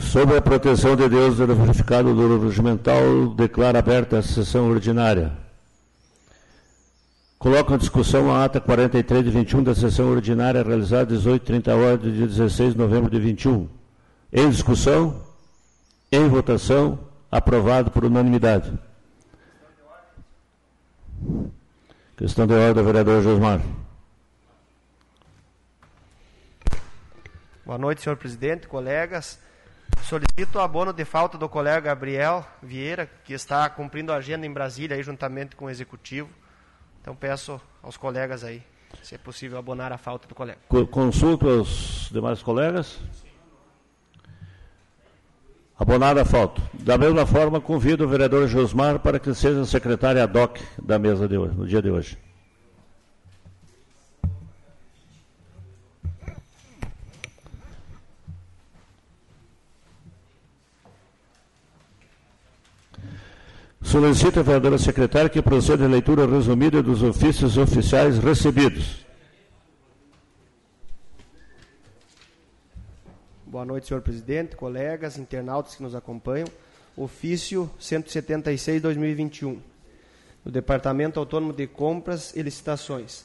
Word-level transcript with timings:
Sobre 0.00 0.36
a 0.36 0.40
proteção 0.40 0.96
de 0.96 1.08
Deus 1.08 1.36
do 1.36 1.54
verificado 1.54 2.14
do 2.14 2.46
regimental, 2.46 3.28
declara 3.34 3.78
aberta 3.78 4.18
a 4.18 4.22
sessão 4.22 4.70
ordinária. 4.70 5.32
Coloco 7.38 7.74
em 7.74 7.78
discussão 7.78 8.32
a 8.32 8.44
ata 8.44 8.60
43 8.60 9.24
de 9.24 9.30
21 9.30 9.62
da 9.62 9.74
sessão 9.74 10.10
ordinária 10.10 10.62
realizada 10.62 11.14
às 11.14 11.24
18h30 11.24 11.68
horas 11.68 12.00
de 12.02 12.26
16 12.26 12.72
de 12.72 12.78
novembro 12.78 13.10
de 13.10 13.20
21. 13.20 13.68
Em 14.32 14.48
discussão, 14.50 15.22
em 16.10 16.28
votação, 16.28 16.98
aprovado 17.30 17.90
por 17.90 18.04
unanimidade. 18.04 18.72
Questão 22.16 22.46
de 22.46 22.54
ordem, 22.54 22.84
vereador 22.84 23.22
Josmar. 23.22 23.60
Boa 27.64 27.78
noite, 27.78 28.02
senhor 28.02 28.16
presidente, 28.16 28.66
colegas. 28.66 29.38
Solicito 30.02 30.56
o 30.56 30.60
abono 30.60 30.92
de 30.92 31.04
falta 31.04 31.36
do 31.36 31.48
colega 31.48 31.80
Gabriel 31.80 32.46
Vieira, 32.62 33.10
que 33.24 33.32
está 33.32 33.68
cumprindo 33.68 34.12
a 34.12 34.16
agenda 34.16 34.46
em 34.46 34.52
Brasília, 34.52 34.96
aí, 34.96 35.02
juntamente 35.02 35.54
com 35.54 35.66
o 35.66 35.70
executivo. 35.70 36.30
Então 37.00 37.14
peço 37.14 37.60
aos 37.82 37.96
colegas 37.96 38.42
aí, 38.44 38.62
se 39.02 39.14
é 39.14 39.18
possível, 39.18 39.58
abonar 39.58 39.92
a 39.92 39.98
falta 39.98 40.26
do 40.26 40.34
colega. 40.34 40.58
Consulto 40.90 41.48
aos 41.48 42.08
demais 42.10 42.42
colegas. 42.42 42.98
Abonada 45.78 46.22
a 46.22 46.24
falta. 46.24 46.60
Da 46.74 46.98
mesma 46.98 47.24
forma, 47.24 47.60
convido 47.60 48.04
o 48.04 48.08
vereador 48.08 48.48
Josmar 48.48 48.98
para 48.98 49.20
que 49.20 49.32
seja 49.32 49.64
secretário 49.64 50.22
ad 50.22 50.36
hoc 50.36 50.58
da 50.82 50.98
mesa 50.98 51.28
de 51.28 51.36
hoje, 51.36 51.54
no 51.54 51.66
dia 51.66 51.80
de 51.80 51.90
hoje. 51.90 52.27
Solicito 63.90 64.38
a 64.38 64.42
vereadora 64.42 64.76
secretária 64.76 65.30
que 65.30 65.40
proceda 65.40 65.86
a 65.86 65.88
leitura 65.88 66.26
resumida 66.26 66.82
dos 66.82 67.02
ofícios 67.02 67.56
oficiais 67.56 68.18
recebidos. 68.18 69.06
Boa 73.46 73.64
noite, 73.64 73.86
senhor 73.86 74.02
presidente, 74.02 74.56
colegas, 74.56 75.16
internautas 75.16 75.74
que 75.74 75.82
nos 75.82 75.94
acompanham. 75.94 76.46
Ofício 76.94 77.70
176-2021, 77.80 79.56
do 80.44 80.52
Departamento 80.52 81.18
Autônomo 81.18 81.54
de 81.54 81.66
Compras 81.66 82.36
e 82.36 82.42
Licitações. 82.42 83.24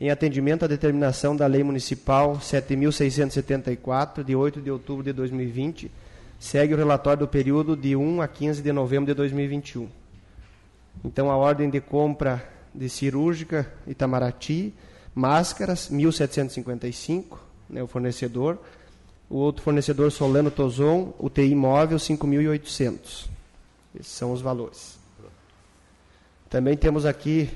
Em 0.00 0.08
atendimento 0.08 0.64
à 0.64 0.66
determinação 0.66 1.36
da 1.36 1.46
Lei 1.46 1.62
Municipal 1.62 2.38
7.674, 2.38 4.24
de 4.24 4.34
8 4.34 4.62
de 4.62 4.70
outubro 4.70 5.04
de 5.04 5.12
2020, 5.12 5.92
segue 6.44 6.74
o 6.74 6.76
relatório 6.76 7.20
do 7.20 7.28
período 7.28 7.74
de 7.74 7.96
1 7.96 8.20
a 8.20 8.28
15 8.28 8.60
de 8.60 8.70
novembro 8.70 9.06
de 9.06 9.14
2021. 9.14 9.88
Então, 11.02 11.30
a 11.30 11.36
ordem 11.38 11.70
de 11.70 11.80
compra 11.80 12.46
de 12.74 12.86
cirúrgica 12.90 13.72
Itamaraty, 13.86 14.74
máscaras, 15.14 15.90
1.755, 15.90 17.38
né, 17.70 17.82
o 17.82 17.86
fornecedor. 17.86 18.58
O 19.30 19.38
outro 19.38 19.62
fornecedor, 19.62 20.12
Solano 20.12 20.50
Tozon, 20.50 21.14
UTI 21.18 21.54
móvel, 21.54 21.96
5.800. 21.96 23.26
Esses 23.98 24.12
são 24.12 24.30
os 24.30 24.42
valores. 24.42 24.98
Também 26.50 26.76
temos 26.76 27.06
aqui 27.06 27.48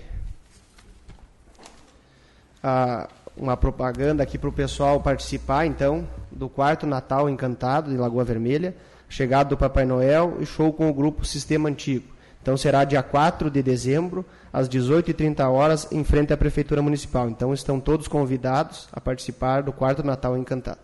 a, 2.62 3.06
uma 3.40 3.56
propaganda 3.56 4.22
aqui 4.22 4.36
para 4.36 4.48
o 4.48 4.52
pessoal 4.52 5.00
participar, 5.00 5.66
então, 5.66 6.06
do 6.30 6.48
quarto 6.48 6.86
Natal 6.86 7.28
Encantado 7.28 7.90
de 7.90 7.96
Lagoa 7.96 8.24
Vermelha, 8.24 8.74
chegada 9.08 9.50
do 9.50 9.56
Papai 9.56 9.84
Noel 9.84 10.36
e 10.40 10.46
show 10.46 10.72
com 10.72 10.88
o 10.88 10.94
grupo 10.94 11.24
Sistema 11.24 11.68
Antigo. 11.68 12.06
Então 12.42 12.56
será 12.56 12.84
dia 12.84 13.02
4 13.02 13.50
de 13.50 13.62
dezembro, 13.62 14.24
às 14.52 14.68
18h30 14.68 15.50
horas, 15.50 15.88
em 15.90 16.04
frente 16.04 16.32
à 16.32 16.36
Prefeitura 16.36 16.80
Municipal. 16.80 17.28
Então 17.28 17.52
estão 17.52 17.80
todos 17.80 18.08
convidados 18.08 18.88
a 18.92 19.00
participar 19.00 19.62
do 19.62 19.72
quarto 19.72 20.02
Natal 20.02 20.36
Encantado. 20.36 20.80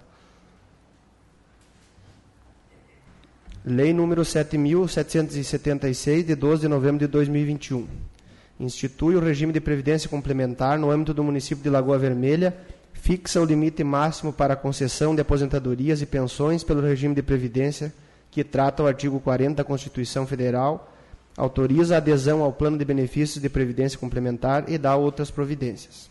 Lei 3.65 3.95
número 3.95 4.23
7.776, 4.23 6.25
de 6.25 6.35
12 6.35 6.63
de 6.63 6.69
novembro 6.69 6.99
de 6.99 7.07
2021 7.07 8.14
institui 8.59 9.17
o 9.17 9.21
regime 9.21 9.53
de 9.53 9.61
previdência 9.61 10.09
complementar 10.09 10.79
no 10.79 10.91
âmbito 10.91 11.13
do 11.13 11.25
município 11.25 11.63
de 11.63 11.71
Lagoa 11.71 11.99
Vermelha, 11.99 12.57
fixa 12.93 13.41
o 13.41 13.45
limite 13.45 13.83
máximo 13.83 14.33
para 14.33 14.55
a 14.55 14.57
concessão 14.57 15.15
de 15.15 15.21
aposentadorias 15.21 16.01
e 16.01 16.07
pensões 16.07 16.63
pelo 16.63 16.81
regime 16.81 17.15
de 17.15 17.23
previdência 17.23 17.93
que 18.31 18.43
trata 18.43 18.83
o 18.83 18.87
artigo 18.87 19.21
40 19.21 19.57
da 19.57 19.65
Constituição 19.65 20.27
Federal, 20.27 20.93
autoriza 21.37 21.95
a 21.95 21.99
adesão 21.99 22.43
ao 22.43 22.53
plano 22.53 22.77
de 22.77 22.85
benefícios 22.85 23.41
de 23.41 23.49
previdência 23.49 23.99
complementar 23.99 24.65
e 24.69 24.79
dá 24.79 24.97
outras 24.97 25.31
providências. 25.31 26.11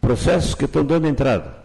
Processos 0.00 0.54
que 0.54 0.66
estão 0.66 0.84
dando 0.84 1.08
entrada. 1.08 1.63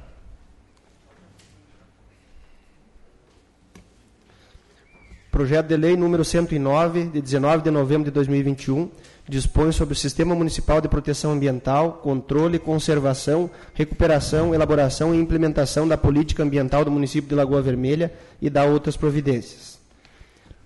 Projeto 5.32 5.68
de 5.68 5.78
Lei 5.78 5.96
número 5.96 6.26
109, 6.26 7.06
de 7.06 7.22
19 7.22 7.64
de 7.64 7.70
novembro 7.70 8.06
de 8.06 8.12
2021, 8.12 8.90
dispõe 9.28 9.72
sobre 9.72 9.94
o 9.94 9.96
Sistema 9.96 10.34
Municipal 10.34 10.82
de 10.82 10.88
Proteção 10.88 11.32
Ambiental, 11.32 11.94
controle, 12.02 12.58
conservação, 12.58 13.48
recuperação, 13.76 14.56
elaboração 14.56 15.14
e 15.14 15.20
implementação 15.20 15.88
da 15.88 15.96
política 15.96 16.42
ambiental 16.42 16.84
do 16.84 16.90
município 16.90 17.30
de 17.30 17.36
Lagoa 17.36 17.62
Vermelha 17.62 18.12
e 18.42 18.50
da 18.50 18.66
outras 18.66 18.98
providências. 18.98 19.78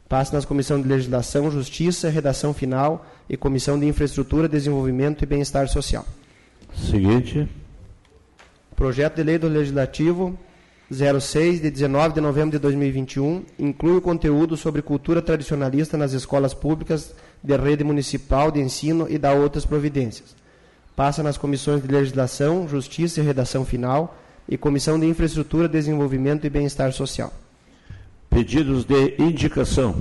Passa 0.08 0.34
nas 0.34 0.46
Comissão 0.46 0.82
de 0.82 0.88
Legislação, 0.88 1.52
Justiça, 1.52 2.10
Redação 2.10 2.54
Final 2.54 3.06
e 3.30 3.36
Comissão 3.36 3.78
de 3.78 3.86
Infraestrutura, 3.86 4.48
Desenvolvimento 4.48 5.24
e 5.24 5.26
Bem-Estar 5.26 5.68
Social. 5.68 6.06
Seguinte. 6.74 7.50
Projeto 8.78 9.16
de 9.16 9.24
Lei 9.24 9.38
do 9.38 9.50
Legislativo 9.50 10.40
06, 10.94 11.62
de 11.62 11.72
19 11.72 12.14
de 12.14 12.22
novembro 12.22 12.52
de 12.52 12.60
2021, 12.60 13.44
inclui 13.58 13.98
o 13.98 14.02
conteúdo 14.02 14.56
sobre 14.56 14.82
cultura 14.82 15.22
tradicionalista 15.22 15.98
nas 15.98 16.14
escolas 16.14 16.54
públicas 16.54 17.14
de 17.44 17.58
rede 17.58 17.84
municipal 17.84 18.52
de 18.52 18.60
ensino 18.60 19.08
e 19.10 19.18
dá 19.18 19.34
outras 19.34 19.66
providências. 19.66 20.36
Passa 20.96 21.24
nas 21.24 21.38
comissões 21.38 21.82
de 21.82 21.88
legislação, 21.88 22.68
justiça 22.68 23.20
e 23.20 23.24
redação 23.24 23.66
final 23.66 24.18
e 24.48 24.58
comissão 24.58 25.00
de 25.00 25.08
infraestrutura, 25.08 25.68
desenvolvimento 25.68 26.46
e 26.46 26.50
bem-estar 26.50 26.92
social. 26.92 27.34
Pedidos 28.30 28.86
de 28.86 29.16
indicação. 29.18 29.96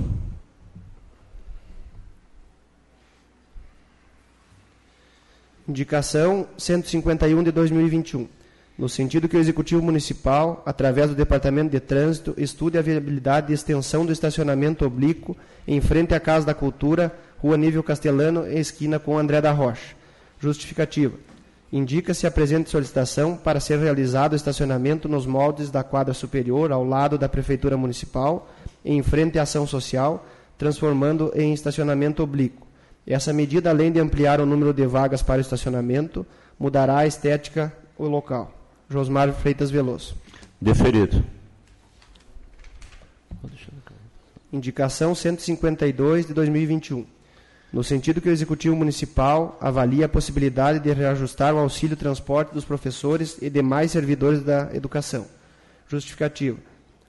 Indicação 5.67 6.47
151 6.57 7.43
de 7.43 7.51
2021 7.51 8.42
no 8.77 8.89
sentido 8.89 9.29
que 9.29 9.37
o 9.37 9.39
Executivo 9.39 9.83
Municipal, 9.83 10.63
através 10.65 11.09
do 11.09 11.15
Departamento 11.15 11.71
de 11.71 11.79
Trânsito, 11.79 12.33
estude 12.37 12.77
a 12.77 12.81
viabilidade 12.81 13.47
de 13.47 13.53
extensão 13.53 14.03
do 14.03 14.11
estacionamento 14.11 14.83
oblíquo 14.83 15.37
em 15.67 15.79
frente 15.79 16.15
à 16.15 16.19
Casa 16.19 16.47
da 16.47 16.55
Cultura, 16.55 17.13
Rua 17.37 17.55
Nível 17.55 17.83
Castelano, 17.83 18.47
esquina 18.47 18.97
com 18.97 19.17
André 19.17 19.39
da 19.41 19.51
Rocha. 19.51 19.95
Justificativa. 20.39 21.13
Indica-se 21.71 22.25
a 22.25 22.31
presente 22.31 22.69
solicitação 22.69 23.35
para 23.37 23.59
ser 23.59 23.79
realizado 23.79 24.33
o 24.33 24.35
estacionamento 24.35 25.07
nos 25.07 25.25
moldes 25.25 25.69
da 25.69 25.83
quadra 25.83 26.13
superior, 26.13 26.71
ao 26.71 26.83
lado 26.83 27.17
da 27.17 27.29
Prefeitura 27.29 27.77
Municipal, 27.77 28.49
em 28.83 29.03
frente 29.03 29.37
à 29.37 29.43
ação 29.43 29.67
social, 29.67 30.25
transformando 30.57 31.31
em 31.35 31.53
estacionamento 31.53 32.23
oblíquo. 32.23 32.67
Essa 33.05 33.33
medida, 33.33 33.69
além 33.69 33.91
de 33.91 33.99
ampliar 33.99 34.41
o 34.41 34.45
número 34.45 34.73
de 34.73 34.85
vagas 34.85 35.21
para 35.21 35.37
o 35.37 35.41
estacionamento, 35.41 36.25
mudará 36.59 36.99
a 36.99 37.07
estética 37.07 37.73
o 37.97 38.07
local. 38.07 38.62
Josmar 38.89 39.31
Freitas 39.33 39.71
Veloso. 39.71 40.15
Deferido. 40.61 41.23
Indicação 44.51 45.15
152 45.15 46.27
de 46.27 46.33
2021. 46.33 47.05
No 47.73 47.83
sentido 47.83 48.21
que 48.21 48.29
o 48.29 48.31
Executivo 48.31 48.75
Municipal 48.75 49.57
avalia 49.59 50.05
a 50.05 50.09
possibilidade 50.09 50.79
de 50.79 50.93
reajustar 50.93 51.55
o 51.55 51.57
auxílio 51.57 51.97
transporte 51.97 52.53
dos 52.53 52.63
professores 52.63 53.37
e 53.41 53.49
demais 53.49 53.89
servidores 53.89 54.43
da 54.43 54.69
educação. 54.75 55.25
Justificativo. 55.87 56.59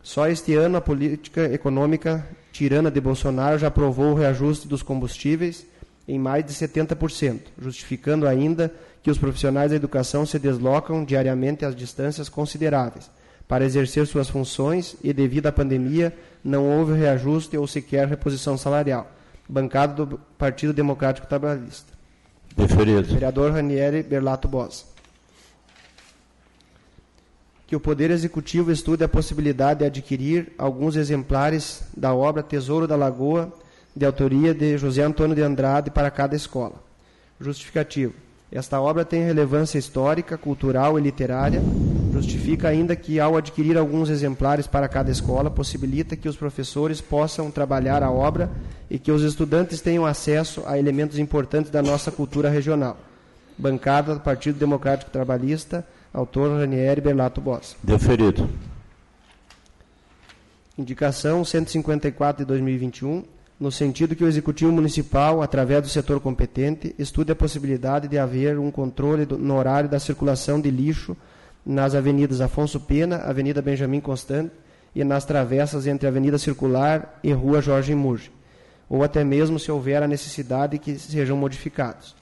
Só 0.02 0.26
este 0.26 0.54
ano 0.54 0.78
a 0.78 0.80
política 0.80 1.52
econômica 1.52 2.26
tirana 2.50 2.90
de 2.90 3.00
Bolsonaro 3.00 3.58
já 3.58 3.66
aprovou 3.66 4.12
o 4.12 4.14
reajuste 4.14 4.66
dos 4.66 4.82
combustíveis 4.82 5.66
em 6.08 6.18
mais 6.18 6.44
de 6.44 6.52
70%, 6.52 7.40
justificando 7.60 8.26
ainda 8.26 8.72
que 9.04 9.10
os 9.10 9.18
profissionais 9.18 9.70
da 9.70 9.76
educação 9.76 10.24
se 10.24 10.38
deslocam 10.38 11.04
diariamente 11.04 11.62
a 11.62 11.70
distâncias 11.70 12.30
consideráveis 12.30 13.10
para 13.46 13.62
exercer 13.62 14.06
suas 14.06 14.30
funções 14.30 14.96
e, 15.04 15.12
devido 15.12 15.46
à 15.46 15.52
pandemia, 15.52 16.10
não 16.42 16.66
houve 16.66 16.94
reajuste 16.94 17.54
ou 17.54 17.66
sequer 17.66 18.08
reposição 18.08 18.56
salarial. 18.56 19.06
Bancada 19.46 20.06
do 20.06 20.18
Partido 20.38 20.72
Democrático 20.72 21.26
Trabalhista. 21.26 21.92
Deferido. 22.56 23.12
Vereador 23.12 23.52
Ranieri 23.52 24.02
Berlato 24.02 24.48
Bosa. 24.48 24.84
que 27.66 27.76
o 27.76 27.80
Poder 27.80 28.10
Executivo 28.10 28.70
estude 28.70 29.04
a 29.04 29.08
possibilidade 29.08 29.80
de 29.80 29.86
adquirir 29.86 30.52
alguns 30.56 30.96
exemplares 30.96 31.82
da 31.94 32.14
obra 32.14 32.42
Tesouro 32.42 32.86
da 32.86 32.96
Lagoa, 32.96 33.52
de 33.94 34.06
autoria 34.06 34.54
de 34.54 34.78
José 34.78 35.02
Antônio 35.02 35.34
de 35.34 35.42
Andrade, 35.42 35.90
para 35.90 36.10
cada 36.10 36.34
escola. 36.36 36.74
Justificativo. 37.40 38.23
Esta 38.50 38.80
obra 38.80 39.04
tem 39.04 39.24
relevância 39.24 39.78
histórica, 39.78 40.38
cultural 40.38 40.98
e 40.98 41.02
literária. 41.02 41.60
Justifica 42.12 42.68
ainda 42.68 42.94
que, 42.94 43.18
ao 43.18 43.36
adquirir 43.36 43.76
alguns 43.76 44.08
exemplares 44.08 44.66
para 44.66 44.88
cada 44.88 45.10
escola, 45.10 45.50
possibilita 45.50 46.16
que 46.16 46.28
os 46.28 46.36
professores 46.36 47.00
possam 47.00 47.50
trabalhar 47.50 48.02
a 48.02 48.10
obra 48.10 48.50
e 48.88 48.98
que 48.98 49.10
os 49.10 49.22
estudantes 49.22 49.80
tenham 49.80 50.06
acesso 50.06 50.62
a 50.66 50.78
elementos 50.78 51.18
importantes 51.18 51.70
da 51.70 51.82
nossa 51.82 52.12
cultura 52.12 52.48
regional. 52.48 52.96
Bancada 53.58 54.14
do 54.14 54.20
Partido 54.20 54.58
Democrático 54.58 55.10
Trabalhista, 55.10 55.84
autor 56.12 56.56
Ranieri 56.58 57.00
Berlato 57.00 57.40
Bossa. 57.40 57.74
Deferido. 57.82 58.48
Indicação 60.78 61.44
154 61.44 62.44
de 62.44 62.48
2021 62.48 63.24
no 63.58 63.70
sentido 63.70 64.16
que 64.16 64.24
o 64.24 64.28
Executivo 64.28 64.72
Municipal, 64.72 65.40
através 65.40 65.82
do 65.82 65.88
setor 65.88 66.20
competente, 66.20 66.94
estude 66.98 67.30
a 67.30 67.36
possibilidade 67.36 68.08
de 68.08 68.18
haver 68.18 68.58
um 68.58 68.70
controle 68.70 69.24
do, 69.24 69.38
no 69.38 69.56
horário 69.56 69.88
da 69.88 70.00
circulação 70.00 70.60
de 70.60 70.70
lixo 70.70 71.16
nas 71.64 71.94
avenidas 71.94 72.40
Afonso 72.40 72.80
Pena, 72.80 73.18
Avenida 73.18 73.62
Benjamin 73.62 74.00
Constant 74.00 74.50
e 74.94 75.04
nas 75.04 75.24
travessas 75.24 75.86
entre 75.86 76.06
Avenida 76.06 76.36
Circular 76.36 77.18
e 77.22 77.32
Rua 77.32 77.62
Jorge 77.62 77.94
Murge, 77.94 78.30
ou 78.88 79.02
até 79.02 79.24
mesmo 79.24 79.58
se 79.58 79.70
houver 79.70 80.02
a 80.02 80.08
necessidade 80.08 80.78
que 80.78 80.98
sejam 80.98 81.36
modificados. 81.36 82.14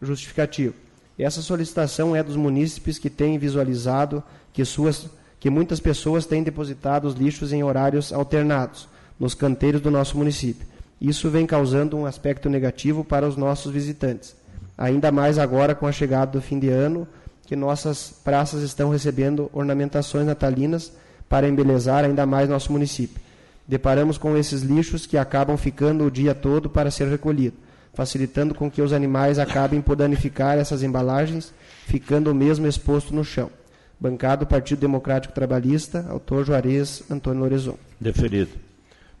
Justificativo. 0.00 0.74
Essa 1.18 1.42
solicitação 1.42 2.14
é 2.14 2.22
dos 2.22 2.36
munícipes 2.36 2.98
que 2.98 3.10
têm 3.10 3.38
visualizado 3.38 4.22
que, 4.52 4.64
suas, 4.64 5.08
que 5.40 5.50
muitas 5.50 5.80
pessoas 5.80 6.26
têm 6.26 6.42
depositado 6.42 7.06
os 7.06 7.14
lixos 7.14 7.52
em 7.52 7.62
horários 7.62 8.12
alternados 8.12 8.88
nos 9.18 9.34
canteiros 9.34 9.80
do 9.80 9.90
nosso 9.90 10.16
município 10.16 10.66
isso 11.00 11.30
vem 11.30 11.46
causando 11.46 11.96
um 11.96 12.06
aspecto 12.06 12.48
negativo 12.48 13.04
para 13.04 13.26
os 13.26 13.36
nossos 13.36 13.72
visitantes. 13.72 14.34
Ainda 14.78 15.12
mais 15.12 15.38
agora 15.38 15.74
com 15.74 15.86
a 15.86 15.92
chegada 15.92 16.32
do 16.32 16.42
fim 16.42 16.58
de 16.58 16.68
ano, 16.68 17.06
que 17.46 17.54
nossas 17.54 18.10
praças 18.24 18.62
estão 18.62 18.90
recebendo 18.90 19.50
ornamentações 19.52 20.26
natalinas 20.26 20.92
para 21.28 21.48
embelezar 21.48 22.04
ainda 22.04 22.26
mais 22.26 22.48
nosso 22.48 22.72
município. 22.72 23.20
Deparamos 23.66 24.16
com 24.16 24.36
esses 24.36 24.62
lixos 24.62 25.06
que 25.06 25.16
acabam 25.16 25.56
ficando 25.56 26.04
o 26.04 26.10
dia 26.10 26.34
todo 26.34 26.70
para 26.70 26.90
ser 26.90 27.08
recolhido, 27.08 27.56
facilitando 27.94 28.54
com 28.54 28.70
que 28.70 28.82
os 28.82 28.92
animais 28.92 29.38
acabem 29.38 29.80
por 29.80 29.96
danificar 29.96 30.58
essas 30.58 30.82
embalagens, 30.82 31.52
ficando 31.86 32.30
o 32.30 32.34
mesmo 32.34 32.66
exposto 32.66 33.14
no 33.14 33.24
chão. 33.24 33.50
Bancado 33.98 34.46
Partido 34.46 34.80
Democrático 34.80 35.34
Trabalhista, 35.34 36.04
autor 36.08 36.44
Juarez 36.44 37.02
Antônio 37.10 37.40
Lorezon. 37.40 37.76
Deferido. 38.00 38.50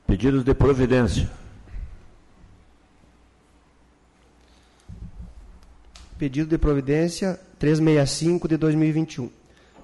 Pedidos 0.06 0.44
de 0.44 0.54
providência. 0.54 1.28
Pedido 6.18 6.48
de 6.48 6.58
providência 6.58 7.38
365 7.58 8.48
de 8.48 8.56
2021, 8.56 9.30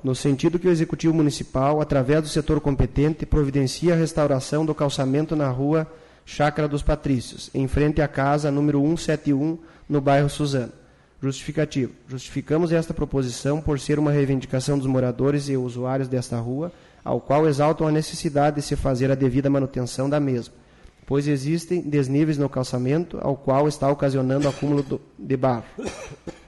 no 0.02 0.14
sentido 0.14 0.58
que 0.58 0.66
o 0.66 0.70
Executivo 0.70 1.14
Municipal, 1.14 1.80
através 1.80 2.22
do 2.22 2.28
setor 2.28 2.60
competente, 2.60 3.26
providencia 3.26 3.94
a 3.94 3.96
restauração 3.96 4.64
do 4.64 4.74
calçamento 4.74 5.36
na 5.36 5.48
rua 5.48 5.86
Chácara 6.24 6.68
dos 6.68 6.82
Patrícios, 6.82 7.50
em 7.52 7.66
frente 7.66 8.00
à 8.00 8.08
casa 8.08 8.50
número 8.50 8.80
171, 8.80 9.58
no 9.88 10.00
bairro 10.00 10.28
Suzano. 10.28 10.72
Justificativo. 11.20 11.92
Justificamos 12.08 12.72
esta 12.72 12.92
proposição 12.92 13.60
por 13.60 13.78
ser 13.78 13.98
uma 13.98 14.10
reivindicação 14.10 14.76
dos 14.76 14.86
moradores 14.86 15.48
e 15.48 15.56
usuários 15.56 16.08
desta 16.08 16.36
rua, 16.38 16.72
ao 17.04 17.20
qual 17.20 17.46
exaltam 17.46 17.86
a 17.86 17.92
necessidade 17.92 18.56
de 18.56 18.62
se 18.62 18.74
fazer 18.74 19.10
a 19.10 19.14
devida 19.14 19.50
manutenção 19.50 20.08
da 20.10 20.18
mesma 20.18 20.61
pois 21.12 21.28
existem 21.28 21.82
desníveis 21.82 22.38
no 22.38 22.48
calçamento, 22.48 23.18
ao 23.20 23.36
qual 23.36 23.68
está 23.68 23.86
ocasionando 23.86 24.48
acúmulo 24.48 24.98
de 25.18 25.36
barro. 25.36 25.66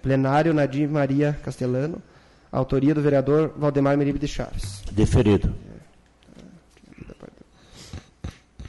Plenário 0.01 0.55
Nadir 0.55 0.89
Maria 0.89 1.39
Castelano, 1.45 2.01
autoria 2.51 2.95
do 2.95 3.03
vereador 3.03 3.53
Valdemar 3.59 3.95
Meribe 3.99 4.19
de 4.19 4.27
Chaves. 4.27 4.83
Deferido. 4.91 5.55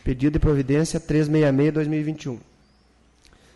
Pedido 0.03 0.33
de 0.33 0.39
providência 0.39 0.99
366-2021. 0.99 2.39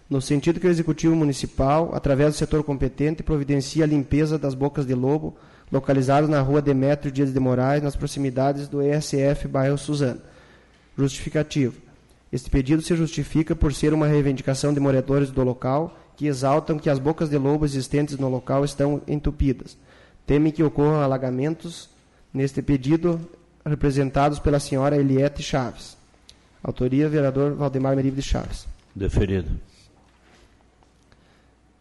No 0.10 0.22
sentido 0.22 0.62
que 0.62 0.68
o 0.68 0.72
Executivo 0.72 1.18
Municipal, 1.18 1.92
através 1.94 2.36
do 2.36 2.38
setor 2.38 2.64
competente, 2.64 3.22
providencia 3.22 3.84
a 3.84 3.88
limpeza 3.88 4.40
das 4.40 4.54
bocas 4.54 4.86
de 4.86 4.96
lobo 4.96 5.36
localizadas 5.70 6.30
na 6.30 6.40
rua 6.40 6.62
Demétrio 6.62 7.12
Dias 7.12 7.34
de 7.34 7.40
Moraes, 7.42 7.84
nas 7.84 7.98
proximidades 7.98 8.70
do 8.70 8.82
ESF 8.82 9.46
bairro 9.50 9.78
Suzano. 9.78 10.22
Justificativo 10.98 11.89
este 12.32 12.50
pedido 12.50 12.82
se 12.82 12.96
justifica 12.96 13.56
por 13.56 13.74
ser 13.74 13.94
uma 13.94 14.08
reivindicação 14.08 14.74
de 14.74 14.80
moradores 14.80 15.32
do 15.32 15.44
local 15.44 15.98
que 16.16 16.28
exaltam 16.28 16.78
que 16.78 16.90
as 16.90 17.00
bocas 17.00 17.30
de 17.30 17.38
lobo 17.38 17.66
existentes 17.66 18.18
no 18.18 18.30
local 18.30 18.64
estão 18.64 19.02
entupidas. 19.08 19.78
Temem 20.28 20.52
que 20.52 20.62
ocorram 20.62 21.02
alagamentos 21.02 21.90
neste 22.32 22.62
pedido, 22.62 23.20
representados 23.66 24.38
pela 24.38 24.60
senhora 24.60 24.98
Eliette 24.98 25.42
Chaves. 25.42 25.98
Autoria, 26.62 27.10
vereador 27.10 27.56
Valdemar 27.56 27.96
Meribe 27.96 28.18
de 28.18 28.22
Chaves. 28.22 28.68
Deferido. 28.94 29.50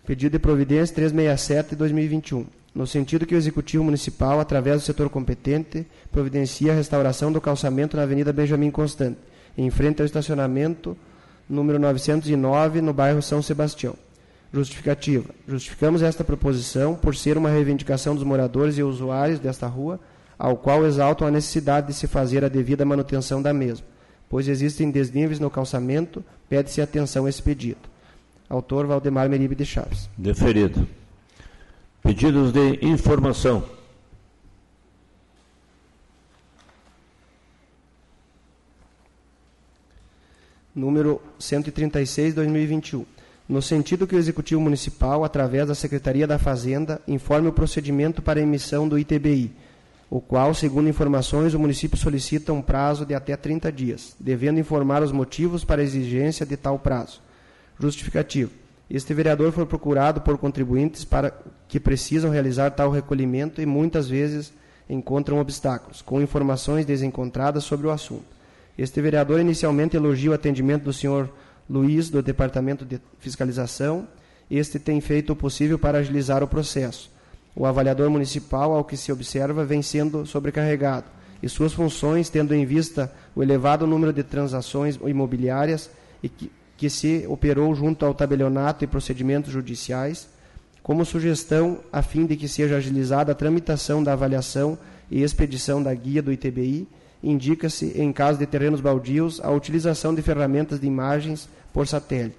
Pedido 0.06 0.32
de 0.32 0.38
providência 0.38 0.94
367 0.94 1.70
de 1.70 1.76
2021. 1.76 2.46
No 2.74 2.86
sentido 2.86 3.26
que 3.26 3.34
o 3.34 3.38
Executivo 3.38 3.84
Municipal, 3.84 4.40
através 4.40 4.80
do 4.80 4.86
setor 4.86 5.10
competente, 5.10 5.86
providencia 6.10 6.72
a 6.72 6.76
restauração 6.76 7.30
do 7.30 7.40
calçamento 7.40 7.96
na 7.96 8.04
Avenida 8.04 8.32
Benjamin 8.32 8.70
Constante 8.70 9.18
em 9.58 9.70
frente 9.70 10.00
ao 10.00 10.06
estacionamento 10.06 10.96
número 11.48 11.78
909, 11.80 12.80
no 12.80 12.92
bairro 12.92 13.20
São 13.20 13.42
Sebastião. 13.42 13.94
Justificativa. 14.52 15.28
Justificamos 15.46 16.00
esta 16.00 16.22
proposição 16.22 16.94
por 16.94 17.16
ser 17.16 17.36
uma 17.36 17.50
reivindicação 17.50 18.14
dos 18.14 18.24
moradores 18.24 18.78
e 18.78 18.82
usuários 18.82 19.40
desta 19.40 19.66
rua, 19.66 19.98
ao 20.38 20.56
qual 20.56 20.86
exaltam 20.86 21.26
a 21.26 21.30
necessidade 21.30 21.88
de 21.88 21.94
se 21.94 22.06
fazer 22.06 22.44
a 22.44 22.48
devida 22.48 22.84
manutenção 22.84 23.42
da 23.42 23.52
mesma, 23.52 23.84
pois 24.30 24.46
existem 24.46 24.90
desníveis 24.90 25.40
no 25.40 25.50
calçamento, 25.50 26.24
pede-se 26.48 26.80
atenção 26.80 27.26
a 27.26 27.28
esse 27.28 27.42
pedido. 27.42 27.80
Autor 28.48 28.86
Valdemar 28.86 29.28
Meribe 29.28 29.54
de 29.54 29.66
Chaves. 29.66 30.08
Deferido. 30.16 30.86
Pedidos 32.02 32.52
de 32.52 32.78
informação. 32.80 33.64
Número 40.78 41.20
136, 41.38 42.34
2021, 42.34 43.04
no 43.48 43.60
sentido 43.60 44.06
que 44.06 44.14
o 44.14 44.18
Executivo 44.18 44.60
Municipal, 44.60 45.24
através 45.24 45.66
da 45.66 45.74
Secretaria 45.74 46.26
da 46.26 46.38
Fazenda, 46.38 47.00
informe 47.08 47.48
o 47.48 47.52
procedimento 47.52 48.22
para 48.22 48.40
emissão 48.40 48.88
do 48.88 48.98
ITBI, 48.98 49.50
o 50.08 50.20
qual, 50.20 50.54
segundo 50.54 50.88
informações, 50.88 51.52
o 51.52 51.58
município 51.58 51.98
solicita 51.98 52.52
um 52.52 52.62
prazo 52.62 53.04
de 53.04 53.14
até 53.14 53.36
30 53.36 53.72
dias, 53.72 54.14
devendo 54.20 54.60
informar 54.60 55.02
os 55.02 55.12
motivos 55.12 55.64
para 55.64 55.82
a 55.82 55.84
exigência 55.84 56.46
de 56.46 56.56
tal 56.56 56.78
prazo. 56.78 57.20
Justificativo. 57.78 58.52
Este 58.88 59.12
vereador 59.12 59.52
foi 59.52 59.66
procurado 59.66 60.20
por 60.20 60.38
contribuintes 60.38 61.04
para 61.04 61.32
que 61.66 61.78
precisam 61.78 62.30
realizar 62.30 62.70
tal 62.70 62.90
recolhimento 62.90 63.60
e 63.60 63.66
muitas 63.66 64.08
vezes 64.08 64.52
encontram 64.88 65.38
obstáculos, 65.40 66.00
com 66.00 66.22
informações 66.22 66.86
desencontradas 66.86 67.64
sobre 67.64 67.86
o 67.86 67.90
assunto. 67.90 68.37
Este 68.78 69.00
vereador 69.00 69.40
inicialmente 69.40 69.96
elogia 69.96 70.30
o 70.30 70.34
atendimento 70.34 70.84
do 70.84 70.92
senhor 70.92 71.28
Luiz, 71.68 72.08
do 72.08 72.22
Departamento 72.22 72.84
de 72.84 73.00
Fiscalização. 73.18 74.06
Este 74.48 74.78
tem 74.78 75.00
feito 75.00 75.32
o 75.32 75.36
possível 75.36 75.76
para 75.76 75.98
agilizar 75.98 76.44
o 76.44 76.48
processo. 76.48 77.10
O 77.56 77.66
avaliador 77.66 78.08
municipal, 78.08 78.72
ao 78.72 78.84
que 78.84 78.96
se 78.96 79.10
observa, 79.10 79.64
vem 79.64 79.82
sendo 79.82 80.24
sobrecarregado 80.24 81.06
e 81.42 81.48
suas 81.48 81.72
funções, 81.72 82.28
tendo 82.28 82.54
em 82.54 82.64
vista 82.64 83.12
o 83.34 83.42
elevado 83.42 83.84
número 83.84 84.12
de 84.12 84.22
transações 84.22 84.96
imobiliárias 85.04 85.90
e 86.22 86.28
que, 86.28 86.52
que 86.76 86.88
se 86.88 87.24
operou 87.28 87.74
junto 87.74 88.06
ao 88.06 88.14
tabelionato 88.14 88.84
e 88.84 88.86
procedimentos 88.86 89.52
judiciais, 89.52 90.28
como 90.84 91.04
sugestão 91.04 91.80
a 91.92 92.00
fim 92.00 92.26
de 92.26 92.36
que 92.36 92.46
seja 92.46 92.76
agilizada 92.76 93.32
a 93.32 93.34
tramitação 93.34 94.04
da 94.04 94.12
avaliação 94.12 94.78
e 95.10 95.22
expedição 95.22 95.82
da 95.82 95.92
guia 95.92 96.22
do 96.22 96.32
ITBI 96.32 96.86
indica-se, 97.22 98.00
em 98.00 98.12
caso 98.12 98.38
de 98.38 98.46
terrenos 98.46 98.80
baldios, 98.80 99.40
a 99.42 99.50
utilização 99.50 100.14
de 100.14 100.22
ferramentas 100.22 100.80
de 100.80 100.86
imagens 100.86 101.48
por 101.72 101.86
satélite. 101.86 102.36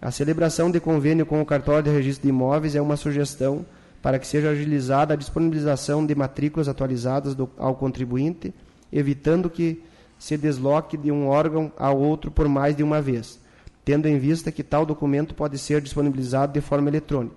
A 0.00 0.10
celebração 0.10 0.70
de 0.70 0.80
convênio 0.80 1.26
com 1.26 1.40
o 1.40 1.46
cartório 1.46 1.82
de 1.82 1.90
registro 1.90 2.22
de 2.22 2.28
imóveis 2.28 2.74
é 2.74 2.80
uma 2.80 2.96
sugestão 2.96 3.64
para 4.00 4.18
que 4.18 4.26
seja 4.26 4.50
agilizada 4.50 5.14
a 5.14 5.16
disponibilização 5.16 6.06
de 6.06 6.14
matrículas 6.14 6.68
atualizadas 6.68 7.34
do, 7.34 7.50
ao 7.58 7.74
contribuinte, 7.74 8.54
evitando 8.92 9.50
que 9.50 9.82
se 10.18 10.36
desloque 10.36 10.96
de 10.96 11.10
um 11.10 11.26
órgão 11.26 11.72
ao 11.76 11.98
outro 11.98 12.30
por 12.30 12.48
mais 12.48 12.76
de 12.76 12.82
uma 12.82 13.02
vez, 13.02 13.40
tendo 13.84 14.06
em 14.06 14.18
vista 14.18 14.52
que 14.52 14.62
tal 14.62 14.86
documento 14.86 15.34
pode 15.34 15.58
ser 15.58 15.80
disponibilizado 15.80 16.52
de 16.52 16.60
forma 16.60 16.88
eletrônica. 16.88 17.34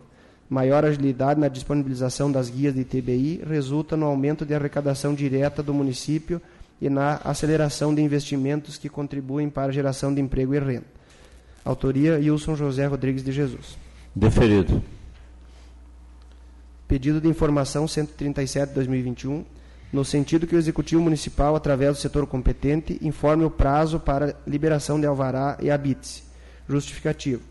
Maior 0.49 0.83
agilidade 0.83 1.39
na 1.39 1.47
disponibilização 1.47 2.31
das 2.31 2.49
guias 2.49 2.75
de 2.75 2.83
TBI 2.83 3.41
resulta 3.47 3.95
no 3.95 4.05
aumento 4.05 4.45
de 4.45 4.53
arrecadação 4.53 5.13
direta 5.13 5.63
do 5.63 5.73
município 5.73 6.41
e 6.81 6.89
na 6.89 7.21
aceleração 7.23 7.93
de 7.93 8.01
investimentos 8.01 8.77
que 8.77 8.89
contribuem 8.89 9.49
para 9.49 9.69
a 9.69 9.71
geração 9.71 10.13
de 10.13 10.19
emprego 10.19 10.55
e 10.55 10.59
renda. 10.59 10.85
Autoria: 11.63 12.15
Wilson 12.15 12.55
José 12.55 12.87
Rodrigues 12.87 13.23
de 13.23 13.31
Jesus. 13.31 13.77
Deferido. 14.15 14.81
Pedido 16.87 17.21
de 17.21 17.27
informação 17.27 17.85
137/2021, 17.85 19.45
no 19.93 20.03
sentido 20.03 20.47
que 20.47 20.55
o 20.55 20.57
Executivo 20.57 21.01
Municipal, 21.01 21.55
através 21.55 21.95
do 21.95 22.01
setor 22.01 22.25
competente, 22.25 22.97
informe 23.01 23.45
o 23.45 23.51
prazo 23.51 23.99
para 23.99 24.35
liberação 24.47 24.99
de 24.99 25.05
alvará 25.05 25.57
e 25.61 25.69
habite-se. 25.69 26.23
Justificativo. 26.67 27.43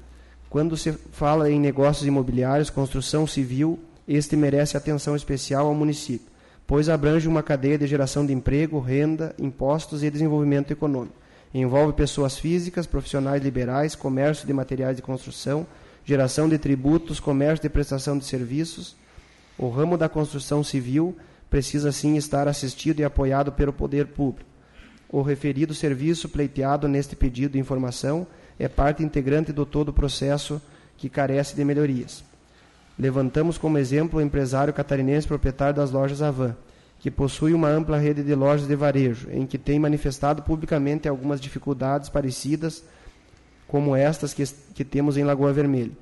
Quando 0.50 0.76
se 0.76 0.92
fala 1.12 1.50
em 1.50 1.60
negócios 1.60 2.06
imobiliários, 2.06 2.68
construção 2.68 3.26
civil, 3.26 3.78
este 4.08 4.36
merece 4.36 4.76
atenção 4.76 5.14
especial 5.14 5.66
ao 5.66 5.74
município 5.74 6.29
pois 6.70 6.88
abrange 6.88 7.26
uma 7.26 7.42
cadeia 7.42 7.76
de 7.76 7.84
geração 7.84 8.24
de 8.24 8.32
emprego, 8.32 8.78
renda, 8.78 9.34
impostos 9.40 10.04
e 10.04 10.10
desenvolvimento 10.10 10.70
econômico. 10.70 11.16
Envolve 11.52 11.94
pessoas 11.94 12.38
físicas, 12.38 12.86
profissionais 12.86 13.42
liberais, 13.42 13.96
comércio 13.96 14.46
de 14.46 14.52
materiais 14.52 14.94
de 14.94 15.02
construção, 15.02 15.66
geração 16.04 16.48
de 16.48 16.58
tributos, 16.58 17.18
comércio 17.18 17.62
de 17.62 17.68
prestação 17.68 18.16
de 18.16 18.24
serviços. 18.24 18.94
O 19.58 19.68
ramo 19.68 19.98
da 19.98 20.08
construção 20.08 20.62
civil 20.62 21.16
precisa 21.50 21.90
sim 21.90 22.16
estar 22.16 22.46
assistido 22.46 23.00
e 23.00 23.04
apoiado 23.04 23.50
pelo 23.50 23.72
poder 23.72 24.06
público. 24.06 24.48
O 25.08 25.22
referido 25.22 25.74
serviço 25.74 26.28
pleiteado 26.28 26.86
neste 26.86 27.16
pedido 27.16 27.54
de 27.54 27.58
informação 27.58 28.28
é 28.60 28.68
parte 28.68 29.02
integrante 29.02 29.52
do 29.52 29.66
todo 29.66 29.88
o 29.88 29.92
processo 29.92 30.62
que 30.96 31.08
carece 31.08 31.56
de 31.56 31.64
melhorias. 31.64 32.29
Levantamos 33.00 33.56
como 33.56 33.78
exemplo 33.78 34.18
o 34.18 34.22
empresário 34.22 34.74
catarinense 34.74 35.26
proprietário 35.26 35.74
das 35.74 35.90
lojas 35.90 36.20
Avan, 36.20 36.54
que 36.98 37.10
possui 37.10 37.54
uma 37.54 37.70
ampla 37.70 37.96
rede 37.96 38.22
de 38.22 38.34
lojas 38.34 38.68
de 38.68 38.76
varejo, 38.76 39.26
em 39.30 39.46
que 39.46 39.56
tem 39.56 39.78
manifestado 39.78 40.42
publicamente 40.42 41.08
algumas 41.08 41.40
dificuldades 41.40 42.10
parecidas 42.10 42.84
como 43.66 43.96
estas 43.96 44.34
que, 44.34 44.44
que 44.74 44.84
temos 44.84 45.16
em 45.16 45.24
Lagoa 45.24 45.50
Vermelha, 45.50 45.92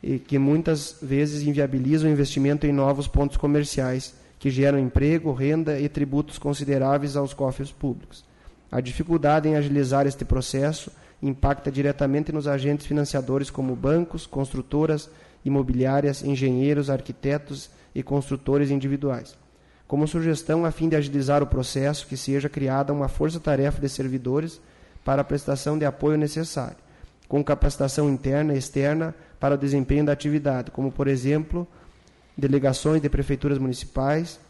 e 0.00 0.20
que 0.20 0.38
muitas 0.38 0.96
vezes 1.02 1.42
inviabilizam 1.42 2.08
o 2.08 2.12
investimento 2.12 2.68
em 2.68 2.72
novos 2.72 3.08
pontos 3.08 3.36
comerciais, 3.36 4.14
que 4.38 4.48
geram 4.48 4.78
emprego, 4.78 5.32
renda 5.32 5.80
e 5.80 5.88
tributos 5.88 6.38
consideráveis 6.38 7.16
aos 7.16 7.34
cofres 7.34 7.72
públicos. 7.72 8.24
A 8.70 8.80
dificuldade 8.80 9.48
em 9.48 9.56
agilizar 9.56 10.06
este 10.06 10.24
processo 10.24 10.92
impacta 11.20 11.68
diretamente 11.68 12.30
nos 12.30 12.46
agentes 12.46 12.86
financiadores 12.86 13.50
como 13.50 13.74
bancos, 13.74 14.24
construtoras, 14.24 15.10
imobiliárias, 15.44 16.22
engenheiros, 16.22 16.90
arquitetos 16.90 17.70
e 17.94 18.02
construtores 18.02 18.70
individuais. 18.70 19.36
Como 19.86 20.08
sugestão, 20.08 20.64
a 20.64 20.70
fim 20.70 20.88
de 20.88 20.96
agilizar 20.96 21.42
o 21.42 21.46
processo, 21.46 22.06
que 22.06 22.16
seja 22.16 22.48
criada 22.48 22.92
uma 22.92 23.08
força-tarefa 23.08 23.80
de 23.80 23.88
servidores 23.88 24.60
para 25.04 25.22
a 25.22 25.24
prestação 25.24 25.78
de 25.78 25.84
apoio 25.84 26.16
necessário, 26.16 26.78
com 27.28 27.44
capacitação 27.44 28.08
interna 28.08 28.54
e 28.54 28.58
externa 28.58 29.14
para 29.38 29.54
o 29.54 29.58
desempenho 29.58 30.06
da 30.06 30.12
atividade, 30.12 30.70
como, 30.70 30.90
por 30.90 31.06
exemplo, 31.06 31.68
delegações 32.36 33.02
de 33.02 33.08
prefeituras 33.08 33.58
municipais 33.58 34.40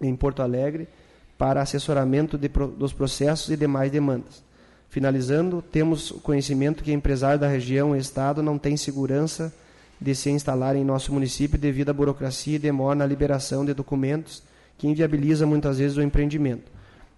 em 0.00 0.16
Porto 0.16 0.42
Alegre 0.42 0.88
para 1.36 1.60
assessoramento 1.60 2.38
de, 2.38 2.48
dos 2.48 2.92
processos 2.92 3.50
e 3.50 3.56
demais 3.56 3.92
demandas. 3.92 4.42
Finalizando, 4.88 5.60
temos 5.60 6.10
conhecimento 6.10 6.82
que 6.82 6.92
empresários 6.92 7.40
da 7.40 7.48
região 7.48 7.94
e 7.94 7.98
Estado 7.98 8.42
não 8.42 8.56
têm 8.58 8.76
segurança 8.76 9.52
de 10.00 10.14
se 10.14 10.30
instalar 10.30 10.76
em 10.76 10.84
nosso 10.84 11.12
município 11.12 11.58
devido 11.58 11.90
à 11.90 11.92
burocracia 11.92 12.56
e 12.56 12.58
demora 12.58 12.94
na 12.94 13.06
liberação 13.06 13.64
de 13.64 13.74
documentos 13.74 14.42
que 14.76 14.86
inviabiliza 14.86 15.46
muitas 15.46 15.78
vezes 15.78 15.96
o 15.96 16.02
empreendimento. 16.02 16.70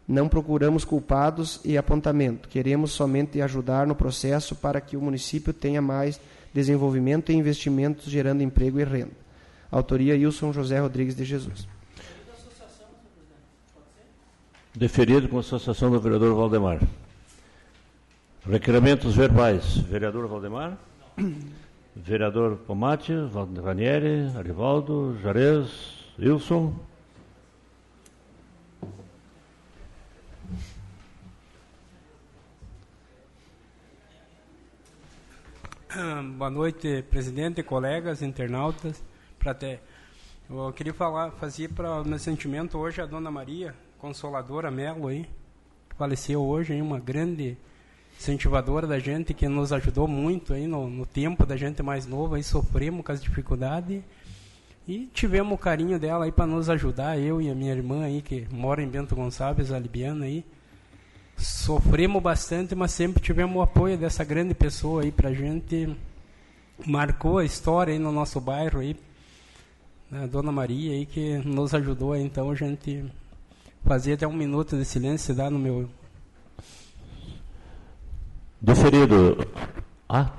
Não 0.08 0.28
procuramos 0.28 0.84
culpados 0.84 1.60
e 1.64 1.76
apontamento, 1.76 2.49
queremos 2.49 2.90
somente 2.92 3.40
ajudar 3.40 3.87
no 3.87 3.94
processo 3.94 4.56
para 4.56 4.80
que 4.80 4.96
o 4.96 5.00
município 5.00 5.52
tenha 5.52 5.80
mais 5.80 6.20
desenvolvimento 6.52 7.30
e 7.30 7.34
investimentos 7.37 8.06
gerando 8.06 8.42
emprego 8.42 8.80
e 8.80 8.84
renda. 8.84 9.12
Autoria 9.70 10.14
Wilson 10.14 10.52
José 10.52 10.80
Rodrigues 10.80 11.14
de 11.14 11.25
Jesus. 11.25 11.68
Deferido 14.75 15.28
com 15.28 15.37
a 15.37 15.40
associação 15.40 15.90
do 15.90 16.00
vereador 16.00 16.34
Valdemar. 16.34 16.80
Requerimentos 18.49 19.14
verbais. 19.14 19.76
Vereador 19.76 20.26
Valdemar? 20.26 20.78
Vereador 22.02 22.57
Pomate, 22.66 23.12
Ranieri, 23.62 24.30
Arivaldo, 24.37 25.19
Jarez, 25.23 25.69
Wilson. 26.19 26.75
Boa 36.37 36.50
noite, 36.50 37.02
presidente, 37.11 37.62
colegas, 37.62 38.23
internautas. 38.23 39.02
Para 39.38 39.52
ter, 39.52 39.83
eu 40.49 40.73
queria 40.73 40.95
falar, 40.95 41.30
fazer 41.33 41.69
para 41.69 42.00
o 42.00 42.04
meu 42.04 42.19
sentimento 42.19 42.78
hoje 42.78 43.02
a 43.02 43.07
Dona 43.07 43.30
Maria 43.30 43.75
Consoladora 43.99 44.71
Melo 44.71 45.09
aí, 45.09 45.28
faleceu 45.99 46.40
hoje, 46.42 46.73
aí, 46.73 46.80
uma 46.80 46.99
grande 46.99 47.59
incentivadora 48.21 48.87
da 48.87 48.99
gente, 48.99 49.33
que 49.33 49.49
nos 49.49 49.73
ajudou 49.73 50.07
muito 50.07 50.53
aí 50.53 50.67
no, 50.67 50.91
no 50.91 51.07
tempo 51.07 51.47
da 51.47 51.57
gente 51.57 51.83
mais 51.83 52.07
novo, 52.07 52.35
aí 52.35 52.43
sofremos 52.43 53.03
com 53.03 53.11
as 53.11 53.23
dificuldades 53.23 54.03
e 54.87 55.09
tivemos 55.15 55.55
o 55.55 55.59
carinho 55.59 55.99
dela 55.99 56.27
aí 56.27 56.33
para 56.33 56.47
nos 56.47 56.69
ajudar, 56.69 57.19
eu 57.19 57.41
e 57.41 57.49
a 57.49 57.55
minha 57.55 57.73
irmã 57.73 58.05
aí, 58.05 58.21
que 58.21 58.47
mora 58.53 58.83
em 58.83 58.89
Bento 58.89 59.17
Gonçalves, 59.17 59.73
a 59.73 59.79
Libiana 59.79 60.27
aí. 60.27 60.45
Sofremos 61.35 62.23
bastante, 62.23 62.75
mas 62.75 62.93
sempre 62.93 63.23
tivemos 63.23 63.57
o 63.57 63.62
apoio 63.62 63.97
dessa 63.97 64.23
grande 64.23 64.53
pessoa 64.53 65.03
aí 65.03 65.11
para 65.11 65.31
a 65.31 65.35
gente. 65.35 65.97
Marcou 66.87 67.39
a 67.39 67.45
história 67.45 67.95
aí 67.95 67.99
no 67.99 68.12
nosso 68.12 68.39
bairro 68.39 68.81
aí, 68.81 68.95
a 70.12 70.27
Dona 70.27 70.53
Maria 70.53 70.93
aí, 70.93 71.07
que 71.07 71.39
nos 71.39 71.73
ajudou 71.73 72.12
aí, 72.12 72.23
então 72.23 72.50
a 72.50 72.55
gente 72.55 73.03
fazer 73.83 74.12
até 74.12 74.27
um 74.27 74.33
minuto 74.33 74.77
de 74.77 74.85
silêncio, 74.85 75.35
dá 75.35 75.49
no 75.49 75.59
meu 75.59 75.89
Deferido. 78.61 79.37
Ah. 80.09 80.31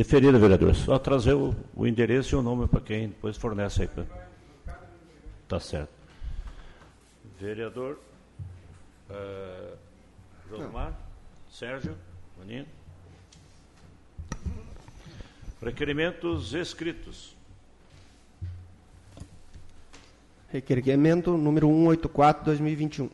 Deferido, 0.00 0.38
vereador. 0.38 0.74
Só 0.74 0.98
trazer 0.98 1.34
o, 1.34 1.54
o 1.76 1.86
endereço 1.86 2.34
e 2.34 2.38
o 2.38 2.40
nome 2.40 2.66
para 2.66 2.80
quem 2.80 3.08
depois 3.08 3.36
fornece 3.36 3.82
aí. 3.82 3.88
Pra... 3.88 4.06
Tá 5.46 5.60
certo. 5.60 5.90
Vereador 7.38 8.00
uh, 9.10 9.76
Josmar, 10.48 10.98
Sérgio, 11.50 11.94
Maninho. 12.38 12.64
Requerimentos 15.62 16.54
escritos. 16.54 17.36
Requerimento 20.50 21.36
número 21.36 21.68
184-2021. 21.68 23.10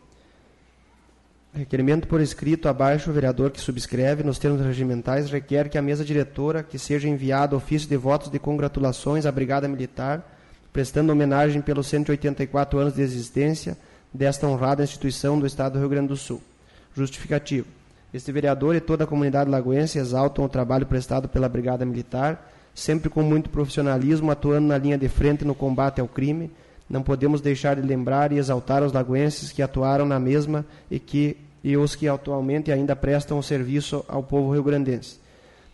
Requerimento 1.56 2.06
por 2.06 2.20
escrito 2.20 2.68
abaixo, 2.68 3.08
o 3.08 3.14
vereador 3.14 3.50
que 3.50 3.58
subscreve 3.58 4.22
nos 4.22 4.38
termos 4.38 4.60
regimentais 4.60 5.30
requer 5.30 5.70
que 5.70 5.78
a 5.78 5.82
mesa 5.82 6.04
diretora 6.04 6.62
que 6.62 6.78
seja 6.78 7.08
enviado 7.08 7.56
ofício 7.56 7.88
de 7.88 7.96
votos 7.96 8.30
de 8.30 8.38
congratulações 8.38 9.25
à 9.25 9.32
Brigada 9.32 9.66
Militar, 9.66 10.36
prestando 10.70 11.12
homenagem 11.12 11.62
pelos 11.62 11.86
184 11.86 12.78
anos 12.78 12.94
de 12.94 13.00
existência 13.00 13.75
desta 14.12 14.46
honrada 14.46 14.84
instituição 14.84 15.40
do 15.40 15.46
Estado 15.46 15.72
do 15.72 15.78
Rio 15.78 15.88
Grande 15.88 16.08
do 16.08 16.16
Sul. 16.16 16.42
Justificativo. 16.94 17.66
Este 18.12 18.30
vereador 18.30 18.76
e 18.76 18.80
toda 18.80 19.04
a 19.04 19.06
comunidade 19.06 19.48
lagoense 19.48 19.98
exaltam 19.98 20.44
o 20.44 20.50
trabalho 20.50 20.84
prestado 20.84 21.26
pela 21.26 21.48
Brigada 21.48 21.86
Militar, 21.86 22.52
sempre 22.75 23.08
com 23.08 23.22
muito 23.22 23.48
profissionalismo, 23.48 24.30
atuando 24.30 24.68
na 24.68 24.76
linha 24.76 24.98
de 24.98 25.08
frente 25.08 25.42
no 25.42 25.54
combate 25.54 26.02
ao 26.02 26.06
crime. 26.06 26.50
Não 26.88 27.02
podemos 27.02 27.40
deixar 27.40 27.76
de 27.76 27.82
lembrar 27.82 28.30
e 28.30 28.36
exaltar 28.36 28.82
os 28.82 28.92
lagoenses 28.92 29.52
que 29.52 29.62
atuaram 29.62 30.04
na 30.04 30.20
mesma 30.20 30.66
e, 30.90 31.00
que, 31.00 31.46
e 31.66 31.76
os 31.76 31.96
que 31.96 32.06
atualmente 32.06 32.70
ainda 32.70 32.94
prestam 32.94 33.40
o 33.40 33.42
serviço 33.42 34.04
ao 34.06 34.23
povo 34.23 34.52
rio-grandense, 34.52 35.18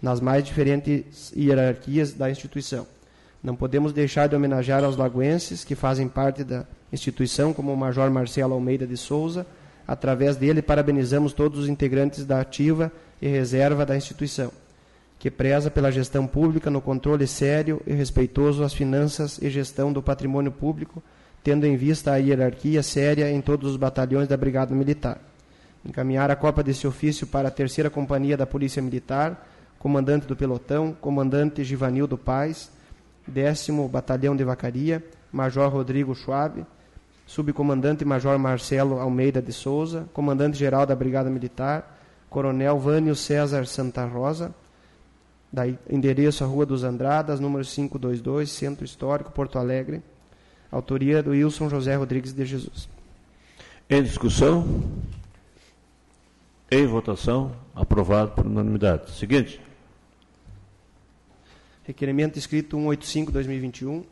nas 0.00 0.22
mais 0.22 0.42
diferentes 0.42 1.30
hierarquias 1.37 2.14
da 2.14 2.30
instituição. 2.30 2.87
Não 3.42 3.54
podemos 3.54 3.92
deixar 3.92 4.26
de 4.26 4.34
homenagear 4.34 4.82
aos 4.82 4.96
lagoenses 4.96 5.64
que 5.64 5.75
fazem 5.75 6.08
parte 6.08 6.44
da 6.44 6.64
instituição, 6.90 7.52
como 7.52 7.70
o 7.70 7.76
Major 7.76 8.11
Marcelo 8.11 8.54
Almeida 8.54 8.87
de 8.87 8.96
Souza. 8.96 9.46
Através 9.87 10.34
dele, 10.34 10.62
parabenizamos 10.62 11.34
todos 11.34 11.58
os 11.58 11.68
integrantes 11.68 12.25
da 12.25 12.40
ativa 12.40 12.90
e 13.20 13.28
reserva 13.28 13.84
da 13.84 13.94
instituição, 13.94 14.50
que 15.18 15.30
preza 15.30 15.70
pela 15.70 15.92
gestão 15.92 16.26
pública 16.26 16.70
no 16.70 16.80
controle 16.80 17.26
sério 17.26 17.82
e 17.87 17.92
respeitoso 17.92 18.64
às 18.64 18.72
finanças 18.72 19.38
e 19.42 19.50
gestão 19.50 19.92
do 19.92 20.02
patrimônio 20.02 20.52
público, 20.52 21.02
tendo 21.44 21.66
em 21.66 21.76
vista 21.76 22.12
a 22.12 22.16
hierarquia 22.16 22.82
séria 22.82 23.30
em 23.30 23.42
todos 23.42 23.72
os 23.72 23.76
batalhões 23.76 24.26
da 24.26 24.38
Brigada 24.38 24.75
Militar. 24.75 25.31
Encaminhar 25.84 26.30
a 26.30 26.36
cópia 26.36 26.62
desse 26.62 26.86
ofício 26.86 27.26
para 27.26 27.48
a 27.48 27.50
terceira 27.50 27.90
companhia 27.90 28.36
da 28.36 28.46
Polícia 28.46 28.80
Militar, 28.80 29.48
comandante 29.78 30.26
do 30.26 30.36
pelotão, 30.36 30.96
comandante 31.00 31.64
Givanildo 31.64 32.16
Paz, 32.16 32.70
décimo 33.26 33.88
Batalhão 33.88 34.36
de 34.36 34.44
Vacaria, 34.44 35.04
Major 35.32 35.68
Rodrigo 35.68 36.14
Schwab, 36.14 36.64
Subcomandante 37.26 38.04
Major 38.04 38.38
Marcelo 38.38 39.00
Almeida 39.00 39.40
de 39.40 39.52
Souza, 39.52 40.06
Comandante-Geral 40.12 40.86
da 40.86 40.94
Brigada 40.94 41.30
Militar, 41.30 41.98
Coronel 42.30 42.78
Vânio 42.78 43.16
César 43.16 43.66
Santa 43.66 44.04
Rosa, 44.04 44.54
da 45.52 45.66
endereço 45.90 46.44
a 46.44 46.46
Rua 46.46 46.64
dos 46.64 46.82
Andradas, 46.82 47.38
número 47.38 47.64
522, 47.64 48.50
Centro 48.50 48.84
Histórico, 48.84 49.32
Porto 49.32 49.58
Alegre. 49.58 50.02
Autoria 50.70 51.22
do 51.22 51.32
Wilson 51.32 51.68
José 51.68 51.94
Rodrigues 51.94 52.32
de 52.32 52.46
Jesus. 52.46 52.88
Em 53.90 54.02
discussão? 54.02 54.64
Em 56.75 56.87
votação? 56.87 57.52
Aprovado 57.75 58.31
por 58.31 58.47
unanimidade. 58.47 59.11
Seguinte. 59.11 59.61
Requerimento 61.85 62.38
escrito 62.38 62.79
185-2021. 62.79 64.02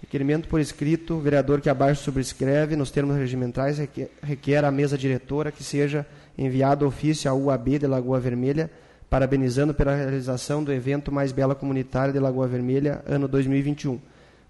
Requerimento 0.00 0.48
por 0.48 0.58
escrito, 0.58 1.20
vereador 1.20 1.60
que 1.60 1.70
abaixo 1.70 2.02
subscreve, 2.02 2.74
nos 2.74 2.90
termos 2.90 3.16
regimentais, 3.16 3.78
requer 4.20 4.64
à 4.64 4.70
mesa 4.72 4.98
diretora 4.98 5.52
que 5.52 5.62
seja 5.62 6.04
enviado 6.36 6.84
ofício 6.84 7.30
à 7.30 7.34
UAB 7.34 7.78
de 7.78 7.86
Lagoa 7.86 8.18
Vermelha, 8.18 8.68
parabenizando 9.08 9.72
pela 9.72 9.94
realização 9.94 10.64
do 10.64 10.72
evento 10.72 11.12
Mais 11.12 11.30
Bela 11.30 11.54
Comunitária 11.54 12.12
de 12.12 12.18
Lagoa 12.18 12.48
Vermelha, 12.48 13.00
ano 13.06 13.28
2021. 13.28 14.00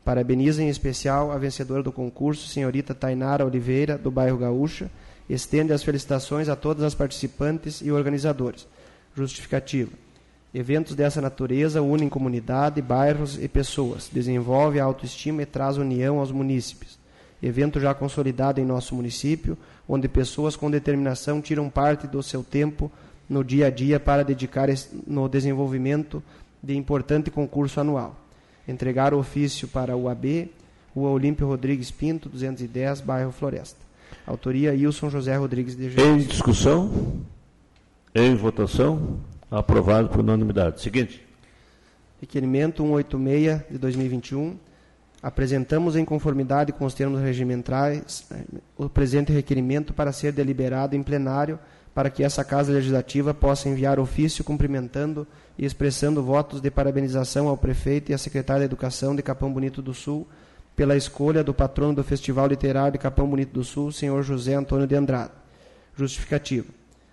Parabeniza 0.02 0.62
em 0.62 0.70
especial 0.70 1.30
a 1.30 1.36
vencedora 1.36 1.82
do 1.82 1.92
concurso, 1.92 2.48
senhorita 2.48 2.94
Tainara 2.94 3.44
Oliveira, 3.44 3.98
do 3.98 4.10
bairro 4.10 4.38
Gaúcha. 4.38 4.90
Estende 5.28 5.72
as 5.72 5.82
felicitações 5.82 6.48
a 6.48 6.56
todas 6.56 6.82
as 6.84 6.94
participantes 6.94 7.80
e 7.80 7.90
organizadores. 7.90 8.66
Justificativa. 9.14 9.90
Eventos 10.54 10.94
dessa 10.94 11.20
natureza 11.20 11.80
unem 11.80 12.08
comunidade, 12.08 12.82
bairros 12.82 13.42
e 13.42 13.48
pessoas, 13.48 14.10
desenvolve 14.12 14.78
a 14.78 14.84
autoestima 14.84 15.42
e 15.42 15.46
traz 15.46 15.78
união 15.78 16.18
aos 16.18 16.30
munícipes. 16.30 16.98
Evento 17.42 17.80
já 17.80 17.94
consolidado 17.94 18.60
em 18.60 18.64
nosso 18.64 18.94
município, 18.94 19.56
onde 19.88 20.08
pessoas 20.08 20.54
com 20.54 20.70
determinação 20.70 21.40
tiram 21.40 21.70
parte 21.70 22.06
do 22.06 22.22
seu 22.22 22.44
tempo 22.44 22.92
no 23.28 23.42
dia 23.42 23.68
a 23.68 23.70
dia 23.70 23.98
para 23.98 24.22
dedicar 24.22 24.68
no 25.06 25.28
desenvolvimento 25.28 26.22
de 26.62 26.76
importante 26.76 27.30
concurso 27.30 27.80
anual. 27.80 28.14
Entregar 28.68 29.14
o 29.14 29.18
ofício 29.18 29.66
para 29.66 29.96
o 29.96 30.08
AB, 30.08 30.50
Rua 30.94 31.10
Olímpio 31.10 31.46
Rodrigues 31.46 31.90
Pinto, 31.90 32.28
210, 32.28 33.00
bairro 33.00 33.32
Floresta. 33.32 33.80
Autoria 34.26 34.72
Wilson 34.72 35.10
José 35.10 35.36
Rodrigues 35.36 35.76
de 35.76 35.90
Jesus. 35.90 36.06
Em 36.06 36.18
discussão? 36.26 37.22
Em 38.14 38.34
votação? 38.34 39.20
Aprovado 39.50 40.08
por 40.08 40.20
unanimidade. 40.20 40.80
Seguinte. 40.80 41.24
Requerimento 42.20 42.82
186 42.82 43.62
de 43.70 43.78
2021. 43.78 44.56
Apresentamos 45.22 45.96
em 45.96 46.04
conformidade 46.04 46.72
com 46.72 46.84
os 46.84 46.94
termos 46.94 47.20
regimentais 47.20 48.26
eh, 48.30 48.44
o 48.76 48.88
presente 48.88 49.32
requerimento 49.32 49.92
para 49.92 50.12
ser 50.12 50.32
deliberado 50.32 50.96
em 50.96 51.02
plenário 51.02 51.58
para 51.94 52.10
que 52.10 52.24
essa 52.24 52.44
Casa 52.44 52.72
Legislativa 52.72 53.34
possa 53.34 53.68
enviar 53.68 54.00
ofício 54.00 54.42
cumprimentando 54.42 55.26
e 55.58 55.64
expressando 55.64 56.22
votos 56.22 56.60
de 56.60 56.70
parabenização 56.70 57.48
ao 57.48 57.56
prefeito 57.56 58.10
e 58.10 58.14
à 58.14 58.18
secretária 58.18 58.60
de 58.60 58.66
Educação 58.66 59.14
de 59.14 59.22
Capão 59.22 59.52
Bonito 59.52 59.82
do 59.82 59.92
Sul 59.92 60.26
pela 60.74 60.96
escolha 60.96 61.44
do 61.44 61.52
patrono 61.52 61.94
do 61.94 62.04
Festival 62.04 62.46
Literário 62.46 62.92
de 62.92 62.98
Capão 62.98 63.28
Bonito 63.28 63.52
do 63.52 63.64
Sul, 63.64 63.92
senhor 63.92 64.22
José 64.22 64.54
Antônio 64.54 64.86
de 64.86 64.94
Andrade. 64.94 65.32
Justificativa. 65.96 66.68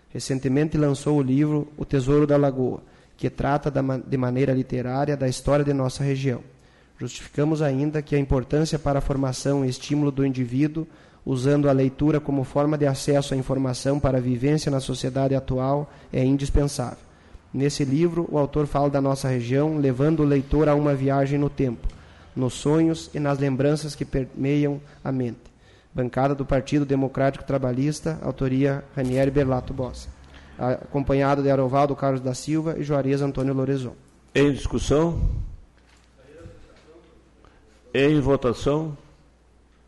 Recentemente 0.09 0.77
lançou 0.77 1.17
o 1.17 1.21
livro 1.21 1.67
O 1.77 1.85
Tesouro 1.85 2.25
da 2.25 2.37
Lagoa, 2.37 2.81
que 3.15 3.29
trata 3.29 3.71
de 3.71 4.17
maneira 4.17 4.53
literária 4.53 5.17
da 5.17 5.27
história 5.27 5.63
de 5.63 5.73
nossa 5.73 6.03
região. 6.03 6.41
Justificamos 6.97 7.61
ainda 7.61 8.01
que 8.01 8.15
a 8.15 8.19
importância 8.19 8.79
para 8.79 8.99
a 8.99 9.01
formação 9.01 9.63
e 9.63 9.69
estímulo 9.69 10.11
do 10.11 10.25
indivíduo, 10.25 10.87
usando 11.25 11.69
a 11.69 11.73
leitura 11.73 12.19
como 12.19 12.43
forma 12.43 12.77
de 12.77 12.87
acesso 12.87 13.33
à 13.33 13.37
informação 13.37 13.99
para 13.99 14.17
a 14.17 14.21
vivência 14.21 14.71
na 14.71 14.79
sociedade 14.79 15.35
atual, 15.35 15.91
é 16.11 16.23
indispensável. 16.23 16.97
Nesse 17.53 17.83
livro, 17.83 18.27
o 18.31 18.37
autor 18.37 18.67
fala 18.67 18.89
da 18.89 19.01
nossa 19.01 19.27
região, 19.27 19.77
levando 19.77 20.21
o 20.21 20.25
leitor 20.25 20.69
a 20.69 20.75
uma 20.75 20.95
viagem 20.95 21.37
no 21.37 21.49
tempo, 21.49 21.87
nos 22.39 22.53
sonhos 22.53 23.09
e 23.13 23.19
nas 23.19 23.37
lembranças 23.37 23.93
que 23.93 24.05
permeiam 24.05 24.81
a 25.03 25.11
mente. 25.11 25.49
Bancada 25.93 26.33
do 26.33 26.45
Partido 26.45 26.85
Democrático 26.85 27.43
Trabalhista, 27.43 28.19
autoria 28.21 28.83
Ranieri 28.95 29.29
Berlato 29.29 29.73
Bossa. 29.73 30.09
Acompanhado 30.57 31.41
de 31.41 31.49
Arovaldo 31.49 31.95
Carlos 31.95 32.21
da 32.21 32.33
Silva 32.33 32.75
e 32.77 32.83
Juarez 32.83 33.21
Antônio 33.21 33.53
Lorezon. 33.53 33.95
Em 34.33 34.51
discussão? 34.51 35.29
Em 37.93 38.19
votação? 38.19 38.97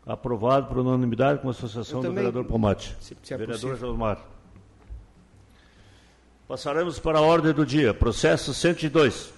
Aprovado 0.04 0.66
por 0.66 0.78
unanimidade 0.78 1.40
com 1.40 1.48
a 1.48 1.52
associação 1.52 2.00
do 2.00 2.12
vereador 2.12 2.44
Pomate. 2.44 2.96
Se, 3.00 3.16
se 3.22 3.34
é 3.34 3.36
vereador 3.36 3.76
Josmar. 3.76 4.18
Passaremos 6.48 6.98
para 6.98 7.18
a 7.18 7.22
ordem 7.22 7.52
do 7.52 7.64
dia. 7.64 7.94
Processo 7.94 8.52
102. 8.52 9.32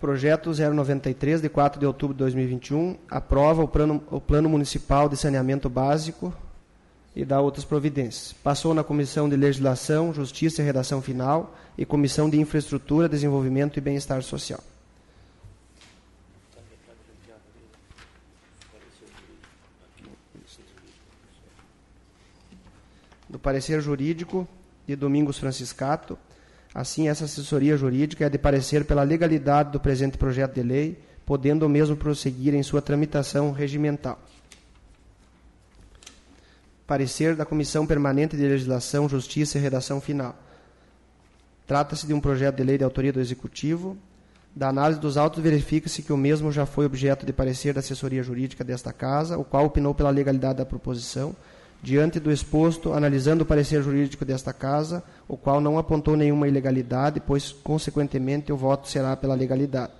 Projeto 0.00 0.52
093, 0.52 1.40
de 1.40 1.48
4 1.48 1.80
de 1.80 1.84
outubro 1.84 2.14
de 2.14 2.18
2021, 2.18 2.96
aprova 3.10 3.64
o 3.64 3.68
plano, 3.68 4.00
o 4.12 4.20
plano 4.20 4.48
Municipal 4.48 5.08
de 5.08 5.16
Saneamento 5.16 5.68
Básico 5.68 6.32
e 7.16 7.24
dá 7.24 7.40
outras 7.40 7.64
providências. 7.64 8.32
Passou 8.32 8.72
na 8.72 8.84
Comissão 8.84 9.28
de 9.28 9.34
Legislação, 9.34 10.14
Justiça 10.14 10.62
e 10.62 10.64
Redação 10.64 11.02
Final 11.02 11.52
e 11.76 11.84
Comissão 11.84 12.30
de 12.30 12.40
Infraestrutura, 12.40 13.08
Desenvolvimento 13.08 13.76
e 13.76 13.80
Bem-Estar 13.80 14.22
Social. 14.22 14.60
Do 23.28 23.38
parecer 23.38 23.80
jurídico 23.80 24.46
de 24.86 24.94
Domingos 24.94 25.38
Franciscato, 25.38 26.16
Assim, 26.78 27.08
essa 27.08 27.24
assessoria 27.24 27.76
jurídica 27.76 28.26
é 28.26 28.28
de 28.28 28.38
parecer 28.38 28.84
pela 28.84 29.02
legalidade 29.02 29.72
do 29.72 29.80
presente 29.80 30.16
projeto 30.16 30.54
de 30.54 30.62
lei, 30.62 30.96
podendo 31.26 31.66
o 31.66 31.68
mesmo 31.68 31.96
prosseguir 31.96 32.54
em 32.54 32.62
sua 32.62 32.80
tramitação 32.80 33.50
regimental. 33.50 34.16
Parecer 36.86 37.34
da 37.34 37.44
Comissão 37.44 37.84
Permanente 37.84 38.36
de 38.36 38.44
Legislação, 38.44 39.08
Justiça 39.08 39.58
e 39.58 39.60
Redação 39.60 40.00
Final. 40.00 40.36
Trata-se 41.66 42.06
de 42.06 42.14
um 42.14 42.20
projeto 42.20 42.54
de 42.54 42.62
lei 42.62 42.78
de 42.78 42.84
autoria 42.84 43.12
do 43.12 43.18
Executivo. 43.18 43.98
Da 44.54 44.68
análise 44.68 45.00
dos 45.00 45.16
autos, 45.16 45.42
verifica-se 45.42 46.00
que 46.00 46.12
o 46.12 46.16
mesmo 46.16 46.52
já 46.52 46.64
foi 46.64 46.86
objeto 46.86 47.26
de 47.26 47.32
parecer 47.32 47.74
da 47.74 47.80
assessoria 47.80 48.22
jurídica 48.22 48.62
desta 48.62 48.92
Casa, 48.92 49.36
o 49.36 49.42
qual 49.42 49.64
opinou 49.64 49.96
pela 49.96 50.10
legalidade 50.10 50.58
da 50.58 50.64
proposição 50.64 51.34
Diante 51.80 52.18
do 52.18 52.32
exposto, 52.32 52.92
analisando 52.92 53.44
o 53.44 53.46
parecer 53.46 53.82
jurídico 53.82 54.24
desta 54.24 54.52
Casa, 54.52 55.02
o 55.28 55.36
qual 55.36 55.60
não 55.60 55.78
apontou 55.78 56.16
nenhuma 56.16 56.48
ilegalidade, 56.48 57.20
pois, 57.20 57.52
consequentemente, 57.52 58.52
o 58.52 58.56
voto 58.56 58.88
será 58.88 59.16
pela 59.16 59.34
legalidade. 59.34 59.92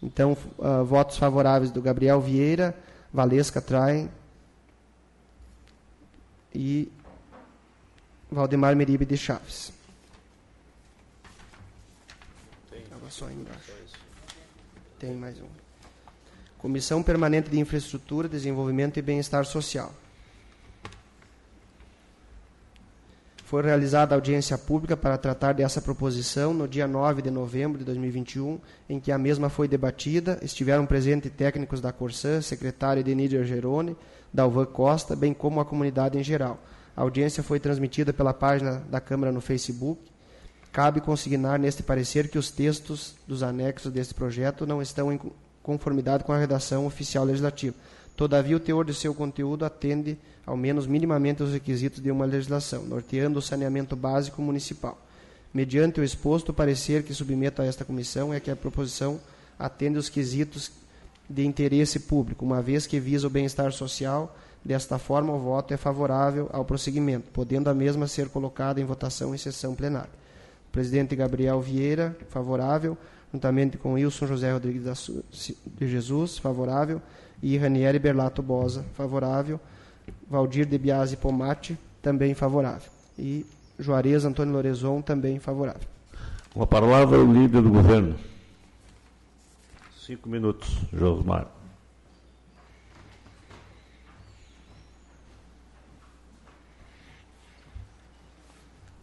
Então, 0.00 0.36
uh, 0.58 0.84
votos 0.84 1.16
favoráveis 1.16 1.72
do 1.72 1.82
Gabriel 1.82 2.20
Vieira, 2.20 2.76
Valesca 3.12 3.60
Traem 3.60 4.08
e 6.54 6.90
Valdemar 8.30 8.76
Meribe 8.76 9.04
de 9.04 9.16
Chaves. 9.16 9.72
Estava 12.72 13.10
só 13.10 13.28
embaixo. 13.28 13.72
Tem 15.00 15.14
mais 15.14 15.38
um. 15.40 15.48
Comissão 16.58 17.02
Permanente 17.02 17.50
de 17.50 17.58
Infraestrutura, 17.58 18.28
Desenvolvimento 18.28 18.98
e 18.98 19.02
Bem-Estar 19.02 19.44
Social. 19.44 19.92
Foi 23.48 23.62
realizada 23.62 24.14
audiência 24.14 24.58
pública 24.58 24.94
para 24.94 25.16
tratar 25.16 25.54
dessa 25.54 25.80
proposição 25.80 26.52
no 26.52 26.68
dia 26.68 26.86
9 26.86 27.22
de 27.22 27.30
novembro 27.30 27.78
de 27.78 27.84
2021, 27.86 28.60
em 28.90 29.00
que 29.00 29.10
a 29.10 29.16
mesma 29.16 29.48
foi 29.48 29.66
debatida. 29.66 30.38
Estiveram 30.42 30.84
presentes 30.84 31.32
técnicos 31.34 31.80
da 31.80 31.90
Corsã, 31.90 32.42
secretário 32.42 33.02
Deníder 33.02 33.46
Gerone, 33.46 33.96
da 34.30 34.42
Alvan 34.42 34.66
Costa, 34.66 35.16
bem 35.16 35.32
como 35.32 35.60
a 35.60 35.64
comunidade 35.64 36.18
em 36.18 36.22
geral. 36.22 36.62
A 36.94 37.00
audiência 37.00 37.42
foi 37.42 37.58
transmitida 37.58 38.12
pela 38.12 38.34
página 38.34 38.82
da 38.90 39.00
Câmara 39.00 39.32
no 39.32 39.40
Facebook. 39.40 39.98
Cabe 40.70 41.00
consignar 41.00 41.58
neste 41.58 41.82
parecer 41.82 42.28
que 42.28 42.36
os 42.36 42.50
textos 42.50 43.16
dos 43.26 43.42
anexos 43.42 43.90
deste 43.90 44.12
projeto 44.12 44.66
não 44.66 44.82
estão 44.82 45.10
em 45.10 45.18
conformidade 45.62 46.22
com 46.22 46.34
a 46.34 46.38
redação 46.38 46.84
oficial 46.84 47.24
legislativa. 47.24 47.74
Todavia, 48.18 48.56
o 48.56 48.60
teor 48.60 48.84
de 48.84 48.92
seu 48.92 49.14
conteúdo 49.14 49.64
atende, 49.64 50.18
ao 50.44 50.56
menos 50.56 50.88
minimamente, 50.88 51.40
os 51.40 51.52
requisitos 51.52 52.02
de 52.02 52.10
uma 52.10 52.24
legislação, 52.24 52.82
norteando 52.82 53.38
o 53.38 53.42
saneamento 53.42 53.94
básico 53.94 54.42
municipal. 54.42 55.00
Mediante 55.54 56.00
o 56.00 56.04
exposto, 56.04 56.48
o 56.48 56.52
parecer 56.52 57.04
que 57.04 57.14
submeto 57.14 57.62
a 57.62 57.64
esta 57.64 57.84
comissão 57.84 58.34
é 58.34 58.40
que 58.40 58.50
a 58.50 58.56
proposição 58.56 59.20
atende 59.56 59.98
os 59.98 60.08
quesitos 60.08 60.72
de 61.30 61.46
interesse 61.46 62.00
público, 62.00 62.44
uma 62.44 62.60
vez 62.60 62.88
que 62.88 62.98
visa 62.98 63.28
o 63.28 63.30
bem-estar 63.30 63.70
social. 63.70 64.36
Desta 64.64 64.98
forma, 64.98 65.32
o 65.32 65.38
voto 65.38 65.72
é 65.72 65.76
favorável 65.76 66.50
ao 66.52 66.64
prosseguimento, 66.64 67.30
podendo 67.32 67.70
a 67.70 67.74
mesma 67.74 68.08
ser 68.08 68.28
colocada 68.30 68.80
em 68.80 68.84
votação 68.84 69.32
em 69.32 69.38
sessão 69.38 69.76
plenária. 69.76 70.10
O 70.68 70.72
presidente 70.72 71.14
Gabriel 71.14 71.60
Vieira, 71.60 72.16
favorável, 72.30 72.98
juntamente 73.32 73.78
com 73.78 73.92
Wilson 73.92 74.26
José 74.26 74.52
Rodrigues 74.52 75.08
de 75.78 75.86
Jesus, 75.86 76.36
favorável 76.36 77.00
e 77.42 77.56
Ranieri 77.56 77.98
Berlato 77.98 78.42
Bosa, 78.42 78.84
favorável. 78.94 79.60
Valdir 80.28 80.66
de 80.66 80.78
Biasi 80.78 81.16
Pomate, 81.16 81.78
também 82.02 82.34
favorável. 82.34 82.90
E 83.18 83.44
Juarez 83.78 84.24
Antônio 84.24 84.54
Lorezon, 84.54 85.02
também 85.02 85.38
favorável. 85.38 85.88
Com 86.52 86.62
a 86.62 86.66
palavra, 86.66 87.18
o 87.18 87.32
líder 87.32 87.62
do 87.62 87.70
governo. 87.70 88.18
Cinco 89.98 90.28
minutos, 90.28 90.78
Josmar. 90.92 91.46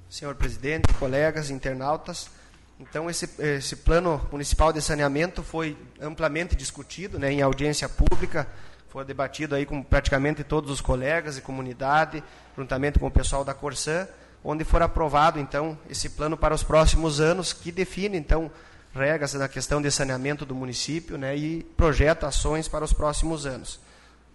Senhor 0.10 0.34
presidente, 0.36 0.94
colegas, 0.94 1.50
internautas, 1.50 2.30
então, 2.80 3.10
esse, 3.10 3.30
esse 3.40 3.78
plano 3.78 4.22
municipal 4.32 4.74
de 4.74 4.82
saneamento 4.82 5.42
foi 5.42 5.78
amplamente 6.00 6.56
discutido 6.56 7.18
né, 7.18 7.32
em 7.32 7.42
audiência 7.42 7.88
pública, 7.88 8.48
foi 8.90 9.06
debatido 9.06 9.56
aí 9.56 9.66
com 9.66 9.82
praticamente 9.82 10.44
todos 10.44 10.70
os 10.70 10.82
colegas 10.82 11.38
e 11.38 11.42
comunidade, 11.42 12.24
juntamente 12.58 13.00
com 13.00 13.08
o 13.08 13.12
pessoal 13.12 13.46
da 13.46 13.54
Corsã, 13.54 14.08
onde 14.44 14.64
foi 14.64 14.82
aprovado, 14.82 15.40
então, 15.40 15.78
esse 15.90 16.10
plano 16.10 16.38
para 16.38 16.54
os 16.54 16.64
próximos 16.64 17.20
anos, 17.22 17.54
que 17.54 17.72
define, 17.72 18.18
então, 18.18 18.52
regras 18.94 19.34
na 19.34 19.48
questão 19.48 19.82
de 19.82 19.90
saneamento 19.90 20.46
do 20.46 20.54
município 20.54 21.18
né, 21.18 21.36
e 21.36 21.64
projeta 21.78 22.28
ações 22.28 22.68
para 22.68 22.84
os 22.84 22.94
próximos 22.94 23.46
anos. 23.46 23.80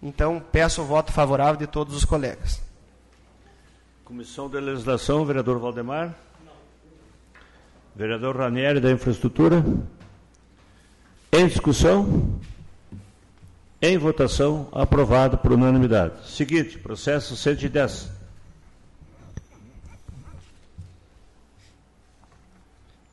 Então, 0.01 0.43
peço 0.51 0.81
o 0.81 0.85
voto 0.85 1.11
favorável 1.11 1.57
de 1.57 1.67
todos 1.67 1.95
os 1.95 2.05
colegas. 2.05 2.59
Comissão 4.03 4.49
de 4.49 4.59
Legislação, 4.59 5.23
vereador 5.25 5.59
Valdemar. 5.59 6.13
Vereador 7.95 8.37
Ranieri, 8.37 8.79
da 8.79 8.91
Infraestrutura. 8.91 9.63
Em 11.31 11.47
discussão. 11.47 12.39
Em 13.81 13.97
votação, 13.97 14.67
aprovado 14.71 15.37
por 15.37 15.51
unanimidade. 15.51 16.13
Seguinte, 16.29 16.77
processo 16.77 17.35
110. 17.35 18.09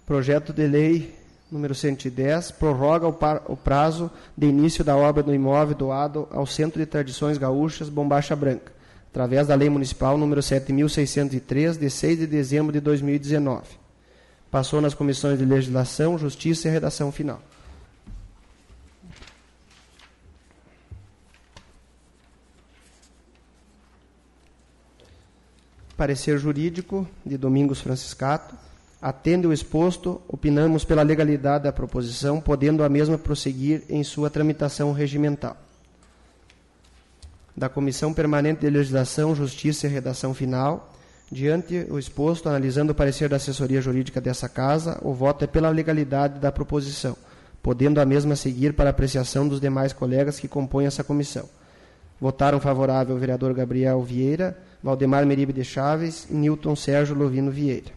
Projeto 0.05 0.53
de 0.53 0.67
lei 0.67 1.15
número 1.51 1.75
110 1.75 2.51
prorroga 2.53 3.07
o 3.07 3.57
prazo 3.57 4.11
de 4.37 4.47
início 4.47 4.85
da 4.85 4.97
obra 4.97 5.23
do 5.23 5.35
imóvel 5.35 5.75
doado 5.75 6.29
ao 6.31 6.47
Centro 6.47 6.79
de 6.79 6.87
Tradições 6.87 7.39
Gaúchas 7.39 7.89
Bombacha 7.89 8.37
Branca, 8.37 8.73
através 9.11 9.47
da 9.47 9.55
Lei 9.55 9.71
Municipal 9.71 10.19
número 10.19 10.43
7603 10.43 11.79
de 11.79 11.89
6 11.89 12.19
de 12.19 12.27
dezembro 12.27 12.73
de 12.73 12.81
2019. 12.81 13.88
Passou 14.51 14.81
nas 14.81 14.95
comissões 14.95 15.39
de 15.39 15.45
legislação, 15.45 16.17
justiça 16.19 16.69
e 16.69 16.71
redação 16.71 17.13
final. 17.13 17.43
Parecer 25.99 26.39
jurídico 26.39 27.07
de 27.27 27.37
Domingos 27.37 27.81
Franciscato. 27.81 28.55
Atende 29.03 29.47
o 29.47 29.53
exposto, 29.53 30.21
opinamos 30.27 30.85
pela 30.85 31.03
legalidade 31.03 31.65
da 31.65 31.73
proposição, 31.73 32.41
podendo 32.41 32.83
a 32.83 32.89
mesma 32.89 33.19
prosseguir 33.19 33.85
em 33.89 34.03
sua 34.03 34.31
tramitação 34.31 34.93
regimental. 34.93 35.57
Da 37.57 37.69
Comissão 37.69 38.15
Permanente 38.15 38.61
de 38.61 38.71
Legislação, 38.71 39.35
Justiça 39.35 39.87
e 39.87 39.91
Redação 39.91 40.33
Final, 40.33 40.93
Diante 41.31 41.87
o 41.91 41.99
exposto, 41.99 42.49
analisando 42.49 42.93
o 42.93 42.95
parecer 42.95 43.29
da 43.29 43.37
assessoria 43.37 43.83
jurídica 43.83 44.21
dessa 44.21 44.49
casa, 44.49 44.99
o 45.03 45.13
voto 45.13 45.45
é 45.45 45.47
pela 45.47 45.69
legalidade 45.69 46.41
da 46.41 46.51
proposição, 46.51 47.17
podendo 47.63 48.01
a 48.01 48.07
mesma 48.07 48.35
seguir 48.35 48.73
para 48.73 48.89
apreciação 48.89 49.47
dos 49.47 49.61
demais 49.61 49.93
colegas 49.93 50.41
que 50.41 50.49
compõem 50.49 50.87
essa 50.87 51.05
comissão. 51.05 51.47
Votaram 52.19 52.59
favorável 52.59 53.15
o 53.15 53.19
vereador 53.19 53.53
Gabriel 53.53 54.03
Vieira, 54.03 54.57
Valdemar 54.83 55.27
Meribe 55.27 55.53
de 55.53 55.65
Chaves 55.65 56.27
e 56.31 56.35
Newton 56.35 56.75
Sérgio 56.75 57.15
Lovino 57.15 57.51
Vieira. 57.51 57.93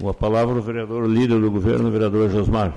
Com 0.00 0.08
a 0.08 0.14
palavra 0.14 0.54
o 0.54 0.62
vereador 0.62 1.08
líder 1.08 1.40
do 1.40 1.50
governo, 1.50 1.88
o 1.88 1.90
vereador 1.90 2.30
Josmar. 2.30 2.72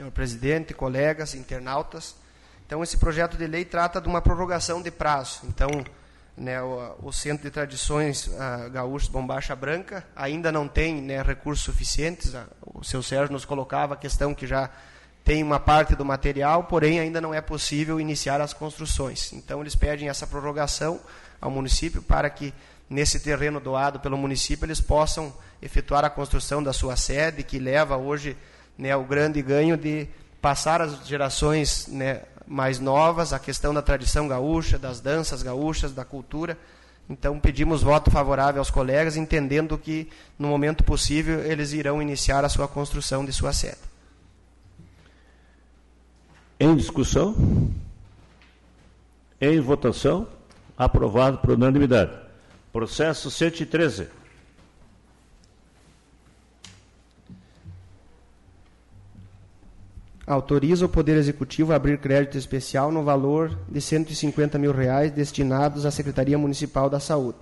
Senhor 0.00 0.10
presidente, 0.12 0.72
colegas, 0.72 1.34
internautas. 1.34 2.16
Então, 2.66 2.82
esse 2.82 2.96
projeto 2.96 3.36
de 3.36 3.46
lei 3.46 3.66
trata 3.66 4.00
de 4.00 4.08
uma 4.08 4.22
prorrogação 4.22 4.80
de 4.80 4.90
prazo. 4.90 5.40
Então, 5.44 5.68
né, 6.34 6.62
o, 6.62 6.94
o, 7.02 7.12
Centro 7.12 7.42
de 7.42 7.50
Tradições 7.50 8.26
uh, 8.28 8.70
Gaúchos 8.72 9.10
Bombacha 9.10 9.54
Branca 9.54 10.02
ainda 10.16 10.50
não 10.50 10.66
tem 10.66 11.02
né, 11.02 11.20
recursos 11.20 11.62
suficientes. 11.62 12.32
O 12.64 12.82
seu 12.82 13.02
Sérgio 13.02 13.30
nos 13.30 13.44
colocava 13.44 13.92
a 13.92 13.96
questão 13.96 14.34
que 14.34 14.46
já 14.46 14.70
tem 15.22 15.42
uma 15.42 15.60
parte 15.60 15.94
do 15.94 16.02
material, 16.04 16.64
porém 16.64 16.98
ainda 16.98 17.20
não 17.20 17.34
é 17.34 17.42
possível 17.42 18.00
iniciar 18.00 18.40
as 18.40 18.54
construções. 18.54 19.34
Então, 19.34 19.60
eles 19.60 19.74
pedem 19.74 20.08
essa 20.08 20.26
prorrogação 20.26 20.98
ao 21.38 21.50
município 21.50 22.00
para 22.00 22.30
que, 22.30 22.54
nesse 22.88 23.20
terreno 23.20 23.60
doado 23.60 24.00
pelo 24.00 24.16
município, 24.16 24.64
eles 24.64 24.80
possam 24.80 25.30
efetuar 25.60 26.06
a 26.06 26.10
construção 26.10 26.62
da 26.62 26.72
sua 26.72 26.96
sede, 26.96 27.42
que 27.42 27.58
leva 27.58 27.98
hoje 27.98 28.34
né, 28.80 28.96
o 28.96 29.04
grande 29.04 29.42
ganho 29.42 29.76
de 29.76 30.08
passar 30.40 30.80
às 30.80 31.06
gerações 31.06 31.86
né, 31.86 32.22
mais 32.46 32.80
novas 32.80 33.32
a 33.34 33.38
questão 33.38 33.74
da 33.74 33.82
tradição 33.82 34.26
gaúcha, 34.26 34.78
das 34.78 35.00
danças 35.00 35.42
gaúchas, 35.42 35.92
da 35.92 36.04
cultura. 36.04 36.56
Então, 37.08 37.38
pedimos 37.38 37.82
voto 37.82 38.10
favorável 38.10 38.60
aos 38.60 38.70
colegas, 38.70 39.16
entendendo 39.16 39.76
que, 39.76 40.08
no 40.38 40.48
momento 40.48 40.82
possível, 40.82 41.40
eles 41.44 41.72
irão 41.72 42.00
iniciar 42.00 42.44
a 42.44 42.48
sua 42.48 42.66
construção 42.66 43.24
de 43.24 43.32
sua 43.32 43.52
sede. 43.52 43.76
Em 46.58 46.74
discussão? 46.74 47.34
Em 49.40 49.60
votação? 49.60 50.26
Aprovado 50.78 51.38
por 51.38 51.50
unanimidade. 51.50 52.12
Processo 52.72 53.30
113. 53.30 54.08
Autoriza 60.26 60.86
o 60.86 60.88
Poder 60.88 61.16
Executivo 61.16 61.72
a 61.72 61.76
abrir 61.76 61.98
crédito 61.98 62.38
especial 62.38 62.92
no 62.92 63.02
valor 63.02 63.58
de 63.68 63.80
150 63.80 64.58
mil 64.58 64.72
reais 64.72 65.10
destinados 65.10 65.86
à 65.86 65.90
Secretaria 65.90 66.38
Municipal 66.38 66.88
da 66.88 67.00
Saúde. 67.00 67.38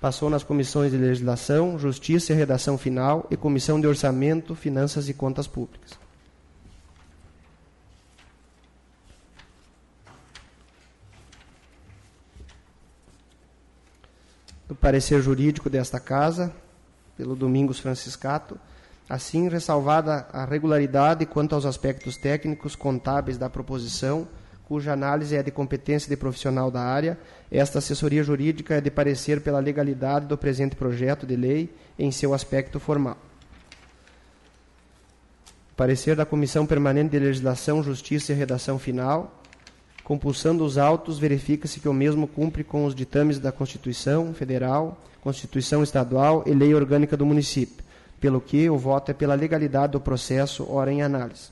Passou 0.00 0.28
nas 0.28 0.42
comissões 0.42 0.92
de 0.92 0.98
Legislação, 0.98 1.78
Justiça 1.78 2.32
e 2.32 2.36
Redação 2.36 2.76
Final 2.76 3.26
e 3.30 3.36
Comissão 3.36 3.80
de 3.80 3.86
Orçamento, 3.86 4.54
Finanças 4.54 5.08
e 5.08 5.14
Contas 5.14 5.46
Públicas. 5.46 5.92
Do 14.68 14.74
parecer 14.74 15.22
jurídico 15.22 15.70
desta 15.70 15.98
Casa, 15.98 16.52
pelo 17.16 17.34
Domingos 17.34 17.78
Franciscato, 17.78 18.58
Assim, 19.08 19.48
ressalvada 19.48 20.26
a 20.32 20.44
regularidade 20.44 21.26
quanto 21.26 21.54
aos 21.54 21.66
aspectos 21.66 22.16
técnicos 22.16 22.74
contábeis 22.74 23.36
da 23.36 23.50
proposição, 23.50 24.26
cuja 24.66 24.92
análise 24.92 25.36
é 25.36 25.42
de 25.42 25.50
competência 25.50 26.08
de 26.08 26.16
profissional 26.16 26.70
da 26.70 26.80
área, 26.80 27.18
esta 27.50 27.78
assessoria 27.78 28.22
jurídica 28.22 28.74
é 28.74 28.80
de 28.80 28.90
parecer 28.90 29.42
pela 29.42 29.58
legalidade 29.58 30.26
do 30.26 30.38
presente 30.38 30.74
projeto 30.74 31.26
de 31.26 31.36
lei 31.36 31.74
em 31.98 32.10
seu 32.10 32.32
aspecto 32.32 32.80
formal. 32.80 33.18
Parecer 35.76 36.16
da 36.16 36.24
Comissão 36.24 36.64
Permanente 36.64 37.10
de 37.10 37.18
Legislação, 37.18 37.82
Justiça 37.82 38.32
e 38.32 38.34
Redação 38.34 38.78
Final. 38.78 39.42
Compulsando 40.02 40.64
os 40.64 40.78
autos, 40.78 41.18
verifica-se 41.18 41.80
que 41.80 41.88
o 41.88 41.92
mesmo 41.92 42.28
cumpre 42.28 42.62
com 42.62 42.84
os 42.84 42.94
ditames 42.94 43.38
da 43.38 43.50
Constituição 43.50 44.32
Federal, 44.32 44.96
Constituição 45.20 45.82
Estadual 45.82 46.44
e 46.46 46.54
Lei 46.54 46.74
Orgânica 46.74 47.16
do 47.16 47.26
Município, 47.26 47.83
pelo 48.20 48.40
que 48.40 48.68
o 48.70 48.76
voto 48.76 49.10
é 49.10 49.14
pela 49.14 49.34
legalidade 49.34 49.92
do 49.92 50.00
processo, 50.00 50.66
ora 50.70 50.92
em 50.92 51.02
análise. 51.02 51.48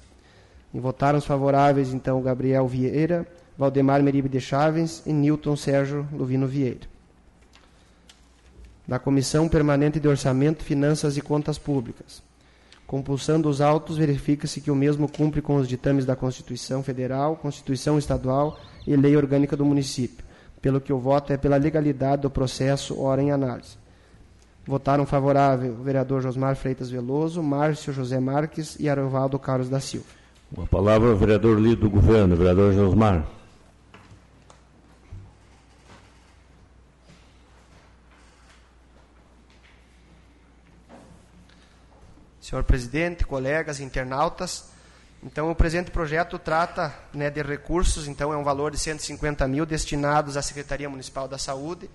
E 0.73 0.81
votaram 0.81 1.19
os 1.19 1.27
favoráveis, 1.27 1.93
então, 1.93 2.23
Gabriel 2.23 2.67
Vieira, 2.67 3.27
Valdemar 3.57 4.03
Meribe 4.03 4.29
de 4.29 4.41
Chaves 4.41 5.03
e 5.05 5.13
Newton 5.13 5.57
Sérgio 5.57 6.07
Luvino 6.13 6.47
Vieira. 6.47 6.91
Da 8.89 8.99
Comissão 8.99 9.49
Permanente 9.49 10.01
de 10.01 10.09
Orçamento, 10.09 10.65
Finanças 10.65 11.17
e 11.17 11.21
Contas 11.21 11.59
Públicas. 11.59 12.23
Compulsando 12.87 13.49
os 13.49 13.61
autos, 13.61 13.97
verifica-se 13.97 14.61
que 14.61 14.71
o 14.71 14.75
mesmo 14.75 15.09
cumpre 15.09 15.41
com 15.41 15.57
os 15.57 15.69
ditames 15.69 16.05
da 16.05 16.17
Constituição 16.17 16.83
Federal, 16.83 17.37
Constituição 17.37 17.99
Estadual 17.99 18.59
e 18.87 18.95
Lei 18.97 19.17
Orgânica 19.17 19.57
do 19.57 19.65
Município, 19.65 20.25
pelo 20.61 20.81
que 20.81 20.93
o 20.93 20.99
voto 20.99 21.33
é 21.33 21.37
pela 21.37 21.57
legalidade 21.57 22.23
do 22.23 22.31
processo, 22.31 23.01
ora 23.01 23.23
em 23.23 23.31
análise. 23.31 23.82
Votaram 24.65 25.05
favorável 25.05 25.73
o 25.73 25.83
vereador 25.83 26.23
Josmar 26.23 26.55
Freitas 26.55 26.89
Veloso, 26.89 27.43
Márcio 27.43 27.93
José 27.93 28.21
Marques 28.21 28.77
e 28.79 28.89
Arovaldo 28.89 29.39
Carlos 29.39 29.69
da 29.69 29.81
Silva. 29.81 30.07
A 30.57 30.67
palavra 30.67 31.11
ao 31.11 31.17
vereador 31.17 31.59
líder 31.59 31.81
do 31.81 31.91
governo, 31.91 32.37
vereador 32.37 32.73
Josmar. 32.73 33.27
Senhor 42.41 42.63
presidente, 42.65 43.25
colegas, 43.25 43.81
internautas, 43.81 44.71
então 45.23 45.51
o 45.51 45.55
presente 45.55 45.91
projeto 45.91 46.39
trata 46.39 46.93
né, 47.15 47.31
de 47.31 47.41
recursos, 47.41 48.07
então 48.07 48.33
é 48.33 48.37
um 48.37 48.45
valor 48.45 48.71
de 48.73 48.79
150 48.79 49.49
mil 49.49 49.65
destinados 49.65 50.37
à 50.37 50.43
Secretaria 50.43 50.91
Municipal 50.91 51.27
da 51.27 51.39
Saúde, 51.39 51.89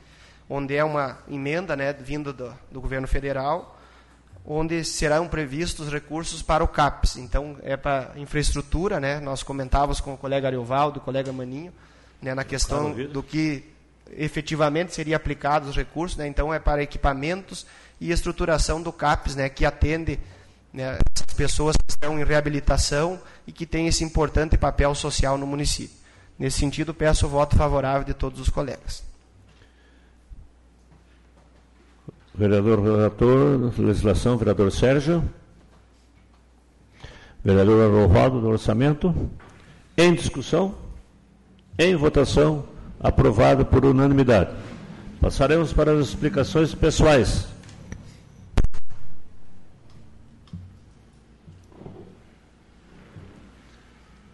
onde 0.49 0.75
é 0.75 0.83
uma 0.83 1.17
emenda 1.29 1.75
né, 1.75 1.93
vindo 1.93 2.31
do, 2.31 2.53
do 2.71 2.81
governo 2.81 3.07
federal, 3.07 3.77
onde 4.45 4.83
serão 4.85 5.27
previstos 5.27 5.91
recursos 5.91 6.41
para 6.41 6.63
o 6.63 6.67
CAPES. 6.67 7.17
Então, 7.17 7.57
é 7.61 7.75
para 7.75 8.11
infraestrutura, 8.15 8.99
né? 8.99 9.19
nós 9.19 9.43
comentávamos 9.43 9.99
com 9.99 10.13
o 10.13 10.17
colega 10.17 10.47
Ariovaldo, 10.47 10.99
o 10.99 11.01
colega 11.01 11.33
Maninho, 11.33 11.73
né, 12.21 12.33
na 12.33 12.45
questão 12.45 12.93
do 12.93 13.21
que 13.21 13.65
efetivamente 14.15 14.93
seria 14.93 15.17
aplicado 15.17 15.69
os 15.69 15.75
recursos, 15.75 16.17
né? 16.17 16.25
então 16.27 16.53
é 16.53 16.59
para 16.59 16.81
equipamentos 16.81 17.65
e 17.99 18.09
estruturação 18.09 18.81
do 18.81 18.93
CAPES, 18.93 19.35
né, 19.35 19.49
que 19.49 19.65
atende 19.65 20.17
né, 20.73 20.97
as 21.13 21.33
pessoas 21.33 21.75
que 21.75 21.89
estão 21.89 22.17
em 22.17 22.23
reabilitação 22.23 23.19
e 23.45 23.51
que 23.51 23.65
têm 23.65 23.87
esse 23.87 24.03
importante 24.03 24.57
papel 24.57 24.95
social 24.95 25.37
no 25.37 25.45
município. 25.45 25.97
Nesse 26.39 26.59
sentido, 26.59 26.93
peço 26.93 27.25
o 27.25 27.29
voto 27.29 27.55
favorável 27.55 28.03
de 28.03 28.13
todos 28.13 28.39
os 28.39 28.49
colegas. 28.49 29.06
Vereador 32.37 32.79
relator, 32.83 33.73
legislação, 33.79 34.37
vereador 34.37 34.71
Sérgio. 34.71 35.23
Vereador 37.43 37.89
Arrovaldo, 37.89 38.39
do 38.39 38.47
orçamento. 38.47 39.11
Em 39.97 40.13
discussão, 40.13 40.75
em 41.79 41.95
votação, 41.95 42.63
aprovado 42.99 43.65
por 43.65 43.83
unanimidade. 43.83 44.51
Passaremos 45.19 45.73
para 45.73 45.93
as 45.93 46.09
explicações 46.09 46.75
pessoais. 46.75 47.47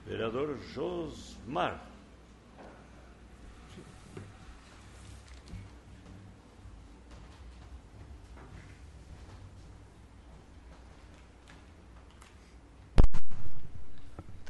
Vereador 0.06 0.58
Josmar. 0.74 1.83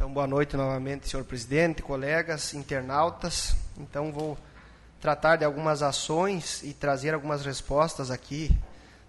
Então, 0.04 0.14
boa 0.14 0.28
noite 0.28 0.58
novamente, 0.58 1.08
senhor 1.08 1.24
presidente, 1.24 1.82
colegas, 1.82 2.54
internautas. 2.54 3.56
Então, 3.78 4.12
vou 4.12 4.38
tratar 5.00 5.38
de 5.38 5.46
algumas 5.46 5.82
ações 5.82 6.62
e 6.62 6.74
trazer 6.74 7.14
algumas 7.14 7.46
respostas 7.46 8.12
aqui, 8.12 8.52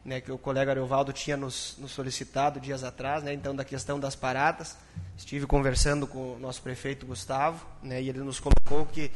né, 0.04 0.20
que 0.20 0.30
o 0.30 0.38
colega 0.38 0.70
Ariovaldo 0.70 1.12
tinha 1.12 1.36
nos, 1.36 1.74
nos 1.78 1.90
solicitado 1.90 2.60
dias 2.60 2.84
atrás, 2.84 3.24
né, 3.24 3.34
então, 3.34 3.56
da 3.56 3.64
questão 3.64 3.98
das 3.98 4.14
paradas. 4.14 4.76
Estive 5.18 5.48
conversando 5.48 6.06
com 6.06 6.34
o 6.34 6.38
nosso 6.38 6.62
prefeito 6.62 7.04
Gustavo, 7.04 7.66
né, 7.82 8.00
e 8.00 8.08
ele 8.08 8.20
nos 8.20 8.38
colocou 8.38 8.86
que 8.86 9.10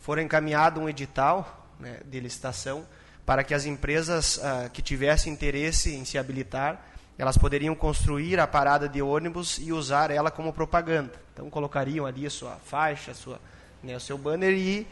foi 0.00 0.20
encaminhado 0.22 0.80
um 0.80 0.88
edital 0.88 1.68
né, 1.78 2.00
de 2.04 2.18
licitação 2.18 2.84
para 3.24 3.44
que 3.44 3.54
as 3.54 3.64
empresas 3.64 4.40
ah, 4.42 4.68
que 4.72 4.82
tivessem 4.82 5.32
interesse 5.32 5.94
em 5.94 6.04
se 6.04 6.18
habilitar 6.18 6.84
elas 7.22 7.38
poderiam 7.38 7.72
construir 7.72 8.40
a 8.40 8.48
parada 8.48 8.88
de 8.88 9.00
ônibus 9.00 9.56
e 9.58 9.72
usar 9.72 10.10
ela 10.10 10.28
como 10.28 10.52
propaganda. 10.52 11.12
Então 11.32 11.48
colocariam 11.48 12.04
ali 12.04 12.26
a 12.26 12.30
sua 12.30 12.56
faixa, 12.64 13.12
a 13.12 13.14
sua, 13.14 13.40
né, 13.80 13.96
o 13.96 14.00
seu 14.00 14.18
banner 14.18 14.52
e 14.52 14.84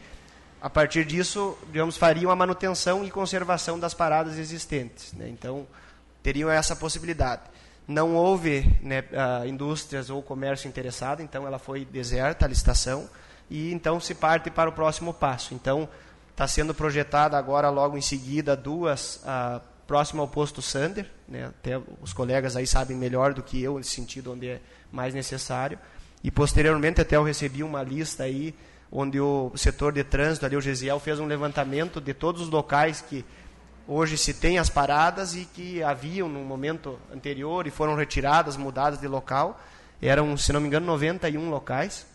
a 0.61 0.69
partir 0.69 1.03
disso, 1.03 1.57
digamos, 1.67 1.97
fariam 1.97 2.31
a 2.31 2.35
manutenção 2.35 3.03
e 3.03 3.11
conservação 3.11 3.77
das 3.77 3.93
paradas 3.93 4.37
existentes. 4.37 5.11
Né? 5.11 5.27
Então 5.27 5.67
teriam 6.23 6.49
essa 6.49 6.73
possibilidade. 6.73 7.41
Não 7.85 8.15
houve 8.15 8.61
né, 8.81 9.01
uh, 9.01 9.45
indústrias 9.45 10.09
ou 10.09 10.23
comércio 10.23 10.69
interessado, 10.69 11.21
então 11.21 11.45
ela 11.45 11.59
foi 11.59 11.83
deserta 11.83 12.45
a 12.45 12.47
licitação 12.47 13.09
e 13.49 13.73
então 13.73 13.99
se 13.99 14.15
parte 14.15 14.49
para 14.49 14.69
o 14.69 14.73
próximo 14.73 15.13
passo. 15.13 15.53
Então 15.53 15.89
está 16.29 16.47
sendo 16.47 16.73
projetada 16.73 17.37
agora 17.37 17.69
logo 17.69 17.97
em 17.97 18.01
seguida 18.01 18.55
duas 18.55 19.17
uh, 19.25 19.61
próximo 19.91 20.21
ao 20.21 20.27
posto 20.29 20.61
Sander, 20.61 21.05
né, 21.27 21.47
até 21.47 21.77
os 22.01 22.13
colegas 22.13 22.55
aí 22.55 22.65
sabem 22.65 22.95
melhor 22.95 23.33
do 23.33 23.43
que 23.43 23.61
eu 23.61 23.77
nesse 23.77 23.89
sentido 23.89 24.31
onde 24.31 24.47
é 24.47 24.61
mais 24.89 25.13
necessário. 25.13 25.77
E 26.23 26.31
posteriormente 26.31 27.01
até 27.01 27.17
eu 27.17 27.23
recebi 27.23 27.61
uma 27.61 27.83
lista 27.83 28.23
aí 28.23 28.55
onde 28.89 29.19
o 29.19 29.51
setor 29.53 29.91
de 29.91 30.01
trânsito 30.01 30.45
ali 30.45 30.55
o 30.55 30.61
Gesiel 30.61 30.97
fez 30.97 31.19
um 31.19 31.25
levantamento 31.25 31.99
de 31.99 32.13
todos 32.13 32.41
os 32.41 32.49
locais 32.49 33.01
que 33.01 33.25
hoje 33.85 34.17
se 34.17 34.33
tem 34.33 34.57
as 34.57 34.69
paradas 34.69 35.35
e 35.35 35.43
que 35.43 35.83
haviam 35.83 36.29
no 36.29 36.39
momento 36.39 36.97
anterior 37.13 37.67
e 37.67 37.69
foram 37.69 37.93
retiradas, 37.93 38.55
mudadas 38.55 38.97
de 38.97 39.09
local. 39.09 39.61
Eram, 40.01 40.37
se 40.37 40.53
não 40.53 40.61
me 40.61 40.67
engano, 40.67 40.85
91 40.85 41.49
locais. 41.49 42.07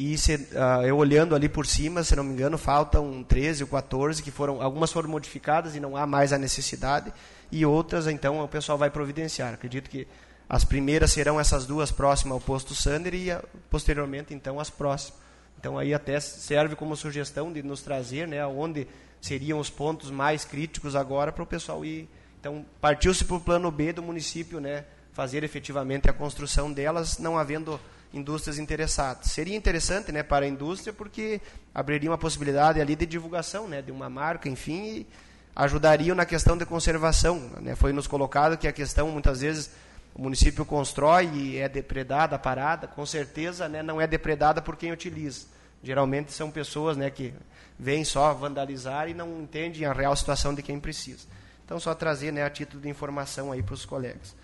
E 0.00 0.16
se, 0.16 0.36
uh, 0.36 0.84
eu 0.86 0.96
olhando 0.96 1.34
ali 1.34 1.48
por 1.48 1.66
cima, 1.66 2.04
se 2.04 2.14
não 2.14 2.22
me 2.22 2.32
engano, 2.32 2.56
faltam 2.56 3.24
13 3.24 3.64
ou 3.64 3.68
14 3.68 4.22
que 4.22 4.30
foram, 4.30 4.62
algumas 4.62 4.92
foram 4.92 5.10
modificadas 5.10 5.74
e 5.74 5.80
não 5.80 5.96
há 5.96 6.06
mais 6.06 6.32
a 6.32 6.38
necessidade, 6.38 7.12
e 7.50 7.66
outras 7.66 8.06
então 8.06 8.40
o 8.40 8.46
pessoal 8.46 8.78
vai 8.78 8.90
providenciar. 8.90 9.54
Acredito 9.54 9.90
que 9.90 10.06
as 10.48 10.62
primeiras 10.62 11.10
serão 11.10 11.40
essas 11.40 11.66
duas 11.66 11.90
próximas 11.90 12.34
ao 12.34 12.40
posto 12.40 12.76
Sander 12.76 13.12
e 13.12 13.26
posteriormente 13.68 14.32
então 14.32 14.60
as 14.60 14.70
próximas. 14.70 15.18
Então 15.58 15.76
aí 15.76 15.92
até 15.92 16.20
serve 16.20 16.76
como 16.76 16.94
sugestão 16.94 17.52
de 17.52 17.60
nos 17.60 17.82
trazer, 17.82 18.28
né, 18.28 18.46
onde 18.46 18.86
seriam 19.20 19.58
os 19.58 19.68
pontos 19.68 20.12
mais 20.12 20.44
críticos 20.44 20.94
agora 20.94 21.32
para 21.32 21.42
o 21.42 21.46
pessoal 21.46 21.84
ir. 21.84 22.08
Então 22.38 22.64
partiu-se 22.80 23.24
para 23.24 23.34
o 23.34 23.40
plano 23.40 23.68
B 23.68 23.92
do 23.92 24.02
município, 24.04 24.60
né, 24.60 24.84
fazer 25.12 25.42
efetivamente 25.42 26.08
a 26.08 26.12
construção 26.12 26.72
delas, 26.72 27.18
não 27.18 27.36
havendo 27.36 27.80
indústrias 28.12 28.58
interessadas. 28.58 29.30
Seria 29.30 29.56
interessante 29.56 30.10
né, 30.10 30.22
para 30.22 30.46
a 30.46 30.48
indústria 30.48 30.92
porque 30.92 31.40
abriria 31.74 32.10
uma 32.10 32.18
possibilidade 32.18 32.80
ali 32.80 32.96
de 32.96 33.06
divulgação 33.06 33.68
né, 33.68 33.82
de 33.82 33.92
uma 33.92 34.08
marca, 34.08 34.48
enfim, 34.48 34.84
e 34.84 35.06
ajudariam 35.54 36.14
na 36.14 36.24
questão 36.24 36.56
de 36.56 36.64
conservação. 36.64 37.50
Né? 37.60 37.74
Foi 37.74 37.92
nos 37.92 38.06
colocado 38.06 38.56
que 38.56 38.66
a 38.66 38.72
questão, 38.72 39.10
muitas 39.10 39.40
vezes, 39.40 39.70
o 40.14 40.22
município 40.22 40.64
constrói 40.64 41.26
e 41.34 41.56
é 41.58 41.68
depredada 41.68 42.38
parada, 42.38 42.86
com 42.86 43.04
certeza 43.04 43.68
né, 43.68 43.82
não 43.82 44.00
é 44.00 44.06
depredada 44.06 44.62
por 44.62 44.76
quem 44.76 44.92
utiliza. 44.92 45.46
Geralmente 45.82 46.32
são 46.32 46.50
pessoas 46.50 46.96
né, 46.96 47.10
que 47.10 47.32
vêm 47.78 48.04
só 48.04 48.32
vandalizar 48.34 49.08
e 49.08 49.14
não 49.14 49.42
entendem 49.42 49.84
a 49.84 49.92
real 49.92 50.16
situação 50.16 50.54
de 50.54 50.62
quem 50.62 50.80
precisa. 50.80 51.26
Então, 51.64 51.78
só 51.78 51.94
trazer 51.94 52.32
né, 52.32 52.42
a 52.42 52.50
título 52.50 52.82
de 52.82 52.88
informação 52.88 53.52
aí 53.52 53.62
para 53.62 53.74
os 53.74 53.84
colegas. 53.84 54.34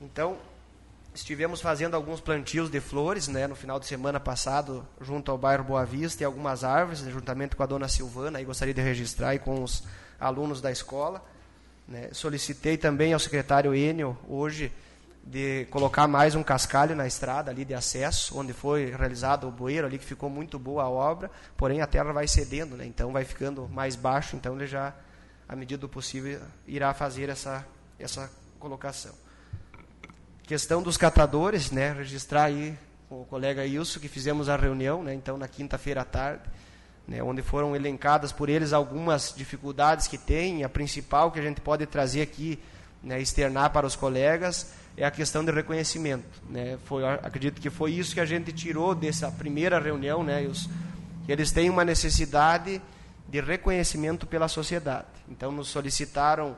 Então, 0.00 0.36
Estivemos 1.12 1.60
fazendo 1.60 1.96
alguns 1.96 2.20
plantios 2.20 2.70
de 2.70 2.80
flores, 2.80 3.26
né, 3.26 3.48
no 3.48 3.56
final 3.56 3.80
de 3.80 3.86
semana 3.86 4.20
passado, 4.20 4.86
junto 5.00 5.32
ao 5.32 5.36
bairro 5.36 5.64
Boa 5.64 5.84
Vista 5.84 6.22
e 6.22 6.24
algumas 6.24 6.62
árvores, 6.62 7.00
juntamente 7.00 7.56
com 7.56 7.62
a 7.64 7.66
dona 7.66 7.88
Silvana, 7.88 8.40
e 8.40 8.44
gostaria 8.44 8.72
de 8.72 8.80
registrar 8.80 9.34
e 9.34 9.40
com 9.40 9.64
os 9.64 9.82
alunos 10.20 10.60
da 10.60 10.70
escola. 10.70 11.24
Né. 11.86 12.10
Solicitei 12.12 12.76
também 12.76 13.12
ao 13.12 13.18
secretário 13.18 13.74
Enio, 13.74 14.16
hoje, 14.28 14.72
de 15.24 15.66
colocar 15.70 16.06
mais 16.06 16.36
um 16.36 16.44
cascalho 16.44 16.94
na 16.94 17.08
estrada 17.08 17.50
ali 17.50 17.64
de 17.64 17.74
acesso, 17.74 18.38
onde 18.38 18.52
foi 18.52 18.90
realizado 18.90 19.48
o 19.48 19.50
bueiro 19.50 19.88
ali, 19.88 19.98
que 19.98 20.04
ficou 20.04 20.30
muito 20.30 20.60
boa 20.60 20.84
a 20.84 20.88
obra, 20.88 21.28
porém 21.56 21.80
a 21.80 21.88
terra 21.88 22.12
vai 22.12 22.28
cedendo, 22.28 22.76
né, 22.76 22.86
então 22.86 23.10
vai 23.10 23.24
ficando 23.24 23.68
mais 23.68 23.96
baixo, 23.96 24.36
então 24.36 24.54
ele 24.54 24.68
já, 24.68 24.94
à 25.48 25.56
medida 25.56 25.80
do 25.80 25.88
possível, 25.88 26.40
irá 26.68 26.94
fazer 26.94 27.28
essa, 27.28 27.66
essa 27.98 28.30
colocação. 28.60 29.12
Questão 30.50 30.82
dos 30.82 30.96
catadores, 30.96 31.70
né, 31.70 31.92
registrar 31.92 32.42
aí 32.42 32.76
com 33.08 33.22
o 33.22 33.24
colega 33.24 33.64
Ilso 33.64 34.00
que 34.00 34.08
fizemos 34.08 34.48
a 34.48 34.56
reunião, 34.56 35.00
né, 35.00 35.14
então 35.14 35.38
na 35.38 35.46
quinta-feira 35.46 36.00
à 36.00 36.04
tarde, 36.04 36.42
né, 37.06 37.22
onde 37.22 37.40
foram 37.40 37.76
elencadas 37.76 38.32
por 38.32 38.48
eles 38.48 38.72
algumas 38.72 39.32
dificuldades 39.32 40.08
que 40.08 40.18
tem, 40.18 40.64
a 40.64 40.68
principal 40.68 41.30
que 41.30 41.38
a 41.38 41.42
gente 41.42 41.60
pode 41.60 41.86
trazer 41.86 42.22
aqui, 42.22 42.58
né, 43.00 43.20
externar 43.20 43.70
para 43.70 43.86
os 43.86 43.94
colegas, 43.94 44.72
é 44.96 45.04
a 45.04 45.10
questão 45.12 45.44
de 45.44 45.52
reconhecimento. 45.52 46.42
Né? 46.48 46.76
Foi, 46.84 47.04
acredito 47.06 47.60
que 47.60 47.70
foi 47.70 47.92
isso 47.92 48.12
que 48.12 48.20
a 48.20 48.26
gente 48.26 48.52
tirou 48.52 48.92
dessa 48.92 49.30
primeira 49.30 49.78
reunião, 49.78 50.24
né, 50.24 50.42
os, 50.48 50.68
eles 51.28 51.52
têm 51.52 51.70
uma 51.70 51.84
necessidade 51.84 52.82
de 53.28 53.40
reconhecimento 53.40 54.26
pela 54.26 54.48
sociedade. 54.48 55.06
Então 55.28 55.52
nos 55.52 55.68
solicitaram 55.68 56.56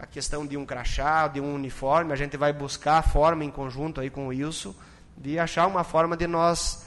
a 0.00 0.06
questão 0.06 0.46
de 0.46 0.56
um 0.56 0.64
crachá, 0.64 1.28
de 1.28 1.40
um 1.40 1.54
uniforme, 1.54 2.12
a 2.12 2.16
gente 2.16 2.36
vai 2.36 2.52
buscar 2.52 2.98
a 2.98 3.02
forma 3.02 3.44
em 3.44 3.50
conjunto 3.50 4.00
aí 4.00 4.08
com 4.08 4.24
o 4.24 4.28
Wilson 4.28 4.74
de 5.16 5.38
achar 5.38 5.66
uma 5.66 5.84
forma 5.84 6.16
de 6.16 6.26
nós 6.26 6.82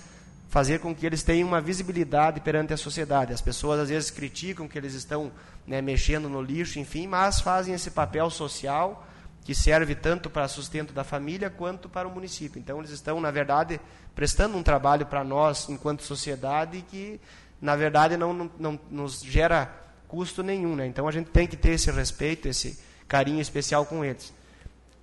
fazer 0.49 0.80
com 0.80 0.95
que 0.95 1.06
eles 1.06 1.21
tenham 1.21 1.47
uma 1.47 1.62
visibilidade 1.62 2.39
perante 2.39 2.73
a 2.73 2.78
sociedade. 2.78 3.32
As 3.32 3.41
pessoas 3.41 3.80
às 3.80 3.89
vezes 3.89 4.10
criticam 4.10 4.67
que 4.67 4.78
eles 4.78 4.95
estão 4.95 5.32
né, 5.67 5.80
mexendo 5.80 6.28
no 6.28 6.41
lixo, 6.41 6.80
enfim, 6.80 7.06
mas 7.06 7.39
fazem 7.39 7.76
esse 7.76 7.91
papel 7.91 8.30
social 8.32 9.06
que 9.43 9.54
serve 9.54 9.93
tanto 9.93 10.30
para 10.30 10.47
sustento 10.47 10.91
da 10.91 11.04
família 11.04 11.52
quanto 11.52 11.88
para 11.88 12.08
o 12.08 12.12
município. 12.12 12.60
Então 12.60 12.80
eles 12.80 12.91
estão, 12.91 13.21
na 13.21 13.30
verdade, 13.30 13.80
prestando 14.15 14.58
um 14.58 14.63
trabalho 14.63 15.06
para 15.06 15.23
nós 15.23 15.69
enquanto 15.69 16.02
sociedade 16.02 16.84
que, 16.89 17.21
na 17.62 17.76
verdade, 17.76 18.17
não, 18.17 18.34
não, 18.34 18.52
não 18.58 18.80
nos 18.89 19.21
gera 19.21 19.71
custo 20.08 20.41
nenhum. 20.41 20.76
Né? 20.76 20.88
Então 20.88 21.08
a 21.08 21.12
gente 21.12 21.30
tem 21.30 21.45
que 21.45 21.58
ter 21.58 21.71
esse 21.71 21.91
respeito, 21.91 22.47
esse 22.47 22.80
carinho 23.08 23.42
especial 23.42 23.86
com 23.86 24.04
eles. 24.04 24.34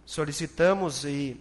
Solicitamos 0.04 1.04
e 1.04 1.40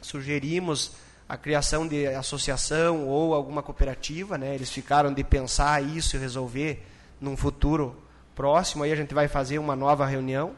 sugerimos 0.00 0.92
a 1.28 1.36
criação 1.36 1.86
de 1.86 2.06
associação 2.08 3.06
ou 3.06 3.34
alguma 3.34 3.62
cooperativa, 3.62 4.36
né? 4.36 4.54
Eles 4.54 4.70
ficaram 4.70 5.12
de 5.12 5.24
pensar 5.24 5.82
isso 5.82 6.16
e 6.16 6.18
resolver 6.18 6.84
num 7.20 7.36
futuro 7.36 7.96
próximo. 8.34 8.82
Aí 8.82 8.92
a 8.92 8.96
gente 8.96 9.14
vai 9.14 9.28
fazer 9.28 9.58
uma 9.58 9.76
nova 9.76 10.04
reunião. 10.04 10.54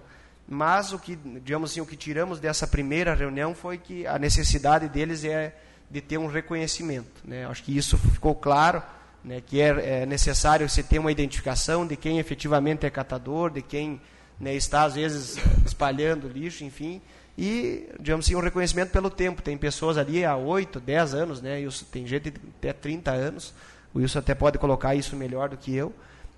Mas 0.47 0.92
o 0.92 0.99
que, 0.99 1.16
digamos 1.16 1.70
assim, 1.70 1.81
o 1.81 1.87
que 1.87 1.97
tiramos 1.97 2.38
dessa 2.38 2.66
primeira 2.66 3.14
reunião 3.14 3.55
foi 3.55 3.79
que 3.79 4.07
a 4.07 4.18
necessidade 4.18 4.88
deles 4.88 5.25
é 5.25 5.55
de 5.90 6.01
ter 6.01 6.18
um 6.18 6.27
reconhecimento. 6.27 7.23
Né? 7.25 7.47
Acho 7.47 7.62
que 7.62 7.77
isso 7.77 7.97
ficou 7.97 8.35
claro, 8.35 8.83
né? 9.23 9.40
que 9.40 9.61
é, 9.61 10.03
é 10.03 10.07
necessário 10.07 10.68
você 10.68 10.83
ter 10.83 10.99
uma 10.99 11.11
identificação 11.11 11.87
de 11.87 11.97
quem 11.97 12.18
efetivamente 12.18 12.85
é 12.85 12.90
catador, 12.90 13.51
de 13.51 13.62
quem 13.62 14.01
né, 14.38 14.55
está 14.55 14.85
às 14.85 14.94
vezes 14.94 15.37
espalhando 15.64 16.29
lixo, 16.29 16.64
enfim, 16.64 17.01
e, 17.37 17.88
digamos 17.99 18.27
assim, 18.27 18.35
um 18.35 18.40
reconhecimento 18.40 18.90
pelo 18.90 19.11
tempo. 19.11 19.42
Tem 19.42 19.57
pessoas 19.57 19.99
ali 19.99 20.25
há 20.25 20.37
8, 20.37 20.81
10 20.81 21.14
anos, 21.14 21.42
né, 21.42 21.57
Wilson, 21.59 21.87
tem 21.90 22.07
gente 22.07 22.33
até 22.59 22.73
30 22.73 23.11
anos, 23.11 23.55
o 23.92 23.99
Wilson 23.99 24.18
até 24.18 24.35
pode 24.35 24.59
colocar 24.59 24.94
isso 24.94 25.16
melhor 25.16 25.49
do 25.49 25.57
que 25.57 25.75
eu, 25.75 25.92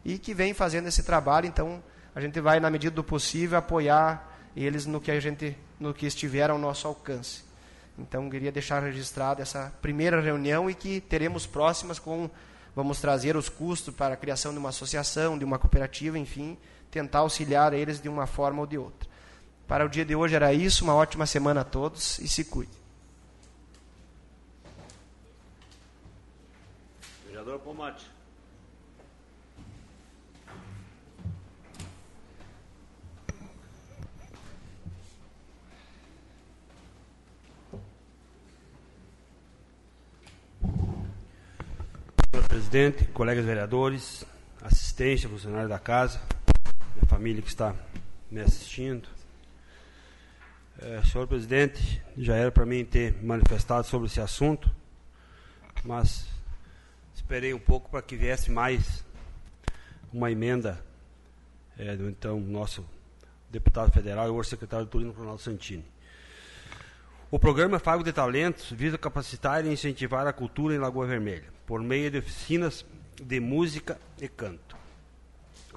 e 0.04 0.18
que 0.18 0.32
vem 0.32 0.54
fazendo 0.54 0.88
esse 0.88 1.02
trabalho, 1.02 1.46
então 1.46 1.82
a 2.14 2.20
gente 2.20 2.40
vai, 2.40 2.60
na 2.60 2.70
medida 2.70 2.94
do 2.94 3.04
possível, 3.04 3.58
apoiar 3.58 4.38
eles 4.56 4.86
no 4.86 5.00
que 5.00 5.10
a 5.10 5.20
gente, 5.20 5.56
no 5.78 5.92
que 5.92 6.06
estiver 6.06 6.48
ao 6.48 6.58
nosso 6.58 6.88
alcance. 6.88 7.44
Então, 7.98 8.28
queria 8.28 8.52
deixar 8.52 8.82
registrado 8.82 9.42
essa 9.42 9.72
primeira 9.80 10.20
reunião 10.20 10.68
e 10.68 10.74
que 10.74 11.00
teremos 11.00 11.46
próximas 11.46 11.98
com, 11.98 12.30
vamos 12.74 13.00
trazer 13.00 13.36
os 13.36 13.48
custos 13.48 13.94
para 13.94 14.14
a 14.14 14.16
criação 14.16 14.52
de 14.52 14.58
uma 14.58 14.68
associação, 14.68 15.38
de 15.38 15.44
uma 15.44 15.58
cooperativa, 15.58 16.18
enfim, 16.18 16.56
tentar 16.96 17.18
auxiliar 17.18 17.74
eles 17.74 18.00
de 18.00 18.08
uma 18.08 18.26
forma 18.26 18.60
ou 18.60 18.66
de 18.66 18.78
outra. 18.78 19.06
Para 19.68 19.84
o 19.84 19.88
dia 19.88 20.02
de 20.02 20.16
hoje 20.16 20.34
era 20.34 20.50
isso, 20.54 20.82
uma 20.82 20.94
ótima 20.94 21.26
semana 21.26 21.60
a 21.60 21.64
todos 21.64 22.18
e 22.20 22.26
se 22.26 22.42
cuide. 22.42 22.72
Vereador 27.26 27.58
Pomate. 27.58 28.06
Senhor 42.30 42.48
presidente, 42.48 43.04
colegas 43.12 43.44
vereadores, 43.44 44.24
assistência, 44.62 45.28
funcionário 45.28 45.68
da 45.68 45.78
casa, 45.78 46.18
família 47.16 47.40
que 47.40 47.48
está 47.48 47.74
me 48.30 48.42
assistindo. 48.42 49.08
É, 50.78 51.02
senhor 51.02 51.26
presidente, 51.26 52.02
já 52.14 52.36
era 52.36 52.52
para 52.52 52.66
mim 52.66 52.84
ter 52.84 53.14
manifestado 53.24 53.86
sobre 53.86 54.06
esse 54.06 54.20
assunto, 54.20 54.70
mas 55.82 56.26
esperei 57.14 57.54
um 57.54 57.58
pouco 57.58 57.88
para 57.88 58.02
que 58.02 58.16
viesse 58.16 58.50
mais 58.50 59.02
uma 60.12 60.30
emenda 60.30 60.78
é, 61.78 61.96
do 61.96 62.06
então 62.06 62.38
nosso 62.38 62.84
deputado 63.50 63.90
federal 63.90 64.26
e 64.26 64.30
hoje 64.30 64.50
secretário 64.50 64.84
do 64.84 64.90
Turismo, 64.90 65.14
Ronaldo 65.14 65.40
Santini. 65.40 65.86
O 67.30 67.38
programa 67.38 67.78
Fago 67.78 68.04
de 68.04 68.12
Talentos 68.12 68.70
visa 68.72 68.98
capacitar 68.98 69.64
e 69.64 69.72
incentivar 69.72 70.26
a 70.26 70.34
cultura 70.34 70.74
em 70.74 70.78
Lagoa 70.78 71.06
Vermelha, 71.06 71.48
por 71.64 71.80
meio 71.80 72.10
de 72.10 72.18
oficinas 72.18 72.84
de 73.18 73.40
música 73.40 73.98
e 74.20 74.28
canto 74.28 74.65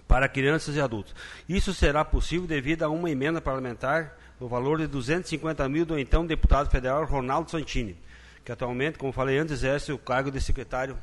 para 0.07 0.27
crianças 0.27 0.75
e 0.75 0.81
adultos. 0.81 1.15
Isso 1.47 1.73
será 1.73 2.03
possível 2.03 2.47
devido 2.47 2.83
a 2.83 2.89
uma 2.89 3.09
emenda 3.09 3.41
parlamentar 3.41 4.17
no 4.39 4.47
valor 4.47 4.79
de 4.79 4.88
250 4.88 5.67
mil 5.67 5.85
do 5.85 5.99
então 5.99 6.25
deputado 6.25 6.69
federal 6.69 7.05
Ronaldo 7.05 7.51
Santini, 7.51 7.97
que 8.43 8.51
atualmente, 8.51 8.97
como 8.97 9.12
falei 9.12 9.38
antes, 9.38 9.53
exerce 9.53 9.91
o 9.91 9.97
cargo 9.97 10.31
de 10.31 10.39
secretário 10.39 10.97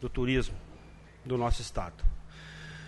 do 0.00 0.08
Turismo 0.08 0.56
do 1.24 1.36
nosso 1.36 1.60
Estado. 1.60 2.04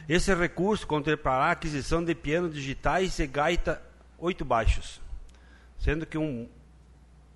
Esse 0.09 0.35
recurso 0.35 0.87
contemplará 0.87 1.47
a 1.47 1.51
aquisição 1.53 2.03
de 2.05 2.15
pianos 2.15 2.55
digitais 2.55 3.19
e 3.19 3.27
gaita 3.27 3.81
oito 4.19 4.45
baixos, 4.45 5.01
sendo 5.79 6.07
que 6.07 6.19
um 6.19 6.49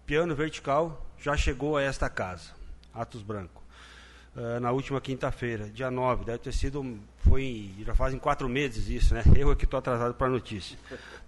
piano 0.07 0.35
vertical 0.35 1.07
já 1.18 1.37
chegou 1.37 1.77
a 1.77 1.83
esta 1.83 2.09
casa, 2.09 2.50
Atos 2.92 3.22
Branco. 3.22 3.63
Uh, 4.37 4.59
na 4.59 4.73
última 4.73 5.01
quinta-feira, 5.01 5.70
dia 5.70 5.92
9. 5.92 6.25
Deve 6.25 6.38
ter 6.38 6.53
sido. 6.53 6.99
Foi, 7.18 7.70
já 7.87 7.94
fazem 7.94 8.18
quatro 8.18 8.49
meses 8.49 8.88
isso, 8.88 9.14
né? 9.14 9.23
Eu 9.37 9.53
é 9.53 9.55
que 9.55 9.64
estou 9.64 9.79
atrasado 9.79 10.12
para 10.14 10.27
a 10.27 10.31
notícia. 10.31 10.77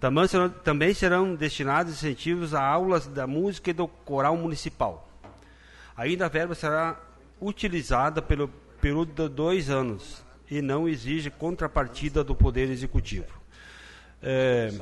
Também 0.01 0.27
serão, 0.27 0.49
também 0.49 0.93
serão 0.93 1.35
destinados 1.37 1.93
incentivos 1.93 2.53
a 2.53 2.61
aulas 2.61 3.07
da 3.07 3.25
música 3.25 3.71
e 3.71 3.73
do 3.73 3.87
coral 3.87 4.37
municipal. 4.37 5.09
Ainda 5.97 6.27
a 6.27 6.29
verba 6.29 6.55
será 6.57 7.01
utilizada 7.41 8.21
pelo 8.21 8.49
período 8.81 9.29
de 9.29 9.35
dois 9.35 9.71
anos 9.71 10.25
e 10.51 10.61
não 10.61 10.89
exige 10.89 11.31
contrapartida 11.31 12.25
do 12.25 12.35
Poder 12.35 12.69
Executivo. 12.71 13.41
É, 14.21 14.73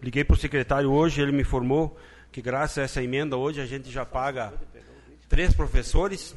liguei 0.00 0.24
para 0.24 0.34
o 0.34 0.38
secretário 0.38 0.90
hoje, 0.90 1.20
ele 1.20 1.32
me 1.32 1.42
informou 1.42 1.98
que 2.30 2.40
graças 2.40 2.78
a 2.78 2.82
essa 2.82 3.02
emenda 3.02 3.36
hoje 3.36 3.60
a 3.60 3.66
gente 3.66 3.90
já 3.90 4.06
paga 4.06 4.54
três 5.28 5.54
professores 5.54 6.34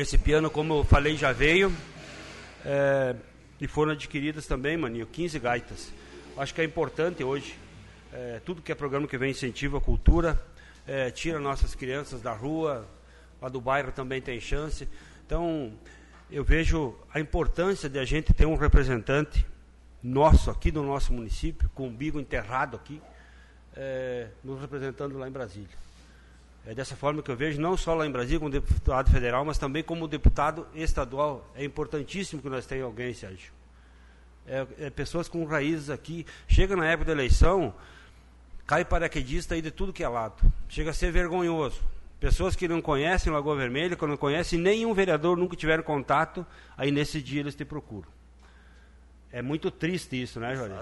esse 0.00 0.16
piano, 0.16 0.48
como 0.48 0.74
eu 0.74 0.84
falei, 0.84 1.16
já 1.16 1.32
veio. 1.32 1.72
É, 2.64 3.16
e 3.60 3.66
foram 3.66 3.92
adquiridas 3.92 4.46
também, 4.46 4.76
Maninho, 4.76 5.06
15 5.06 5.38
gaitas. 5.40 5.92
Acho 6.36 6.54
que 6.54 6.60
é 6.60 6.64
importante 6.64 7.24
hoje, 7.24 7.58
é, 8.12 8.40
tudo 8.44 8.62
que 8.62 8.70
é 8.70 8.76
programa 8.76 9.08
que 9.08 9.18
vem 9.18 9.32
incentiva 9.32 9.78
a 9.78 9.80
cultura, 9.80 10.40
é, 10.86 11.10
tira 11.10 11.40
nossas 11.40 11.74
crianças 11.74 12.22
da 12.22 12.32
rua, 12.32 12.88
lá 13.42 13.48
do 13.48 13.60
bairro 13.60 13.90
também 13.90 14.22
tem 14.22 14.40
chance. 14.40 14.88
Então, 15.26 15.72
eu 16.30 16.44
vejo 16.44 16.94
a 17.12 17.18
importância 17.18 17.88
de 17.88 17.98
a 17.98 18.04
gente 18.04 18.32
ter 18.32 18.46
um 18.46 18.54
representante 18.54 19.44
nosso 20.00 20.48
aqui 20.48 20.70
do 20.70 20.84
nosso 20.84 21.12
município, 21.12 21.68
com 21.74 21.82
o 21.82 21.86
umbigo 21.86 22.20
enterrado 22.20 22.76
aqui, 22.76 23.02
é, 23.74 24.28
nos 24.44 24.60
representando 24.60 25.18
lá 25.18 25.26
em 25.26 25.32
Brasília. 25.32 25.87
É 26.66 26.74
dessa 26.74 26.94
forma 26.94 27.22
que 27.22 27.30
eu 27.30 27.36
vejo, 27.36 27.60
não 27.60 27.76
só 27.76 27.94
lá 27.94 28.06
em 28.06 28.10
Brasília, 28.10 28.38
como 28.38 28.50
deputado 28.50 29.10
federal, 29.10 29.44
mas 29.44 29.56
também 29.58 29.82
como 29.82 30.06
deputado 30.06 30.66
estadual. 30.74 31.50
É 31.54 31.64
importantíssimo 31.64 32.42
que 32.42 32.48
nós 32.48 32.66
tenhamos 32.66 32.92
alguém, 32.92 33.14
Sérgio. 33.14 33.52
É, 34.46 34.66
é 34.78 34.90
pessoas 34.90 35.28
com 35.28 35.44
raízes 35.44 35.90
aqui. 35.90 36.26
Chega 36.46 36.76
na 36.76 36.86
época 36.86 37.06
da 37.06 37.12
eleição, 37.12 37.74
cai 38.66 38.84
paraquedista 38.84 39.54
aí 39.54 39.62
de 39.62 39.70
tudo 39.70 39.92
que 39.92 40.04
é 40.04 40.08
lado. 40.08 40.36
Chega 40.68 40.90
a 40.90 40.94
ser 40.94 41.10
vergonhoso. 41.10 41.80
Pessoas 42.20 42.56
que 42.56 42.66
não 42.66 42.82
conhecem 42.82 43.32
Lagoa 43.32 43.56
Vermelha, 43.56 43.94
que 43.94 44.06
não 44.06 44.16
conhecem 44.16 44.58
nenhum 44.58 44.92
vereador, 44.92 45.36
nunca 45.36 45.54
tiveram 45.54 45.84
contato, 45.84 46.44
aí 46.76 46.90
nesse 46.90 47.22
dia 47.22 47.40
eles 47.40 47.54
te 47.54 47.64
procuram. 47.64 48.08
É 49.30 49.40
muito 49.40 49.70
triste 49.70 50.20
isso, 50.20 50.40
né, 50.40 50.56
Jorge? 50.56 50.74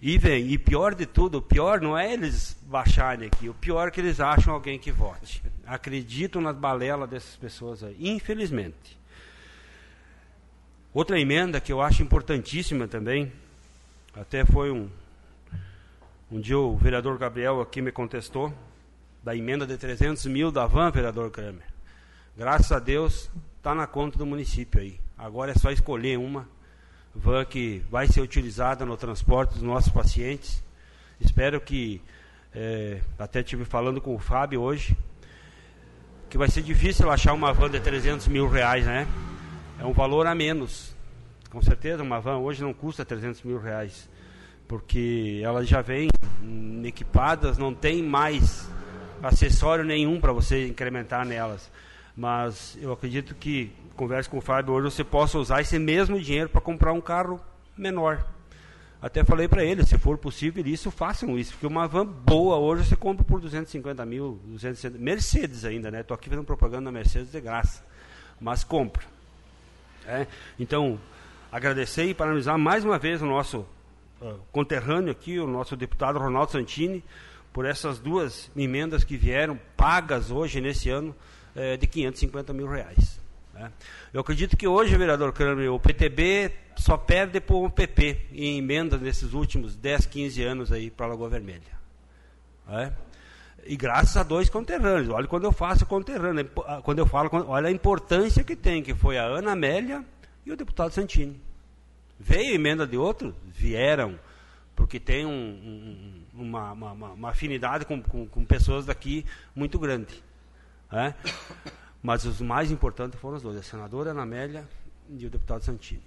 E 0.00 0.18
vem, 0.18 0.50
e 0.50 0.58
pior 0.58 0.94
de 0.94 1.06
tudo, 1.06 1.38
o 1.38 1.42
pior 1.42 1.80
não 1.80 1.96
é 1.96 2.12
eles 2.12 2.56
baixarem 2.66 3.28
aqui, 3.28 3.48
o 3.48 3.54
pior 3.54 3.88
é 3.88 3.90
que 3.90 4.00
eles 4.00 4.20
acham 4.20 4.52
alguém 4.52 4.78
que 4.78 4.92
vote. 4.92 5.42
Acreditam 5.66 6.42
nas 6.42 6.56
balelas 6.56 7.08
dessas 7.08 7.36
pessoas 7.36 7.82
aí, 7.82 7.96
infelizmente. 8.00 8.98
Outra 10.92 11.18
emenda 11.18 11.60
que 11.60 11.72
eu 11.72 11.80
acho 11.80 12.02
importantíssima 12.02 12.86
também, 12.86 13.32
até 14.14 14.44
foi 14.44 14.70
um, 14.70 14.88
Um 16.30 16.40
dia 16.40 16.58
o 16.58 16.76
vereador 16.76 17.18
Gabriel 17.18 17.60
aqui 17.60 17.80
me 17.80 17.92
contestou 17.92 18.52
da 19.22 19.34
emenda 19.34 19.66
de 19.66 19.76
300 19.76 20.26
mil 20.26 20.50
da 20.50 20.66
van, 20.66 20.90
vereador 20.90 21.30
Kramer. 21.30 21.66
Graças 22.36 22.70
a 22.72 22.78
Deus, 22.78 23.30
está 23.56 23.74
na 23.74 23.86
conta 23.86 24.18
do 24.18 24.26
município 24.26 24.80
aí. 24.80 25.00
Agora 25.16 25.52
é 25.52 25.54
só 25.54 25.70
escolher 25.70 26.18
uma 26.18 26.48
van 27.14 27.44
que 27.44 27.82
vai 27.90 28.06
ser 28.06 28.20
utilizada 28.20 28.84
no 28.84 28.96
transporte 28.96 29.54
dos 29.54 29.62
nossos 29.62 29.92
pacientes. 29.92 30.62
Espero 31.20 31.60
que, 31.60 32.02
é, 32.54 33.00
até 33.18 33.40
estive 33.40 33.64
falando 33.64 34.00
com 34.00 34.14
o 34.14 34.18
Fábio 34.18 34.60
hoje, 34.60 34.96
que 36.28 36.36
vai 36.36 36.48
ser 36.48 36.62
difícil 36.62 37.10
achar 37.10 37.32
uma 37.32 37.52
van 37.52 37.70
de 37.70 37.78
300 37.78 38.26
mil 38.28 38.48
reais, 38.48 38.84
né? 38.84 39.06
É 39.78 39.84
um 39.84 39.92
valor 39.92 40.26
a 40.26 40.34
menos. 40.34 40.94
Com 41.50 41.62
certeza, 41.62 42.02
uma 42.02 42.20
van 42.20 42.38
hoje 42.38 42.62
não 42.62 42.74
custa 42.74 43.04
300 43.04 43.42
mil 43.42 43.60
reais, 43.60 44.08
porque 44.66 45.40
elas 45.44 45.68
já 45.68 45.80
vêm 45.80 46.08
equipadas, 46.84 47.56
não 47.56 47.72
tem 47.72 48.02
mais 48.02 48.68
acessório 49.22 49.84
nenhum 49.84 50.20
para 50.20 50.32
você 50.32 50.66
incrementar 50.66 51.24
nelas. 51.24 51.70
Mas 52.16 52.78
eu 52.80 52.92
acredito 52.92 53.34
que, 53.34 53.72
converse 53.96 54.28
com 54.28 54.38
o 54.38 54.40
Fábio 54.40 54.72
hoje, 54.74 54.90
você 54.90 55.02
possa 55.02 55.38
usar 55.38 55.60
esse 55.60 55.78
mesmo 55.78 56.20
dinheiro 56.20 56.48
para 56.48 56.60
comprar 56.60 56.92
um 56.92 57.00
carro 57.00 57.40
menor. 57.76 58.24
Até 59.02 59.22
falei 59.22 59.46
para 59.46 59.62
ele, 59.62 59.84
se 59.84 59.98
for 59.98 60.16
possível 60.16 60.66
isso, 60.66 60.90
façam 60.90 61.38
isso, 61.38 61.52
porque 61.52 61.66
uma 61.66 61.86
van 61.86 62.06
boa 62.06 62.56
hoje 62.56 62.84
você 62.84 62.96
compra 62.96 63.22
por 63.22 63.38
250 63.38 64.06
mil, 64.06 64.40
260, 64.46 64.98
Mercedes 64.98 65.64
ainda, 65.64 65.90
né? 65.90 66.00
Estou 66.00 66.14
aqui 66.14 66.30
fazendo 66.30 66.46
propaganda 66.46 66.86
da 66.86 66.92
Mercedes 66.92 67.30
de 67.30 67.40
graça, 67.40 67.84
mas 68.40 68.64
compra. 68.64 69.04
É? 70.06 70.26
Então, 70.58 70.98
agradecer 71.52 72.04
e 72.04 72.14
parabenizar 72.14 72.58
mais 72.58 72.82
uma 72.82 72.98
vez 72.98 73.20
o 73.20 73.26
nosso 73.26 73.66
uh, 74.22 74.40
conterrâneo 74.50 75.10
aqui, 75.10 75.38
o 75.38 75.46
nosso 75.46 75.76
deputado 75.76 76.18
Ronaldo 76.18 76.52
Santini, 76.52 77.04
por 77.52 77.66
essas 77.66 77.98
duas 77.98 78.50
emendas 78.56 79.04
que 79.04 79.18
vieram 79.18 79.60
pagas 79.76 80.30
hoje, 80.30 80.62
nesse 80.62 80.88
ano, 80.88 81.14
eh, 81.54 81.76
de 81.76 81.86
550 81.86 82.52
mil 82.52 82.68
reais. 82.68 83.20
Né? 83.52 83.70
Eu 84.12 84.20
acredito 84.20 84.56
que 84.56 84.66
hoje, 84.66 84.96
vereador 84.96 85.32
Kramer, 85.32 85.72
o 85.72 85.80
PTB 85.80 86.52
só 86.76 86.96
perde 86.96 87.40
por 87.40 87.64
um 87.64 87.70
PP 87.70 88.26
em 88.32 88.58
emendas 88.58 89.00
nesses 89.00 89.32
últimos 89.32 89.76
10, 89.76 90.06
15 90.06 90.42
anos 90.42 90.72
aí 90.72 90.90
para 90.90 91.06
Lagoa 91.06 91.28
Vermelha. 91.28 91.62
Né? 92.66 92.92
E 93.66 93.76
graças 93.76 94.16
a 94.16 94.22
dois 94.22 94.50
conterrâneos. 94.50 95.08
Olha 95.08 95.26
quando 95.26 95.44
eu 95.44 95.52
faço 95.52 95.86
conterrâneo, 95.86 96.48
ah, 96.66 96.80
quando 96.82 96.98
eu 96.98 97.06
falo, 97.06 97.30
olha 97.48 97.68
a 97.68 97.72
importância 97.72 98.44
que 98.44 98.54
tem, 98.54 98.82
que 98.82 98.94
foi 98.94 99.16
a 99.16 99.24
Ana 99.24 99.52
Amélia 99.52 100.04
e 100.44 100.52
o 100.52 100.56
deputado 100.56 100.92
Santini. 100.92 101.40
Veio 102.18 102.54
emenda 102.54 102.86
de 102.86 102.96
outros? 102.96 103.34
Vieram, 103.46 104.18
porque 104.76 105.00
tem 105.00 105.24
um, 105.24 105.30
um, 105.30 106.42
uma, 106.42 106.72
uma, 106.72 106.92
uma, 106.92 107.30
afinidade 107.30 107.84
com, 107.84 108.02
com, 108.02 108.26
com, 108.26 108.44
pessoas 108.44 108.86
daqui 108.86 109.24
muito 109.54 109.78
grande. 109.78 110.22
Né? 110.94 111.14
Mas 112.00 112.24
os 112.24 112.40
mais 112.40 112.70
importantes 112.70 113.18
foram 113.18 113.36
os 113.36 113.42
dois, 113.42 113.56
a 113.56 113.62
senadora 113.62 114.12
Ana 114.12 114.22
Amélia 114.22 114.64
e 115.10 115.26
o 115.26 115.30
deputado 115.30 115.64
Santini. 115.64 116.02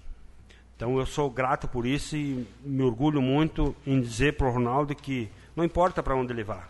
Então 0.77 0.97
eu 0.97 1.05
sou 1.05 1.29
grato 1.29 1.67
por 1.67 1.85
isso 1.85 2.15
e 2.15 2.47
me 2.63 2.83
orgulho 2.83 3.21
muito 3.21 3.75
em 3.85 3.99
dizer 3.99 4.37
para 4.37 4.47
o 4.47 4.51
Ronaldo 4.51 4.95
que 4.95 5.29
não 5.55 5.65
importa 5.65 6.01
para 6.01 6.15
onde 6.15 6.31
ele 6.31 6.43
vá. 6.43 6.67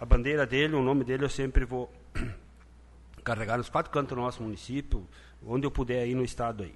A 0.00 0.06
bandeira 0.06 0.46
dele, 0.46 0.74
o 0.74 0.82
nome 0.82 1.04
dele 1.04 1.24
eu 1.24 1.28
sempre 1.28 1.66
vou 1.66 1.92
carregar 3.22 3.58
nos 3.58 3.68
quatro 3.68 3.92
cantos 3.92 4.16
do 4.16 4.22
nosso 4.22 4.42
município, 4.42 5.06
onde 5.44 5.66
eu 5.66 5.70
puder 5.70 6.06
ir 6.06 6.14
no 6.14 6.24
estado 6.24 6.62
aí. 6.62 6.74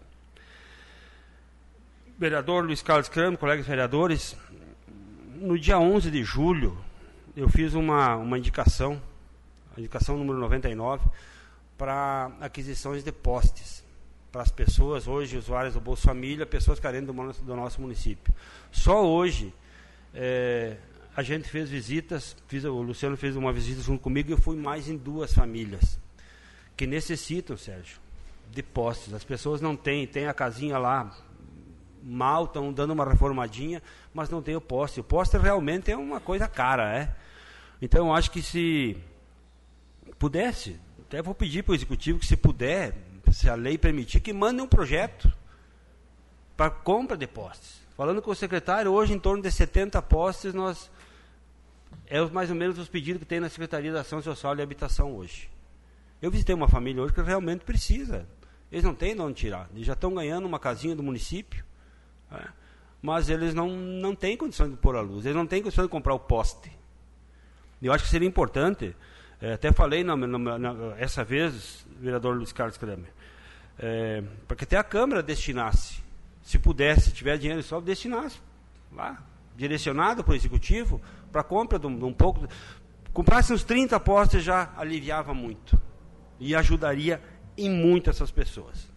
Vereador 2.19 2.65
Luiz 2.65 2.83
Carlos 2.83 3.09
Cramo, 3.09 3.39
colegas 3.39 3.67
vereadores, 3.67 4.37
no 5.37 5.59
dia 5.59 5.79
11 5.79 6.11
de 6.11 6.23
julho 6.23 6.77
eu 7.37 7.49
fiz 7.49 7.73
uma, 7.73 8.17
uma 8.17 8.39
indicação, 8.39 9.01
indicação 9.81 10.17
número 10.17 10.39
99, 10.39 11.07
para 11.77 12.31
aquisições 12.41 13.03
de 13.03 13.13
postes 13.13 13.85
para 14.31 14.43
as 14.43 14.51
pessoas, 14.51 15.07
hoje 15.07 15.37
usuários 15.37 15.75
do 15.75 15.81
Bolsa 15.81 16.09
Família, 16.09 16.45
pessoas 16.45 16.81
carentes 16.81 17.07
do, 17.07 17.33
do 17.45 17.55
nosso 17.55 17.81
município. 17.81 18.35
Só 18.73 19.07
hoje 19.07 19.55
é, 20.13 20.77
a 21.17 21.23
gente 21.23 21.49
fez 21.49 21.71
visitas, 21.71 22.37
fiz, 22.49 22.65
o 22.65 22.83
Luciano 22.83 23.17
fez 23.17 23.37
uma 23.37 23.53
visita 23.53 23.81
junto 23.81 24.01
comigo 24.03 24.31
e 24.31 24.33
eu 24.33 24.39
fui 24.39 24.57
mais 24.57 24.89
em 24.89 24.97
duas 24.97 25.33
famílias 25.33 26.01
que 26.77 26.85
necessitam, 26.85 27.57
Sérgio, 27.57 27.99
de 28.51 28.63
postes. 28.63 29.15
As 29.15 29.23
pessoas 29.23 29.61
não 29.61 29.77
têm, 29.77 30.05
tem 30.05 30.27
a 30.27 30.35
casinha 30.35 30.79
lá 30.79 31.17
mal, 32.03 32.45
estão 32.45 32.73
dando 32.73 32.93
uma 32.93 33.05
reformadinha, 33.05 33.81
mas 34.13 34.29
não 34.29 34.43
tem 34.43 34.57
o 34.57 34.61
poste. 34.61 34.99
O 34.99 35.05
poste 35.05 35.39
realmente 35.39 35.93
é 35.93 35.97
uma 35.97 36.21
coisa 36.21 36.49
cara, 36.49 36.93
é. 36.93 37.15
Então 37.81 38.09
eu 38.09 38.13
acho 38.13 38.31
que 38.31 38.43
se 38.43 38.97
pudesse, 40.19 40.81
até 41.01 41.23
vou 41.23 41.35
pedir 41.35 41.63
para 41.63 41.73
o 41.73 41.75
executivo 41.75 42.19
que 42.19 42.27
se 42.27 42.37
puder 42.37 42.95
se 43.33 43.49
a 43.49 43.55
lei 43.55 43.77
permitir, 43.77 44.21
que 44.21 44.33
mandem 44.33 44.65
um 44.65 44.69
projeto 44.69 45.33
para 46.57 46.71
compra 46.71 47.17
de 47.17 47.27
postes. 47.27 47.83
Falando 47.97 48.23
com 48.23 48.31
o 48.31 48.35
secretário, 48.35 48.93
hoje 48.93 49.13
em 49.13 49.19
torno 49.19 49.43
de 49.43 49.51
70 49.51 50.01
postes, 50.03 50.55
nós 50.55 50.91
é 52.07 52.21
mais 52.27 52.51
ou 52.51 52.57
menos 52.57 52.79
os 52.79 52.89
pedidos 52.89 53.21
que 53.21 53.27
tem 53.27 53.41
na 53.41 53.49
Secretaria 53.49 53.93
da 53.93 54.01
Ação 54.01 54.21
Social 54.21 54.57
e 54.57 54.63
Habitação 54.63 55.15
hoje. 55.17 55.49
Eu 56.21 56.31
visitei 56.31 56.55
uma 56.55 56.69
família 56.69 57.03
hoje 57.03 57.13
que 57.13 57.23
realmente 57.23 57.65
precisa. 57.65 58.27
Eles 58.71 58.85
não 58.85 58.95
têm 58.95 59.15
de 59.15 59.21
onde 59.21 59.35
tirar. 59.35 59.69
Eles 59.75 59.87
já 59.87 59.93
estão 59.93 60.15
ganhando 60.15 60.47
uma 60.47 60.59
casinha 60.59 60.97
do 60.97 61.03
município, 61.03 61.65
né? 62.31 62.47
mas 63.01 63.29
eles 63.29 63.55
não, 63.55 63.69
não 63.69 64.15
têm 64.15 64.37
condição 64.37 64.69
de 64.69 64.77
pôr 64.77 64.97
a 64.97 65.01
luz. 65.01 65.25
Eles 65.25 65.37
não 65.37 65.47
têm 65.47 65.63
condição 65.63 65.85
de 65.85 65.91
comprar 65.91 66.15
o 66.15 66.19
poste. 66.19 66.73
Eu 67.83 67.93
acho 67.93 68.05
que 68.05 68.11
seria 68.11 68.27
importante, 68.27 68.97
é, 69.45 69.53
até 69.53 69.71
falei 69.71 70.03
na, 70.03 70.17
na, 70.17 70.59
na, 70.59 70.97
essa 70.97 71.23
vez, 71.23 71.87
vereador 72.01 72.35
Luiz 72.35 72.51
Carlos 72.51 72.79
Kramer, 72.79 73.13
é, 73.79 74.23
para 74.49 74.57
que 74.57 74.65
até 74.65 74.79
a 74.79 74.83
Câmara 74.83 75.23
destinasse, 75.23 76.03
se 76.43 76.59
pudesse, 76.59 77.11
se 77.11 77.13
tiver 77.13 77.37
dinheiro 77.37 77.63
só, 77.63 77.79
destinasse 77.79 78.41
lá, 78.91 79.23
direcionado 79.55 80.25
para 80.25 80.33
o 80.33 80.35
Executivo, 80.35 80.99
para 81.31 81.43
a 81.43 81.45
compra 81.45 81.79
de 81.79 81.87
um, 81.87 81.95
de 81.95 82.05
um 82.07 82.13
pouco. 82.13 82.49
Comprasse 83.13 83.53
uns 83.53 83.63
30 83.63 84.01
postes 84.01 84.43
já 84.43 84.73
aliviava 84.79 85.35
muito. 85.35 85.79
E 86.41 86.55
ajudaria 86.55 87.21
em 87.55 87.69
muito 87.69 88.09
essas 88.09 88.31
pessoas. 88.31 88.91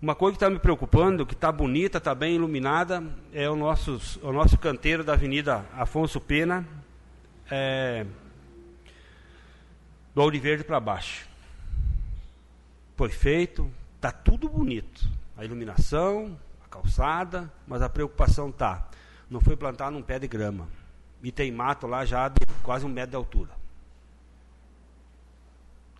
Uma 0.00 0.14
coisa 0.14 0.38
que 0.38 0.44
está 0.44 0.48
me 0.48 0.60
preocupando, 0.60 1.26
que 1.26 1.34
está 1.34 1.50
bonita, 1.50 1.98
está 1.98 2.14
bem 2.14 2.36
iluminada, 2.36 3.02
é 3.32 3.50
o 3.50 3.56
nosso, 3.56 4.00
o 4.22 4.32
nosso 4.32 4.56
canteiro 4.58 5.02
da 5.02 5.14
Avenida 5.14 5.66
Afonso 5.74 6.20
Pena, 6.20 6.64
é, 7.50 8.06
do 10.18 10.22
Ouro 10.22 10.64
para 10.64 10.80
baixo 10.80 11.28
foi 12.96 13.08
feito, 13.08 13.70
está 13.94 14.10
tudo 14.10 14.48
bonito. 14.48 15.08
A 15.36 15.44
iluminação, 15.44 16.36
a 16.64 16.68
calçada, 16.68 17.48
mas 17.64 17.80
a 17.80 17.88
preocupação 17.88 18.48
está. 18.48 18.88
Não 19.30 19.40
foi 19.40 19.56
plantado 19.56 19.92
num 19.92 20.02
pé 20.02 20.18
de 20.18 20.26
grama. 20.26 20.66
E 21.22 21.30
tem 21.30 21.52
mato 21.52 21.86
lá 21.86 22.04
já 22.04 22.28
de 22.28 22.44
quase 22.64 22.84
um 22.84 22.88
metro 22.88 23.10
de 23.10 23.16
altura. 23.16 23.50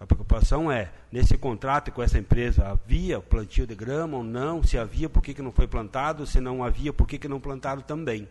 A 0.00 0.06
preocupação 0.06 0.72
é, 0.72 0.90
nesse 1.12 1.38
contrato 1.38 1.92
com 1.92 2.02
essa 2.02 2.18
empresa, 2.18 2.66
havia 2.66 3.20
plantio 3.20 3.68
de 3.68 3.76
grama 3.76 4.16
ou 4.16 4.24
não? 4.24 4.64
Se 4.64 4.76
havia, 4.76 5.08
por 5.08 5.22
que, 5.22 5.32
que 5.32 5.42
não 5.42 5.52
foi 5.52 5.68
plantado? 5.68 6.26
Se 6.26 6.40
não 6.40 6.64
havia, 6.64 6.92
por 6.92 7.06
que, 7.06 7.20
que 7.20 7.28
não 7.28 7.38
plantado 7.38 7.82
também? 7.82 8.28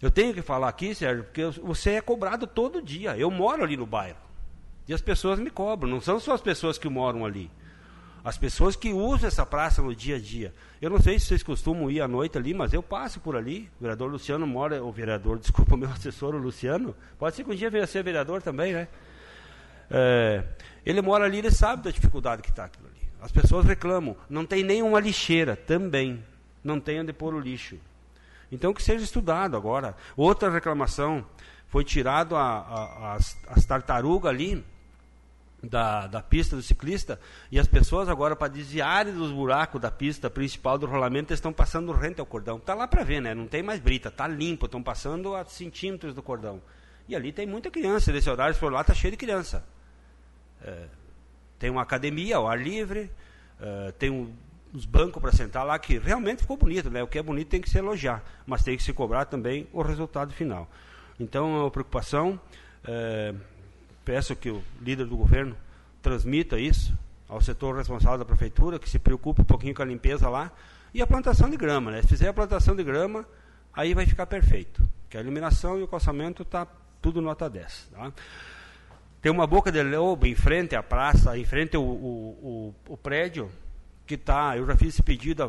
Eu 0.00 0.10
tenho 0.10 0.32
que 0.32 0.40
falar 0.40 0.70
aqui, 0.70 0.94
Sérgio, 0.94 1.24
porque 1.24 1.44
você 1.60 1.90
é 1.90 2.00
cobrado 2.00 2.46
todo 2.46 2.80
dia. 2.80 3.14
Eu 3.18 3.30
moro 3.30 3.62
ali 3.62 3.76
no 3.76 3.84
bairro. 3.84 4.27
E 4.88 4.94
as 4.94 5.02
pessoas 5.02 5.38
me 5.38 5.50
cobram, 5.50 5.90
não 5.90 6.00
são 6.00 6.18
só 6.18 6.32
as 6.32 6.40
pessoas 6.40 6.78
que 6.78 6.88
moram 6.88 7.26
ali. 7.26 7.50
As 8.24 8.38
pessoas 8.38 8.74
que 8.74 8.92
usam 8.92 9.28
essa 9.28 9.44
praça 9.44 9.82
no 9.82 9.94
dia 9.94 10.16
a 10.16 10.18
dia. 10.18 10.52
Eu 10.80 10.90
não 10.90 10.98
sei 10.98 11.18
se 11.18 11.26
vocês 11.26 11.42
costumam 11.42 11.90
ir 11.90 12.00
à 12.00 12.08
noite 12.08 12.36
ali, 12.36 12.54
mas 12.54 12.72
eu 12.72 12.82
passo 12.82 13.20
por 13.20 13.36
ali. 13.36 13.70
O 13.78 13.82
vereador 13.82 14.10
Luciano 14.10 14.46
mora, 14.46 14.82
o 14.82 14.90
vereador, 14.90 15.38
desculpa, 15.40 15.76
meu 15.76 15.90
assessor, 15.90 16.34
o 16.34 16.38
Luciano. 16.38 16.96
Pode 17.18 17.36
ser 17.36 17.44
que 17.44 17.50
um 17.50 17.54
dia 17.54 17.70
venha 17.70 17.86
ser 17.86 18.02
vereador 18.02 18.42
também, 18.42 18.72
né? 18.72 18.88
É, 19.90 20.42
ele 20.84 21.00
mora 21.00 21.24
ali, 21.24 21.38
ele 21.38 21.50
sabe 21.50 21.82
da 21.82 21.90
dificuldade 21.90 22.42
que 22.42 22.50
está 22.50 22.64
aquilo 22.64 22.88
ali. 22.88 23.08
As 23.20 23.30
pessoas 23.30 23.66
reclamam, 23.66 24.16
não 24.28 24.46
tem 24.46 24.62
nenhuma 24.62 25.00
lixeira, 25.00 25.54
também. 25.54 26.24
Não 26.64 26.80
tem 26.80 27.00
onde 27.00 27.12
pôr 27.12 27.34
o 27.34 27.40
lixo. 27.40 27.76
Então 28.50 28.72
que 28.72 28.82
seja 28.82 29.04
estudado 29.04 29.56
agora. 29.56 29.94
Outra 30.16 30.50
reclamação, 30.50 31.24
foi 31.68 31.84
tirado 31.84 32.34
a, 32.34 32.42
a, 32.42 33.14
as, 33.14 33.38
as 33.46 33.64
tartarugas 33.64 34.30
ali, 34.30 34.64
da, 35.62 36.06
da 36.06 36.22
pista 36.22 36.54
do 36.54 36.62
ciclista 36.62 37.18
e 37.50 37.58
as 37.58 37.66
pessoas 37.66 38.08
agora 38.08 38.36
para 38.36 38.48
desviarem 38.48 39.12
dos 39.12 39.32
buracos 39.32 39.80
da 39.80 39.90
pista 39.90 40.30
principal 40.30 40.78
do 40.78 40.86
rolamento 40.86 41.32
estão 41.32 41.52
passando 41.52 41.92
rente 41.92 42.20
ao 42.20 42.26
cordão. 42.26 42.60
Tá 42.60 42.74
lá 42.74 42.86
para 42.86 43.02
ver, 43.02 43.20
né? 43.20 43.34
Não 43.34 43.46
tem 43.46 43.62
mais 43.62 43.80
brita, 43.80 44.10
tá 44.10 44.26
limpo, 44.28 44.66
estão 44.66 44.82
passando 44.82 45.34
a 45.34 45.44
centímetros 45.44 46.14
do 46.14 46.22
cordão. 46.22 46.60
E 47.08 47.16
ali 47.16 47.32
tem 47.32 47.46
muita 47.46 47.70
criança, 47.70 48.12
nesse 48.12 48.28
horário 48.28 48.54
por 48.56 48.72
lá 48.72 48.84
tá 48.84 48.94
cheio 48.94 49.10
de 49.10 49.16
criança. 49.16 49.64
É, 50.62 50.86
tem 51.58 51.70
uma 51.70 51.82
academia 51.82 52.36
ao 52.36 52.48
ar 52.48 52.60
livre, 52.60 53.10
é, 53.60 53.92
tem 53.92 54.10
um, 54.10 54.32
os 54.72 54.84
bancos 54.84 55.20
para 55.20 55.32
sentar 55.32 55.64
lá, 55.64 55.78
que 55.78 55.98
realmente 55.98 56.42
ficou 56.42 56.56
bonito, 56.56 56.90
né? 56.90 57.02
O 57.02 57.08
que 57.08 57.18
é 57.18 57.22
bonito 57.22 57.48
tem 57.48 57.60
que 57.60 57.70
se 57.70 57.78
elogiar, 57.78 58.22
mas 58.46 58.62
tem 58.62 58.76
que 58.76 58.82
se 58.82 58.92
cobrar 58.92 59.24
também 59.24 59.66
o 59.72 59.82
resultado 59.82 60.32
final. 60.32 60.68
Então, 61.18 61.56
é 61.56 61.60
uma 61.62 61.70
preocupação. 61.70 62.40
É, 62.84 63.34
peço 64.08 64.34
que 64.34 64.48
o 64.48 64.64
líder 64.80 65.04
do 65.04 65.18
governo 65.18 65.54
transmita 66.00 66.58
isso 66.58 66.96
ao 67.28 67.42
setor 67.42 67.76
responsável 67.76 68.16
da 68.16 68.24
prefeitura, 68.24 68.78
que 68.78 68.88
se 68.88 68.98
preocupe 68.98 69.42
um 69.42 69.44
pouquinho 69.44 69.74
com 69.74 69.82
a 69.82 69.84
limpeza 69.84 70.30
lá. 70.30 70.50
E 70.94 71.02
a 71.02 71.06
plantação 71.06 71.50
de 71.50 71.58
grama, 71.58 71.90
né? 71.90 72.00
Se 72.00 72.08
fizer 72.08 72.28
a 72.28 72.32
plantação 72.32 72.74
de 72.74 72.82
grama, 72.82 73.26
aí 73.70 73.92
vai 73.92 74.06
ficar 74.06 74.24
perfeito. 74.24 74.82
Que 75.10 75.18
a 75.18 75.20
iluminação 75.20 75.78
e 75.78 75.82
o 75.82 75.86
calçamento 75.86 76.40
está 76.40 76.66
tudo 77.02 77.20
nota 77.20 77.50
10. 77.50 77.90
Tá? 77.92 78.10
Tem 79.20 79.30
uma 79.30 79.46
boca 79.46 79.70
de 79.70 79.82
lobo 79.82 80.24
em 80.24 80.34
frente 80.34 80.74
à 80.74 80.82
praça, 80.82 81.36
em 81.36 81.44
frente 81.44 81.76
ao, 81.76 81.82
o, 81.84 82.74
o 82.88 82.96
prédio, 82.96 83.50
que 84.06 84.14
está, 84.14 84.56
eu 84.56 84.66
já 84.66 84.74
fiz 84.74 84.94
esse 84.94 85.02
pedido 85.02 85.42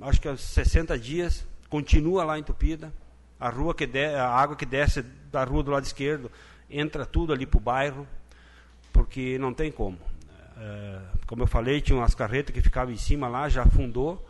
há, 0.00 0.08
acho 0.08 0.20
que 0.20 0.26
há 0.26 0.36
60 0.36 0.98
dias, 0.98 1.46
continua 1.70 2.24
lá 2.24 2.40
entupida. 2.40 2.92
A 3.38 3.48
rua 3.48 3.72
que 3.72 3.86
de, 3.86 4.04
a 4.16 4.26
água 4.26 4.56
que 4.56 4.66
desce 4.66 5.02
da 5.30 5.44
rua 5.44 5.62
do 5.62 5.70
lado 5.70 5.84
esquerdo 5.84 6.28
entra 6.70 7.06
tudo 7.06 7.32
ali 7.32 7.46
para 7.46 7.58
o 7.58 7.60
bairro, 7.60 8.06
porque 8.92 9.38
não 9.38 9.52
tem 9.52 9.70
como. 9.70 9.98
É, 10.58 11.00
como 11.26 11.42
eu 11.42 11.46
falei, 11.46 11.80
tinha 11.80 11.98
umas 11.98 12.14
carretas 12.14 12.54
que 12.54 12.62
ficavam 12.62 12.92
em 12.92 12.98
cima 12.98 13.28
lá, 13.28 13.48
já 13.48 13.62
afundou. 13.62 14.26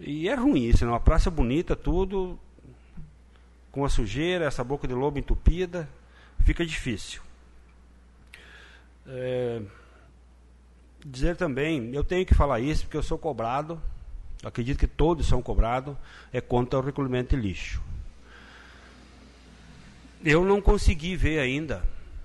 E 0.00 0.28
é 0.28 0.34
ruim 0.34 0.64
isso, 0.64 0.84
né? 0.84 0.90
uma 0.90 1.00
praça 1.00 1.30
bonita, 1.30 1.76
tudo, 1.76 2.38
com 3.70 3.84
a 3.84 3.88
sujeira, 3.88 4.44
essa 4.44 4.64
boca 4.64 4.88
de 4.88 4.94
lobo 4.94 5.18
entupida, 5.18 5.88
fica 6.40 6.64
difícil. 6.66 7.22
É, 9.06 9.62
dizer 11.04 11.36
também, 11.36 11.94
eu 11.94 12.02
tenho 12.04 12.26
que 12.26 12.34
falar 12.34 12.60
isso 12.60 12.84
porque 12.84 12.96
eu 12.96 13.02
sou 13.02 13.18
cobrado, 13.18 13.80
acredito 14.44 14.78
que 14.78 14.86
todos 14.86 15.26
são 15.26 15.40
cobrados, 15.40 15.96
é 16.32 16.40
contra 16.40 16.78
o 16.78 16.82
recolhimento 16.82 17.36
de 17.36 17.42
lixo. 17.42 17.82
Eu 20.24 20.44
não 20.44 20.60
consegui 20.60 21.16
ver 21.16 21.40
ainda, 21.40 21.82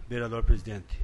vereador 0.08 0.44
presidente, 0.44 1.00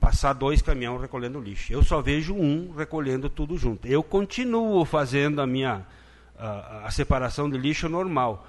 passar 0.00 0.32
dois 0.32 0.60
caminhões 0.60 1.00
recolhendo 1.00 1.40
lixo. 1.40 1.72
Eu 1.72 1.82
só 1.82 2.00
vejo 2.00 2.34
um 2.34 2.72
recolhendo 2.74 3.28
tudo 3.30 3.56
junto. 3.56 3.86
Eu 3.86 4.02
continuo 4.02 4.84
fazendo 4.84 5.40
a 5.40 5.46
minha 5.46 5.86
a, 6.40 6.86
a 6.86 6.90
separação 6.90 7.48
de 7.48 7.58
lixo 7.58 7.88
normal. 7.88 8.46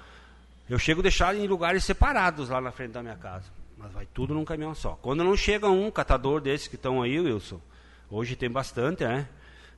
Eu 0.68 0.78
chego 0.78 1.00
a 1.00 1.02
deixar 1.02 1.36
em 1.36 1.46
lugares 1.46 1.84
separados 1.84 2.48
lá 2.48 2.60
na 2.60 2.72
frente 2.72 2.92
da 2.92 3.02
minha 3.02 3.16
casa. 3.16 3.44
Mas 3.76 3.92
vai 3.92 4.06
tudo 4.06 4.32
num 4.32 4.44
caminhão 4.44 4.74
só. 4.74 4.98
Quando 5.02 5.22
não 5.22 5.36
chega 5.36 5.68
um 5.68 5.90
catador 5.90 6.40
desses 6.40 6.68
que 6.68 6.76
estão 6.76 7.02
aí, 7.02 7.20
Wilson, 7.20 7.60
hoje 8.10 8.34
tem 8.34 8.50
bastante, 8.50 9.04
né? 9.04 9.28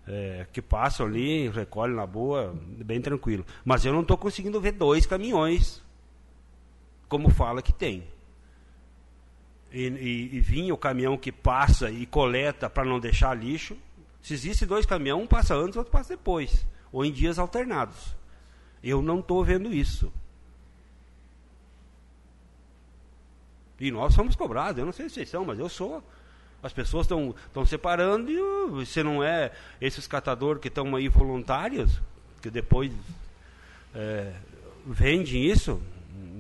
É, 0.07 0.47
que 0.53 0.61
passam 0.61 1.07
ali, 1.07 1.49
recolhem 1.49 1.97
na 1.97 2.07
boa, 2.07 2.55
bem 2.85 3.01
tranquilo. 3.01 3.45
Mas 3.64 3.85
eu 3.85 3.93
não 3.93 4.03
estou 4.03 4.18
conseguindo 4.18 4.61
ver 4.61 4.72
dois 4.72 5.07
caminhões, 5.07 5.82
como 7.09 7.30
fala 7.30 7.62
que 7.62 7.72
tem. 7.72 8.05
E, 9.72 9.86
e, 9.86 10.36
e 10.36 10.40
vinha 10.40 10.72
o 10.72 10.78
caminhão 10.78 11.16
que 11.16 11.32
passa 11.32 11.90
e 11.90 12.07
coleta 12.07 12.70
para 12.70 12.84
não 12.84 13.00
deixar 13.00 13.34
lixo. 13.34 13.76
Se 14.22 14.34
existe 14.34 14.64
dois 14.64 14.86
caminhões, 14.86 15.22
um 15.22 15.26
passa 15.26 15.55
antes, 15.55 15.76
outro 15.76 15.92
passa 15.92 16.16
depois. 16.16 16.64
Ou 16.92 17.05
em 17.05 17.12
dias 17.12 17.38
alternados. 17.38 18.14
Eu 18.82 19.02
não 19.02 19.20
estou 19.20 19.44
vendo 19.44 19.72
isso. 19.72 20.12
E 23.80 23.90
nós 23.90 24.14
somos 24.14 24.36
cobrados, 24.36 24.78
eu 24.78 24.86
não 24.86 24.92
sei 24.92 25.09
se 25.09 25.16
vocês 25.16 25.28
são, 25.28 25.44
mas 25.44 25.59
eu 25.59 25.68
sou. 25.68 26.02
As 26.62 26.72
pessoas 26.72 27.07
estão 27.07 27.66
separando 27.66 28.30
e 28.30 28.40
uh, 28.40 28.70
você 28.70 29.02
não 29.02 29.22
é 29.22 29.52
esses 29.80 30.07
catadores 30.07 30.62
que 30.62 30.68
estão 30.68 30.94
aí 30.96 31.09
voluntários, 31.09 32.00
que 32.40 32.48
depois 32.48 32.92
é, 33.94 34.32
vendem 34.86 35.44
isso, 35.44 35.82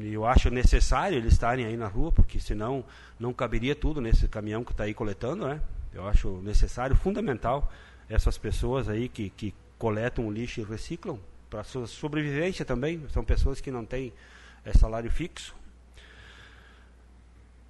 eu 0.00 0.26
acho 0.26 0.50
necessário 0.50 1.18
eles 1.18 1.32
estarem 1.32 1.66
aí 1.66 1.76
na 1.76 1.86
rua, 1.86 2.12
porque 2.12 2.38
senão 2.38 2.84
não 3.18 3.32
caberia 3.32 3.74
tudo 3.74 4.00
nesse 4.00 4.28
caminhão 4.28 4.64
que 4.64 4.72
está 4.72 4.84
aí 4.84 4.94
coletando, 4.94 5.46
né? 5.46 5.60
Eu 5.92 6.06
acho 6.06 6.40
necessário, 6.42 6.96
fundamental, 6.96 7.72
essas 8.08 8.36
pessoas 8.36 8.88
aí 8.88 9.08
que, 9.08 9.30
que 9.30 9.54
coletam 9.78 10.26
o 10.26 10.32
lixo 10.32 10.60
e 10.60 10.64
reciclam, 10.64 11.18
para 11.48 11.62
sua 11.62 11.86
sobrevivência 11.86 12.64
também, 12.64 13.02
são 13.12 13.24
pessoas 13.24 13.60
que 13.60 13.70
não 13.70 13.84
têm 13.84 14.12
é, 14.64 14.72
salário 14.72 15.10
fixo, 15.10 15.54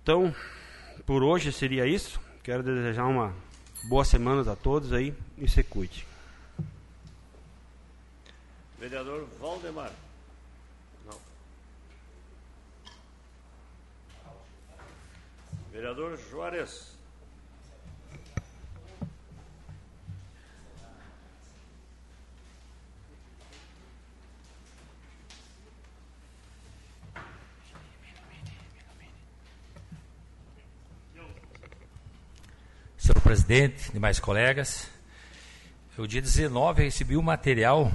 então, 0.04 0.36
por 1.06 1.22
hoje 1.22 1.50
seria 1.50 1.86
isso. 1.86 2.20
Quero 2.42 2.62
desejar 2.62 3.06
uma 3.06 3.34
boa 3.84 4.04
semana 4.04 4.52
a 4.52 4.54
todos 4.54 4.92
aí 4.92 5.14
e 5.38 5.48
se 5.48 5.62
cuide. 5.62 6.06
Vereador 8.78 9.26
Valdemar. 9.40 9.90
Vereador 15.74 16.16
Juarez. 16.30 16.96
senhor 32.96 33.20
presidente, 33.20 33.90
demais 33.90 34.20
colegas. 34.20 34.88
O 35.98 36.06
dia 36.06 36.22
19 36.22 36.82
eu 36.82 36.84
recebi 36.84 37.16
um 37.16 37.22
material 37.22 37.90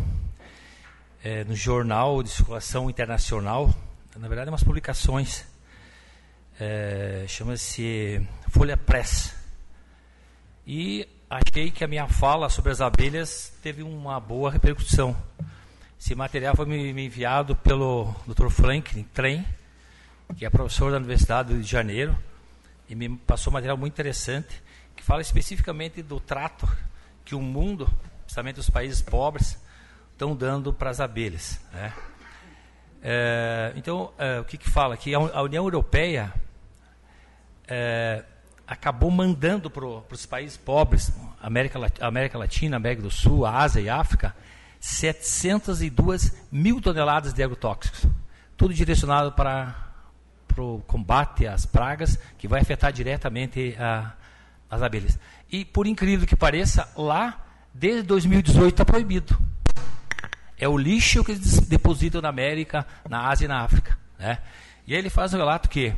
é, 1.24 1.46
no 1.46 1.56
Jornal 1.56 2.22
de 2.22 2.30
Circulação 2.30 2.90
Internacional, 2.90 3.74
na 4.18 4.28
verdade, 4.28 4.50
umas 4.50 4.66
publicações, 4.66 5.46
é, 6.60 7.24
chama-se 7.26 8.22
Folha 8.50 8.76
Press. 8.76 9.34
E 10.68 11.08
achei 11.30 11.72
que 11.72 11.84
a 11.84 11.88
minha 11.88 12.08
fala 12.08 12.50
sobre 12.50 12.72
as 12.72 12.82
abelhas 12.82 13.54
teve 13.64 13.82
uma 13.82 14.20
boa 14.20 14.52
repercussão. 14.52 15.16
Esse 15.98 16.14
material 16.16 16.56
foi 16.56 16.66
me, 16.66 17.06
enviado 17.06 17.56
pelo 17.56 18.14
Dr. 18.28 18.50
Franklin 18.50 19.04
Trem, 19.14 19.46
que 20.36 20.46
é 20.46 20.50
professor 20.50 20.92
da 20.92 20.98
Universidade 20.98 21.50
do 21.50 21.54
Rio 21.56 21.64
de 21.64 21.72
Janeiro, 21.72 22.18
e 22.90 22.96
me 22.96 23.18
passou 23.18 23.52
um 23.52 23.54
material 23.54 23.78
muito 23.78 23.94
interessante 23.94 24.62
que 24.96 25.04
fala 25.04 25.22
especificamente 25.22 26.04
do 26.04 26.20
trato 26.20 26.68
que 27.24 27.36
o 27.36 27.42
mundo, 27.42 27.90
principalmente 28.24 28.60
os 28.60 28.70
países 28.70 29.02
pobres, 29.02 29.58
estão 30.12 30.36
dando 30.36 30.74
para 30.74 30.90
as 30.90 31.00
abelhas. 31.00 31.60
Né? 31.72 31.94
É, 33.02 33.74
então, 33.78 34.12
é, 34.18 34.40
o 34.42 34.44
que, 34.44 34.58
que 34.58 34.70
fala? 34.70 34.98
Que 34.98 35.14
a 35.14 35.42
União 35.42 35.64
Europeia 35.64 36.34
é, 37.70 38.24
acabou 38.68 39.12
mandando 39.12 39.70
para 39.70 39.86
os 39.86 40.26
países 40.26 40.58
pobres, 40.58 41.14
América, 41.42 41.80
América 42.02 42.38
Latina, 42.38 42.78
América 42.78 43.04
do 43.04 43.12
Sul, 43.12 43.46
Ásia 43.46 43.80
e 43.80 43.90
África, 43.90 44.36
702 44.80 46.36
mil 46.52 46.82
toneladas 46.82 47.34
de 47.34 47.44
agrotóxicos. 47.44 48.06
Tudo 48.58 48.74
direcionado 48.74 49.32
para, 49.32 49.76
o 50.58 50.84
combate 50.86 51.48
às 51.48 51.66
pragas, 51.66 52.20
que 52.38 52.48
vai 52.48 52.62
afetar 52.62 52.92
diretamente 52.92 53.76
a, 53.80 54.14
as 54.70 54.82
abelhas. 54.82 55.18
E 55.50 55.64
por 55.64 55.88
incrível 55.88 56.28
que 56.28 56.36
pareça, 56.36 56.92
lá, 56.98 57.46
desde 57.74 58.04
2018, 58.04 58.74
está 58.74 58.86
proibido. 58.86 59.38
É 60.58 60.68
o 60.68 60.78
lixo 60.78 61.24
que 61.24 61.32
eles 61.32 61.60
depositam 61.62 62.22
na 62.22 62.28
América, 62.28 62.86
na 63.08 63.30
Ásia 63.30 63.46
e 63.46 63.48
na 63.48 63.62
África. 63.62 63.98
Né? 64.18 64.40
E 64.86 64.94
aí 64.94 65.00
ele 65.00 65.10
faz 65.10 65.34
um 65.34 65.38
relato 65.38 65.70
que 65.70 65.96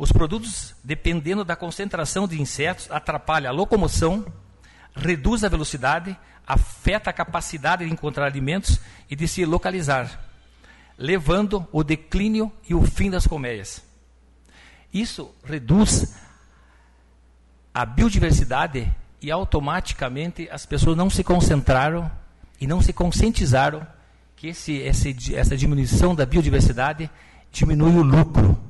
os 0.00 0.10
produtos, 0.10 0.74
dependendo 0.82 1.44
da 1.44 1.54
concentração 1.54 2.26
de 2.26 2.40
insetos, 2.40 2.90
atrapalha 2.90 3.50
a 3.50 3.52
locomoção, 3.52 4.24
reduz 4.96 5.44
a 5.44 5.48
velocidade, 5.50 6.16
afeta 6.46 7.10
a 7.10 7.12
capacidade 7.12 7.84
de 7.84 7.92
encontrar 7.92 8.24
alimentos 8.24 8.80
e 9.10 9.14
de 9.14 9.28
se 9.28 9.44
localizar, 9.44 10.18
levando 10.96 11.68
o 11.70 11.84
declínio 11.84 12.50
e 12.66 12.74
o 12.74 12.80
fim 12.80 13.10
das 13.10 13.26
colmeias. 13.26 13.84
Isso 14.90 15.34
reduz 15.44 16.16
a 17.74 17.84
biodiversidade 17.84 18.90
e 19.20 19.30
automaticamente 19.30 20.48
as 20.50 20.64
pessoas 20.64 20.96
não 20.96 21.10
se 21.10 21.22
concentraram 21.22 22.10
e 22.58 22.66
não 22.66 22.80
se 22.80 22.94
conscientizaram 22.94 23.86
que 24.34 24.48
esse, 24.48 24.78
esse, 24.78 25.34
essa 25.34 25.54
diminuição 25.54 26.14
da 26.14 26.24
biodiversidade 26.24 27.10
diminui 27.52 27.96
o 27.96 28.02
lucro. 28.02 28.69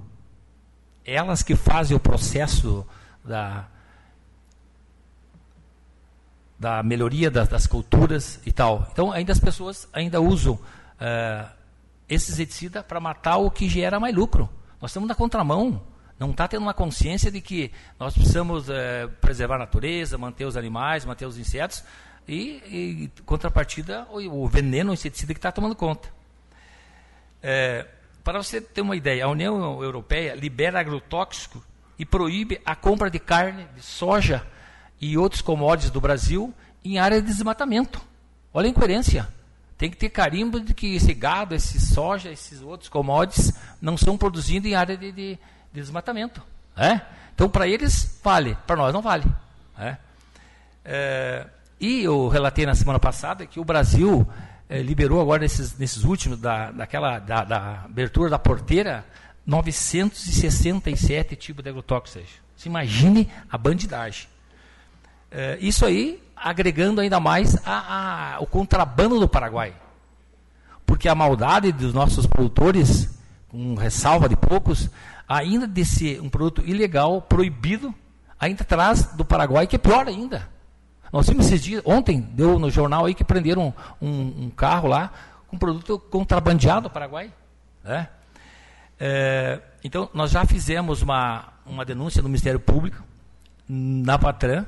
Elas 1.05 1.43
que 1.43 1.57
fazem 1.57 1.97
o 1.97 2.01
processo 2.01 2.87
da, 3.25 3.67
da 6.59 6.83
melhoria 6.83 7.31
das, 7.31 7.49
das 7.49 7.67
culturas 7.67 8.41
e 8.45 8.53
tal. 8.53 8.87
Então, 8.93 9.11
ainda 9.13 9.33
as 9.33 9.41
pessoas 9.41 9.89
ainda 9.93 10.21
usam 10.21 10.55
uh, 10.55 11.51
esses 12.09 12.35
inseticidas 12.35 12.85
para 12.85 13.01
matar 13.01 13.37
o 13.39 13.51
que 13.51 13.69
gera 13.69 13.99
mais 13.99 14.15
lucro. 14.15 14.49
Nós 14.81 14.91
estamos 14.91 15.09
na 15.09 15.15
contramão 15.15 15.83
não 16.21 16.33
está 16.33 16.47
tendo 16.47 16.61
uma 16.61 16.75
consciência 16.75 17.31
de 17.31 17.41
que 17.41 17.73
nós 17.99 18.13
precisamos 18.13 18.69
é, 18.69 19.07
preservar 19.07 19.55
a 19.55 19.61
natureza, 19.61 20.19
manter 20.19 20.45
os 20.45 20.55
animais, 20.55 21.07
manter 21.07 21.25
os 21.25 21.39
insetos, 21.39 21.83
E, 22.29 22.63
e 22.67 23.23
contrapartida, 23.25 24.07
o, 24.11 24.45
o 24.45 24.47
veneno, 24.47 24.91
o 24.91 24.95
inseticida 24.95 25.33
que 25.33 25.39
está 25.39 25.51
tomando 25.51 25.75
conta. 25.75 26.11
É, 27.43 27.87
para 28.25 28.43
você 28.43 28.61
ter 28.61 28.81
uma 28.81 28.97
ideia, 28.97 29.25
a 29.25 29.29
União 29.29 29.83
Europeia 29.83 30.35
libera 30.35 30.81
agrotóxico 30.81 31.63
e 31.99 32.05
proíbe 32.05 32.61
a 32.65 32.75
compra 32.75 33.11
de 33.11 33.19
carne, 33.19 33.67
de 33.75 33.83
soja 33.83 34.47
e 35.01 35.17
outros 35.17 35.43
commodities 35.43 35.91
do 35.91 36.01
Brasil 36.01 36.55
em 36.85 36.99
área 36.99 37.21
de 37.21 37.27
desmatamento. 37.27 38.01
Olha 38.53 38.67
a 38.67 38.71
incoerência. 38.71 39.29
Tem 39.77 39.91
que 39.91 39.97
ter 39.97 40.11
carimbo 40.11 40.61
de 40.61 40.75
que 40.75 40.95
esse 40.95 41.15
gado, 41.15 41.55
esse 41.55 41.81
soja, 41.81 42.31
esses 42.31 42.61
outros 42.61 42.89
commodities 42.89 43.53
não 43.81 43.97
são 43.97 44.19
produzidos 44.19 44.71
em 44.71 44.75
área 44.75 44.97
de, 44.97 45.11
de, 45.11 45.35
de 45.73 45.81
desmatamento. 45.81 46.43
É? 46.77 47.01
Então, 47.35 47.49
para 47.49 47.67
eles, 47.67 48.21
vale. 48.23 48.57
Para 48.67 48.77
nós, 48.77 48.93
não 48.93 49.01
vale. 49.01 49.25
É? 49.79 49.97
É, 50.85 51.47
e 51.81 52.03
eu 52.03 52.29
relatei 52.29 52.67
na 52.67 52.75
semana 52.75 52.99
passada 52.99 53.47
que 53.47 53.59
o 53.59 53.65
Brasil 53.65 54.29
é, 54.71 54.81
liberou 54.81 55.21
agora, 55.21 55.43
nesses, 55.43 55.77
nesses 55.77 56.05
últimos, 56.05 56.39
da, 56.39 56.71
daquela, 56.71 57.19
da, 57.19 57.43
da, 57.43 57.83
abertura 57.85 58.31
da 58.31 58.39
porteira, 58.39 59.05
967 59.45 61.35
tipos 61.35 61.65
de 61.65 61.71
agrotóxicos. 61.71 62.31
Se 62.57 62.69
imagine 62.69 63.29
a 63.51 63.59
bandidagem. 63.59 64.29
É, 65.29 65.59
isso 65.61 65.85
aí 65.85 66.23
agregando 66.37 67.01
ainda 67.01 67.19
mais 67.19 67.57
a, 67.67 68.37
a, 68.37 68.41
o 68.41 68.47
contrabando 68.47 69.19
do 69.19 69.29
Paraguai. 69.29 69.75
Porque 70.87 71.09
a 71.09 71.17
maldade 71.17 71.73
dos 71.73 71.93
nossos 71.93 72.27
produtores, 72.27 73.11
com 73.49 73.75
ressalva 73.75 74.29
de 74.29 74.37
poucos, 74.37 74.89
ainda 75.29 75.67
de 75.67 75.85
ser 75.85 76.21
um 76.21 76.29
produto 76.29 76.63
ilegal, 76.65 77.21
proibido, 77.23 77.93
ainda 78.39 78.63
traz 78.63 79.05
do 79.17 79.25
Paraguai, 79.25 79.67
que 79.67 79.75
é 79.75 79.79
pior 79.81 80.07
ainda. 80.07 80.49
Nós 81.13 81.29
vimos 81.29 81.47
esses 81.47 81.63
dias, 81.63 81.83
ontem 81.85 82.21
deu 82.21 82.59
no 82.59 82.71
jornal 82.71 83.07
aí 83.07 83.15
que 83.15 83.25
prenderam 83.25 83.75
um, 84.01 84.07
um, 84.07 84.45
um 84.45 84.51
carro 84.51 84.89
lá 84.89 85.13
com 85.49 85.59
produto 85.59 85.99
contrabandeado 85.99 86.83
do 86.83 86.91
Paraguai. 86.91 87.33
Né? 87.83 88.09
É, 88.99 89.61
então, 89.83 90.09
nós 90.15 90.31
já 90.31 90.45
fizemos 90.45 91.03
uma, 91.03 91.49
uma 91.67 91.85
denúncia 91.85 92.23
no 92.23 92.29
Ministério 92.29 92.61
Público, 92.61 93.03
na 93.69 94.19
Patran, 94.19 94.67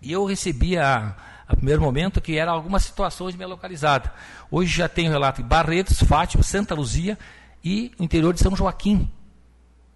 e 0.00 0.10
eu 0.10 0.24
recebi 0.24 0.78
a, 0.78 1.14
a 1.46 1.54
primeiro 1.54 1.82
momento 1.82 2.20
que 2.20 2.38
era 2.38 2.50
algumas 2.50 2.84
situações 2.84 3.34
bem 3.34 3.46
localizadas. 3.46 4.10
Hoje 4.50 4.76
já 4.76 4.88
tenho 4.88 5.10
relato 5.10 5.40
em 5.40 5.44
Barretos, 5.44 6.02
Fátima, 6.02 6.42
Santa 6.42 6.74
Luzia 6.74 7.18
e 7.62 7.92
o 7.98 8.02
interior 8.02 8.32
de 8.32 8.40
São 8.40 8.56
Joaquim. 8.56 9.10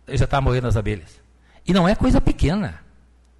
Já 0.08 0.24
está 0.24 0.40
morrendo 0.40 0.68
as 0.68 0.76
abelhas. 0.76 1.20
E 1.66 1.72
não 1.72 1.88
é 1.88 1.94
coisa 1.94 2.20
pequena. 2.20 2.85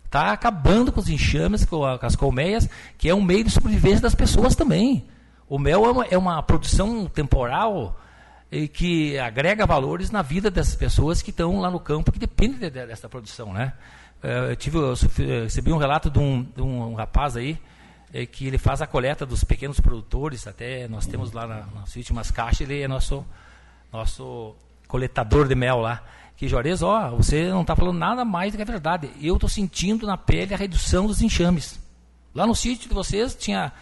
Está 0.07 0.33
acabando 0.33 0.91
com 0.91 1.01
os 1.01 1.09
enxames, 1.09 1.65
com, 1.65 1.81
com, 1.99 2.07
as 2.07 2.17
colmeias, 2.17 2.69
que 2.97 3.09
é 3.09 3.15
um 3.15 3.21
meio 3.21 3.45
de 3.45 3.51
sobrevivência 3.51 4.01
das 4.01 4.15
pessoas 4.15 4.55
também. 4.55 5.07
O 5.49 5.59
mel 5.59 5.85
é 5.85 5.91
uma, 5.91 6.05
é 6.07 6.19
uma 6.19 6.43
produção 6.43 7.07
temporal 7.07 8.01
e 8.51 8.69
que 8.69 9.19
agrega 9.19 9.67
valores 9.67 10.11
na 10.11 10.23
vida 10.23 10.51
dessas 10.51 10.77
pessoas 10.77 11.21
que 11.21 11.31
estão 11.31 11.61
lá 11.61 11.71
no 11.71 11.81
campo, 11.81 12.13
que 12.13 12.19
dependem 12.19 12.59
de, 12.59 12.71
de, 12.71 12.87
dessa 12.87 13.09
produção. 13.09 13.53
Né? 13.53 13.73
Eh, 14.23 14.53
eu, 14.53 14.57
tive, 14.57 14.79
eu 14.79 14.95
recebi 15.43 15.73
um 15.73 15.77
relato 15.77 16.09
de 16.09 16.19
um, 16.19 16.43
de 16.43 16.63
um 16.63 16.95
rapaz 16.95 17.37
aí, 17.37 17.59
é, 18.15 18.25
que 18.25 18.47
ele 18.47 18.59
faz 18.59 18.81
a 18.81 18.87
coleta 18.87 19.27
dos 19.27 19.43
pequenos 19.45 19.81
produtores, 19.81 20.47
até 20.47 20.87
nós 20.89 21.07
temos 21.07 21.33
lá 21.33 21.47
na, 21.47 21.67
nas 21.67 21.95
últimas 21.97 22.31
caixas, 22.31 22.61
ele 22.61 22.81
é 22.81 22.89
nosso, 22.89 23.27
nosso 23.93 24.55
coletador 24.87 25.49
de 25.49 25.55
mel 25.55 25.79
lá. 25.79 26.03
Que 26.37 26.49
Juarez, 26.49 26.83
ó, 26.83 27.11
você 27.11 27.49
não 27.49 27.63
está 27.63 27.75
falando 27.75 27.99
nada 27.99 28.25
mais 28.25 28.53
do 28.53 28.57
que 28.57 28.63
a 28.63 28.67
verdade. 28.67 29.11
Eu 29.21 29.35
estou 29.35 29.49
sentindo 29.49 30.07
na 30.07 30.19
pele 30.19 30.53
a 30.53 30.57
redução 30.57 31.07
dos 31.07 31.23
enxames. 31.23 31.81
Lá 32.35 32.47
no 32.47 32.55
sítio 32.55 32.89
de 32.89 32.95
vocês 32.95 33.35
tinha 33.35 33.73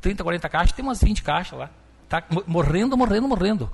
30, 0.00 0.22
40 0.22 0.48
caixas, 0.48 0.72
tem 0.72 0.84
umas 0.84 1.02
20 1.02 1.22
caixas 1.22 1.58
lá. 1.58 1.70
Está 2.04 2.22
morrendo, 2.46 2.96
morrendo, 2.96 3.26
morrendo. 3.26 3.70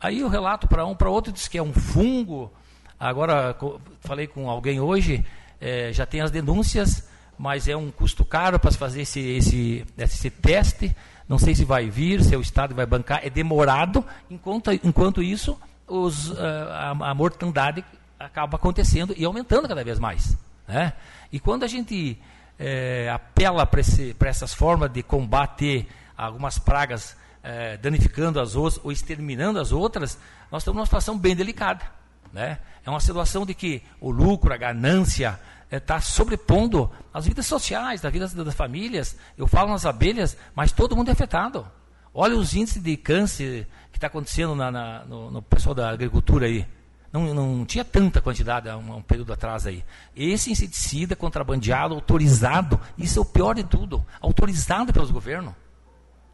Aí 0.00 0.24
o 0.24 0.28
relato 0.28 0.66
para 0.66 0.84
um, 0.84 0.94
para 0.94 1.08
outro 1.08 1.32
diz 1.32 1.46
que 1.46 1.58
é 1.58 1.62
um 1.62 1.72
fungo. 1.72 2.52
Agora, 2.98 3.56
falei 4.00 4.26
com 4.26 4.50
alguém 4.50 4.80
hoje, 4.80 5.24
é, 5.60 5.92
já 5.92 6.04
tem 6.04 6.20
as 6.20 6.32
denúncias, 6.32 7.08
mas 7.38 7.68
é 7.68 7.76
um 7.76 7.92
custo 7.92 8.24
caro 8.24 8.58
para 8.58 8.72
fazer 8.72 9.02
esse, 9.02 9.20
esse, 9.20 9.84
esse 9.96 10.30
teste. 10.30 10.94
Não 11.28 11.38
sei 11.38 11.54
se 11.54 11.64
vai 11.64 11.88
vir, 11.88 12.24
se 12.24 12.34
o 12.34 12.40
Estado 12.40 12.74
vai 12.74 12.86
bancar. 12.86 13.20
É 13.22 13.30
demorado. 13.30 14.04
Enquanto, 14.28 14.72
enquanto 14.72 15.22
isso, 15.22 15.56
os, 15.88 16.38
a, 16.38 16.90
a 16.90 17.14
mortandade 17.14 17.84
acaba 18.18 18.56
acontecendo 18.56 19.14
e 19.16 19.24
aumentando 19.24 19.68
cada 19.68 19.82
vez 19.82 19.98
mais. 19.98 20.36
Né? 20.66 20.92
E 21.32 21.40
quando 21.40 21.64
a 21.64 21.66
gente 21.66 22.20
é, 22.58 23.08
apela 23.10 23.66
para 23.66 24.28
essas 24.28 24.52
formas 24.52 24.90
de 24.90 25.02
combater 25.02 25.86
algumas 26.16 26.58
pragas 26.58 27.16
é, 27.42 27.76
danificando 27.76 28.40
as 28.40 28.56
outras 28.56 28.84
ou 28.84 28.90
exterminando 28.90 29.60
as 29.60 29.72
outras, 29.72 30.18
nós 30.50 30.62
estamos 30.62 30.76
numa 30.76 30.86
situação 30.86 31.16
bem 31.16 31.36
delicada. 31.36 31.84
Né? 32.32 32.58
É 32.84 32.90
uma 32.90 33.00
situação 33.00 33.46
de 33.46 33.54
que 33.54 33.82
o 34.00 34.10
lucro, 34.10 34.52
a 34.52 34.56
ganância, 34.56 35.38
está 35.70 35.96
é, 35.96 36.00
sobrepondo 36.00 36.90
as 37.12 37.26
vidas 37.26 37.46
sociais, 37.46 38.04
as 38.04 38.12
vidas 38.12 38.34
das 38.34 38.54
famílias. 38.54 39.16
Eu 39.36 39.46
falo 39.46 39.70
nas 39.70 39.86
abelhas, 39.86 40.36
mas 40.54 40.72
todo 40.72 40.96
mundo 40.96 41.08
é 41.08 41.12
afetado. 41.12 41.66
Olha 42.12 42.36
os 42.36 42.54
índices 42.54 42.82
de 42.82 42.96
câncer 42.96 43.66
que 43.90 43.98
está 43.98 44.06
acontecendo 44.06 44.54
na, 44.54 44.70
na, 44.70 45.04
no, 45.04 45.30
no, 45.30 45.42
pessoal 45.42 45.74
da 45.74 45.90
agricultura 45.90 46.46
aí. 46.46 46.66
Não, 47.12 47.32
não 47.32 47.64
tinha 47.64 47.84
tanta 47.84 48.20
quantidade 48.20 48.68
há 48.68 48.76
um, 48.76 48.96
um, 48.96 49.02
período 49.02 49.32
atrás 49.32 49.66
aí. 49.66 49.84
Esse 50.14 50.50
inseticida 50.50 51.16
contrabandeado, 51.16 51.94
autorizado, 51.94 52.78
isso 52.96 53.18
é 53.18 53.22
o 53.22 53.24
pior 53.24 53.54
de 53.54 53.64
tudo. 53.64 54.04
Autorizado 54.20 54.92
pelos 54.92 55.10
governos. 55.10 55.54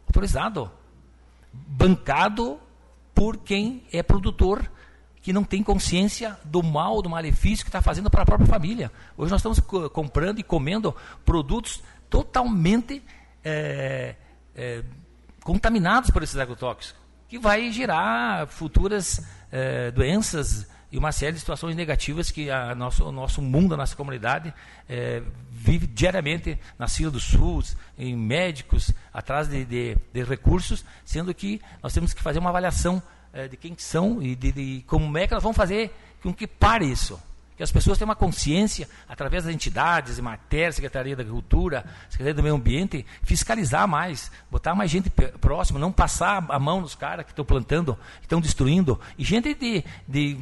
Autorizado. 0.07 0.69
Bancado 1.53 2.59
por 3.13 3.37
quem 3.37 3.83
é 3.91 4.03
produtor 4.03 4.69
que 5.25 5.33
não 5.33 5.43
tem 5.43 5.63
consciência 5.63 6.37
do 6.43 6.61
mal, 6.61 7.01
do 7.01 7.09
malefício 7.09 7.65
que 7.65 7.69
está 7.69 7.81
fazendo 7.81 8.11
para 8.11 8.21
a 8.21 8.25
própria 8.25 8.45
família. 8.45 8.91
Hoje 9.17 9.31
nós 9.31 9.39
estamos 9.39 9.59
comprando 9.89 10.37
e 10.37 10.43
comendo 10.43 10.95
produtos 11.25 11.81
totalmente 12.11 13.01
é, 13.43 14.15
é, 14.55 14.83
contaminados 15.45 16.09
por 16.09 16.23
esses 16.23 16.37
agrotóxicos, 16.37 16.99
que 17.29 17.37
vai 17.37 17.71
gerar 17.71 18.47
futuras 18.47 19.23
é, 19.51 19.91
doenças 19.91 20.67
e 20.91 20.97
uma 20.97 21.11
série 21.11 21.33
de 21.33 21.39
situações 21.39 21.75
negativas 21.75 22.31
que 22.31 22.49
a 22.49 22.73
nosso, 22.73 23.05
o 23.05 23.11
nosso 23.11 23.43
mundo, 23.43 23.75
a 23.75 23.77
nossa 23.77 23.95
comunidade 23.95 24.51
é, 24.89 25.21
vive 25.51 25.85
diariamente 25.85 26.57
na 26.79 26.87
fila 26.87 27.11
do 27.11 27.19
SUS, 27.19 27.77
em 27.95 28.17
médicos, 28.17 28.91
atrás 29.13 29.47
de, 29.47 29.63
de, 29.65 29.95
de 30.11 30.23
recursos, 30.23 30.83
sendo 31.03 31.31
que 31.31 31.61
nós 31.83 31.93
temos 31.93 32.11
que 32.11 32.23
fazer 32.23 32.39
uma 32.39 32.49
avaliação 32.49 33.01
é, 33.31 33.47
de 33.47 33.55
quem 33.55 33.75
são 33.77 34.23
e 34.23 34.35
de, 34.35 34.51
de, 34.51 34.83
como 34.87 35.15
é 35.15 35.27
que 35.27 35.33
nós 35.35 35.43
vamos 35.43 35.57
fazer 35.57 35.95
com 36.23 36.33
que 36.33 36.47
pare 36.47 36.85
isso. 36.85 37.21
Que 37.55 37.63
as 37.63 37.71
pessoas 37.71 37.97
tenham 37.97 38.09
uma 38.09 38.15
consciência, 38.15 38.87
através 39.07 39.45
das 39.45 39.53
entidades, 39.53 40.19
matéria, 40.19 40.73
Secretaria 40.73 41.15
da 41.15 41.21
Agricultura, 41.21 41.85
Secretaria 42.09 42.33
do 42.33 42.43
Meio 42.43 42.55
Ambiente, 42.55 43.05
fiscalizar 43.23 43.87
mais, 43.87 44.29
botar 44.51 44.75
mais 44.75 44.91
gente 44.91 45.09
próxima, 45.09 45.79
não 45.79 45.91
passar 45.91 46.45
a 46.49 46.59
mão 46.59 46.81
nos 46.81 46.95
caras 46.95 47.25
que 47.25 47.31
estão 47.31 47.45
plantando, 47.45 47.97
que 48.19 48.25
estão 48.25 48.41
destruindo. 48.41 48.99
E 49.17 49.23
gente 49.23 49.53
de, 49.53 49.85
de 50.05 50.37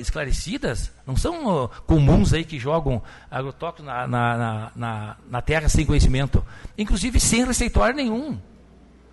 esclarecidas, 0.00 0.90
não 1.06 1.16
são 1.16 1.70
comuns 1.86 2.32
aí 2.32 2.44
que 2.44 2.58
jogam 2.58 3.00
agrotóxicos 3.30 3.84
na, 3.84 4.08
na, 4.08 4.72
na, 4.74 5.16
na, 5.30 5.42
terra 5.42 5.68
sem 5.68 5.86
conhecimento. 5.86 6.44
Inclusive 6.76 7.20
sem 7.20 7.44
receituário 7.44 7.94
nenhum. 7.94 8.40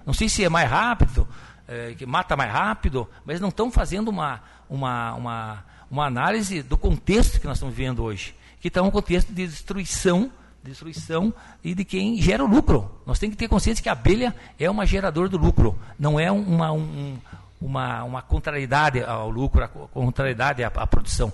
Não 0.04 0.14
sei 0.14 0.28
se 0.28 0.44
é 0.44 0.50
mais 0.50 0.70
rápido, 0.70 1.28
é, 1.68 1.94
que 1.94 2.06
mata 2.06 2.36
mais 2.36 2.52
rápido, 2.52 3.08
mas 3.24 3.40
não 3.40 3.50
estão 3.50 3.72
fazendo 3.72 4.10
uma, 4.10 4.42
uma, 4.70 5.14
uma, 5.14 5.66
uma 5.94 6.08
análise 6.08 6.64
do 6.64 6.76
contexto 6.76 7.40
que 7.40 7.46
nós 7.46 7.58
estamos 7.58 7.76
vivendo 7.76 8.04
hoje, 8.04 8.34
que 8.60 8.68
está 8.68 8.82
um 8.82 8.90
contexto 8.90 9.32
de 9.32 9.46
destruição, 9.46 10.32
destruição 10.64 11.32
e 11.64 11.76
de 11.76 11.86
quem 11.86 12.20
gera 12.20 12.44
o 12.44 12.48
lucro. 12.48 12.90
Nós 13.06 13.20
temos 13.20 13.36
que 13.36 13.40
ter 13.40 13.48
consciência 13.48 13.84
que 13.84 13.90
a 13.90 13.92
abelha 13.92 14.36
é 14.58 14.68
uma 14.68 14.88
geradora 14.88 15.30
do 15.30 15.38
lucro, 15.38 15.78
não 16.00 16.20
é 16.20 16.32
uma, 16.32 16.72
um, 16.72 17.20
uma, 17.62 18.04
uma 18.06 18.22
contrariedade 18.24 19.04
ao 19.04 19.30
lucro, 19.30 19.64
a 19.64 19.68
contrariedade 19.68 20.64
à, 20.64 20.68
à 20.68 20.88
produção. 20.88 21.32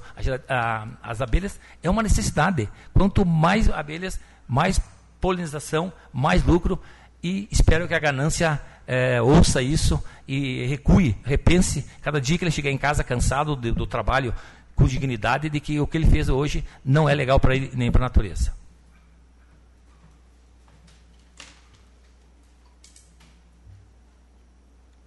A, 0.50 0.54
a, 0.54 0.88
as 1.04 1.22
abelhas 1.22 1.58
é 1.82 1.90
uma 1.90 2.04
necessidade. 2.04 2.68
Quanto 2.94 3.26
mais 3.26 3.70
abelhas, 3.70 4.20
mais 4.46 4.78
polinização, 5.22 5.94
mais 6.12 6.44
lucro 6.44 6.78
e 7.24 7.48
espero 7.50 7.88
que 7.88 7.94
a 7.94 8.00
ganância 8.00 8.62
é, 8.92 9.22
ouça 9.22 9.62
isso 9.62 10.04
e 10.28 10.66
recue, 10.66 11.16
repense 11.24 11.86
cada 12.02 12.20
dia 12.20 12.40
que 12.40 12.44
ele 12.44 12.50
chegar 12.50 12.72
em 12.72 12.78
casa 12.78 13.04
cansado 13.04 13.56
do, 13.56 13.72
do 13.72 13.86
trabalho 13.86 14.34
com 14.74 14.86
dignidade 14.86 15.48
de 15.48 15.60
que 15.60 15.80
o 15.80 15.86
que 15.86 15.96
ele 15.96 16.08
fez 16.08 16.28
hoje 16.28 16.66
não 16.84 17.08
é 17.08 17.14
legal 17.14 17.40
para 17.40 17.56
ele 17.56 17.70
nem 17.76 17.92
para 17.92 18.02
a 18.02 18.08
natureza. 18.08 18.52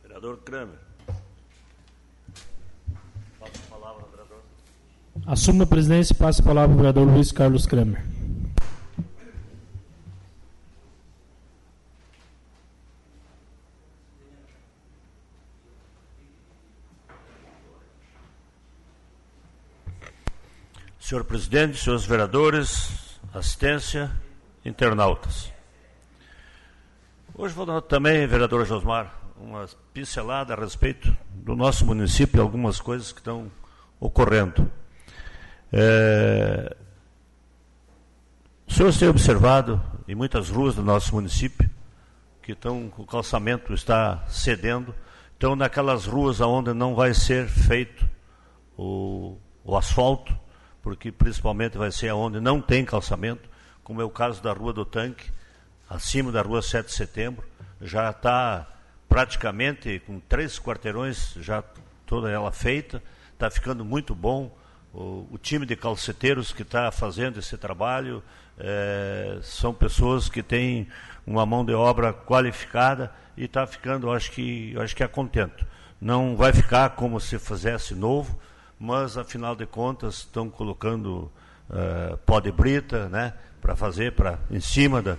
Vereador 0.04 0.36
Kramer. 0.44 0.78
Passa 3.40 3.52
a 3.66 3.68
palavra, 3.68 4.04
vereador. 4.12 4.42
Assumo 5.26 5.64
a 5.64 5.66
presidência 5.66 6.14
e 6.14 6.16
passo 6.16 6.40
a 6.40 6.44
palavra 6.44 6.70
ao 6.70 6.76
vereador 6.76 7.08
Luiz 7.08 7.32
Carlos 7.32 7.66
Kramer. 7.66 8.11
Senhor 21.12 21.24
presidente, 21.24 21.76
senhores 21.76 22.06
vereadores, 22.06 23.20
assistência, 23.34 24.10
internautas. 24.64 25.52
Hoje 27.34 27.52
vou 27.52 27.66
dar 27.66 27.82
também, 27.82 28.26
vereador 28.26 28.64
Josmar, 28.64 29.14
uma 29.36 29.68
pincelada 29.92 30.54
a 30.54 30.56
respeito 30.56 31.14
do 31.34 31.54
nosso 31.54 31.84
município 31.84 32.38
e 32.38 32.40
algumas 32.40 32.80
coisas 32.80 33.12
que 33.12 33.18
estão 33.18 33.52
ocorrendo. 34.00 34.72
É, 35.70 36.74
o 38.66 38.72
senhor 38.72 38.90
tem 38.94 39.08
observado 39.08 39.82
em 40.08 40.14
muitas 40.14 40.48
ruas 40.48 40.76
do 40.76 40.82
nosso 40.82 41.14
município 41.14 41.68
que 42.42 42.52
estão, 42.52 42.90
o 42.96 43.04
calçamento 43.04 43.74
está 43.74 44.24
cedendo, 44.28 44.94
então 45.36 45.54
naquelas 45.54 46.06
ruas 46.06 46.40
onde 46.40 46.72
não 46.72 46.94
vai 46.94 47.12
ser 47.12 47.48
feito 47.48 48.08
o, 48.78 49.36
o 49.62 49.76
asfalto, 49.76 50.40
porque 50.82 51.12
principalmente 51.12 51.78
vai 51.78 51.90
ser 51.90 52.12
onde 52.12 52.40
não 52.40 52.60
tem 52.60 52.84
calçamento, 52.84 53.48
como 53.84 54.00
é 54.00 54.04
o 54.04 54.10
caso 54.10 54.42
da 54.42 54.52
Rua 54.52 54.72
do 54.72 54.84
Tanque, 54.84 55.30
acima 55.88 56.32
da 56.32 56.42
Rua 56.42 56.62
7 56.62 56.86
de 56.86 56.92
Setembro, 56.92 57.44
já 57.80 58.10
está 58.10 58.66
praticamente 59.08 60.00
com 60.06 60.18
três 60.20 60.58
quarteirões, 60.58 61.34
já 61.40 61.62
toda 62.06 62.30
ela 62.30 62.50
feita, 62.50 63.02
está 63.32 63.50
ficando 63.50 63.84
muito 63.84 64.14
bom. 64.14 64.56
O, 64.92 65.26
o, 65.32 65.38
time 65.38 65.64
de 65.64 65.74
calceteiros 65.74 66.52
que 66.52 66.62
está 66.62 66.90
fazendo 66.90 67.38
esse 67.38 67.56
trabalho 67.56 68.22
é, 68.58 69.38
são 69.42 69.72
pessoas 69.72 70.28
que 70.28 70.42
têm 70.42 70.88
uma 71.26 71.46
mão 71.46 71.64
de 71.64 71.72
obra 71.72 72.12
qualificada 72.12 73.12
e 73.36 73.44
está 73.44 73.66
ficando, 73.66 74.10
acho 74.10 74.30
que, 74.32 74.74
acho 74.78 74.94
que 74.94 75.02
é 75.02 75.08
contento. 75.08 75.66
Não 76.00 76.36
vai 76.36 76.52
ficar 76.52 76.90
como 76.90 77.20
se 77.20 77.38
fizesse 77.38 77.94
novo, 77.94 78.38
mas 78.82 79.16
afinal 79.16 79.54
de 79.54 79.64
contas 79.64 80.16
estão 80.16 80.50
colocando 80.50 81.30
uh, 81.70 82.16
pó 82.26 82.40
de 82.40 82.50
brita, 82.50 83.08
né, 83.08 83.32
para 83.60 83.76
fazer, 83.76 84.10
para 84.10 84.40
em 84.50 84.58
cima 84.58 85.00
da, 85.00 85.16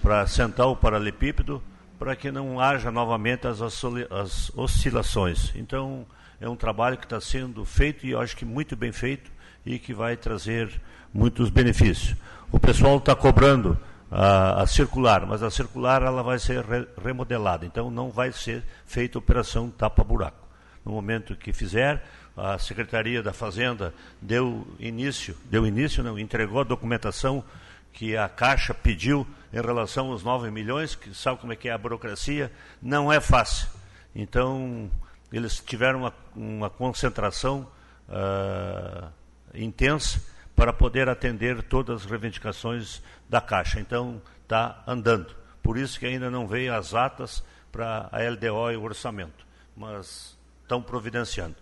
para 0.00 0.26
sentar 0.26 0.66
o 0.68 0.74
paralelepípedo 0.74 1.62
para 1.98 2.16
que 2.16 2.32
não 2.32 2.58
haja 2.58 2.90
novamente 2.90 3.46
as, 3.46 3.60
as 3.60 4.50
oscilações. 4.56 5.52
Então, 5.54 6.06
é 6.40 6.48
um 6.48 6.56
trabalho 6.56 6.96
que 6.96 7.04
está 7.04 7.20
sendo 7.20 7.62
feito 7.66 8.06
e 8.06 8.12
eu 8.12 8.20
acho 8.20 8.34
que 8.34 8.46
muito 8.46 8.74
bem 8.74 8.90
feito 8.90 9.30
e 9.66 9.78
que 9.78 9.92
vai 9.92 10.16
trazer 10.16 10.80
muitos 11.12 11.50
benefícios. 11.50 12.16
O 12.50 12.58
pessoal 12.58 12.96
está 12.96 13.14
cobrando 13.14 13.78
a, 14.10 14.62
a, 14.62 14.66
circular, 14.66 15.26
mas 15.26 15.42
a 15.42 15.50
circular 15.50 16.02
ela 16.02 16.22
vai 16.22 16.38
ser 16.38 16.64
re, 16.64 16.88
remodelada, 17.04 17.66
então 17.66 17.90
não 17.90 18.10
vai 18.10 18.32
ser 18.32 18.64
feita 18.86 19.18
operação 19.18 19.68
tapa-buraco. 19.68 20.40
No 20.84 20.92
momento 20.92 21.36
que 21.36 21.52
fizer, 21.52 22.02
a 22.36 22.58
Secretaria 22.58 23.22
da 23.22 23.32
Fazenda 23.32 23.92
deu 24.20 24.66
início, 24.78 25.36
deu 25.44 25.66
início, 25.66 26.02
não, 26.02 26.18
entregou 26.18 26.60
a 26.60 26.64
documentação 26.64 27.44
que 27.92 28.16
a 28.16 28.28
Caixa 28.28 28.72
pediu 28.72 29.26
em 29.52 29.60
relação 29.60 30.10
aos 30.10 30.22
9 30.22 30.50
milhões, 30.50 30.94
que 30.94 31.14
sabe 31.14 31.38
como 31.40 31.52
é 31.52 31.56
que 31.56 31.68
é 31.68 31.72
a 31.72 31.78
burocracia, 31.78 32.50
não 32.80 33.12
é 33.12 33.20
fácil. 33.20 33.68
Então, 34.14 34.90
eles 35.30 35.58
tiveram 35.60 36.00
uma, 36.00 36.14
uma 36.34 36.70
concentração 36.70 37.68
uh, 38.08 39.08
intensa 39.54 40.22
para 40.56 40.72
poder 40.72 41.08
atender 41.08 41.62
todas 41.62 42.02
as 42.02 42.10
reivindicações 42.10 43.02
da 43.28 43.40
Caixa. 43.40 43.78
Então, 43.78 44.22
está 44.42 44.82
andando. 44.86 45.34
Por 45.62 45.76
isso 45.76 45.98
que 45.98 46.06
ainda 46.06 46.30
não 46.30 46.46
veio 46.46 46.74
as 46.74 46.94
atas 46.94 47.44
para 47.70 48.08
a 48.10 48.18
LDO 48.18 48.70
e 48.72 48.76
o 48.76 48.82
orçamento, 48.82 49.46
mas 49.76 50.36
estão 50.62 50.82
providenciando. 50.82 51.56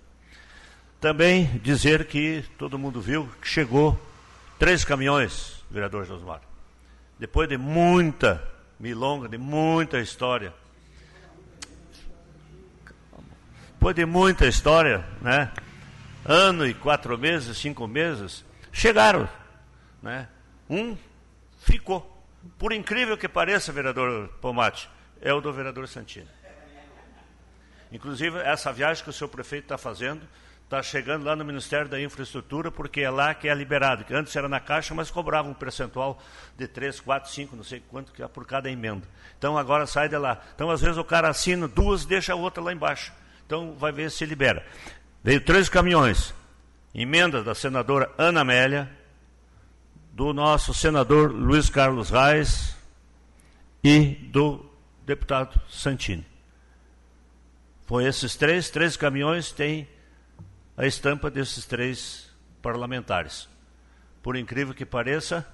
Também 1.00 1.46
dizer 1.62 2.06
que 2.06 2.44
todo 2.58 2.78
mundo 2.78 3.00
viu 3.00 3.26
que 3.40 3.48
chegou 3.48 3.98
três 4.58 4.84
caminhões 4.84 5.64
vereador 5.70 6.04
Josmar. 6.04 6.42
Depois 7.18 7.48
de 7.48 7.56
muita 7.56 8.46
milonga, 8.78 9.28
de 9.28 9.38
muita 9.38 9.98
história, 9.98 10.52
depois 13.72 13.96
de 13.96 14.04
muita 14.04 14.46
história, 14.46 15.06
né? 15.22 15.50
Ano 16.22 16.66
e 16.66 16.74
quatro 16.74 17.16
meses, 17.16 17.56
cinco 17.56 17.86
meses, 17.88 18.44
chegaram, 18.70 19.26
né? 20.02 20.28
Um 20.68 20.96
ficou. 21.60 22.22
Por 22.58 22.72
incrível 22.72 23.16
que 23.16 23.26
pareça, 23.26 23.72
vereador 23.72 24.28
Pomate, 24.40 24.88
é 25.22 25.32
o 25.32 25.40
do 25.40 25.50
vereador 25.50 25.88
Santini. 25.88 26.28
Inclusive, 27.90 28.38
essa 28.40 28.70
viagem 28.70 29.02
que 29.02 29.10
o 29.10 29.12
senhor 29.12 29.28
prefeito 29.28 29.64
está 29.64 29.78
fazendo, 29.78 30.20
está 30.70 30.80
chegando 30.84 31.24
lá 31.24 31.34
no 31.34 31.44
Ministério 31.44 31.88
da 31.88 32.00
Infraestrutura, 32.00 32.70
porque 32.70 33.00
é 33.00 33.10
lá 33.10 33.34
que 33.34 33.48
é 33.48 33.54
liberado, 33.54 34.04
que 34.04 34.14
antes 34.14 34.36
era 34.36 34.48
na 34.48 34.60
Caixa, 34.60 34.94
mas 34.94 35.10
cobrava 35.10 35.48
um 35.48 35.52
percentual 35.52 36.22
de 36.56 36.68
3, 36.68 37.00
4, 37.00 37.28
5, 37.28 37.56
não 37.56 37.64
sei 37.64 37.82
quanto 37.90 38.12
que 38.12 38.22
é 38.22 38.28
por 38.28 38.46
cada 38.46 38.70
emenda. 38.70 39.02
Então 39.36 39.58
agora 39.58 39.84
sai 39.84 40.08
de 40.08 40.16
lá. 40.16 40.40
Então 40.54 40.70
às 40.70 40.80
vezes 40.80 40.96
o 40.96 41.02
cara 41.02 41.28
assina 41.28 41.66
duas, 41.66 42.04
deixa 42.04 42.34
a 42.34 42.36
outra 42.36 42.62
lá 42.62 42.72
embaixo. 42.72 43.12
Então 43.44 43.72
vai 43.72 43.90
ver 43.90 44.12
se 44.12 44.24
libera. 44.24 44.64
Veio 45.24 45.40
três 45.40 45.68
caminhões, 45.68 46.32
emenda 46.94 47.42
da 47.42 47.52
senadora 47.52 48.08
Ana 48.16 48.42
Amélia, 48.42 48.88
do 50.12 50.32
nosso 50.32 50.72
senador 50.72 51.32
Luiz 51.32 51.68
Carlos 51.68 52.10
Reis 52.10 52.76
e 53.82 54.14
do 54.30 54.64
deputado 55.04 55.60
Santini. 55.68 56.24
Foi 57.86 58.04
esses 58.04 58.36
três, 58.36 58.70
três 58.70 58.96
caminhões 58.96 59.50
têm 59.50 59.88
a 60.80 60.86
estampa 60.86 61.30
desses 61.30 61.66
três 61.66 62.30
parlamentares. 62.62 63.46
Por 64.22 64.34
incrível 64.34 64.72
que 64.72 64.86
pareça, 64.86 65.46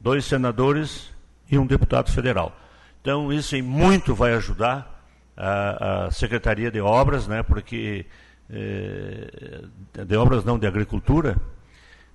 dois 0.00 0.24
senadores 0.24 1.12
e 1.50 1.58
um 1.58 1.66
deputado 1.66 2.10
federal. 2.10 2.58
Então, 3.02 3.30
isso 3.30 3.54
em 3.54 3.60
muito 3.60 4.14
vai 4.14 4.32
ajudar 4.32 5.04
a, 5.36 6.06
a 6.06 6.10
Secretaria 6.10 6.70
de 6.70 6.80
Obras, 6.80 7.28
né, 7.28 7.42
porque 7.42 8.06
eh, 8.48 9.62
de 10.06 10.16
obras 10.16 10.42
não 10.42 10.58
de 10.58 10.66
agricultura, 10.66 11.36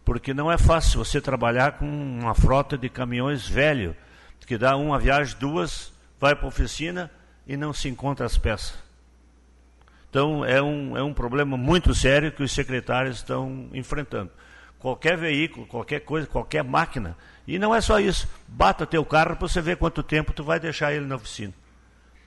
porque 0.04 0.34
não 0.34 0.52
é 0.52 0.58
fácil 0.58 1.06
você 1.06 1.22
trabalhar 1.22 1.74
com 1.74 1.86
uma 1.86 2.34
frota 2.34 2.76
de 2.76 2.90
caminhões 2.90 3.48
velho, 3.48 3.96
que 4.48 4.58
dá 4.58 4.76
uma 4.76 4.98
viagem, 4.98 5.38
duas, 5.40 5.94
vai 6.20 6.36
para 6.36 6.46
a 6.46 6.48
oficina 6.48 7.12
e 7.46 7.56
não 7.56 7.72
se 7.72 7.88
encontra 7.88 8.26
as 8.26 8.36
peças. 8.36 8.85
Então, 10.16 10.46
é 10.46 10.62
um, 10.64 10.96
é 10.96 11.04
um 11.04 11.14
problema 11.14 11.58
muito 11.58 11.94
sério 11.94 12.32
que 12.32 12.42
os 12.42 12.54
secretários 12.54 13.18
estão 13.18 13.68
enfrentando. 13.74 14.32
Qualquer 14.80 15.18
veículo, 15.18 15.68
qualquer 15.68 16.00
coisa, 16.06 16.26
qualquer 16.26 16.64
máquina. 16.64 17.18
E 17.46 17.60
não 17.60 17.76
é 17.76 17.82
só 17.82 18.00
isso. 18.00 18.26
Bata 18.48 18.86
teu 18.86 19.04
carro 19.04 19.36
para 19.36 19.46
você 19.46 19.60
ver 19.60 19.76
quanto 19.76 20.02
tempo 20.02 20.32
tu 20.32 20.42
vai 20.42 20.58
deixar 20.58 20.94
ele 20.94 21.06
na 21.06 21.18
oficina. 21.18 21.54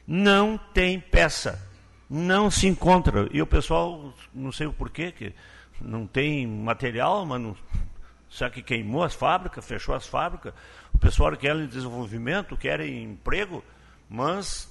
Não 0.07 0.59
tem 0.59 1.01
peça. 1.01 1.67
Não 2.11 2.51
se 2.51 2.67
encontra. 2.67 3.27
E 3.33 3.41
o 3.41 3.47
pessoal, 3.47 4.13
não 4.35 4.53
sei 4.53 4.67
o 4.67 4.73
porquê, 4.75 5.11
que 5.11 5.35
não 5.81 6.07
tem 6.07 6.47
material, 6.47 7.25
mas 7.25 7.41
não, 7.41 7.57
será 8.29 8.51
que 8.51 8.61
queimou 8.63 9.03
as 9.03 9.15
fábricas, 9.15 9.65
fechou 9.65 9.95
as 9.95 10.07
fábricas? 10.07 10.53
O 10.93 10.99
pessoal 10.99 11.35
quer 11.39 11.57
desenvolvimento, 11.67 12.55
quer 12.55 12.83
emprego, 12.83 13.65
mas 14.11 14.71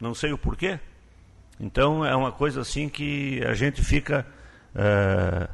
não 0.00 0.14
sei 0.14 0.32
o 0.32 0.38
porquê. 0.38 0.80
Então 1.58 2.04
é 2.04 2.14
uma 2.14 2.32
coisa 2.32 2.60
assim 2.60 2.88
que 2.88 3.42
a 3.46 3.54
gente 3.54 3.82
fica 3.82 4.26
é, 4.74 5.48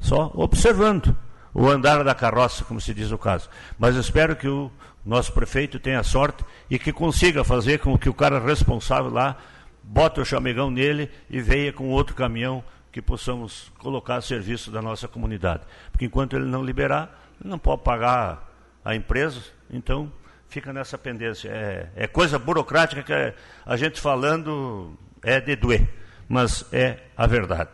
só 0.00 0.30
observando 0.34 1.16
o 1.52 1.68
andar 1.68 2.02
da 2.02 2.14
carroça, 2.14 2.64
como 2.64 2.80
se 2.80 2.92
diz 2.92 3.12
o 3.12 3.18
caso. 3.18 3.48
Mas 3.78 3.94
espero 3.94 4.34
que 4.34 4.48
o 4.48 4.70
nosso 5.04 5.32
prefeito 5.32 5.78
tenha 5.78 6.02
sorte 6.02 6.44
e 6.68 6.78
que 6.78 6.92
consiga 6.92 7.44
fazer 7.44 7.78
com 7.78 7.96
que 7.96 8.08
o 8.08 8.14
cara 8.14 8.40
responsável 8.40 9.10
lá 9.10 9.36
bote 9.82 10.20
o 10.20 10.24
chamegão 10.24 10.70
nele 10.70 11.10
e 11.30 11.40
venha 11.40 11.72
com 11.72 11.90
outro 11.90 12.16
caminhão 12.16 12.64
que 12.90 13.02
possamos 13.02 13.72
colocar 13.78 14.16
a 14.16 14.20
serviço 14.20 14.70
da 14.70 14.80
nossa 14.80 15.06
comunidade. 15.06 15.62
Porque 15.90 16.06
enquanto 16.06 16.34
ele 16.34 16.46
não 16.46 16.64
liberar, 16.64 17.28
ele 17.40 17.50
não 17.50 17.58
pode 17.58 17.82
pagar 17.82 18.50
a 18.84 18.94
empresa, 18.94 19.40
então 19.70 20.12
fica 20.48 20.72
nessa 20.72 20.96
pendência. 20.96 21.48
É, 21.48 21.90
é 21.96 22.06
coisa 22.06 22.38
burocrática 22.38 23.02
que 23.02 23.34
a 23.66 23.76
gente 23.76 24.00
falando 24.00 24.96
é 25.24 25.40
de 25.40 25.56
doer, 25.56 25.88
mas 26.28 26.64
é 26.72 26.98
a 27.16 27.26
verdade. 27.26 27.70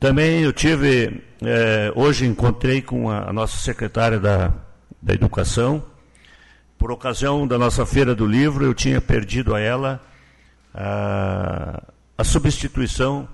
Também 0.00 0.42
eu 0.42 0.52
tive, 0.52 1.22
é, 1.42 1.92
hoje 1.94 2.26
encontrei 2.26 2.80
com 2.80 3.10
a, 3.10 3.30
a 3.30 3.32
nossa 3.32 3.56
secretária 3.58 4.18
da, 4.18 4.52
da 5.02 5.14
Educação, 5.14 5.84
por 6.78 6.92
ocasião 6.92 7.46
da 7.46 7.58
nossa 7.58 7.84
Feira 7.84 8.14
do 8.14 8.24
Livro, 8.24 8.64
eu 8.64 8.72
tinha 8.72 9.00
perdido 9.00 9.52
a 9.54 9.60
ela 9.60 10.00
a, 10.72 11.82
a 12.16 12.24
substituição 12.24 13.28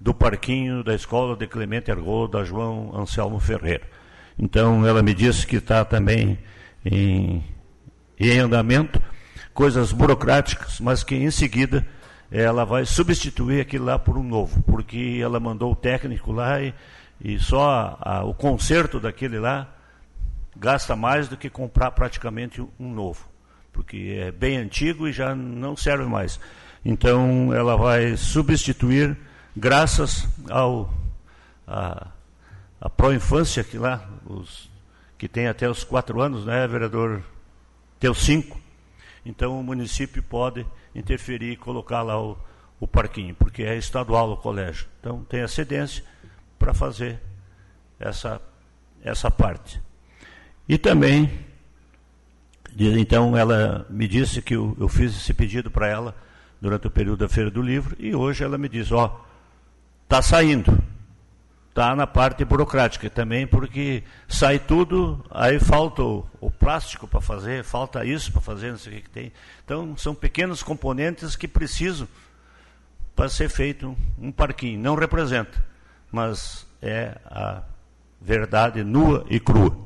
do 0.00 0.14
parquinho 0.14 0.84
da 0.84 0.94
escola 0.94 1.36
de 1.36 1.48
Clemente 1.48 1.90
Argol, 1.90 2.28
da 2.28 2.44
João 2.44 2.96
Anselmo 2.96 3.40
Ferreira. 3.40 3.82
Então, 4.38 4.86
ela 4.86 5.02
me 5.02 5.12
disse 5.12 5.44
que 5.44 5.56
está 5.56 5.84
também 5.84 6.38
em, 6.84 7.42
em 8.18 8.38
andamento, 8.38 9.02
coisas 9.52 9.90
burocráticas, 9.90 10.78
mas 10.78 11.02
que 11.02 11.16
em 11.16 11.32
seguida 11.32 11.84
ela 12.34 12.64
vai 12.64 12.84
substituir 12.84 13.60
aquilo 13.60 13.84
lá 13.84 13.96
por 13.96 14.18
um 14.18 14.22
novo, 14.24 14.60
porque 14.64 15.20
ela 15.22 15.38
mandou 15.38 15.70
o 15.70 15.76
técnico 15.76 16.32
lá 16.32 16.60
e, 16.60 16.74
E 17.20 17.38
só 17.38 17.96
a, 18.00 18.24
o 18.24 18.34
conserto 18.34 18.98
daquele 18.98 19.38
lá 19.38 19.72
gasta 20.56 20.96
mais 20.96 21.28
do 21.28 21.36
que 21.36 21.48
comprar 21.48 21.92
praticamente 21.92 22.60
um 22.78 22.92
novo, 22.92 23.28
porque 23.72 24.18
é 24.20 24.32
bem 24.32 24.56
antigo 24.56 25.06
e 25.06 25.12
já 25.12 25.32
não 25.32 25.76
serve 25.76 26.04
mais. 26.06 26.40
Então 26.84 27.54
ela 27.54 27.76
vai 27.76 28.16
substituir, 28.16 29.16
graças 29.56 30.28
ao 30.50 30.92
a, 31.68 32.08
a 32.80 32.90
pró-infância 32.90 33.62
que 33.62 33.78
lá, 33.78 34.08
os, 34.26 34.68
que 35.16 35.28
tem 35.28 35.46
até 35.46 35.70
os 35.70 35.84
quatro 35.84 36.20
anos, 36.20 36.44
né, 36.44 36.66
vereador? 36.66 37.22
Os 38.02 38.18
cinco. 38.18 38.63
Então 39.24 39.58
o 39.58 39.62
município 39.62 40.22
pode 40.22 40.66
interferir 40.94 41.52
e 41.52 41.56
colocar 41.56 42.02
lá 42.02 42.20
o, 42.20 42.36
o 42.78 42.86
parquinho, 42.86 43.34
porque 43.34 43.62
é 43.62 43.76
estadual 43.76 44.32
o 44.32 44.36
colégio. 44.36 44.86
Então 45.00 45.24
tem 45.24 45.42
a 45.42 45.48
cedência 45.48 46.04
para 46.58 46.74
fazer 46.74 47.20
essa, 47.98 48.40
essa 49.02 49.30
parte. 49.30 49.80
E 50.68 50.78
também, 50.78 51.30
então 52.78 53.36
ela 53.36 53.86
me 53.90 54.08
disse 54.08 54.40
que 54.42 54.54
eu, 54.54 54.76
eu 54.78 54.88
fiz 54.88 55.16
esse 55.16 55.32
pedido 55.32 55.70
para 55.70 55.88
ela 55.88 56.16
durante 56.60 56.86
o 56.86 56.90
período 56.90 57.18
da 57.18 57.28
Feira 57.28 57.50
do 57.50 57.60
Livro, 57.60 57.94
e 57.98 58.14
hoje 58.14 58.42
ela 58.42 58.56
me 58.56 58.68
diz, 58.68 58.90
ó, 58.90 59.22
está 60.04 60.22
saindo. 60.22 60.76
Está 61.74 61.96
na 61.96 62.06
parte 62.06 62.44
burocrática 62.44 63.10
também, 63.10 63.48
porque 63.48 64.04
sai 64.28 64.60
tudo, 64.60 65.24
aí 65.28 65.58
falta 65.58 66.04
o, 66.04 66.24
o 66.40 66.48
plástico 66.48 67.08
para 67.08 67.20
fazer, 67.20 67.64
falta 67.64 68.04
isso 68.04 68.30
para 68.30 68.40
fazer, 68.40 68.70
não 68.70 68.78
sei 68.78 68.92
o 68.92 68.94
que, 68.94 69.02
que 69.02 69.10
tem. 69.10 69.32
Então, 69.64 69.96
são 69.96 70.14
pequenos 70.14 70.62
componentes 70.62 71.34
que 71.34 71.48
precisam 71.48 72.06
para 73.16 73.28
ser 73.28 73.48
feito 73.48 73.96
um, 74.16 74.30
parquinho. 74.30 74.78
Não 74.78 74.94
representa, 74.94 75.64
mas 76.12 76.64
é 76.80 77.18
a 77.26 77.62
verdade 78.20 78.84
nua 78.84 79.26
e 79.28 79.40
crua. 79.40 79.76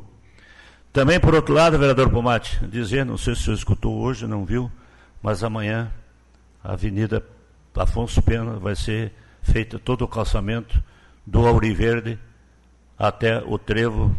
Também, 0.93 1.19
por 1.19 1.35
outro 1.35 1.55
lado, 1.55 1.79
vereador 1.79 2.11
Pomate, 2.11 2.59
dizer, 2.67 3.07
não 3.07 3.17
sei 3.17 3.35
se 3.35 3.41
o 3.41 3.45
senhor 3.45 3.57
escutou 3.57 3.99
hoje, 3.99 4.27
não 4.27 4.45
viu, 4.45 4.71
mas 5.23 5.43
amanhã 5.43 5.91
a 6.63 6.75
Avenida 6.75 7.25
Afonso 7.75 8.21
Pena 8.21 8.59
vai 8.59 8.77
ser 8.77 9.11
feito 9.43 9.79
todo 9.79 10.03
o 10.03 10.09
calçamento 10.09 10.83
do 11.29 11.47
Auriverde 11.47 12.19
até 12.99 13.39
o 13.45 13.59
trevo, 13.59 14.17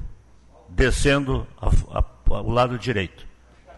descendo 0.69 1.47
a, 1.59 1.99
a, 1.99 2.41
o 2.41 2.51
lado 2.51 2.77
direito. 2.77 3.25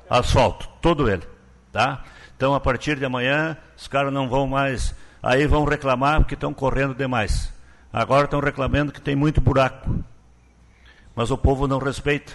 Asfalto, 0.09 0.67
todo 0.81 1.09
ele. 1.09 1.23
Tá? 1.71 2.03
Então, 2.35 2.53
a 2.53 2.59
partir 2.59 2.99
de 2.99 3.05
amanhã, 3.05 3.57
os 3.77 3.87
caras 3.87 4.11
não 4.11 4.27
vão 4.27 4.47
mais. 4.47 4.93
Aí 5.23 5.47
vão 5.47 5.63
reclamar 5.63 6.19
porque 6.19 6.33
estão 6.33 6.53
correndo 6.53 6.93
demais. 6.93 7.53
Agora 7.93 8.25
estão 8.25 8.41
reclamando 8.41 8.91
que 8.91 8.99
tem 8.99 9.15
muito 9.15 9.39
buraco. 9.39 10.03
Mas 11.15 11.31
o 11.31 11.37
povo 11.37 11.67
não 11.67 11.77
respeita. 11.79 12.33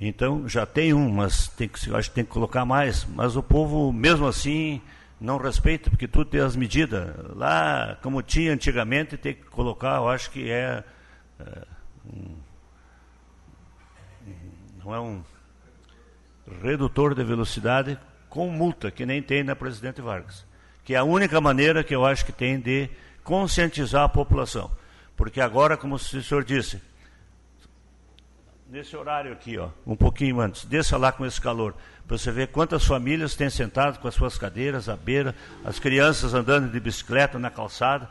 Então 0.00 0.48
já 0.48 0.64
tem 0.64 0.94
um, 0.94 1.10
mas 1.10 1.48
tem 1.48 1.68
que, 1.68 1.94
acho 1.94 2.08
que 2.08 2.14
tem 2.14 2.24
que 2.24 2.30
colocar 2.30 2.64
mais. 2.64 3.04
Mas 3.04 3.36
o 3.36 3.42
povo, 3.42 3.92
mesmo 3.92 4.26
assim, 4.26 4.80
não 5.20 5.36
respeita, 5.36 5.90
porque 5.90 6.06
tudo 6.06 6.30
tem 6.30 6.40
as 6.40 6.54
medidas. 6.54 7.14
Lá, 7.34 7.98
como 8.02 8.22
tinha 8.22 8.52
antigamente, 8.52 9.16
tem 9.16 9.34
que 9.34 9.44
colocar, 9.44 9.96
eu 9.96 10.08
acho 10.08 10.30
que 10.30 10.50
é. 10.50 10.84
é 11.40 11.64
um, 12.06 12.36
não 14.84 14.94
é 14.94 15.00
um 15.00 15.22
redutor 16.62 17.14
de 17.14 17.24
velocidade 17.24 17.98
com 18.28 18.48
multa, 18.50 18.90
que 18.90 19.04
nem 19.04 19.22
tem 19.22 19.42
na 19.42 19.56
Presidente 19.56 20.00
Vargas. 20.00 20.46
Que 20.84 20.94
é 20.94 20.98
a 20.98 21.04
única 21.04 21.40
maneira 21.40 21.84
que 21.84 21.94
eu 21.94 22.06
acho 22.06 22.24
que 22.24 22.32
tem 22.32 22.58
de 22.58 22.88
conscientizar 23.22 24.04
a 24.04 24.08
população. 24.08 24.70
Porque 25.16 25.40
agora, 25.40 25.76
como 25.76 25.96
o 25.96 25.98
senhor 25.98 26.44
disse, 26.44 26.80
nesse 28.68 28.96
horário 28.96 29.32
aqui, 29.32 29.56
ó, 29.58 29.70
um 29.86 29.96
pouquinho 29.96 30.40
antes, 30.40 30.64
desça 30.64 30.96
lá 30.96 31.10
com 31.10 31.24
esse 31.24 31.40
calor 31.40 31.74
para 32.06 32.16
você 32.16 32.30
ver 32.30 32.48
quantas 32.48 32.84
famílias 32.84 33.34
têm 33.34 33.50
sentado 33.50 33.98
com 33.98 34.08
as 34.08 34.14
suas 34.14 34.38
cadeiras 34.38 34.88
à 34.88 34.96
beira, 34.96 35.34
as 35.64 35.78
crianças 35.78 36.32
andando 36.32 36.70
de 36.70 36.80
bicicleta 36.80 37.38
na 37.38 37.50
calçada. 37.50 38.08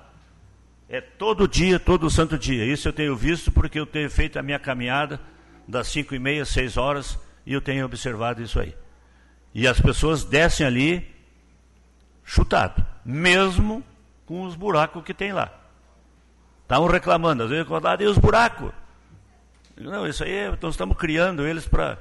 É 0.87 1.01
todo 1.01 1.47
dia, 1.47 1.79
todo 1.79 2.09
santo 2.09 2.37
dia. 2.37 2.63
Isso 2.63 2.87
eu 2.87 2.93
tenho 2.93 3.15
visto 3.15 3.51
porque 3.51 3.79
eu 3.79 3.87
tenho 3.87 4.09
feito 4.09 4.37
a 4.37 4.43
minha 4.43 4.59
caminhada 4.59 5.19
das 5.67 5.87
cinco 5.87 6.13
e 6.13 6.19
meia, 6.19 6.45
seis 6.45 6.77
horas, 6.77 7.17
e 7.43 7.53
eu 7.53 7.59
tenho 7.59 7.85
observado 7.85 8.41
isso 8.41 8.59
aí. 8.59 8.75
E 9.53 9.67
as 9.67 9.81
pessoas 9.81 10.23
descem 10.23 10.65
ali 10.65 11.15
chutado, 12.23 12.85
mesmo 13.03 13.83
com 14.27 14.43
os 14.43 14.55
buracos 14.55 15.03
que 15.03 15.13
tem 15.13 15.33
lá. 15.33 15.51
Estavam 16.63 16.87
reclamando, 16.87 17.43
às 17.43 17.49
vezes, 17.49 17.67
e 17.99 18.05
os 18.05 18.17
buracos? 18.17 18.71
Não, 19.79 20.07
isso 20.07 20.23
aí, 20.23 20.49
nós 20.61 20.73
estamos 20.73 20.97
criando 20.97 21.45
eles 21.45 21.67
para 21.67 21.97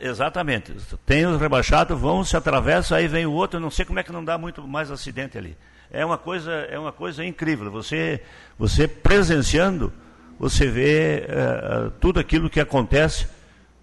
Exatamente. 0.00 0.74
Tem 1.04 1.26
os 1.26 1.38
rebaixados, 1.38 1.98
vão, 1.98 2.24
se 2.24 2.34
atravessam, 2.34 2.96
aí 2.96 3.06
vem 3.06 3.26
o 3.26 3.32
outro, 3.32 3.60
não 3.60 3.70
sei 3.70 3.84
como 3.84 3.98
é 3.98 4.02
que 4.02 4.12
não 4.12 4.24
dá 4.24 4.38
muito 4.38 4.66
mais 4.66 4.90
acidente 4.90 5.36
ali. 5.36 5.56
É 5.90 6.04
uma 6.04 6.16
coisa, 6.16 6.50
é 6.50 6.78
uma 6.78 6.92
coisa 6.92 7.24
incrível. 7.24 7.70
Você, 7.70 8.22
você 8.58 8.88
presenciando, 8.88 9.92
você 10.38 10.66
vê 10.66 11.26
uh, 11.28 11.90
tudo 12.00 12.18
aquilo 12.18 12.48
que 12.48 12.58
acontece 12.58 13.26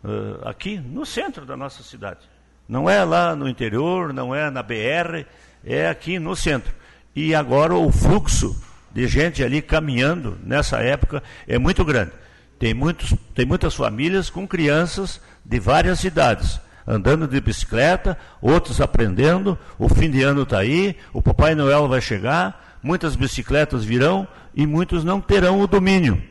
uh, 0.03 0.47
aqui 0.47 0.79
no 0.79 1.05
centro 1.05 1.45
da 1.45 1.55
nossa 1.55 1.83
cidade. 1.83 2.27
Não 2.67 2.89
é 2.89 3.03
lá 3.03 3.35
no 3.35 3.47
interior, 3.47 4.11
não 4.11 4.33
é 4.33 4.49
na 4.49 4.63
BR, 4.63 5.25
é 5.63 5.87
aqui 5.87 6.17
no 6.17 6.35
centro. 6.35 6.73
E 7.15 7.35
agora 7.35 7.75
o 7.75 7.91
fluxo 7.91 8.59
de 8.93 9.07
gente 9.07 9.43
ali 9.43 9.61
caminhando 9.61 10.37
nessa 10.43 10.77
época 10.77 11.23
é 11.47 11.57
muito 11.57 11.83
grande. 11.83 12.11
Tem, 12.59 12.73
muitos, 12.73 13.13
tem 13.33 13.45
muitas 13.45 13.73
famílias 13.75 14.29
com 14.29 14.47
crianças 14.47 15.19
de 15.43 15.59
várias 15.59 15.99
cidades, 15.99 16.59
andando 16.87 17.27
de 17.27 17.41
bicicleta, 17.41 18.17
outros 18.41 18.79
aprendendo. 18.79 19.57
O 19.77 19.89
fim 19.89 20.09
de 20.09 20.21
ano 20.21 20.43
está 20.43 20.59
aí, 20.59 20.95
o 21.11 21.21
Papai 21.21 21.55
Noel 21.55 21.87
vai 21.87 21.99
chegar, 21.99 22.77
muitas 22.81 23.15
bicicletas 23.15 23.83
virão 23.83 24.27
e 24.55 24.65
muitos 24.65 25.03
não 25.03 25.19
terão 25.19 25.59
o 25.59 25.67
domínio. 25.67 26.21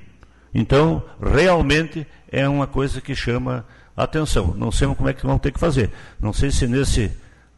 Então, 0.55 1.03
realmente 1.21 2.07
é 2.31 2.49
uma 2.49 2.67
coisa 2.67 3.01
que 3.01 3.15
chama 3.15 3.67
atenção. 3.97 4.55
Não 4.57 4.71
sei 4.71 4.87
como 4.95 5.09
é 5.09 5.13
que 5.13 5.27
vão 5.27 5.39
ter 5.39 5.53
que 5.53 5.61
fazer. 5.61 5.91
Não 6.21 6.33
sei 6.33 6.51
se 6.51 6.67
nesse 6.67 7.11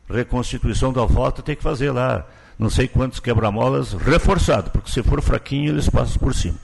reconstituição 0.08 0.92
da 0.92 1.04
volta 1.04 1.42
tem 1.42 1.56
que 1.56 1.62
fazer 1.62 1.90
lá, 1.90 2.26
não 2.58 2.70
sei 2.70 2.88
quantos 2.88 3.20
quebra-molas 3.20 3.92
reforçado, 3.92 4.70
porque 4.70 4.90
se 4.90 5.02
for 5.02 5.20
fraquinho 5.20 5.70
eles 5.70 5.88
passam 5.88 6.18
por 6.18 6.34
cima. 6.34 6.58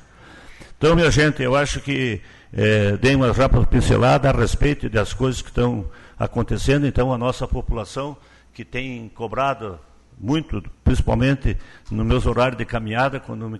Então, 0.78 0.96
minha 0.96 1.10
gente, 1.10 1.42
eu 1.42 1.54
acho 1.54 1.80
que 1.80 2.20
é, 2.52 2.96
dei 2.96 3.14
uma 3.14 3.32
rápida 3.32 3.66
pincelada 3.66 4.30
a 4.30 4.32
respeito 4.32 4.88
das 4.88 5.12
coisas 5.12 5.42
que 5.42 5.48
estão 5.48 5.86
acontecendo. 6.18 6.86
Então, 6.86 7.12
a 7.12 7.18
nossa 7.18 7.46
população 7.46 8.16
que 8.52 8.64
tem 8.64 9.08
cobrado 9.14 9.78
muito, 10.18 10.62
principalmente 10.84 11.56
nos 11.90 12.06
meus 12.06 12.26
horários 12.26 12.58
de 12.58 12.64
caminhada, 12.64 13.18
quando 13.18 13.48
me 13.48 13.58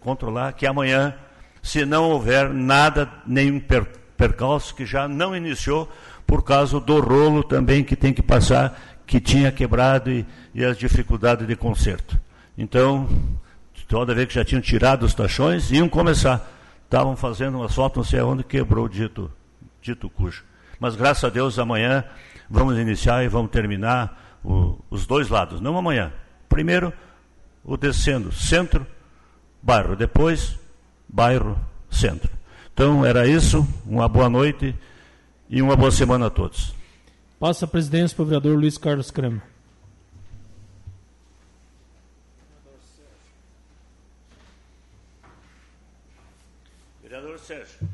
controlar, 0.00 0.52
que 0.52 0.66
amanhã, 0.66 1.14
se 1.62 1.84
não 1.84 2.10
houver 2.10 2.50
nada, 2.50 3.08
nenhum 3.26 3.58
per, 3.58 3.86
percalço, 4.16 4.74
que 4.74 4.84
já 4.84 5.08
não 5.08 5.34
iniciou, 5.34 5.90
por 6.26 6.42
causa 6.42 6.78
do 6.80 7.00
rolo 7.00 7.42
também 7.42 7.82
que 7.82 7.96
tem 7.96 8.12
que 8.12 8.22
passar, 8.22 8.91
que 9.06 9.20
tinha 9.20 9.52
quebrado 9.52 10.10
e, 10.10 10.26
e 10.54 10.64
as 10.64 10.76
dificuldades 10.76 11.46
de 11.46 11.56
conserto. 11.56 12.18
Então, 12.56 13.08
toda 13.88 14.14
vez 14.14 14.28
que 14.28 14.34
já 14.34 14.44
tinham 14.44 14.60
tirado 14.60 15.04
os 15.04 15.14
tachões, 15.14 15.70
iam 15.70 15.88
começar 15.88 16.48
estavam 16.92 17.16
fazendo 17.16 17.56
uma 17.56 17.70
foto, 17.70 17.96
não 17.96 18.04
sei 18.04 18.20
aonde, 18.20 18.44
quebrou 18.44 18.84
o 18.84 18.88
dito, 18.88 19.32
dito 19.80 20.10
cujo. 20.10 20.44
Mas 20.78 20.94
graças 20.94 21.24
a 21.24 21.30
Deus, 21.30 21.58
amanhã 21.58 22.04
vamos 22.50 22.76
iniciar 22.76 23.24
e 23.24 23.28
vamos 23.28 23.50
terminar 23.50 24.38
o, 24.44 24.78
os 24.90 25.06
dois 25.06 25.30
lados, 25.30 25.58
não 25.58 25.78
amanhã. 25.78 26.12
Primeiro, 26.50 26.92
o 27.64 27.78
descendo, 27.78 28.30
centro, 28.30 28.86
bairro, 29.62 29.96
depois, 29.96 30.58
bairro, 31.08 31.58
centro. 31.90 32.30
Então, 32.74 33.06
era 33.06 33.26
isso, 33.26 33.66
uma 33.86 34.06
boa 34.06 34.28
noite 34.28 34.76
e 35.48 35.62
uma 35.62 35.76
boa 35.76 35.90
semana 35.90 36.26
a 36.26 36.30
todos. 36.30 36.74
Passa 37.42 37.64
a 37.64 37.68
presidência 37.68 38.14
para 38.14 38.22
o 38.22 38.26
vereador 38.26 38.56
Luiz 38.56 38.78
Carlos 38.78 39.10
Crema. 39.10 39.42
Sérgio. 47.38 47.88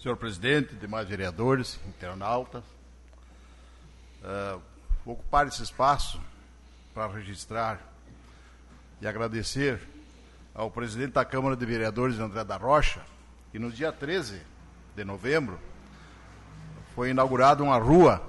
Senhor 0.00 0.16
presidente, 0.16 0.74
demais 0.76 1.06
vereadores, 1.06 1.78
internautas, 1.86 2.64
uh, 4.22 4.71
vou 5.04 5.14
ocupar 5.14 5.46
esse 5.46 5.62
espaço 5.62 6.20
para 6.94 7.06
registrar 7.08 7.80
e 9.00 9.06
agradecer 9.06 9.80
ao 10.54 10.70
presidente 10.70 11.12
da 11.12 11.24
Câmara 11.24 11.56
de 11.56 11.66
Vereadores, 11.66 12.18
André 12.18 12.44
da 12.44 12.56
Rocha, 12.56 13.00
que 13.50 13.58
no 13.58 13.70
dia 13.70 13.90
13 13.90 14.40
de 14.94 15.04
novembro 15.04 15.58
foi 16.94 17.10
inaugurada 17.10 17.62
uma 17.62 17.78
rua 17.78 18.22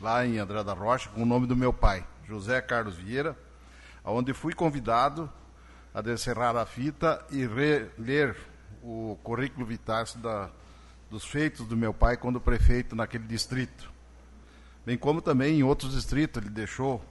lá 0.00 0.24
em 0.24 0.38
André 0.38 0.62
da 0.62 0.72
Rocha 0.72 1.08
com 1.10 1.22
o 1.22 1.26
nome 1.26 1.46
do 1.46 1.56
meu 1.56 1.72
pai, 1.72 2.04
José 2.26 2.60
Carlos 2.60 2.96
Vieira, 2.96 3.36
onde 4.04 4.32
fui 4.32 4.52
convidado 4.52 5.30
a 5.92 6.00
descerrar 6.00 6.56
a 6.56 6.64
fita 6.64 7.24
e 7.30 7.46
ler 7.98 8.36
o 8.82 9.18
currículo 9.22 9.66
vitae 9.66 10.04
da, 10.16 10.50
dos 11.10 11.24
feitos 11.24 11.66
do 11.66 11.76
meu 11.76 11.92
pai 11.92 12.16
quando 12.16 12.40
prefeito 12.40 12.94
naquele 12.94 13.24
distrito. 13.24 13.97
Bem 14.88 14.96
como 14.96 15.20
também 15.20 15.58
em 15.58 15.62
outros 15.62 15.92
distritos 15.92 16.42
ele 16.42 16.50
deixou 16.50 17.04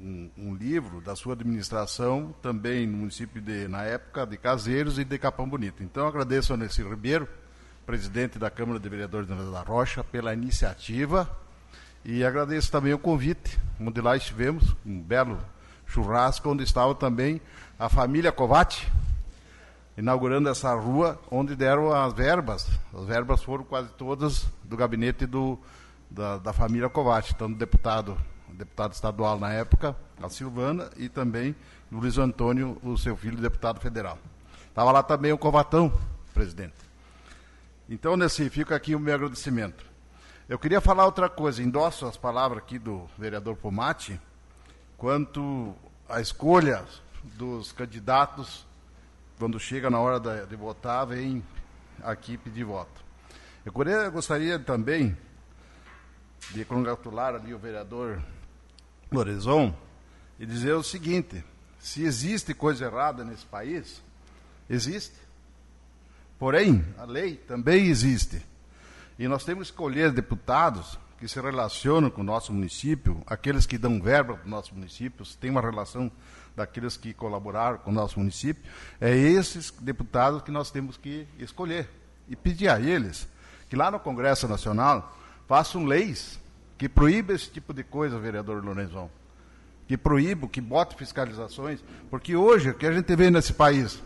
um, 0.00 0.28
um, 0.36 0.52
livro 0.52 1.00
da 1.00 1.14
sua 1.14 1.34
administração, 1.34 2.34
também 2.42 2.88
no 2.88 2.96
município 2.96 3.40
de, 3.40 3.68
na 3.68 3.84
época, 3.84 4.26
de 4.26 4.36
Caseiros 4.36 4.98
e 4.98 5.04
de 5.04 5.16
Capão 5.16 5.48
Bonito. 5.48 5.80
Então 5.80 6.08
agradeço 6.08 6.52
a 6.52 6.56
Nessi 6.56 6.82
Ribeiro, 6.82 7.28
presidente 7.86 8.36
da 8.36 8.50
Câmara 8.50 8.80
de 8.80 8.88
Vereadores 8.88 9.28
da 9.28 9.62
Rocha, 9.62 10.02
pela 10.02 10.34
iniciativa 10.34 11.30
e 12.04 12.24
agradeço 12.24 12.72
também 12.72 12.92
o 12.92 12.98
convite, 12.98 13.56
onde 13.80 14.00
lá 14.00 14.16
estivemos, 14.16 14.74
um 14.84 15.00
belo 15.00 15.38
churrasco, 15.86 16.50
onde 16.50 16.64
estava 16.64 16.96
também 16.96 17.40
a 17.78 17.88
família 17.88 18.32
Covati, 18.32 18.90
inaugurando 19.96 20.48
essa 20.48 20.74
rua, 20.74 21.16
onde 21.30 21.54
deram 21.54 21.92
as 21.92 22.12
verbas. 22.12 22.68
As 22.92 23.04
verbas 23.04 23.40
foram 23.40 23.62
quase 23.62 23.90
todas 23.90 24.48
do 24.64 24.76
gabinete 24.76 25.26
do, 25.26 25.56
da, 26.10 26.38
da 26.38 26.52
família 26.52 26.88
Covati, 26.88 27.34
tanto 27.34 27.56
deputado, 27.56 28.18
deputado 28.48 28.92
estadual 28.92 29.38
na 29.38 29.52
época, 29.52 29.96
a 30.20 30.28
Silvana, 30.28 30.90
e 30.96 31.08
também 31.08 31.54
Luiz 31.90 32.18
Antônio, 32.18 32.78
o 32.82 32.96
seu 32.98 33.16
filho, 33.16 33.36
deputado 33.36 33.80
federal. 33.80 34.18
Estava 34.68 34.90
lá 34.92 35.02
também 35.02 35.32
o 35.32 35.38
Covatão, 35.38 35.92
presidente. 36.34 36.74
Então, 37.88 38.16
nesse 38.16 38.48
fica 38.50 38.74
aqui 38.74 38.94
o 38.94 39.00
meu 39.00 39.14
agradecimento. 39.14 39.84
Eu 40.48 40.58
queria 40.58 40.80
falar 40.80 41.04
outra 41.04 41.28
coisa, 41.28 41.62
endosso 41.62 42.06
as 42.06 42.16
palavras 42.16 42.62
aqui 42.62 42.78
do 42.78 43.08
vereador 43.16 43.56
Pomati, 43.56 44.20
quanto 44.96 45.74
à 46.08 46.20
escolha 46.20 46.84
dos 47.22 47.72
candidatos, 47.72 48.66
quando 49.38 49.58
chega 49.58 49.88
na 49.88 50.00
hora 50.00 50.20
de 50.46 50.56
votar, 50.56 51.06
vem 51.06 51.42
aqui 52.02 52.36
pedir 52.36 52.64
voto. 52.64 53.04
Eu 53.64 53.72
gostaria 54.10 54.58
também 54.58 55.16
de 56.52 56.64
congratular 56.64 57.34
ali 57.34 57.54
o 57.54 57.58
vereador 57.58 58.20
Lorezon 59.10 59.74
e 60.38 60.46
dizer 60.46 60.74
o 60.74 60.82
seguinte: 60.82 61.44
se 61.78 62.02
existe 62.02 62.54
coisa 62.54 62.86
errada 62.86 63.24
nesse 63.24 63.46
país, 63.46 64.02
existe. 64.68 65.16
Porém, 66.38 66.84
a 66.96 67.04
lei 67.04 67.36
também 67.36 67.86
existe. 67.86 68.42
E 69.18 69.28
nós 69.28 69.44
temos 69.44 69.68
que 69.68 69.74
escolher 69.74 70.10
deputados 70.10 70.98
que 71.18 71.28
se 71.28 71.38
relacionam 71.38 72.08
com 72.08 72.22
o 72.22 72.24
nosso 72.24 72.50
município, 72.50 73.22
aqueles 73.26 73.66
que 73.66 73.76
dão 73.76 74.00
verba 74.00 74.34
para 74.34 74.46
o 74.46 74.50
nosso 74.50 74.74
município, 74.74 75.26
tem 75.38 75.50
uma 75.50 75.60
relação 75.60 76.10
daqueles 76.56 76.96
que 76.96 77.12
colaboraram 77.12 77.76
com 77.78 77.90
o 77.90 77.94
nosso 77.94 78.18
município, 78.18 78.62
é 78.98 79.14
esses 79.14 79.70
deputados 79.70 80.42
que 80.42 80.50
nós 80.50 80.70
temos 80.70 80.96
que 80.96 81.28
escolher. 81.38 81.88
E 82.26 82.34
pedir 82.34 82.68
a 82.68 82.80
eles 82.80 83.28
que 83.68 83.76
lá 83.76 83.90
no 83.90 84.00
Congresso 84.00 84.48
Nacional 84.48 85.16
façam 85.50 85.84
leis 85.84 86.38
que 86.78 86.88
proíbam 86.88 87.34
esse 87.34 87.50
tipo 87.50 87.74
de 87.74 87.82
coisa, 87.82 88.20
vereador 88.20 88.64
Lorenzão. 88.64 89.10
Que 89.88 89.96
proíbam, 89.96 90.48
que 90.48 90.60
botem 90.60 90.96
fiscalizações. 90.96 91.80
Porque 92.08 92.36
hoje, 92.36 92.70
o 92.70 92.74
que 92.74 92.86
a 92.86 92.92
gente 92.92 93.16
vê 93.16 93.32
nesse 93.32 93.52
país 93.52 94.00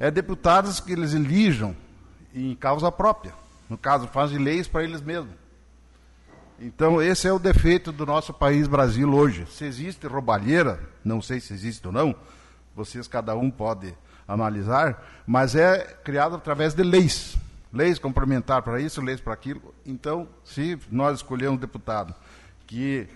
é 0.00 0.10
deputados 0.10 0.80
que 0.80 0.92
eles 0.92 1.12
elijam 1.12 1.76
em 2.34 2.56
causa 2.56 2.90
própria. 2.90 3.34
No 3.68 3.76
caso, 3.76 4.08
fazem 4.08 4.38
leis 4.38 4.66
para 4.66 4.82
eles 4.82 5.02
mesmos. 5.02 5.34
Então, 6.58 7.02
esse 7.02 7.28
é 7.28 7.32
o 7.34 7.38
defeito 7.38 7.92
do 7.92 8.06
nosso 8.06 8.32
país 8.32 8.66
Brasil 8.66 9.12
hoje. 9.12 9.46
Se 9.50 9.66
existe 9.66 10.06
roubalheira, 10.06 10.80
não 11.04 11.20
sei 11.20 11.38
se 11.38 11.52
existe 11.52 11.86
ou 11.86 11.92
não, 11.92 12.14
vocês 12.74 13.06
cada 13.06 13.36
um 13.36 13.50
pode 13.50 13.94
analisar, 14.26 15.06
mas 15.26 15.54
é 15.54 15.98
criado 16.02 16.36
através 16.36 16.72
de 16.72 16.82
leis. 16.82 17.36
Leis 17.72 17.98
complementares 17.98 18.64
para 18.64 18.80
isso, 18.80 19.00
leis 19.00 19.20
para 19.20 19.34
aquilo. 19.34 19.74
Então, 19.84 20.28
se 20.44 20.78
nós 20.90 21.18
escolhermos 21.18 21.60
deputado 21.60 22.14
que 22.66 23.08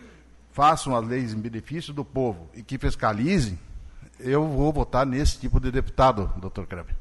façam 0.53 0.95
as 0.95 1.07
leis 1.07 1.33
em 1.33 1.39
benefício 1.39 1.93
do 1.93 2.05
povo 2.05 2.51
e 2.55 2.63
que 2.63 2.79
fiscalize, 2.79 3.59
eu 4.21 4.47
vou 4.47 4.73
votar 4.73 5.07
nesse 5.07 5.39
tipo 5.39 5.59
de 5.59 5.71
deputado, 5.71 6.33
doutor 6.37 6.67
Kramer. 6.67 6.95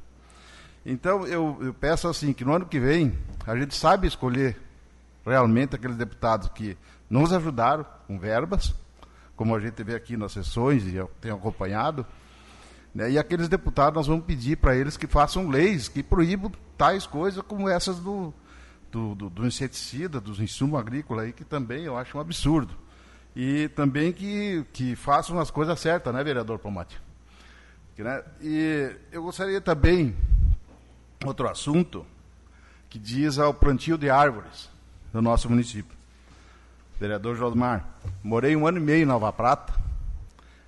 Então, 0.85 1.27
eu, 1.27 1.57
eu 1.61 1.73
peço 1.73 2.07
assim, 2.07 2.33
que 2.33 2.43
no 2.43 2.53
ano 2.53 2.65
que 2.65 2.79
vem, 2.79 3.17
a 3.45 3.55
gente 3.55 3.75
sabe 3.75 4.07
escolher 4.07 4.57
realmente 5.25 5.75
aqueles 5.75 5.95
deputados 5.95 6.49
que 6.49 6.77
nos 7.09 7.31
ajudaram 7.31 7.85
com 8.07 8.17
verbas, 8.17 8.73
como 9.35 9.55
a 9.55 9.59
gente 9.59 9.83
vê 9.83 9.95
aqui 9.95 10.17
nas 10.17 10.31
sessões 10.31 10.85
e 10.85 10.95
eu 10.95 11.11
tenho 11.19 11.35
acompanhado, 11.35 12.05
né, 12.93 13.11
e 13.11 13.17
aqueles 13.17 13.47
deputados 13.47 13.95
nós 13.95 14.07
vamos 14.07 14.25
pedir 14.25 14.57
para 14.57 14.75
eles 14.75 14.97
que 14.97 15.07
façam 15.07 15.49
leis 15.49 15.87
que 15.87 16.03
proíbam 16.03 16.51
tais 16.77 17.07
coisas 17.07 17.41
como 17.47 17.69
essas 17.69 17.99
do, 17.99 18.33
do, 18.91 19.15
do, 19.15 19.29
do 19.29 19.47
inseticida, 19.47 20.19
dos 20.19 20.39
insumos 20.39 20.79
agrícolas, 20.79 21.25
aí, 21.25 21.33
que 21.33 21.45
também 21.45 21.85
eu 21.85 21.97
acho 21.97 22.17
um 22.17 22.21
absurdo. 22.21 22.75
E 23.33 23.69
também 23.69 24.11
que, 24.11 24.65
que 24.73 24.95
façam 24.95 25.39
as 25.39 25.49
coisas 25.49 25.79
certas, 25.79 26.13
né, 26.13 26.21
vereador 26.23 26.59
Pomate? 26.59 26.99
Né? 27.97 28.23
E 28.41 28.95
eu 29.11 29.23
gostaria 29.23 29.61
também, 29.61 30.15
outro 31.25 31.47
assunto, 31.47 32.05
que 32.89 32.97
diz 32.99 33.37
ao 33.39 33.53
plantio 33.53 33.97
de 33.97 34.09
árvores 34.09 34.69
do 35.13 35.21
nosso 35.21 35.49
município. 35.49 35.95
Vereador 36.99 37.35
Josmar, 37.37 37.87
morei 38.23 38.55
um 38.55 38.67
ano 38.67 38.79
e 38.79 38.81
meio 38.81 39.03
em 39.03 39.05
Nova 39.05 39.31
Prata 39.31 39.90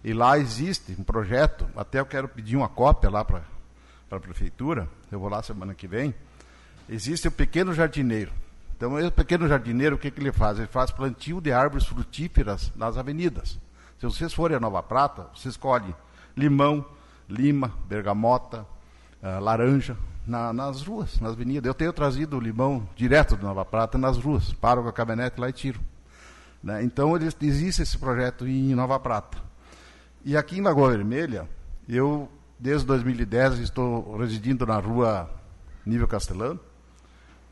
e 0.04 0.14
lá 0.14 0.38
existe 0.38 0.96
um 1.00 1.04
projeto, 1.04 1.68
até 1.76 2.00
eu 2.00 2.06
quero 2.06 2.28
pedir 2.28 2.58
uma 2.58 2.68
cópia 2.68 3.10
lá 3.10 3.24
para 3.24 3.44
a 4.12 4.20
prefeitura, 4.20 4.88
eu 5.12 5.20
vou 5.20 5.30
lá 5.30 5.42
semana 5.42 5.74
que 5.74 5.88
vem. 5.88 6.14
Existe 6.90 7.28
o 7.28 7.32
pequeno 7.32 7.74
jardineiro. 7.74 8.32
Então, 8.76 9.00
esse 9.00 9.12
pequeno 9.12 9.48
jardineiro, 9.48 9.96
o 9.96 10.00
que, 10.00 10.12
que 10.12 10.20
ele 10.20 10.32
faz? 10.32 10.58
Ele 10.58 10.68
faz 10.68 10.92
plantio 10.92 11.40
de 11.40 11.52
árvores 11.52 11.88
frutíferas 11.88 12.72
nas 12.76 12.98
avenidas. 12.98 13.58
Se 13.98 14.06
vocês 14.06 14.34
forem 14.34 14.58
a 14.58 14.60
Nova 14.60 14.84
Prata, 14.84 15.28
você 15.34 15.48
escolhe 15.48 15.96
limão, 16.36 16.86
lima, 17.30 17.72
bergamota, 17.88 18.66
uh, 19.22 19.40
laranja, 19.40 19.96
na, 20.28 20.52
nas 20.52 20.82
ruas, 20.82 21.20
nas 21.20 21.34
avenidas. 21.34 21.66
Eu 21.66 21.74
tenho 21.74 21.94
trazido 21.94 22.38
o 22.38 22.40
limão 22.40 22.88
direto 22.96 23.38
de 23.38 23.44
Nova 23.44 23.64
Prata 23.64 23.98
nas 23.98 24.18
ruas, 24.18 24.52
paro 24.54 24.84
com 24.84 24.90
a 24.90 24.94
caminhonete 24.94 25.40
lá 25.40 25.50
e 25.50 25.54
tiro. 25.54 25.80
Né? 26.62 26.84
Então 26.84 27.16
existe 27.16 27.82
esse 27.82 27.98
projeto 27.98 28.48
em 28.48 28.74
Nova 28.74 29.00
Prata. 29.00 29.38
E 30.26 30.38
aqui 30.38 30.58
em 30.58 30.62
Lagoa 30.62 30.92
Vermelha, 30.92 31.50
eu 31.88 32.30
desde 32.58 32.88
2010 32.88 33.60
estou 33.60 34.16
residindo 34.16 34.66
na 34.66 34.78
rua 34.78 35.30
Nível 35.86 36.08
Castelano, 36.08 36.62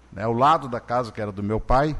né, 0.09 0.23
ao 0.23 0.31
lado 0.31 0.69
da 0.69 0.79
casa 0.79 1.11
que 1.11 1.19
era 1.19 1.33
do 1.33 1.43
meu 1.43 1.59
pai. 1.59 1.97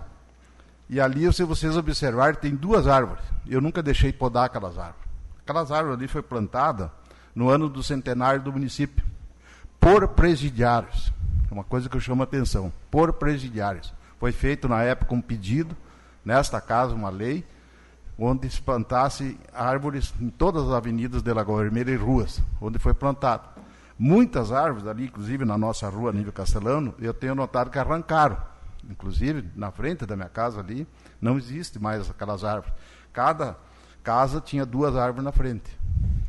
E 0.90 1.02
ali, 1.02 1.32
se 1.34 1.44
vocês 1.44 1.76
observarem, 1.76 2.40
tem 2.40 2.56
duas 2.56 2.88
árvores. 2.88 3.24
Eu 3.46 3.60
nunca 3.60 3.84
deixei 3.84 4.14
podar 4.14 4.46
aquelas 4.46 4.78
árvores. 4.78 5.10
Aquelas 5.44 5.74
árvores 5.74 5.98
ali 5.98 6.08
foi 6.08 6.22
plantada 6.22 6.90
no 7.36 7.50
ano 7.50 7.68
do 7.68 7.84
centenário 7.84 8.42
do 8.42 8.54
município 8.54 9.04
por 9.78 10.08
presidiários. 10.08 11.12
É 11.50 11.54
uma 11.54 11.66
coisa 11.66 11.90
que 11.90 11.98
eu 11.98 12.02
chamo 12.02 12.24
a 12.24 12.26
atenção. 12.26 12.72
Por 12.90 13.12
presidiários. 13.12 13.94
Foi 14.20 14.32
feito 14.32 14.70
na 14.70 14.82
época 14.84 15.14
um 15.14 15.22
pedido, 15.22 15.76
nesta 16.24 16.62
casa, 16.62 16.94
uma 16.94 17.10
lei, 17.10 17.46
onde 18.24 18.48
se 18.52 18.62
plantasse 18.62 19.36
árvores 19.52 20.14
em 20.22 20.30
todas 20.30 20.68
as 20.68 20.72
avenidas 20.72 21.24
de 21.24 21.34
Lagoa 21.34 21.64
Vermelha 21.64 21.90
e 21.90 21.96
ruas, 21.96 22.40
onde 22.62 22.78
foi 22.78 22.94
plantado. 22.94 23.50
Muitas 23.98 24.52
árvores 24.52 24.86
ali, 24.86 25.06
inclusive 25.06 25.44
na 25.44 25.58
nossa 25.58 25.90
rua, 25.90 26.12
nível 26.12 26.32
Castelano, 26.32 26.94
eu 27.00 27.16
tenho 27.16 27.34
notado 27.34 27.72
que 27.72 27.80
arrancaram. 27.80 28.38
Inclusive, 28.88 29.50
na 29.56 29.72
frente 29.72 30.06
da 30.06 30.16
minha 30.16 30.30
casa 30.30 30.60
ali, 30.60 30.88
não 31.20 31.36
existe 31.36 31.80
mais 31.80 32.10
aquelas 32.12 32.44
árvores. 32.44 32.72
Cada 33.12 33.58
casa 34.04 34.40
tinha 34.40 34.68
duas 34.68 34.96
árvores 34.96 35.24
na 35.24 35.32
frente. 35.32 35.76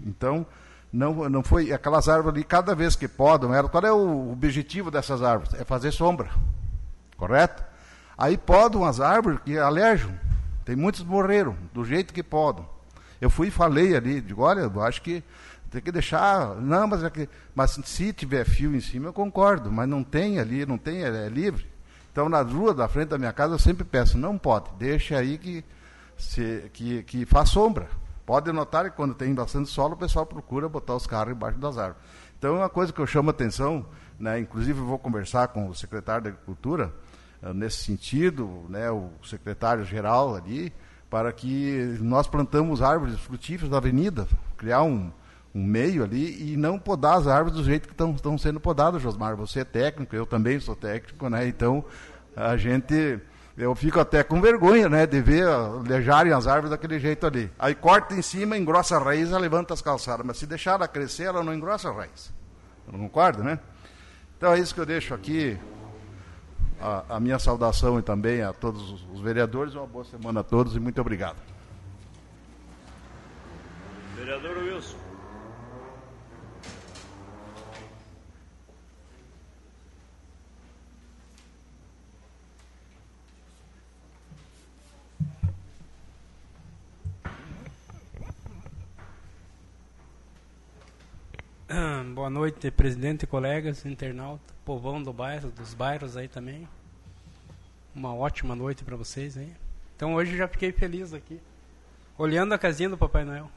Então, 0.01 0.47
não, 0.91 1.29
não 1.29 1.43
foi 1.43 1.73
aquelas 1.73 2.09
árvores 2.09 2.37
ali, 2.37 2.45
cada 2.45 2.75
vez 2.75 2.97
que 2.97 3.07
podam, 3.07 3.53
era, 3.53 3.69
qual 3.69 3.85
é 3.85 3.93
o 3.93 4.33
objetivo 4.33 4.91
dessas 4.91 5.23
árvores? 5.23 5.53
É 5.61 5.65
fazer 5.65 5.93
sombra, 5.93 6.31
correto? 7.19 7.63
Aí 8.17 8.39
podam 8.39 8.85
as 8.85 9.01
árvores 9.01 9.41
que 9.45 9.59
alerjam, 9.59 10.13
tem 10.65 10.77
muitos 10.77 11.03
morreram, 11.03 11.57
do 11.73 11.85
jeito 11.85 12.13
que 12.13 12.23
podam. 12.23 12.67
Eu 13.21 13.31
fui 13.31 13.49
e 13.49 13.51
falei 13.51 13.97
ali, 13.97 14.21
digo, 14.21 14.43
olha, 14.43 14.61
eu 14.61 14.83
acho 14.83 15.03
que 15.03 15.23
tem 15.71 15.81
que 15.81 15.91
deixar, 15.91 16.57
não, 16.57 16.87
mas, 16.87 17.03
é 17.03 17.09
que, 17.09 17.29
mas 17.55 17.79
se 17.85 18.13
tiver 18.13 18.45
fio 18.45 18.75
em 18.75 18.81
cima, 18.81 19.09
eu 19.09 19.13
concordo, 19.13 19.73
mas 19.73 19.89
não 19.89 20.05
tem 20.05 20.39
ali, 20.39 20.67
não 20.67 20.77
tem, 20.77 21.03
é, 21.03 21.27
é 21.27 21.29
livre. 21.29 21.67
Então, 22.11 22.29
na 22.29 22.43
rua 22.43 22.75
da 22.75 22.87
frente 22.89 23.09
da 23.09 23.19
minha 23.19 23.33
casa, 23.33 23.55
eu 23.55 23.59
sempre 23.59 23.85
peço, 23.85 24.19
não 24.19 24.37
pode, 24.37 24.71
deixa 24.79 25.17
aí 25.17 25.39
que, 25.39 25.65
se, 26.19 26.71
que, 26.75 27.03
que 27.05 27.25
faz 27.25 27.49
sombra. 27.49 27.89
Pode 28.27 28.53
notar 28.53 28.85
que 28.85 28.97
quando 28.97 29.15
tem 29.15 29.35
bastante 29.35 29.71
solo, 29.71 29.95
o 29.95 29.97
pessoal 29.97 30.27
procura 30.27 30.69
botar 30.69 30.95
os 30.95 31.07
carros 31.07 31.33
embaixo 31.33 31.59
das 31.59 31.79
árvores. 31.79 32.03
Então, 32.39 32.57
é 32.57 32.59
uma 32.59 32.69
coisa 32.69 32.93
que 32.93 33.01
eu 33.01 33.07
chamo 33.07 33.31
a 33.31 33.33
atenção, 33.33 33.87
né, 34.19 34.39
inclusive 34.39 34.79
eu 34.79 34.85
vou 34.85 34.99
conversar 34.99 35.49
com 35.49 35.69
o 35.69 35.75
secretário 35.75 36.25
da 36.25 36.31
Agricultura 36.31 36.93
nesse 37.55 37.79
sentido, 37.79 38.65
né, 38.69 38.91
o 38.91 39.11
secretário-geral 39.25 40.37
ali, 40.37 40.73
para 41.11 41.33
que 41.33 41.97
nós 42.01 42.27
plantamos 42.27 42.81
árvores 42.81 43.19
frutíferas 43.19 43.71
na 43.71 43.79
avenida, 43.79 44.29
criar 44.57 44.83
um, 44.83 45.11
um 45.55 45.63
meio 45.63 46.05
ali 46.05 46.53
e 46.53 46.57
não 46.57 46.79
podar 46.79 47.19
as 47.19 47.27
árvores 47.27 47.57
do 47.57 47.65
jeito 47.65 47.89
que 47.89 47.95
estão 47.95 48.39
sendo 48.39 48.61
podadas, 48.61 49.03
Josmar. 49.03 49.37
Você 49.37 49.61
é 49.61 49.65
técnico, 49.65 50.15
eu 50.15 50.25
também 50.25 50.61
sou 50.61 50.77
técnico, 50.77 51.29
né? 51.29 51.47
Então, 51.47 51.85
a 52.37 52.57
gente 52.57 53.21
eu 53.57 53.75
fico 53.75 54.01
até 54.01 54.23
com 54.23 54.41
vergonha, 54.41 54.89
né, 54.89 55.07
de 55.07 55.21
ver 55.21 55.47
alejarem 55.47 56.33
as 56.33 56.47
árvores 56.47 56.71
daquele 56.71 56.99
jeito 56.99 57.27
ali. 57.27 57.51
Aí 57.59 57.75
corta 57.75 58.15
em 58.15 58.23
cima, 58.23 58.57
engrossa 58.57 58.97
a 58.97 58.99
raiz, 58.99 59.29
ela 59.29 59.39
levanta 59.39 59.75
as 59.75 59.83
calçadas. 59.83 60.25
Mas 60.25 60.39
se 60.39 60.47
deixar 60.47 60.73
ela 60.73 60.89
crescer, 60.89 61.25
ela 61.25 61.43
não 61.45 61.53
engrossa 61.53 61.91
a 61.91 61.93
raiz. 61.93 62.33
Eu 62.87 62.95
não 62.95 63.01
concordo, 63.01 63.45
né? 63.45 63.59
Então 64.39 64.53
é 64.53 64.59
isso 64.59 64.75
que 64.75 64.81
eu 64.81 64.87
deixo 64.87 65.13
aqui. 65.13 65.59
A, 66.83 67.17
a 67.17 67.21
minha 67.21 67.39
saudação 67.39 67.99
e 67.99 68.03
também 68.03 68.43
a 68.43 68.53
todos 68.53 68.91
os, 68.91 69.07
os 69.13 69.21
vereadores. 69.21 69.75
Uma 69.75 69.87
boa 69.87 70.05
semana 70.05 70.41
a 70.41 70.45
todos 70.45 70.75
e 70.75 70.81
muito 70.81 71.01
obrigado. 71.01 71.37
Vereador 74.17 74.59
Wilson. 74.59 75.13
Boa 92.15 92.31
noite, 92.31 92.71
presidente, 92.71 93.27
colegas, 93.27 93.85
internauta, 93.85 94.52
povão 94.65 95.03
do 95.03 95.13
bairro, 95.13 95.51
dos 95.51 95.75
bairros 95.75 96.17
aí 96.17 96.29
também. 96.29 96.69
Uma 97.95 98.15
ótima 98.15 98.55
noite 98.55 98.85
para 98.85 98.97
vocês 98.97 99.37
aí. 99.37 99.53
Então 99.97 100.15
hoje 100.15 100.37
já 100.37 100.49
fiquei 100.49 100.73
feliz 100.73 101.13
aqui, 101.13 101.41
olhando 102.17 102.53
a 102.55 102.59
casinha 102.59 102.89
do 102.89 102.99
Papai 102.99 103.25
Noel. 103.25 103.51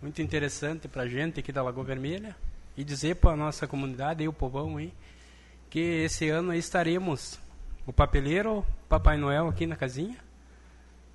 Muito 0.00 0.22
interessante 0.22 0.88
para 0.88 1.02
a 1.02 1.08
gente 1.08 1.40
aqui 1.40 1.52
da 1.52 1.62
Lagoa 1.62 1.84
Vermelha 1.84 2.34
e 2.76 2.84
dizer 2.84 3.16
para 3.16 3.32
a 3.32 3.36
nossa 3.36 3.66
comunidade 3.66 4.22
e 4.22 4.28
o 4.28 4.32
povão 4.32 4.76
aí 4.78 4.92
que 5.68 5.78
esse 5.78 6.28
ano 6.28 6.50
aí 6.50 6.58
estaremos 6.58 7.38
o 7.86 7.92
papeleiro, 7.92 8.64
Papai 8.88 9.16
Noel 9.16 9.48
aqui 9.48 9.66
na 9.66 9.76
casinha. 9.76 10.16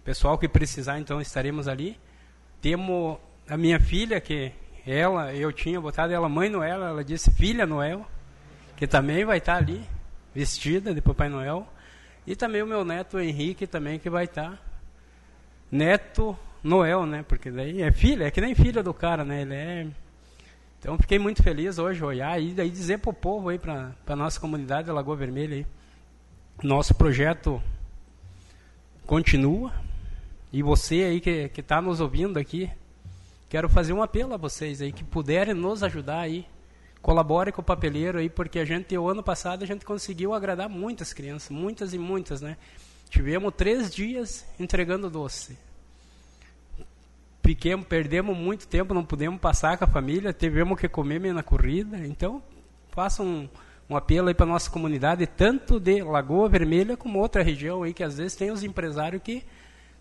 Pessoal 0.03 0.37
que 0.37 0.47
precisar 0.47 0.99
então 0.99 1.19
estaremos 1.19 1.67
ali. 1.67 1.99
Temos 2.61 3.17
a 3.49 3.57
minha 3.57 3.79
filha 3.79 4.21
que 4.21 4.51
ela, 4.85 5.33
eu 5.33 5.51
tinha 5.51 5.81
botado 5.81 6.13
ela 6.13 6.29
mãe 6.29 6.49
Noel, 6.49 6.83
ela 6.83 7.03
disse 7.03 7.31
filha 7.31 7.65
Noel, 7.65 8.05
que 8.75 8.85
também 8.87 9.23
vai 9.23 9.37
estar 9.37 9.57
ali, 9.57 9.83
vestida 10.33 10.93
de 10.93 11.01
Papai 11.01 11.29
Noel. 11.29 11.67
E 12.27 12.35
também 12.35 12.61
o 12.61 12.67
meu 12.67 12.83
neto 12.83 13.19
Henrique 13.19 13.67
também 13.67 13.99
que 13.99 14.09
vai 14.09 14.25
estar. 14.25 14.59
Neto 15.71 16.37
Noel, 16.63 17.05
né? 17.05 17.23
Porque 17.27 17.51
daí 17.51 17.81
é 17.81 17.91
filha, 17.91 18.25
é 18.25 18.31
que 18.31 18.41
nem 18.41 18.55
filha 18.55 18.81
do 18.81 18.93
cara, 18.93 19.23
né? 19.23 19.41
Ele 19.43 19.53
é. 19.53 19.87
Então 20.79 20.97
fiquei 20.97 21.17
muito 21.17 21.41
feliz 21.41 21.77
hoje 21.77 22.03
olhar 22.03 22.39
e 22.41 22.53
daí 22.53 22.69
dizer 22.69 22.99
pro 22.99 23.13
povo 23.13 23.49
aí, 23.49 23.57
para 23.57 23.93
a 24.05 24.15
nossa 24.15 24.39
comunidade 24.39 24.87
da 24.87 24.93
Lagoa 24.93 25.15
Vermelha 25.15 25.55
aí. 25.55 25.65
Nosso 26.63 26.93
projeto 26.95 27.61
continua. 29.05 29.71
E 30.51 30.63
você 30.63 31.03
aí 31.03 31.19
que 31.19 31.51
está 31.57 31.81
nos 31.81 31.99
ouvindo 31.99 32.39
aqui, 32.39 32.69
quero 33.49 33.67
fazer 33.67 33.93
um 33.93 34.01
apelo 34.01 34.33
a 34.33 34.37
vocês 34.37 34.81
aí 34.81 34.91
que 34.91 35.03
puderem 35.03 35.53
nos 35.53 35.83
ajudar 35.83 36.19
aí. 36.19 36.45
Colabore 37.05 37.51
com 37.51 37.61
o 37.61 37.63
papeleiro 37.63 38.17
aí, 38.17 38.27
porque 38.27 38.57
a 38.57 38.65
gente, 38.65 38.97
o 38.97 39.07
ano 39.07 39.21
passado, 39.21 39.61
a 39.61 39.67
gente 39.67 39.85
conseguiu 39.85 40.33
agradar 40.33 40.67
muitas 40.67 41.13
crianças, 41.13 41.51
muitas 41.51 41.93
e 41.93 41.99
muitas, 41.99 42.41
né? 42.41 42.57
Tivemos 43.11 43.53
três 43.55 43.93
dias 43.93 44.43
entregando 44.59 45.07
doce. 45.07 45.55
Fiquemos, 47.43 47.85
perdemos 47.85 48.35
muito 48.35 48.67
tempo, 48.67 48.91
não 48.91 49.05
pudemos 49.05 49.39
passar 49.39 49.77
com 49.77 49.83
a 49.83 49.87
família, 49.87 50.33
tivemos 50.33 50.79
que 50.79 50.89
comer 50.89 51.19
meio 51.19 51.35
na 51.35 51.43
corrida. 51.43 51.95
Então, 52.07 52.41
faça 52.89 53.21
um, 53.21 53.47
um 53.87 53.95
apelo 53.95 54.29
aí 54.29 54.33
para 54.33 54.47
nossa 54.47 54.71
comunidade, 54.71 55.27
tanto 55.27 55.79
de 55.79 56.01
Lagoa 56.01 56.49
Vermelha 56.49 56.97
como 56.97 57.19
outra 57.19 57.43
região 57.43 57.83
aí, 57.83 57.93
que 57.93 58.03
às 58.03 58.17
vezes 58.17 58.35
tem 58.35 58.49
os 58.49 58.63
empresários 58.63 59.21
que 59.21 59.43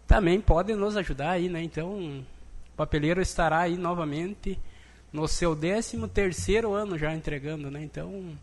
também 0.07 0.41
podem 0.41 0.75
nos 0.75 0.97
ajudar 0.97 1.33
aí, 1.33 1.51
né? 1.51 1.63
Então, 1.63 1.99
o 1.99 2.77
papeleiro 2.79 3.21
estará 3.21 3.59
aí 3.59 3.77
novamente 3.77 4.59
no 5.15 5.29
seu 5.29 5.55
13 5.55 6.09
terceiro 6.09 6.75
ano 6.75 6.99
já 6.99 7.15
entregando, 7.15 7.71
né? 7.71 7.81
Então, 7.85 8.37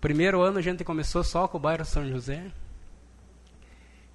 primeiro 0.00 0.42
ano 0.42 0.58
a 0.58 0.60
gente 0.60 0.82
começou 0.82 1.22
só 1.22 1.46
com 1.46 1.56
o 1.56 1.60
bairro 1.60 1.84
São 1.84 2.04
José. 2.08 2.50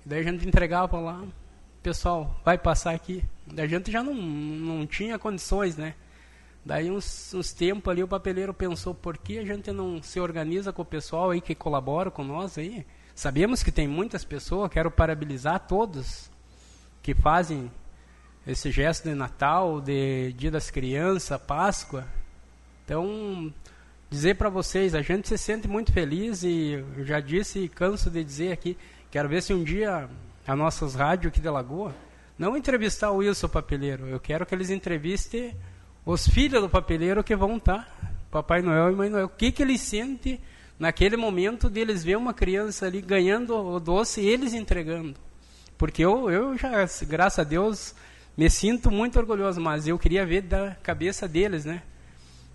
Daí 0.06 0.20
a 0.20 0.24
gente 0.24 0.46
entregava 0.46 1.00
lá, 1.00 1.24
pessoal, 1.82 2.38
vai 2.44 2.58
passar 2.58 2.94
aqui. 2.94 3.24
Daí 3.48 3.64
a 3.66 3.70
gente 3.70 3.90
já 3.90 4.04
não, 4.04 4.14
não 4.14 4.86
tinha 4.86 5.18
condições, 5.18 5.78
né? 5.78 5.96
Daí 6.66 6.92
uns, 6.92 7.34
uns 7.34 7.54
tempos 7.54 7.90
ali 7.90 8.04
o 8.04 8.08
papeleiro 8.10 8.54
pensou, 8.54 8.94
por 8.94 9.18
que 9.18 9.40
a 9.40 9.46
gente 9.46 9.72
não 9.72 10.04
se 10.04 10.20
organiza 10.20 10.74
com 10.74 10.82
o 10.82 10.86
pessoal 10.86 11.32
aí 11.32 11.40
que 11.40 11.56
colabora 11.56 12.12
com 12.12 12.26
nós 12.26 12.58
aí? 12.58 12.86
Sabemos 13.16 13.64
que 13.64 13.72
tem 13.72 13.88
muitas 13.88 14.26
pessoas, 14.26 14.70
quero 14.70 14.92
parabenizar 14.92 15.62
todos 15.62 16.30
que 17.02 17.16
fazem 17.16 17.72
esse 18.48 18.70
gesto 18.70 19.10
de 19.10 19.16
Natal, 19.16 19.82
de 19.82 20.32
Dia 20.34 20.52
das 20.52 20.70
Crianças, 20.70 21.40
Páscoa. 21.42 22.06
Então, 22.84 23.52
dizer 24.10 24.36
para 24.36 24.50
vocês, 24.50 24.94
a 24.94 25.02
gente 25.02 25.28
se 25.28 25.38
sente 25.38 25.68
muito 25.68 25.92
feliz 25.92 26.44
e 26.44 26.84
eu 26.96 27.04
já 27.04 27.20
disse 27.20 27.60
e 27.60 27.70
canso 27.70 28.10
de 28.10 28.24
dizer 28.24 28.52
aqui, 28.52 28.78
quero 29.10 29.28
ver 29.28 29.42
se 29.42 29.54
um 29.54 29.64
dia 29.64 30.08
a 30.46 30.56
nossas 30.56 30.94
rádios 30.94 31.32
aqui 31.32 31.42
da 31.42 31.52
Lagoa, 31.52 31.96
não 32.38 32.56
entrevistar 32.56 33.10
o 33.10 33.18
Wilson 33.18 33.48
Papeleiro, 33.48 34.08
eu 34.08 34.20
quero 34.20 34.46
que 34.46 34.54
eles 34.54 34.70
entrevistem 34.70 35.56
os 36.06 36.28
filhos 36.28 36.62
do 36.62 36.70
papeleiro 36.70 37.24
que 37.24 37.36
vão 37.36 37.58
estar, 37.58 37.84
tá, 37.84 38.12
Papai 38.30 38.62
Noel 38.62 38.92
e 38.92 38.96
Mãe 38.96 39.10
Noel. 39.10 39.26
O 39.26 39.30
que, 39.30 39.52
que 39.52 39.64
eles 39.64 39.82
sentem 39.82 40.40
naquele 40.78 41.18
momento 41.18 41.68
deles 41.68 42.04
ver 42.04 42.16
uma 42.16 42.34
criança 42.34 42.86
ali 42.86 43.02
ganhando 43.02 43.56
o 43.56 43.80
doce 43.80 44.22
e 44.22 44.28
eles 44.28 44.54
entregando? 44.54 45.16
Porque 45.78 46.06
eu, 46.06 46.30
eu 46.30 46.56
já, 46.56 46.86
graças 47.08 47.40
a 47.40 47.44
Deus, 47.44 47.96
me 48.38 48.50
sinto 48.50 48.92
muito 48.92 49.18
orgulhoso, 49.18 49.62
mas 49.62 49.88
eu 49.88 49.98
queria 49.98 50.26
ver 50.26 50.42
da 50.42 50.76
cabeça 50.84 51.28
deles, 51.28 51.64
né? 51.66 51.82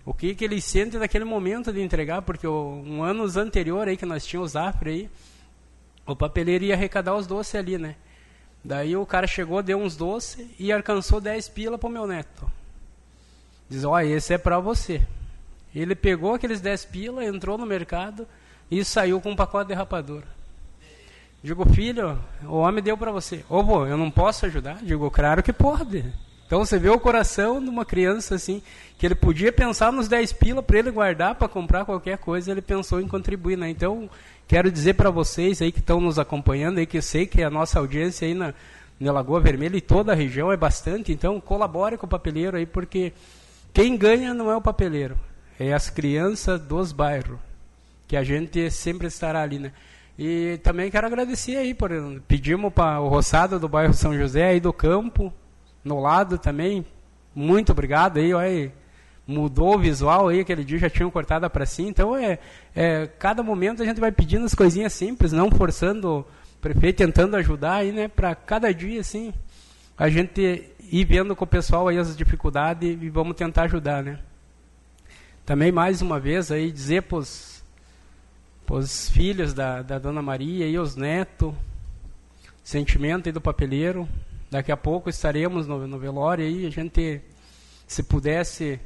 O 0.05 0.13
que 0.13 0.35
que 0.35 0.43
eles 0.43 0.63
sentem 0.63 0.99
naquele 0.99 1.25
momento 1.25 1.71
de 1.71 1.81
entregar, 1.81 2.21
porque 2.21 2.45
o, 2.45 2.83
um 2.85 3.03
anos 3.03 3.37
anterior 3.37 3.87
aí 3.87 3.97
que 3.97 4.05
nós 4.05 4.25
tínhamos 4.25 4.51
o 4.51 4.53
Zafre 4.53 4.89
aí, 4.89 5.09
o 6.05 6.15
papeleiro 6.15 6.65
ia 6.65 6.73
arrecadar 6.73 7.15
os 7.15 7.27
doces 7.27 7.55
ali, 7.55 7.77
né? 7.77 7.95
Daí 8.63 8.95
o 8.95 9.05
cara 9.05 9.25
chegou, 9.25 9.61
deu 9.63 9.79
uns 9.79 9.95
doces 9.95 10.47
e 10.59 10.71
alcançou 10.71 11.19
10 11.19 11.49
pila 11.49 11.77
pro 11.77 11.89
meu 11.89 12.05
neto. 12.05 12.51
Diz, 13.69 13.83
ó, 13.83 13.99
esse 14.01 14.33
é 14.33 14.37
para 14.37 14.59
você. 14.59 15.01
Ele 15.73 15.95
pegou 15.95 16.33
aqueles 16.33 16.61
10 16.61 16.85
pila, 16.85 17.25
entrou 17.25 17.57
no 17.57 17.65
mercado 17.65 18.27
e 18.69 18.83
saiu 18.83 19.19
com 19.19 19.31
um 19.31 19.35
pacote 19.35 19.69
de 19.69 19.73
rapadura. 19.73 20.27
Digo, 21.43 21.65
filho, 21.73 22.19
o 22.43 22.57
homem 22.57 22.83
deu 22.83 22.95
para 22.95 23.11
você. 23.11 23.43
Ô, 23.49 23.63
vô, 23.63 23.87
eu 23.87 23.97
não 23.97 24.11
posso 24.11 24.45
ajudar? 24.45 24.77
Digo, 24.83 25.09
claro 25.09 25.41
que 25.41 25.51
pode. 25.51 26.05
Então 26.45 26.63
você 26.63 26.77
vê 26.77 26.89
o 26.89 26.99
coração 26.99 27.63
de 27.63 27.69
uma 27.69 27.85
criança 27.85 28.35
assim, 28.35 28.61
que 28.97 29.05
ele 29.05 29.15
podia 29.15 29.51
pensar 29.51 29.91
nos 29.91 30.07
10 30.07 30.33
pila 30.33 30.61
para 30.61 30.77
ele 30.77 30.91
guardar 30.91 31.33
para 31.35 31.47
comprar 31.47 31.85
qualquer 31.85 32.17
coisa, 32.17 32.51
ele 32.51 32.61
pensou 32.61 32.99
em 32.99 33.07
contribuir, 33.07 33.57
né? 33.57 33.69
Então, 33.69 34.09
quero 34.47 34.69
dizer 34.69 34.95
para 34.95 35.09
vocês 35.09 35.61
aí 35.61 35.71
que 35.71 35.79
estão 35.79 36.01
nos 36.01 36.19
acompanhando 36.19 36.77
aí 36.77 36.85
que 36.85 36.97
eu 36.97 37.01
sei 37.01 37.25
que 37.25 37.41
a 37.41 37.49
nossa 37.49 37.79
audiência 37.79 38.27
aí 38.27 38.33
na, 38.33 38.53
na 38.99 39.11
Lagoa 39.13 39.39
Vermelha 39.39 39.77
e 39.77 39.81
toda 39.81 40.11
a 40.11 40.15
região 40.15 40.51
é 40.51 40.57
bastante, 40.57 41.11
então 41.11 41.39
colabore 41.39 41.97
com 41.97 42.05
o 42.05 42.09
papeleiro 42.09 42.57
aí 42.57 42.65
porque 42.65 43.13
quem 43.73 43.95
ganha 43.95 44.33
não 44.33 44.51
é 44.51 44.55
o 44.55 44.61
papeleiro, 44.61 45.17
é 45.57 45.73
as 45.73 45.89
crianças 45.89 46.59
dos 46.59 46.91
bairros, 46.91 47.39
que 48.09 48.17
a 48.17 48.23
gente 48.23 48.69
sempre 48.69 49.07
estará 49.07 49.41
ali, 49.41 49.57
né? 49.57 49.71
E 50.23 50.59
também 50.59 50.91
quero 50.91 51.07
agradecer 51.07 51.57
aí, 51.57 51.73
por 51.73 51.89
pedimos 52.27 52.71
para 52.71 53.01
o 53.01 53.07
roçado 53.07 53.57
do 53.57 53.67
bairro 53.67 53.91
São 53.91 54.15
José 54.15 54.49
aí 54.49 54.59
do 54.59 54.71
campo, 54.71 55.33
no 55.83 55.99
lado 55.99 56.37
também. 56.37 56.85
Muito 57.33 57.71
obrigado 57.71 58.17
aí, 58.17 58.31
olha, 58.31 58.71
mudou 59.25 59.73
o 59.73 59.79
visual 59.79 60.27
aí, 60.27 60.41
aquele 60.41 60.63
dia 60.63 60.77
já 60.77 60.91
tinham 60.91 61.09
cortado 61.09 61.49
para 61.49 61.65
si. 61.65 61.81
Então 61.81 62.15
é, 62.15 62.37
é, 62.75 63.07
cada 63.17 63.41
momento 63.41 63.81
a 63.81 63.85
gente 63.85 63.99
vai 63.99 64.11
pedindo 64.11 64.45
as 64.45 64.53
coisinhas 64.53 64.93
simples, 64.93 65.31
não 65.31 65.49
forçando 65.49 66.19
o 66.19 66.25
prefeito, 66.61 66.97
tentando 66.97 67.35
ajudar 67.37 67.77
aí, 67.77 67.91
né, 67.91 68.07
para 68.07 68.35
cada 68.35 68.71
dia 68.71 69.01
assim, 69.01 69.33
a 69.97 70.07
gente 70.07 70.71
ir 70.91 71.03
vendo 71.03 71.35
com 71.35 71.45
o 71.45 71.47
pessoal 71.47 71.87
aí 71.87 71.97
as 71.97 72.15
dificuldades 72.15 72.87
e 72.87 73.09
vamos 73.09 73.35
tentar 73.35 73.63
ajudar, 73.63 74.03
né? 74.03 74.19
Também 75.43 75.71
mais 75.71 75.99
uma 75.99 76.19
vez 76.19 76.51
aí 76.51 76.71
dizer 76.71 77.01
para 77.01 77.17
os 77.17 77.50
os 78.71 79.09
filhos 79.09 79.53
da, 79.53 79.81
da 79.81 79.99
Dona 79.99 80.21
Maria 80.21 80.65
e 80.65 80.79
os 80.79 80.95
netos, 80.95 81.53
sentimento 82.63 83.27
aí 83.27 83.33
do 83.33 83.41
papeleiro, 83.41 84.07
daqui 84.49 84.71
a 84.71 84.77
pouco 84.77 85.09
estaremos 85.09 85.67
no, 85.67 85.85
no 85.85 85.99
velório 85.99 86.45
aí, 86.45 86.65
a 86.65 86.69
gente, 86.69 87.19
se 87.85 88.01
pudesse, 88.01 88.79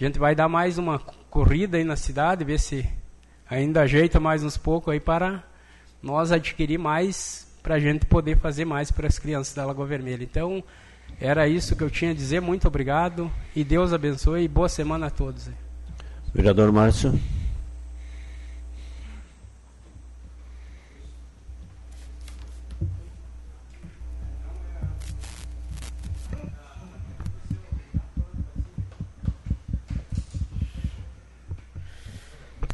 a 0.00 0.04
gente 0.04 0.16
vai 0.16 0.36
dar 0.36 0.48
mais 0.48 0.78
uma 0.78 1.00
corrida 1.28 1.76
aí 1.76 1.82
na 1.82 1.96
cidade, 1.96 2.44
ver 2.44 2.60
se 2.60 2.88
ainda 3.50 3.82
ajeita 3.82 4.20
mais 4.20 4.44
uns 4.44 4.56
poucos 4.56 4.92
aí 4.92 5.00
para 5.00 5.42
nós 6.00 6.30
adquirir 6.30 6.78
mais, 6.78 7.48
para 7.64 7.74
a 7.74 7.80
gente 7.80 8.06
poder 8.06 8.38
fazer 8.38 8.64
mais 8.64 8.92
para 8.92 9.08
as 9.08 9.18
crianças 9.18 9.54
da 9.54 9.66
Lagoa 9.66 9.86
Vermelha. 9.86 10.22
Então, 10.22 10.62
era 11.20 11.48
isso 11.48 11.74
que 11.74 11.82
eu 11.82 11.90
tinha 11.90 12.12
a 12.12 12.14
dizer. 12.14 12.40
Muito 12.40 12.68
obrigado 12.68 13.30
e 13.56 13.64
Deus 13.64 13.92
abençoe 13.92 14.44
e 14.44 14.48
boa 14.48 14.68
semana 14.68 15.06
a 15.06 15.10
todos. 15.10 15.50
Vereador 16.32 16.70
Márcio. 16.70 17.18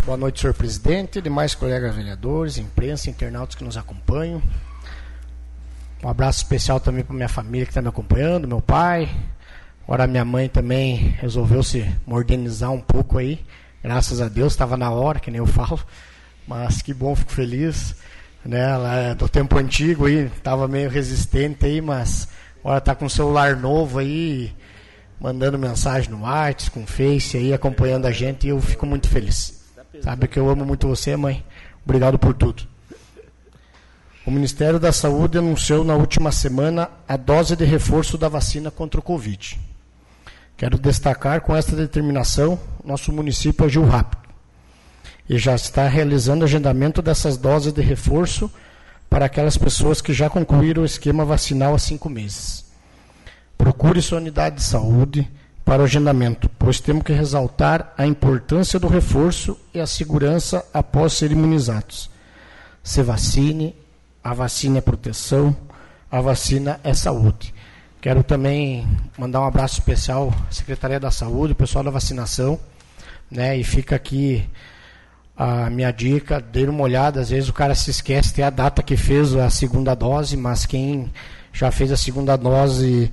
Boa 0.09 0.17
noite, 0.17 0.41
senhor 0.41 0.55
presidente, 0.55 1.21
demais 1.21 1.55
colegas 1.55 1.95
vereadores, 1.95 2.57
imprensa, 2.57 3.11
internautas 3.11 3.55
que 3.55 3.63
nos 3.63 3.77
acompanham. 3.77 4.43
Um 6.03 6.09
abraço 6.09 6.39
especial 6.39 6.81
também 6.81 7.05
para 7.05 7.15
minha 7.15 7.29
família 7.29 7.67
que 7.67 7.73
está 7.73 7.83
me 7.83 7.89
acompanhando, 7.89 8.49
meu 8.49 8.63
pai. 8.63 9.07
Agora 9.85 10.07
minha 10.07 10.25
mãe 10.25 10.49
também 10.49 11.15
resolveu 11.21 11.63
se 11.63 11.87
modernizar 12.07 12.73
um 12.73 12.81
pouco 12.81 13.19
aí. 13.19 13.45
Graças 13.83 14.23
a 14.23 14.31
Deus, 14.31 14.55
estava 14.55 14.79
na 14.79 14.91
hora, 14.91 15.21
que 15.21 15.31
nem 15.31 15.41
eu 15.41 15.47
falo. 15.47 15.79
Mas 16.47 16.81
que 16.81 16.95
bom, 16.95 17.15
fico 17.15 17.31
feliz. 17.31 17.95
Né? 18.43 18.61
Ela 18.61 18.95
é 18.95 19.15
do 19.15 19.29
tempo 19.29 19.59
antigo 19.59 20.07
aí, 20.07 20.25
estava 20.35 20.67
meio 20.67 20.89
resistente 20.89 21.67
aí, 21.67 21.83
mas 21.83 22.29
agora 22.61 22.79
está 22.79 22.95
com 22.95 23.05
um 23.05 23.11
celular 23.11 23.57
novo 23.57 23.99
aí, 23.99 24.57
mandando 25.21 25.59
mensagem 25.59 26.11
no 26.11 26.23
WhatsApp, 26.23 26.71
com 26.71 26.85
o 26.85 26.87
Face 26.87 27.37
aí, 27.37 27.53
acompanhando 27.53 28.07
a 28.07 28.11
gente 28.11 28.47
e 28.47 28.49
eu 28.49 28.59
fico 28.63 28.87
muito 28.87 29.07
feliz. 29.07 29.58
Sabe 30.03 30.29
que 30.29 30.39
eu 30.39 30.49
amo 30.49 30.65
muito 30.65 30.89
você, 30.89 31.17
mãe. 31.17 31.45
Obrigado 31.85 32.19
por 32.19 32.35
tudo. 32.35 32.63
O 34.27 34.31
Ministério 34.31 34.79
da 34.79 34.93
Saúde 34.93 35.39
anunciou 35.39 35.85
na 35.85 35.95
última 35.95 36.31
semana 36.31 36.91
a 37.09 37.17
dose 37.17 37.57
de 37.57 37.65
reforço 37.65 38.19
da 38.19 38.29
vacina 38.29 38.71
contra 38.71 39.01
o 39.01 39.03
Covid. 39.03 39.59
Quero 40.57 40.79
destacar 40.79 41.41
com 41.41 41.57
esta 41.57 41.75
determinação, 41.75 42.59
nosso 42.85 43.13
município 43.13 43.65
agiu 43.65 43.85
rápido 43.85 44.29
e 45.29 45.39
já 45.39 45.55
está 45.55 45.87
realizando 45.87 46.45
agendamento 46.45 47.03
dessas 47.03 47.37
doses 47.37 47.73
de 47.73 47.83
reforço 47.83 48.51
para 49.11 49.27
aquelas 49.27 49.57
pessoas 49.57 50.01
que 50.01 50.13
já 50.13 50.29
concluíram 50.29 50.83
o 50.83 50.87
esquema 50.87 51.25
vacinal 51.25 51.75
há 51.75 51.79
cinco 51.79 52.09
meses. 52.09 52.65
Procure 53.57 54.01
sua 54.01 54.19
unidade 54.19 54.57
de 54.57 54.63
saúde, 54.63 55.31
para 55.69 55.83
o 55.83 55.85
agendamento, 55.85 56.49
pois 56.59 56.81
temos 56.81 57.03
que 57.03 57.13
ressaltar 57.13 57.93
a 57.99 58.07
importância 58.07 58.81
do 58.81 58.89
reforço 58.89 59.55
e 59.75 59.79
a 59.79 59.87
segurança 59.87 60.65
após 60.73 61.13
ser 61.13 61.31
imunizados. 61.31 62.09
Se 62.83 63.03
vacine, 63.03 63.77
a 64.25 64.33
vacina 64.33 64.79
é 64.79 64.81
proteção, 64.81 65.55
a 66.11 66.23
vacina 66.23 66.81
é 66.83 66.95
saúde. 66.95 67.53
Quero 68.01 68.23
também 68.23 68.89
mandar 69.19 69.43
um 69.43 69.45
abraço 69.45 69.75
especial 69.75 70.33
à 70.49 70.51
Secretaria 70.51 70.99
da 70.99 71.11
Saúde, 71.11 71.53
o 71.53 71.57
pessoal 71.57 71.85
da 71.85 71.91
vacinação, 71.91 72.59
né? 73.31 73.55
E 73.55 73.63
fica 73.63 73.95
aqui 73.95 74.49
a 75.37 75.69
minha 75.69 75.91
dica, 75.91 76.41
dê 76.41 76.67
uma 76.67 76.83
olhada, 76.83 77.21
às 77.21 77.29
vezes 77.29 77.51
o 77.51 77.53
cara 77.53 77.75
se 77.75 77.91
esquece, 77.91 78.33
tem 78.33 78.43
a 78.43 78.49
data 78.49 78.83
que 78.83 78.97
fez 78.97 79.35
a 79.35 79.51
segunda 79.51 79.95
dose, 79.95 80.35
mas 80.35 80.65
quem 80.65 81.13
já 81.53 81.71
fez 81.71 81.93
a 81.93 81.97
segunda 81.97 82.37
dose 82.37 83.13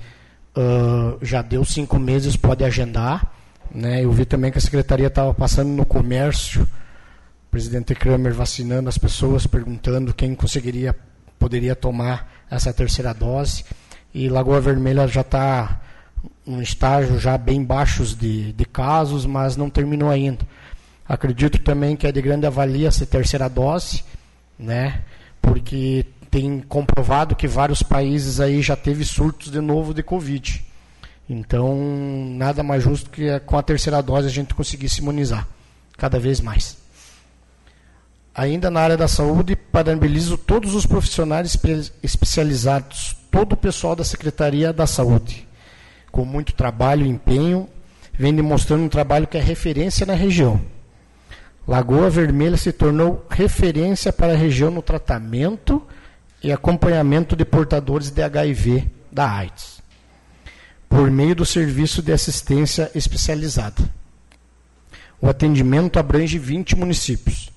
uh, 0.56 1.18
já 1.22 1.42
deu 1.42 1.64
cinco 1.64 2.00
meses, 2.00 2.36
pode 2.36 2.64
agendar. 2.64 3.32
Né? 3.74 4.04
Eu 4.04 4.12
vi 4.12 4.26
também 4.26 4.52
que 4.52 4.58
a 4.58 4.62
secretaria 4.62 5.08
estava 5.08 5.34
passando 5.34 5.70
no 5.70 5.86
comércio, 5.86 6.64
o 6.64 7.52
presidente 7.52 7.94
Kramer 7.94 8.34
vacinando 8.34 8.90
as 8.90 8.98
pessoas, 8.98 9.48
perguntando 9.48 10.14
quem 10.14 10.36
conseguiria, 10.36 10.96
poderia 11.38 11.76
tomar 11.76 12.32
essa 12.50 12.74
terceira 12.74 13.14
dose. 13.14 13.66
E 14.14 14.30
Lagoa 14.30 14.62
Vermelha 14.62 15.08
já 15.08 15.22
está 15.22 15.82
um 16.48 16.62
estágio 16.62 17.20
já 17.20 17.38
bem 17.38 17.64
baixos 17.64 18.16
de, 18.16 18.54
de 18.54 18.66
casos, 18.66 19.26
mas 19.26 19.58
não 19.58 19.70
terminou 19.70 20.10
ainda. 20.10 20.46
Acredito 21.08 21.60
também 21.60 21.96
que 21.96 22.08
é 22.08 22.12
de 22.12 22.22
grande 22.22 22.46
avalia 22.46 22.88
essa 22.88 23.06
terceira 23.06 23.48
dose, 23.48 24.04
né? 24.58 25.02
Porque 25.42 26.06
tem 26.36 26.60
comprovado 26.60 27.34
que 27.34 27.48
vários 27.48 27.82
países 27.82 28.42
aí 28.42 28.62
já 28.62 28.76
teve 28.76 29.06
surtos 29.06 29.50
de 29.50 29.62
novo 29.62 29.94
de 29.94 30.04
Covid. 30.04 30.66
Então, 31.30 31.74
nada 32.32 32.62
mais 32.62 32.84
justo 32.84 33.10
que 33.10 33.40
com 33.46 33.58
a 33.58 33.64
terceira 33.64 34.04
dose 34.04 34.28
a 34.28 34.32
gente 34.32 34.54
conseguir 34.54 34.90
se 34.90 35.00
imunizar 35.00 35.48
cada 35.98 36.20
vez 36.20 36.42
mais. 36.42 36.76
Ainda 38.36 38.70
na 38.70 38.82
área 38.82 38.98
da 38.98 39.08
saúde, 39.08 39.56
parabenizo 39.56 40.38
todos 40.38 40.76
os 40.76 40.86
profissionais 40.86 41.58
especializados, 42.04 43.16
todo 43.32 43.54
o 43.54 43.58
pessoal 43.58 43.96
da 43.96 44.04
Secretaria 44.04 44.74
da 44.74 44.86
Saúde, 44.86 45.48
com 46.12 46.26
muito 46.26 46.52
trabalho 46.52 47.06
e 47.06 47.10
empenho, 47.10 47.70
vem 48.12 48.36
demonstrando 48.36 48.84
um 48.84 48.90
trabalho 48.90 49.26
que 49.26 49.38
é 49.38 49.42
referência 49.42 50.06
na 50.06 50.14
região. 50.14 50.60
Lagoa 51.66 52.10
Vermelha 52.10 52.58
se 52.58 52.74
tornou 52.74 53.26
referência 53.30 54.12
para 54.12 54.34
a 54.34 54.38
região 54.38 54.70
no 54.70 54.82
tratamento 54.82 55.82
e 56.46 56.52
acompanhamento 56.52 57.36
de 57.36 57.44
portadores 57.44 58.12
de 58.12 58.22
HIV 58.22 58.88
da 59.12 59.28
AIDS, 59.28 59.82
por 60.88 61.10
meio 61.10 61.36
do 61.36 61.44
serviço 61.44 62.04
de 62.04 62.12
assistência 62.12 62.92
especializada. 62.94 63.82
O 65.20 65.28
atendimento 65.28 65.98
abrange 65.98 66.38
20 66.38 66.76
municípios. 66.76 67.50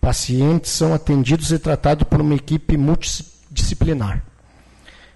Pacientes 0.00 0.70
são 0.70 0.94
atendidos 0.94 1.50
e 1.50 1.58
tratados 1.58 2.06
por 2.08 2.20
uma 2.20 2.36
equipe 2.36 2.76
multidisciplinar, 2.76 4.22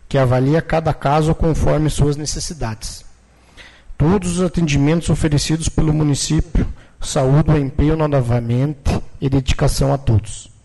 que 0.09 0.19
avalia 0.19 0.61
cada 0.61 0.93
caso 0.93 1.33
conforme 1.33 1.89
suas 1.89 2.17
necessidades. 2.17 3.05
Todos 3.97 4.39
os 4.39 4.45
atendimentos 4.45 5.11
oferecidos 5.11 5.69
pelo 5.69 5.95
município 5.95 6.67
saúdo 7.01 7.53
o 7.53 7.57
empenho 7.57 7.97
novamente 7.97 9.01
e 9.21 9.29
dedicação 9.29 9.95
a 9.95 9.97
todos 9.97 10.56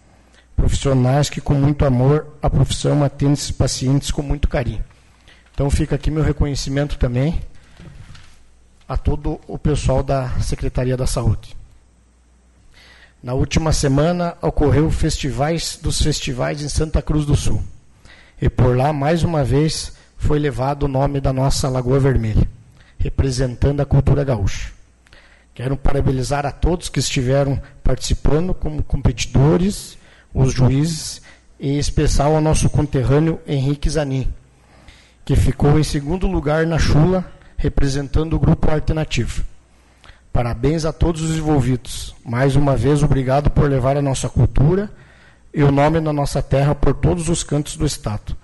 profissionais 0.55 1.29
que 1.29 1.41
com 1.41 1.53
muito 1.53 1.85
amor 1.85 2.27
a 2.41 2.49
profissão 2.49 3.03
atende 3.03 3.33
esses 3.33 3.51
pacientes 3.51 4.11
com 4.11 4.21
muito 4.21 4.47
carinho. 4.47 4.83
Então 5.53 5.69
fica 5.69 5.95
aqui 5.95 6.09
meu 6.09 6.23
reconhecimento 6.23 6.97
também 6.97 7.41
a 8.87 8.97
todo 8.97 9.39
o 9.47 9.57
pessoal 9.57 10.03
da 10.03 10.29
Secretaria 10.41 10.97
da 10.97 11.07
Saúde. 11.07 11.55
Na 13.23 13.33
última 13.33 13.71
semana 13.71 14.35
ocorreu 14.41 14.89
festivais 14.89 15.79
dos 15.81 16.01
festivais 16.01 16.61
em 16.61 16.67
Santa 16.67 17.01
Cruz 17.01 17.25
do 17.25 17.35
Sul. 17.35 17.63
E 18.41 18.49
por 18.49 18.75
lá 18.75 18.91
mais 18.91 19.23
uma 19.23 19.43
vez 19.43 19.93
foi 20.17 20.39
levado 20.39 20.83
o 20.83 20.87
nome 20.87 21.21
da 21.21 21.31
nossa 21.31 21.69
Lagoa 21.69 21.99
Vermelha, 21.99 22.49
representando 22.97 23.79
a 23.79 23.85
cultura 23.85 24.23
gaúcha. 24.23 24.71
Quero 25.53 25.77
parabenizar 25.77 26.45
a 26.45 26.51
todos 26.51 26.89
que 26.89 26.99
estiveram 26.99 27.61
participando 27.83 28.53
como 28.53 28.81
competidores 28.81 29.97
os 30.33 30.53
juízes, 30.53 31.21
em 31.59 31.77
especial 31.77 32.35
ao 32.35 32.41
nosso 32.41 32.69
conterrâneo 32.69 33.39
Henrique 33.45 33.89
Zanin, 33.89 34.27
que 35.23 35.35
ficou 35.35 35.79
em 35.79 35.83
segundo 35.83 36.27
lugar 36.27 36.65
na 36.65 36.79
chula, 36.79 37.25
representando 37.57 38.33
o 38.33 38.39
grupo 38.39 38.71
alternativo. 38.71 39.43
Parabéns 40.33 40.85
a 40.85 40.93
todos 40.93 41.21
os 41.21 41.37
envolvidos. 41.37 42.15
Mais 42.25 42.55
uma 42.55 42.75
vez, 42.75 43.03
obrigado 43.03 43.49
por 43.49 43.69
levar 43.69 43.97
a 43.97 44.01
nossa 44.01 44.29
cultura 44.29 44.89
e 45.53 45.61
o 45.61 45.71
nome 45.71 45.99
da 45.99 46.13
nossa 46.13 46.41
terra 46.41 46.73
por 46.73 46.93
todos 46.93 47.27
os 47.27 47.43
cantos 47.43 47.75
do 47.75 47.85
Estado. 47.85 48.35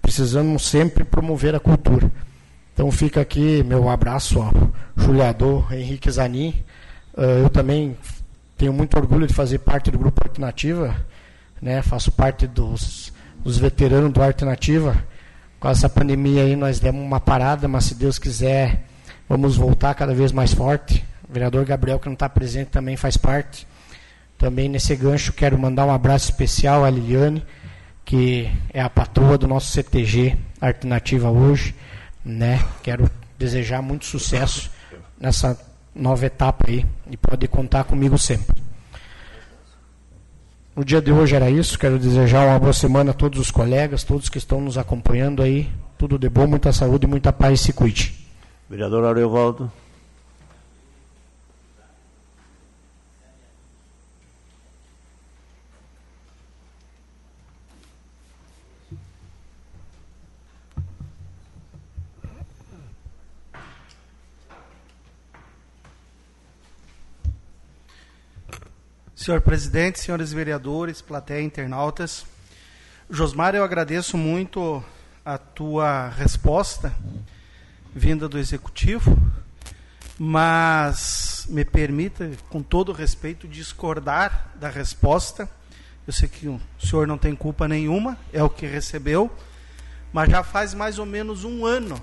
Precisamos 0.00 0.66
sempre 0.66 1.04
promover 1.04 1.54
a 1.54 1.60
cultura. 1.60 2.10
Então 2.72 2.90
fica 2.90 3.20
aqui 3.20 3.62
meu 3.62 3.88
abraço 3.88 4.40
ao 4.40 4.52
juliador 4.96 5.72
Henrique 5.72 6.10
Zanin. 6.10 6.54
Eh, 7.16 7.42
eu 7.42 7.50
também 7.50 7.96
tenho 8.56 8.72
muito 8.72 8.96
orgulho 8.96 9.26
de 9.26 9.34
fazer 9.34 9.58
parte 9.58 9.90
do 9.90 9.98
grupo 9.98 10.26
Alternativa 10.26 10.96
né? 11.60 11.82
Faço 11.82 12.12
parte 12.12 12.46
dos, 12.46 13.12
dos 13.42 13.58
veteranos 13.58 14.12
do 14.12 14.22
Alternativa. 14.22 14.96
Com 15.58 15.68
essa 15.68 15.88
pandemia 15.88 16.42
aí 16.42 16.54
nós 16.56 16.78
demos 16.78 17.02
uma 17.02 17.20
parada, 17.20 17.66
mas 17.66 17.84
se 17.84 17.94
Deus 17.94 18.18
quiser, 18.18 18.84
vamos 19.28 19.56
voltar 19.56 19.94
cada 19.94 20.14
vez 20.14 20.32
mais 20.32 20.52
forte. 20.52 21.04
O 21.28 21.32
vereador 21.32 21.64
Gabriel, 21.64 21.98
que 21.98 22.06
não 22.06 22.14
está 22.14 22.28
presente, 22.28 22.68
também 22.68 22.96
faz 22.96 23.16
parte. 23.16 23.66
Também 24.38 24.68
nesse 24.68 24.94
gancho 24.94 25.32
quero 25.32 25.58
mandar 25.58 25.86
um 25.86 25.90
abraço 25.90 26.30
especial 26.30 26.84
à 26.84 26.90
Liliane, 26.90 27.44
que 28.04 28.50
é 28.72 28.80
a 28.80 28.90
patroa 28.90 29.38
do 29.38 29.48
nosso 29.48 29.72
CTG 29.72 30.36
Alternativa 30.60 31.30
hoje. 31.30 31.74
Né? 32.24 32.62
Quero 32.82 33.10
desejar 33.38 33.80
muito 33.82 34.04
sucesso 34.04 34.70
nessa 35.18 35.58
nova 35.94 36.26
etapa 36.26 36.66
aí 36.68 36.84
e 37.10 37.16
pode 37.16 37.48
contar 37.48 37.84
comigo 37.84 38.18
sempre. 38.18 38.65
No 40.76 40.84
dia 40.84 41.00
de 41.00 41.10
hoje 41.10 41.34
era 41.34 41.48
isso. 41.48 41.78
Quero 41.78 41.98
desejar 41.98 42.46
uma 42.46 42.58
boa 42.58 42.72
semana 42.74 43.12
a 43.12 43.14
todos 43.14 43.40
os 43.40 43.50
colegas, 43.50 44.04
todos 44.04 44.28
que 44.28 44.36
estão 44.36 44.60
nos 44.60 44.76
acompanhando 44.76 45.42
aí 45.42 45.70
Tudo 45.96 46.18
de 46.18 46.28
bom, 46.28 46.46
muita 46.46 46.70
saúde, 46.70 47.06
muita 47.06 47.32
paz 47.32 47.62
se 47.62 47.72
cuide. 47.72 48.14
Vereador 48.68 49.02
Aurelvaldo. 49.04 49.72
Senhor 69.26 69.40
presidente, 69.40 69.98
senhores 69.98 70.32
vereadores, 70.32 71.02
plateia, 71.02 71.42
internautas, 71.42 72.24
Josmar, 73.10 73.56
eu 73.56 73.64
agradeço 73.64 74.16
muito 74.16 74.80
a 75.24 75.36
tua 75.36 76.10
resposta 76.10 76.94
vinda 77.92 78.28
do 78.28 78.38
executivo, 78.38 79.18
mas 80.16 81.44
me 81.48 81.64
permita, 81.64 82.30
com 82.48 82.62
todo 82.62 82.92
respeito, 82.92 83.48
discordar 83.48 84.52
da 84.60 84.68
resposta. 84.68 85.50
Eu 86.06 86.12
sei 86.12 86.28
que 86.28 86.46
o 86.46 86.60
senhor 86.78 87.04
não 87.08 87.18
tem 87.18 87.34
culpa 87.34 87.66
nenhuma, 87.66 88.16
é 88.32 88.44
o 88.44 88.48
que 88.48 88.64
recebeu, 88.64 89.28
mas 90.12 90.30
já 90.30 90.44
faz 90.44 90.72
mais 90.72 91.00
ou 91.00 91.04
menos 91.04 91.42
um 91.42 91.66
ano 91.66 92.00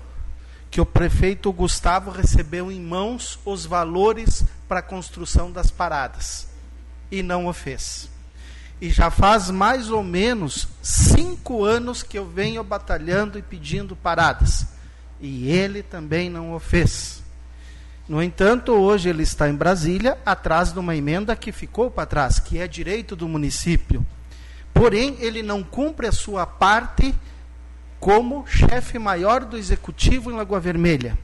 que 0.70 0.78
o 0.78 0.84
prefeito 0.84 1.50
Gustavo 1.54 2.10
recebeu 2.10 2.70
em 2.70 2.82
mãos 2.82 3.38
os 3.46 3.64
valores 3.64 4.44
para 4.68 4.80
a 4.80 4.82
construção 4.82 5.50
das 5.50 5.70
paradas 5.70 6.52
e 7.10 7.22
não 7.22 7.46
o 7.46 7.52
fez. 7.52 8.08
E 8.80 8.90
já 8.90 9.10
faz 9.10 9.50
mais 9.50 9.90
ou 9.90 10.02
menos 10.02 10.68
cinco 10.82 11.64
anos 11.64 12.02
que 12.02 12.18
eu 12.18 12.26
venho 12.26 12.62
batalhando 12.62 13.38
e 13.38 13.42
pedindo 13.42 13.94
paradas. 13.94 14.66
E 15.20 15.48
ele 15.50 15.82
também 15.82 16.28
não 16.28 16.54
o 16.54 16.58
fez. 16.58 17.22
No 18.06 18.22
entanto, 18.22 18.72
hoje 18.72 19.08
ele 19.08 19.22
está 19.22 19.48
em 19.48 19.54
Brasília, 19.54 20.18
atrás 20.26 20.72
de 20.72 20.78
uma 20.78 20.94
emenda 20.94 21.34
que 21.34 21.50
ficou 21.50 21.90
para 21.90 22.04
trás, 22.04 22.38
que 22.38 22.58
é 22.58 22.68
direito 22.68 23.16
do 23.16 23.26
município. 23.26 24.04
Porém, 24.74 25.16
ele 25.20 25.42
não 25.42 25.62
cumpre 25.62 26.06
a 26.06 26.12
sua 26.12 26.44
parte 26.44 27.14
como 27.98 28.46
chefe 28.46 28.98
maior 28.98 29.44
do 29.46 29.56
executivo 29.56 30.30
em 30.30 30.34
Lagoa 30.34 30.60
Vermelha, 30.60 31.16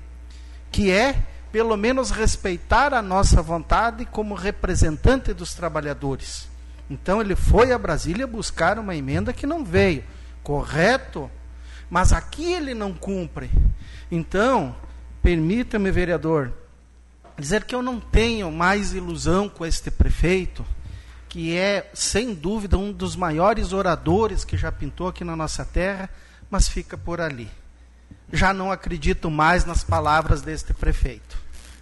que 0.72 0.90
é 0.90 1.14
pelo 1.52 1.76
menos 1.76 2.10
respeitar 2.10 2.94
a 2.94 3.02
nossa 3.02 3.42
vontade 3.42 4.04
como 4.04 4.34
representante 4.34 5.32
dos 5.32 5.54
trabalhadores. 5.54 6.48
Então 6.88 7.20
ele 7.20 7.36
foi 7.36 7.72
a 7.72 7.78
Brasília 7.78 8.26
buscar 8.26 8.78
uma 8.78 8.94
emenda 8.94 9.32
que 9.32 9.46
não 9.46 9.64
veio, 9.64 10.04
correto? 10.42 11.30
Mas 11.88 12.12
aqui 12.12 12.52
ele 12.52 12.74
não 12.74 12.92
cumpre. 12.92 13.50
Então, 14.10 14.74
permita-me, 15.22 15.90
vereador, 15.90 16.52
dizer 17.38 17.64
que 17.64 17.74
eu 17.74 17.82
não 17.82 18.00
tenho 18.00 18.50
mais 18.50 18.92
ilusão 18.92 19.48
com 19.48 19.64
este 19.64 19.90
prefeito, 19.90 20.64
que 21.28 21.56
é, 21.56 21.90
sem 21.94 22.34
dúvida, 22.34 22.76
um 22.76 22.92
dos 22.92 23.14
maiores 23.14 23.72
oradores 23.72 24.44
que 24.44 24.56
já 24.56 24.70
pintou 24.70 25.08
aqui 25.08 25.24
na 25.24 25.36
nossa 25.36 25.64
terra, 25.64 26.10
mas 26.50 26.68
fica 26.68 26.98
por 26.98 27.20
ali 27.20 27.48
já 28.32 28.54
não 28.54 28.70
acredito 28.70 29.30
mais 29.30 29.64
nas 29.64 29.82
palavras 29.82 30.42
deste 30.42 30.72
prefeito. 30.72 31.29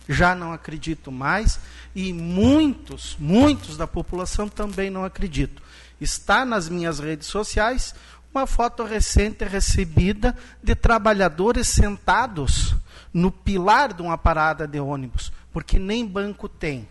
Já 0.09 0.35
não 0.35 0.52
acredito 0.52 1.12
mais 1.12 1.60
e 1.94 2.12
muitos, 2.12 3.16
muitos 3.18 3.76
da 3.76 3.86
população 3.86 4.48
também 4.48 4.90
não 4.90 5.05
acreditam. 5.05 5.62
Está 6.01 6.44
nas 6.44 6.68
minhas 6.68 6.98
redes 6.98 7.26
sociais 7.26 7.94
uma 8.32 8.47
foto 8.47 8.85
recente 8.85 9.44
recebida 9.44 10.36
de 10.62 10.74
trabalhadores 10.74 11.68
sentados 11.68 12.74
no 13.12 13.30
pilar 13.30 13.93
de 13.93 14.02
uma 14.02 14.16
parada 14.16 14.66
de 14.66 14.78
ônibus, 14.80 15.32
porque 15.52 15.78
nem 15.78 16.06
banco 16.06 16.48
tem. 16.48 16.89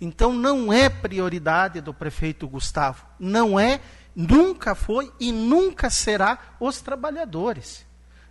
Então 0.00 0.32
não 0.32 0.72
é 0.72 0.88
prioridade 0.88 1.80
do 1.80 1.94
prefeito 1.94 2.48
Gustavo, 2.48 3.04
não 3.18 3.58
é, 3.58 3.80
nunca 4.14 4.74
foi 4.74 5.12
e 5.20 5.32
nunca 5.32 5.90
será 5.90 6.38
os 6.60 6.80
trabalhadores 6.80 7.86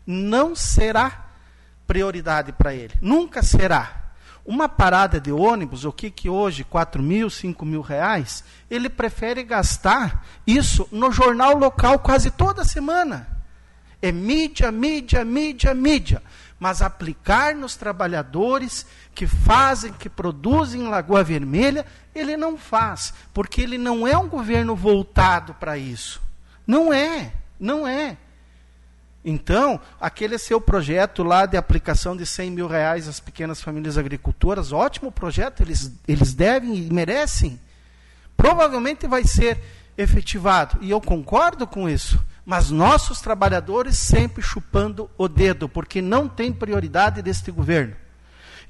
não 0.05 0.55
será 0.55 1.25
prioridade 1.87 2.51
para 2.51 2.73
ele. 2.73 2.93
Nunca 3.01 3.41
será. 3.41 4.04
Uma 4.45 4.69
parada 4.69 5.19
de 5.19 5.31
ônibus, 5.31 5.85
o 5.85 5.91
que, 5.91 6.11
que 6.11 6.29
hoje, 6.29 6.63
4 6.63 7.01
mil, 7.01 7.31
5 7.31 7.65
mil 7.65 7.81
reais, 7.81 8.43
ele 8.69 8.89
prefere 8.89 9.43
gastar 9.43 10.23
isso 10.45 10.87
no 10.91 11.11
jornal 11.11 11.57
local 11.57 11.97
quase 11.97 12.29
toda 12.29 12.63
semana. 12.63 13.27
É 13.99 14.11
mídia, 14.11 14.71
mídia, 14.71 15.25
mídia, 15.25 15.73
mídia. 15.73 16.21
Mas 16.59 16.83
aplicar 16.83 17.55
nos 17.55 17.75
trabalhadores 17.75 18.85
que 19.15 19.25
fazem, 19.25 19.91
que 19.93 20.09
produzem 20.09 20.81
em 20.81 20.87
Lagoa 20.89 21.23
Vermelha, 21.23 21.83
ele 22.13 22.37
não 22.37 22.55
faz, 22.55 23.13
porque 23.33 23.61
ele 23.61 23.79
não 23.79 24.07
é 24.07 24.15
um 24.15 24.27
governo 24.27 24.75
voltado 24.75 25.55
para 25.55 25.75
isso. 25.75 26.21
Não 26.67 26.93
é, 26.93 27.33
não 27.59 27.87
é. 27.87 28.15
Então, 29.27 29.79
aquele 29.99 30.37
seu 30.37 30.61
projeto 30.61 31.23
lá 31.23 31.47
de 31.47 31.57
aplicação 31.57 32.15
de 32.15 32.27
100 32.27 32.51
mil 32.51 32.67
reais 32.67 33.07
às 33.07 33.19
pequenas 33.19 33.59
famílias 33.59 33.97
agricultoras, 33.97 34.71
ótimo 34.71 35.11
projeto, 35.11 35.61
eles, 35.61 35.91
eles 36.07 36.35
devem 36.35 36.75
e 36.75 36.93
merecem. 36.93 37.59
Provavelmente 38.37 39.07
vai 39.07 39.23
ser 39.23 39.59
efetivado, 39.97 40.77
e 40.79 40.91
eu 40.91 41.01
concordo 41.01 41.65
com 41.65 41.89
isso. 41.89 42.23
Mas 42.45 42.69
nossos 42.69 43.19
trabalhadores 43.19 43.97
sempre 43.97 44.43
chupando 44.43 45.09
o 45.17 45.27
dedo, 45.27 45.67
porque 45.67 46.03
não 46.03 46.27
tem 46.27 46.53
prioridade 46.53 47.23
deste 47.23 47.49
governo. 47.49 47.95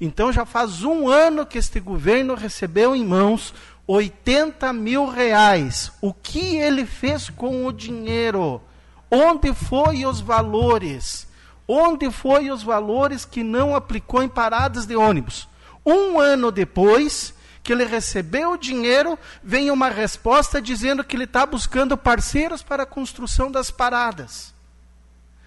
Então 0.00 0.32
já 0.32 0.46
faz 0.46 0.82
um 0.82 1.06
ano 1.06 1.44
que 1.44 1.58
este 1.58 1.80
governo 1.80 2.34
recebeu 2.34 2.96
em 2.96 3.04
mãos 3.04 3.52
80 3.86 4.72
mil 4.72 5.10
reais. 5.10 5.92
O 6.00 6.14
que 6.14 6.56
ele 6.56 6.86
fez 6.86 7.28
com 7.28 7.66
o 7.66 7.72
dinheiro? 7.72 8.62
Onde 9.10 9.54
foi 9.54 10.04
os 10.04 10.20
valores? 10.20 11.26
Onde 11.68 12.10
foi 12.10 12.50
os 12.50 12.62
valores 12.62 13.24
que 13.24 13.42
não 13.42 13.74
aplicou 13.74 14.22
em 14.22 14.28
paradas 14.28 14.86
de 14.86 14.96
ônibus? 14.96 15.48
Um 15.84 16.18
ano 16.18 16.50
depois 16.50 17.34
que 17.62 17.72
ele 17.72 17.84
recebeu 17.84 18.52
o 18.52 18.56
dinheiro, 18.56 19.18
vem 19.42 19.72
uma 19.72 19.88
resposta 19.88 20.62
dizendo 20.62 21.02
que 21.02 21.16
ele 21.16 21.24
está 21.24 21.44
buscando 21.44 21.96
parceiros 21.96 22.62
para 22.62 22.84
a 22.84 22.86
construção 22.86 23.50
das 23.50 23.72
paradas. 23.72 24.54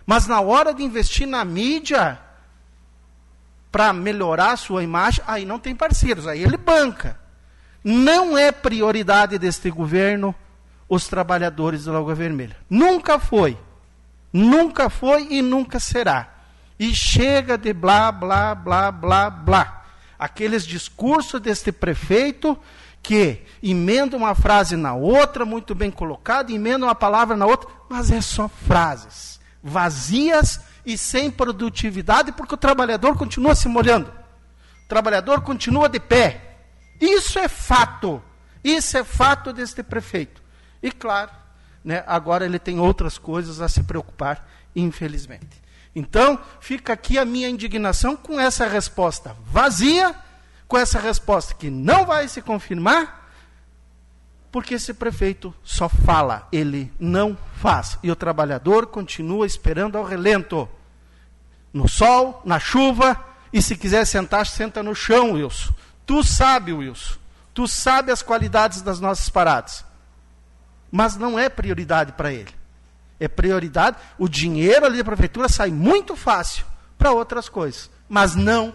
Mas 0.05 0.27
na 0.27 0.41
hora 0.41 0.73
de 0.73 0.83
investir 0.83 1.25
na 1.25 1.45
mídia, 1.45 2.19
para 3.71 3.93
melhorar 3.93 4.51
a 4.51 4.57
sua 4.57 4.83
imagem, 4.83 5.23
aí 5.25 5.45
não 5.45 5.59
tem 5.59 5.73
parceiros, 5.73 6.27
aí 6.27 6.43
ele 6.43 6.57
banca. 6.57 7.17
Não 7.83 8.37
é 8.37 8.51
prioridade 8.51 9.37
deste 9.37 9.69
governo 9.69 10.35
os 10.89 11.07
trabalhadores 11.07 11.85
da 11.85 11.93
Lagoa 11.93 12.15
Vermelha. 12.15 12.57
Nunca 12.69 13.19
foi. 13.19 13.57
Nunca 14.33 14.89
foi 14.89 15.27
e 15.29 15.41
nunca 15.41 15.79
será. 15.79 16.27
E 16.77 16.93
chega 16.93 17.57
de 17.57 17.71
blá, 17.71 18.11
blá, 18.11 18.55
blá, 18.55 18.91
blá, 18.91 19.29
blá. 19.29 19.85
Aqueles 20.17 20.65
discursos 20.65 21.39
deste 21.39 21.71
prefeito 21.71 22.57
que 23.01 23.43
emenda 23.63 24.17
uma 24.17 24.35
frase 24.35 24.75
na 24.75 24.93
outra, 24.93 25.45
muito 25.45 25.73
bem 25.73 25.89
colocada, 25.89 26.51
emenda 26.51 26.85
uma 26.85 26.95
palavra 26.95 27.37
na 27.37 27.45
outra, 27.45 27.69
mas 27.87 28.11
é 28.11 28.19
só 28.19 28.49
frases 28.49 29.39
vazias 29.63 30.61
e 30.85 30.97
sem 30.97 31.29
produtividade, 31.29 32.31
porque 32.31 32.55
o 32.55 32.57
trabalhador 32.57 33.17
continua 33.17 33.55
se 33.55 33.67
molhando. 33.67 34.11
O 34.85 34.87
trabalhador 34.87 35.41
continua 35.41 35.87
de 35.87 35.99
pé. 35.99 36.57
Isso 36.99 37.37
é 37.37 37.47
fato. 37.47 38.21
Isso 38.63 38.97
é 38.97 39.03
fato 39.03 39.53
deste 39.53 39.83
prefeito. 39.83 40.41
E 40.81 40.91
claro, 40.91 41.31
né, 41.83 42.03
agora 42.07 42.45
ele 42.45 42.59
tem 42.59 42.79
outras 42.79 43.17
coisas 43.17 43.61
a 43.61 43.67
se 43.67 43.83
preocupar, 43.83 44.47
infelizmente. 44.75 45.61
Então, 45.95 46.39
fica 46.59 46.93
aqui 46.93 47.17
a 47.17 47.25
minha 47.25 47.49
indignação 47.49 48.15
com 48.15 48.39
essa 48.39 48.67
resposta 48.67 49.35
vazia, 49.45 50.15
com 50.67 50.77
essa 50.77 50.99
resposta 50.99 51.53
que 51.53 51.69
não 51.69 52.05
vai 52.05 52.27
se 52.27 52.41
confirmar, 52.41 53.31
porque 54.51 54.75
esse 54.75 54.93
prefeito 54.93 55.53
só 55.63 55.89
fala, 55.89 56.47
ele 56.51 56.91
não 56.99 57.37
faz. 57.55 57.97
E 58.01 58.11
o 58.11 58.15
trabalhador 58.15 58.87
continua 58.87 59.45
esperando 59.45 59.97
ao 59.97 60.03
relento. 60.03 60.67
No 61.71 61.87
sol, 61.87 62.41
na 62.45 62.59
chuva, 62.59 63.23
e 63.53 63.61
se 63.61 63.75
quiser 63.75 64.05
sentar, 64.05 64.47
senta 64.47 64.81
no 64.81 64.95
chão, 64.95 65.33
Wilson. 65.33 65.71
Tu 66.05 66.23
sabe, 66.23 66.73
Wilson. 66.73 67.15
Tu 67.53 67.67
sabe 67.67 68.11
as 68.11 68.23
qualidades 68.23 68.81
das 68.81 68.99
nossas 68.99 69.29
paradas 69.29 69.85
mas 70.91 71.15
não 71.15 71.37
é 71.37 71.49
prioridade 71.49 72.13
para 72.13 72.31
ele. 72.31 72.53
É 73.19 73.27
prioridade, 73.27 73.97
o 74.17 74.29
dinheiro 74.29 74.85
ali 74.85 74.99
da 74.99 75.03
prefeitura 75.03 75.49
sai 75.49 75.69
muito 75.69 76.15
fácil 76.15 76.65
para 76.97 77.11
outras 77.11 77.49
coisas, 77.49 77.89
mas 78.07 78.35
não 78.35 78.73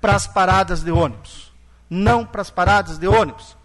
para 0.00 0.14
as 0.14 0.26
paradas 0.26 0.82
de 0.82 0.90
ônibus. 0.90 1.52
Não 1.88 2.24
para 2.24 2.42
as 2.42 2.50
paradas 2.50 2.98
de 2.98 3.06
ônibus. 3.06 3.56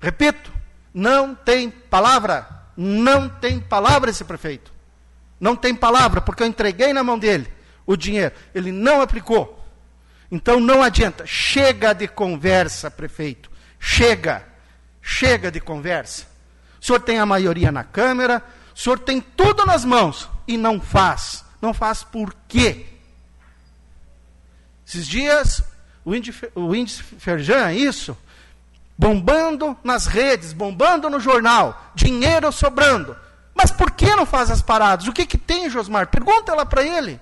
Repito, 0.00 0.52
não 0.92 1.34
tem 1.34 1.70
palavra, 1.70 2.46
não 2.76 3.28
tem 3.28 3.58
palavra 3.60 4.10
esse 4.10 4.24
prefeito. 4.24 4.72
Não 5.40 5.56
tem 5.56 5.74
palavra, 5.74 6.20
porque 6.20 6.42
eu 6.42 6.46
entreguei 6.46 6.92
na 6.92 7.02
mão 7.02 7.18
dele 7.18 7.50
o 7.86 7.96
dinheiro. 7.96 8.34
Ele 8.54 8.72
não 8.72 9.00
aplicou. 9.00 9.62
Então 10.30 10.58
não 10.58 10.82
adianta. 10.82 11.26
Chega 11.26 11.92
de 11.92 12.08
conversa, 12.08 12.90
prefeito. 12.90 13.50
Chega. 13.78 14.44
Chega 15.02 15.50
de 15.50 15.60
conversa. 15.60 16.26
O 16.84 16.86
senhor 16.86 17.00
tem 17.00 17.18
a 17.18 17.24
maioria 17.24 17.72
na 17.72 17.82
Câmara, 17.82 18.44
o 18.76 18.78
senhor 18.78 18.98
tem 18.98 19.18
tudo 19.18 19.64
nas 19.64 19.86
mãos 19.86 20.28
e 20.46 20.58
não 20.58 20.78
faz. 20.78 21.42
Não 21.58 21.72
faz 21.72 22.04
por 22.04 22.36
quê? 22.46 22.84
Esses 24.86 25.06
dias, 25.06 25.62
o 26.04 26.14
índice, 26.14 26.46
o 26.54 26.74
índice 26.74 27.02
Ferjan, 27.02 27.68
é 27.68 27.74
isso, 27.74 28.14
bombando 28.98 29.74
nas 29.82 30.04
redes, 30.04 30.52
bombando 30.52 31.08
no 31.08 31.18
jornal, 31.18 31.90
dinheiro 31.94 32.52
sobrando. 32.52 33.16
Mas 33.54 33.70
por 33.70 33.90
que 33.92 34.14
não 34.14 34.26
faz 34.26 34.50
as 34.50 34.60
paradas? 34.60 35.08
O 35.08 35.12
que, 35.14 35.24
que 35.24 35.38
tem, 35.38 35.70
Josmar? 35.70 36.08
Pergunta 36.08 36.54
lá 36.54 36.66
para 36.66 36.82
ele. 36.82 37.18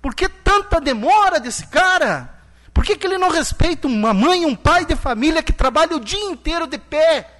Por 0.00 0.14
que 0.14 0.30
tanta 0.30 0.80
demora 0.80 1.38
desse 1.38 1.66
cara? 1.66 2.32
Por 2.72 2.82
que, 2.82 2.96
que 2.96 3.06
ele 3.06 3.18
não 3.18 3.28
respeita 3.28 3.86
uma 3.86 4.14
mãe 4.14 4.46
um 4.46 4.56
pai 4.56 4.86
de 4.86 4.96
família 4.96 5.42
que 5.42 5.52
trabalha 5.52 5.94
o 5.94 6.00
dia 6.00 6.24
inteiro 6.24 6.66
de 6.66 6.78
pé? 6.78 7.33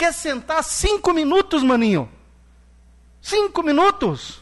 Quer 0.00 0.14
sentar 0.14 0.64
cinco 0.64 1.12
minutos, 1.12 1.62
maninho? 1.62 2.10
Cinco 3.20 3.62
minutos? 3.62 4.40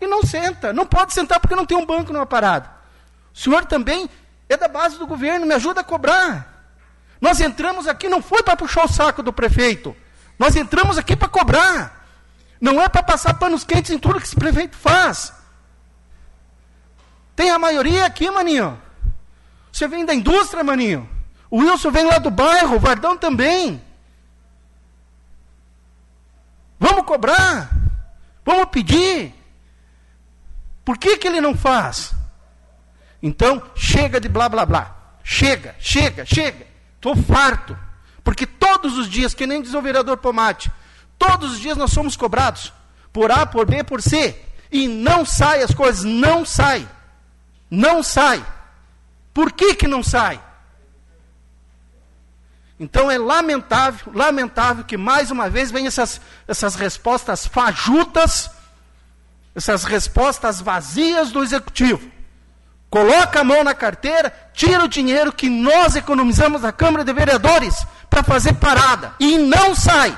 E 0.00 0.06
não 0.06 0.22
senta. 0.22 0.72
Não 0.72 0.86
pode 0.86 1.12
sentar 1.12 1.38
porque 1.38 1.54
não 1.54 1.66
tem 1.66 1.76
um 1.76 1.84
banco 1.84 2.14
numa 2.14 2.24
parada. 2.24 2.70
O 3.30 3.38
senhor 3.38 3.66
também 3.66 4.08
é 4.48 4.56
da 4.56 4.68
base 4.68 4.98
do 4.98 5.06
governo, 5.06 5.44
me 5.44 5.52
ajuda 5.52 5.82
a 5.82 5.84
cobrar. 5.84 6.72
Nós 7.20 7.42
entramos 7.42 7.86
aqui, 7.86 8.08
não 8.08 8.22
foi 8.22 8.42
para 8.42 8.56
puxar 8.56 8.86
o 8.86 8.88
saco 8.88 9.22
do 9.22 9.34
prefeito. 9.34 9.94
Nós 10.38 10.56
entramos 10.56 10.96
aqui 10.96 11.14
para 11.14 11.28
cobrar. 11.28 12.08
Não 12.58 12.80
é 12.80 12.88
para 12.88 13.02
passar 13.02 13.34
panos 13.34 13.64
quentes 13.64 13.90
em 13.90 13.98
tudo 13.98 14.18
que 14.18 14.24
esse 14.24 14.34
prefeito 14.34 14.78
faz. 14.78 15.30
Tem 17.34 17.50
a 17.50 17.58
maioria 17.58 18.06
aqui, 18.06 18.30
maninho. 18.30 18.80
Você 19.70 19.86
vem 19.86 20.06
da 20.06 20.14
indústria, 20.14 20.64
maninho. 20.64 21.06
O 21.50 21.58
Wilson 21.58 21.90
vem 21.90 22.06
lá 22.06 22.16
do 22.16 22.30
bairro, 22.30 22.76
o 22.76 22.80
Vardão 22.80 23.14
também. 23.14 23.84
Vamos 26.78 27.04
cobrar. 27.04 27.70
Vamos 28.44 28.66
pedir. 28.70 29.34
Por 30.84 30.98
que, 30.98 31.16
que 31.16 31.26
ele 31.26 31.40
não 31.40 31.56
faz? 31.56 32.14
Então, 33.22 33.62
chega 33.74 34.20
de 34.20 34.28
blá 34.28 34.48
blá 34.48 34.64
blá. 34.64 34.96
Chega, 35.24 35.74
chega, 35.78 36.24
chega. 36.24 36.66
Estou 36.94 37.16
farto. 37.16 37.76
Porque 38.22 38.46
todos 38.46 38.96
os 38.96 39.08
dias, 39.08 39.34
que 39.34 39.46
nem 39.46 39.62
diz 39.62 39.74
o 39.74 39.82
vereador 39.82 40.16
Pomate, 40.18 40.70
todos 41.18 41.52
os 41.52 41.60
dias 41.60 41.76
nós 41.76 41.92
somos 41.92 42.16
cobrados. 42.16 42.72
Por 43.12 43.30
A, 43.30 43.46
por 43.46 43.66
B, 43.66 43.82
por 43.82 44.02
C. 44.02 44.40
E 44.70 44.86
não 44.86 45.24
sai 45.24 45.62
as 45.62 45.74
coisas, 45.74 46.04
não 46.04 46.44
sai. 46.44 46.88
Não 47.70 48.02
sai. 48.02 48.44
Por 49.32 49.52
que, 49.52 49.74
que 49.74 49.88
não 49.88 50.02
sai? 50.02 50.40
Então 52.78 53.10
é 53.10 53.16
lamentável, 53.16 54.12
lamentável 54.14 54.84
que 54.84 54.96
mais 54.96 55.30
uma 55.30 55.48
vez 55.48 55.70
venham 55.70 55.88
essas, 55.88 56.20
essas 56.46 56.74
respostas 56.74 57.46
fajutas, 57.46 58.50
essas 59.54 59.84
respostas 59.84 60.60
vazias 60.60 61.30
do 61.32 61.42
executivo. 61.42 62.10
Coloca 62.90 63.40
a 63.40 63.44
mão 63.44 63.64
na 63.64 63.74
carteira, 63.74 64.32
tira 64.52 64.84
o 64.84 64.88
dinheiro 64.88 65.32
que 65.32 65.48
nós 65.48 65.96
economizamos 65.96 66.62
na 66.62 66.72
Câmara 66.72 67.04
de 67.04 67.12
Vereadores 67.12 67.74
para 68.08 68.22
fazer 68.22 68.54
parada. 68.54 69.14
E 69.18 69.38
não 69.38 69.74
sai. 69.74 70.16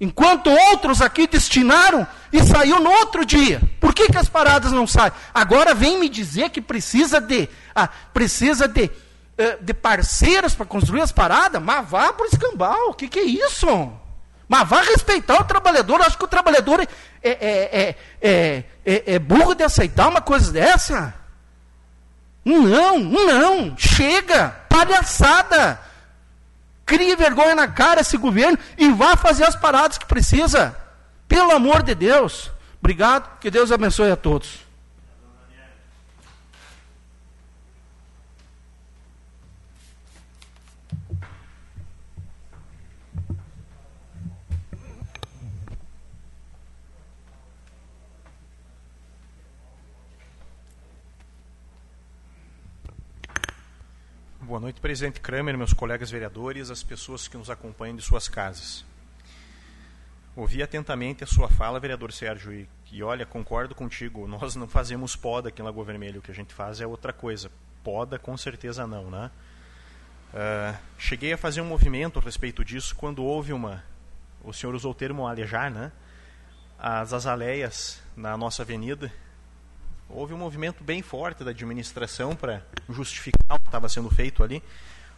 Enquanto 0.00 0.50
outros 0.50 1.00
aqui 1.00 1.26
destinaram 1.26 2.06
e 2.32 2.42
saiu 2.42 2.80
no 2.80 2.90
outro 2.90 3.24
dia. 3.24 3.60
Por 3.80 3.94
que, 3.94 4.08
que 4.08 4.18
as 4.18 4.28
paradas 4.28 4.72
não 4.72 4.86
saem? 4.86 5.12
Agora 5.32 5.74
vem 5.74 5.98
me 5.98 6.08
dizer 6.08 6.50
que 6.50 6.60
precisa 6.60 7.20
de, 7.20 7.48
ah, 7.74 7.88
precisa 8.12 8.68
de, 8.68 8.90
de 9.60 9.74
parceiros 9.74 10.54
para 10.54 10.66
construir 10.66 11.02
as 11.02 11.12
paradas? 11.12 11.62
Mas 11.62 11.88
vá 11.88 12.12
para 12.12 12.24
o 12.24 12.28
escambau. 12.28 12.90
O 12.90 12.94
que, 12.94 13.08
que 13.08 13.18
é 13.18 13.24
isso? 13.24 13.92
Mas 14.48 14.68
vá 14.68 14.80
respeitar 14.82 15.40
o 15.40 15.44
trabalhador. 15.44 16.00
Acho 16.00 16.16
que 16.16 16.24
o 16.24 16.28
trabalhador 16.28 16.80
é, 16.80 16.88
é, 17.22 17.96
é, 18.22 18.64
é, 18.84 19.14
é 19.14 19.18
burro 19.18 19.54
de 19.54 19.64
aceitar 19.64 20.08
uma 20.08 20.20
coisa 20.20 20.52
dessa. 20.52 21.14
Não, 22.44 22.98
não, 22.98 23.76
chega, 23.76 24.50
palhaçada. 24.68 25.80
Crie 26.84 27.16
vergonha 27.16 27.56
na 27.56 27.66
cara 27.66 28.02
esse 28.02 28.16
governo 28.16 28.56
e 28.78 28.88
vá 28.92 29.16
fazer 29.16 29.44
as 29.44 29.56
paradas 29.56 29.98
que 29.98 30.06
precisa. 30.06 30.76
Pelo 31.26 31.50
amor 31.50 31.82
de 31.82 31.94
Deus. 31.94 32.52
Obrigado, 32.78 33.40
que 33.40 33.50
Deus 33.50 33.72
abençoe 33.72 34.12
a 34.12 34.16
todos. 34.16 34.65
Boa 54.56 54.62
noite, 54.62 54.80
presidente 54.80 55.20
Kramer, 55.20 55.54
meus 55.58 55.74
colegas 55.74 56.10
vereadores, 56.10 56.70
as 56.70 56.82
pessoas 56.82 57.28
que 57.28 57.36
nos 57.36 57.50
acompanham 57.50 57.94
de 57.94 58.00
suas 58.00 58.26
casas. 58.26 58.86
Ouvi 60.34 60.62
atentamente 60.62 61.22
a 61.22 61.26
sua 61.26 61.46
fala, 61.46 61.78
vereador 61.78 62.10
Sérgio, 62.10 62.50
e, 62.50 62.68
e 62.90 63.02
olha, 63.02 63.26
concordo 63.26 63.74
contigo, 63.74 64.24
nós 64.26 64.56
não 64.56 64.66
fazemos 64.66 65.14
poda 65.14 65.50
aqui 65.50 65.60
em 65.60 65.64
Lagoa 65.66 65.84
Vermelha, 65.84 66.18
o 66.18 66.22
que 66.22 66.30
a 66.30 66.34
gente 66.34 66.54
faz 66.54 66.80
é 66.80 66.86
outra 66.86 67.12
coisa. 67.12 67.50
Poda, 67.84 68.18
com 68.18 68.34
certeza 68.34 68.86
não, 68.86 69.10
né? 69.10 69.30
Uh, 70.32 70.78
cheguei 70.96 71.34
a 71.34 71.36
fazer 71.36 71.60
um 71.60 71.66
movimento 71.66 72.18
a 72.18 72.22
respeito 72.22 72.64
disso 72.64 72.96
quando 72.96 73.22
houve 73.22 73.52
uma. 73.52 73.84
O 74.42 74.54
senhor 74.54 74.74
usou 74.74 74.92
o 74.92 74.94
termo 74.94 75.26
alejar, 75.26 75.70
né? 75.70 75.92
As 76.78 77.12
azaleias 77.12 78.02
na 78.16 78.38
nossa 78.38 78.62
avenida, 78.62 79.12
houve 80.08 80.32
um 80.32 80.38
movimento 80.38 80.82
bem 80.82 81.02
forte 81.02 81.44
da 81.44 81.50
administração 81.50 82.34
para 82.34 82.62
justificar 82.88 83.60
estava 83.68 83.88
sendo 83.88 84.10
feito 84.10 84.42
ali, 84.42 84.62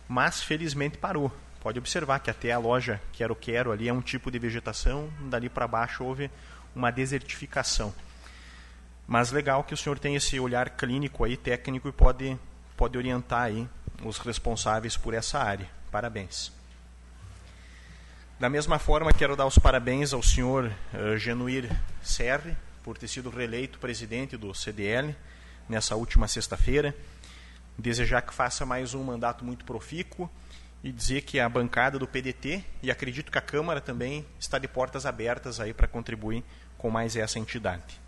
mas 0.08 0.42
felizmente 0.42 0.98
parou. 0.98 1.32
Pode 1.60 1.78
observar 1.78 2.20
que 2.20 2.30
até 2.30 2.52
a 2.52 2.58
loja 2.58 3.00
Quero 3.12 3.34
Quero 3.34 3.72
ali 3.72 3.88
é 3.88 3.92
um 3.92 4.00
tipo 4.00 4.30
de 4.30 4.38
vegetação, 4.38 5.10
dali 5.22 5.48
para 5.48 5.66
baixo 5.66 6.04
houve 6.04 6.30
uma 6.74 6.90
desertificação. 6.90 7.92
Mas 9.06 9.32
legal 9.32 9.64
que 9.64 9.74
o 9.74 9.76
senhor 9.76 9.98
tem 9.98 10.14
esse 10.14 10.38
olhar 10.38 10.70
clínico 10.70 11.24
aí, 11.24 11.36
técnico, 11.36 11.88
e 11.88 11.92
pode, 11.92 12.38
pode 12.76 12.96
orientar 12.98 13.42
aí 13.42 13.66
os 14.04 14.18
responsáveis 14.18 14.96
por 14.96 15.14
essa 15.14 15.38
área. 15.38 15.68
Parabéns. 15.90 16.52
Da 18.38 18.48
mesma 18.48 18.78
forma, 18.78 19.12
quero 19.12 19.34
dar 19.34 19.46
os 19.46 19.58
parabéns 19.58 20.12
ao 20.12 20.22
senhor 20.22 20.70
uh, 20.94 21.16
Genuir 21.16 21.68
Serre, 22.02 22.56
por 22.84 22.96
ter 22.96 23.08
sido 23.08 23.30
reeleito 23.30 23.78
presidente 23.78 24.36
do 24.36 24.54
CDL 24.54 25.16
nessa 25.68 25.96
última 25.96 26.28
sexta-feira. 26.28 26.94
Desejar 27.78 28.22
que 28.22 28.34
faça 28.34 28.66
mais 28.66 28.92
um 28.92 29.04
mandato 29.04 29.44
muito 29.44 29.64
profícuo 29.64 30.28
e 30.82 30.90
dizer 30.90 31.22
que 31.22 31.38
a 31.38 31.48
bancada 31.48 31.96
do 31.96 32.08
PDT 32.08 32.64
e 32.82 32.90
acredito 32.90 33.30
que 33.30 33.38
a 33.38 33.40
Câmara 33.40 33.80
também 33.80 34.26
está 34.36 34.58
de 34.58 34.66
portas 34.66 35.06
abertas 35.06 35.60
aí 35.60 35.72
para 35.72 35.86
contribuir 35.86 36.42
com 36.76 36.90
mais 36.90 37.14
essa 37.14 37.38
entidade. 37.38 38.00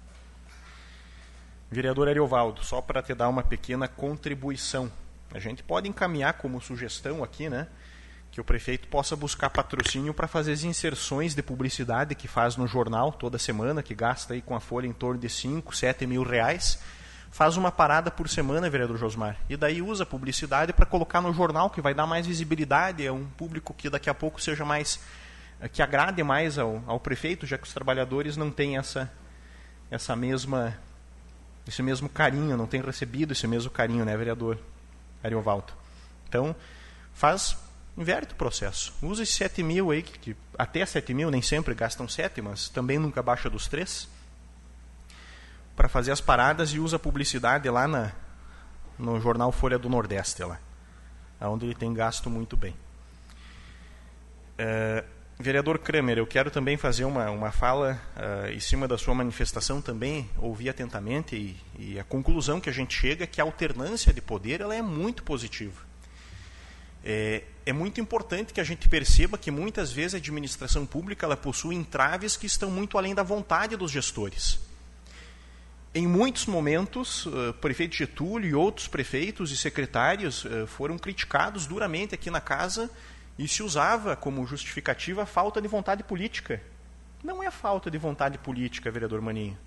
Vereador 1.70 2.08
Ariovaldo, 2.08 2.64
só 2.64 2.80
para 2.80 3.00
te 3.00 3.14
dar 3.14 3.28
uma 3.28 3.44
pequena 3.44 3.86
contribuição. 3.86 4.90
A 5.32 5.38
gente 5.38 5.62
pode 5.62 5.88
encaminhar 5.88 6.32
como 6.32 6.60
sugestão 6.60 7.22
aqui, 7.22 7.48
né? 7.48 7.68
que 8.32 8.40
o 8.40 8.44
prefeito 8.44 8.88
possa 8.88 9.14
buscar 9.14 9.50
patrocínio 9.50 10.14
para 10.14 10.26
fazer 10.26 10.52
as 10.52 10.64
inserções 10.64 11.34
de 11.34 11.42
publicidade 11.42 12.14
que 12.16 12.28
faz 12.28 12.56
no 12.56 12.66
jornal 12.66 13.12
toda 13.12 13.38
semana, 13.38 13.82
que 13.82 13.94
gasta 13.94 14.34
aí 14.34 14.42
com 14.42 14.54
a 14.54 14.60
folha 14.60 14.86
em 14.86 14.92
torno 14.92 15.20
de 15.20 15.28
5, 15.28 15.74
7 15.74 16.06
mil 16.06 16.22
reais. 16.24 16.80
Faz 17.30 17.56
uma 17.56 17.70
parada 17.70 18.10
por 18.10 18.28
semana, 18.28 18.68
vereador 18.68 18.96
Josmar. 18.96 19.36
E 19.48 19.56
daí 19.56 19.80
usa 19.80 20.04
publicidade 20.04 20.72
para 20.72 20.84
colocar 20.84 21.20
no 21.20 21.32
jornal, 21.32 21.70
que 21.70 21.80
vai 21.80 21.94
dar 21.94 22.06
mais 22.06 22.26
visibilidade, 22.26 23.06
é 23.06 23.12
um 23.12 23.24
público 23.24 23.72
que 23.72 23.88
daqui 23.88 24.10
a 24.10 24.14
pouco 24.14 24.42
seja 24.42 24.64
mais. 24.64 25.00
Eh, 25.60 25.68
que 25.68 25.80
agrade 25.80 26.22
mais 26.24 26.58
ao, 26.58 26.82
ao 26.86 26.98
prefeito, 26.98 27.46
já 27.46 27.56
que 27.56 27.66
os 27.66 27.72
trabalhadores 27.72 28.36
não 28.36 28.50
têm 28.50 28.76
essa, 28.76 29.10
essa 29.90 30.16
mesma. 30.16 30.76
esse 31.68 31.82
mesmo 31.82 32.08
carinho, 32.08 32.56
não 32.56 32.66
têm 32.66 32.80
recebido 32.80 33.32
esse 33.32 33.46
mesmo 33.46 33.70
carinho, 33.70 34.04
né, 34.04 34.16
vereador 34.16 34.58
Ariovaldo? 35.22 35.72
Então, 36.28 36.54
faz 37.14 37.56
inverte 37.96 38.32
o 38.32 38.36
processo. 38.36 38.92
Usa 39.02 39.22
esses 39.22 39.34
7 39.34 39.62
mil 39.62 39.90
aí, 39.90 40.02
que, 40.02 40.18
que 40.18 40.36
até 40.58 40.84
7 40.84 41.12
mil 41.12 41.30
nem 41.30 41.42
sempre 41.42 41.74
gastam 41.74 42.08
7, 42.08 42.40
mas 42.40 42.68
também 42.68 42.98
nunca 42.98 43.22
baixa 43.22 43.50
dos 43.50 43.68
3, 43.68 44.08
para 45.80 45.88
fazer 45.88 46.12
as 46.12 46.20
paradas 46.20 46.74
e 46.74 46.78
usa 46.78 46.98
publicidade 46.98 47.66
lá 47.70 47.88
na, 47.88 48.12
no 48.98 49.18
jornal 49.18 49.50
Folha 49.50 49.78
do 49.78 49.88
Nordeste, 49.88 50.44
lá, 50.44 50.60
onde 51.40 51.64
ele 51.64 51.74
tem 51.74 51.94
gasto 51.94 52.28
muito 52.28 52.54
bem. 52.54 52.76
É, 54.58 55.02
Vereador 55.38 55.78
Kramer, 55.78 56.18
eu 56.18 56.26
quero 56.26 56.50
também 56.50 56.76
fazer 56.76 57.06
uma, 57.06 57.30
uma 57.30 57.50
fala 57.50 57.98
uh, 58.14 58.50
em 58.50 58.60
cima 58.60 58.86
da 58.86 58.98
sua 58.98 59.14
manifestação 59.14 59.80
também, 59.80 60.28
ouvi 60.36 60.68
atentamente 60.68 61.34
e, 61.34 61.56
e, 61.78 61.98
a 61.98 62.04
conclusão 62.04 62.60
que 62.60 62.68
a 62.68 62.74
gente 62.74 62.92
chega 62.92 63.24
é 63.24 63.26
que 63.26 63.40
a 63.40 63.44
alternância 63.44 64.12
de 64.12 64.20
poder 64.20 64.60
ela 64.60 64.74
é 64.74 64.82
muito 64.82 65.22
positiva. 65.22 65.80
É, 67.02 67.44
é 67.64 67.72
muito 67.72 68.02
importante 68.02 68.52
que 68.52 68.60
a 68.60 68.64
gente 68.64 68.86
perceba 68.86 69.38
que 69.38 69.50
muitas 69.50 69.90
vezes 69.90 70.12
a 70.12 70.18
administração 70.18 70.84
pública 70.84 71.24
ela 71.24 71.38
possui 71.38 71.74
entraves 71.74 72.36
que 72.36 72.44
estão 72.44 72.70
muito 72.70 72.98
além 72.98 73.14
da 73.14 73.22
vontade 73.22 73.78
dos 73.78 73.90
gestores. 73.90 74.68
Em 75.92 76.06
muitos 76.06 76.46
momentos, 76.46 77.26
o 77.26 77.52
prefeito 77.60 77.96
Getúlio 77.96 78.48
e 78.48 78.54
outros 78.54 78.86
prefeitos 78.86 79.50
e 79.50 79.56
secretários 79.56 80.46
foram 80.68 80.96
criticados 80.96 81.66
duramente 81.66 82.14
aqui 82.14 82.30
na 82.30 82.40
casa 82.40 82.88
e 83.36 83.48
se 83.48 83.60
usava 83.60 84.14
como 84.14 84.46
justificativa 84.46 85.24
a 85.24 85.26
falta 85.26 85.60
de 85.60 85.66
vontade 85.66 86.04
política. 86.04 86.62
Não 87.24 87.42
é 87.42 87.50
falta 87.50 87.90
de 87.90 87.98
vontade 87.98 88.38
política, 88.38 88.88
vereador 88.88 89.20
Maninho. 89.20 89.58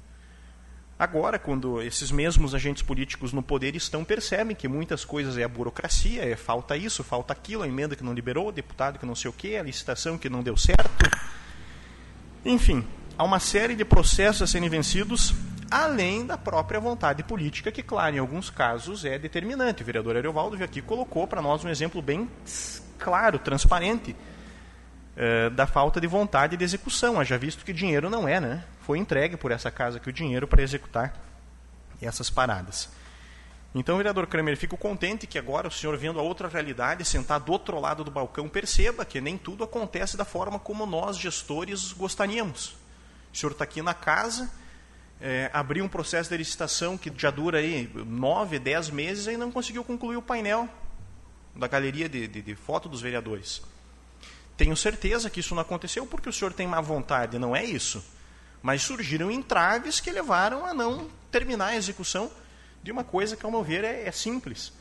Agora, 0.97 1.37
quando 1.37 1.81
esses 1.81 2.09
mesmos 2.09 2.55
agentes 2.55 2.83
políticos 2.83 3.33
no 3.33 3.43
poder 3.43 3.75
estão, 3.75 4.05
percebem 4.05 4.55
que 4.55 4.67
muitas 4.67 5.03
coisas 5.03 5.37
é 5.37 5.43
a 5.43 5.47
burocracia, 5.49 6.23
é 6.23 6.37
falta 6.37 6.77
isso, 6.77 7.03
falta 7.03 7.33
aquilo, 7.33 7.63
a 7.63 7.67
emenda 7.67 7.97
que 7.97 8.03
não 8.03 8.13
liberou, 8.13 8.47
o 8.47 8.51
deputado 8.51 8.97
que 8.97 9.05
não 9.05 9.15
sei 9.15 9.29
o 9.29 9.33
quê, 9.33 9.57
a 9.57 9.63
licitação 9.63 10.17
que 10.17 10.29
não 10.29 10.41
deu 10.41 10.55
certo. 10.55 11.03
Enfim, 12.45 12.87
há 13.17 13.23
uma 13.25 13.39
série 13.39 13.75
de 13.75 13.83
processos 13.83 14.43
a 14.43 14.47
serem 14.47 14.69
vencidos 14.69 15.33
além 15.69 16.25
da 16.25 16.37
própria 16.37 16.79
vontade 16.79 17.23
política, 17.23 17.71
que, 17.71 17.83
claro, 17.83 18.15
em 18.15 18.19
alguns 18.19 18.49
casos 18.49 19.05
é 19.05 19.17
determinante. 19.17 19.83
O 19.83 19.85
vereador 19.85 20.17
Ariovaldo 20.17 20.61
aqui 20.63 20.81
colocou 20.81 21.27
para 21.27 21.41
nós 21.41 21.63
um 21.63 21.69
exemplo 21.69 22.01
bem 22.01 22.29
claro, 22.97 23.37
transparente, 23.39 24.15
eh, 25.15 25.49
da 25.49 25.67
falta 25.67 26.01
de 26.01 26.07
vontade 26.07 26.57
de 26.57 26.63
execução, 26.63 27.19
haja 27.19 27.37
visto 27.37 27.63
que 27.63 27.73
dinheiro 27.73 28.09
não 28.09 28.27
é, 28.27 28.39
né? 28.39 28.63
Foi 28.81 28.97
entregue 28.97 29.37
por 29.37 29.51
essa 29.51 29.69
casa 29.69 29.99
que 29.99 30.09
o 30.09 30.13
dinheiro 30.13 30.47
para 30.47 30.61
executar 30.61 31.13
essas 32.01 32.29
paradas. 32.29 32.89
Então, 33.75 33.97
vereador 33.97 34.27
Kramer, 34.27 34.55
fico 34.55 34.77
contente 34.77 35.25
que 35.25 35.39
agora 35.39 35.67
o 35.67 35.71
senhor, 35.71 35.97
vendo 35.97 36.19
a 36.19 36.21
outra 36.21 36.47
realidade, 36.47 37.03
sentar 37.03 37.39
do 37.39 37.51
outro 37.51 37.79
lado 37.79 38.03
do 38.03 38.11
balcão, 38.11 38.47
perceba 38.47 39.03
que 39.03 39.19
nem 39.19 39.35
tudo 39.35 39.63
acontece 39.63 40.15
da 40.15 40.23
forma 40.23 40.59
como 40.59 40.85
nós, 40.85 41.17
gestores, 41.17 41.91
gostaríamos. 41.91 42.75
O 43.33 43.37
senhor 43.37 43.51
está 43.51 43.63
aqui 43.63 43.81
na 43.81 43.95
casa, 43.95 44.51
é, 45.25 45.49
abriu 45.53 45.85
um 45.85 45.87
processo 45.87 46.29
de 46.29 46.35
licitação 46.35 46.97
que 46.97 47.09
já 47.15 47.31
dura 47.31 47.59
aí 47.59 47.89
nove, 48.05 48.59
dez 48.59 48.89
meses 48.89 49.25
e 49.27 49.37
não 49.37 49.49
conseguiu 49.49 49.81
concluir 49.81 50.17
o 50.17 50.21
painel 50.21 50.67
da 51.55 51.65
galeria 51.65 52.09
de, 52.09 52.27
de, 52.27 52.41
de 52.41 52.55
foto 52.55 52.89
dos 52.89 52.99
vereadores. 52.99 53.61
Tenho 54.57 54.75
certeza 54.75 55.29
que 55.29 55.39
isso 55.39 55.55
não 55.55 55.61
aconteceu 55.61 56.05
porque 56.05 56.27
o 56.27 56.33
senhor 56.33 56.51
tem 56.51 56.67
má 56.67 56.81
vontade, 56.81 57.39
não 57.39 57.55
é 57.55 57.63
isso. 57.63 58.03
Mas 58.61 58.81
surgiram 58.81 59.31
entraves 59.31 60.01
que 60.01 60.11
levaram 60.11 60.65
a 60.65 60.73
não 60.73 61.09
terminar 61.31 61.67
a 61.67 61.75
execução 61.77 62.29
de 62.83 62.91
uma 62.91 63.05
coisa 63.05 63.37
que, 63.37 63.45
ao 63.45 63.51
meu 63.51 63.63
ver, 63.63 63.85
é, 63.85 64.05
é 64.05 64.11
simples. 64.11 64.73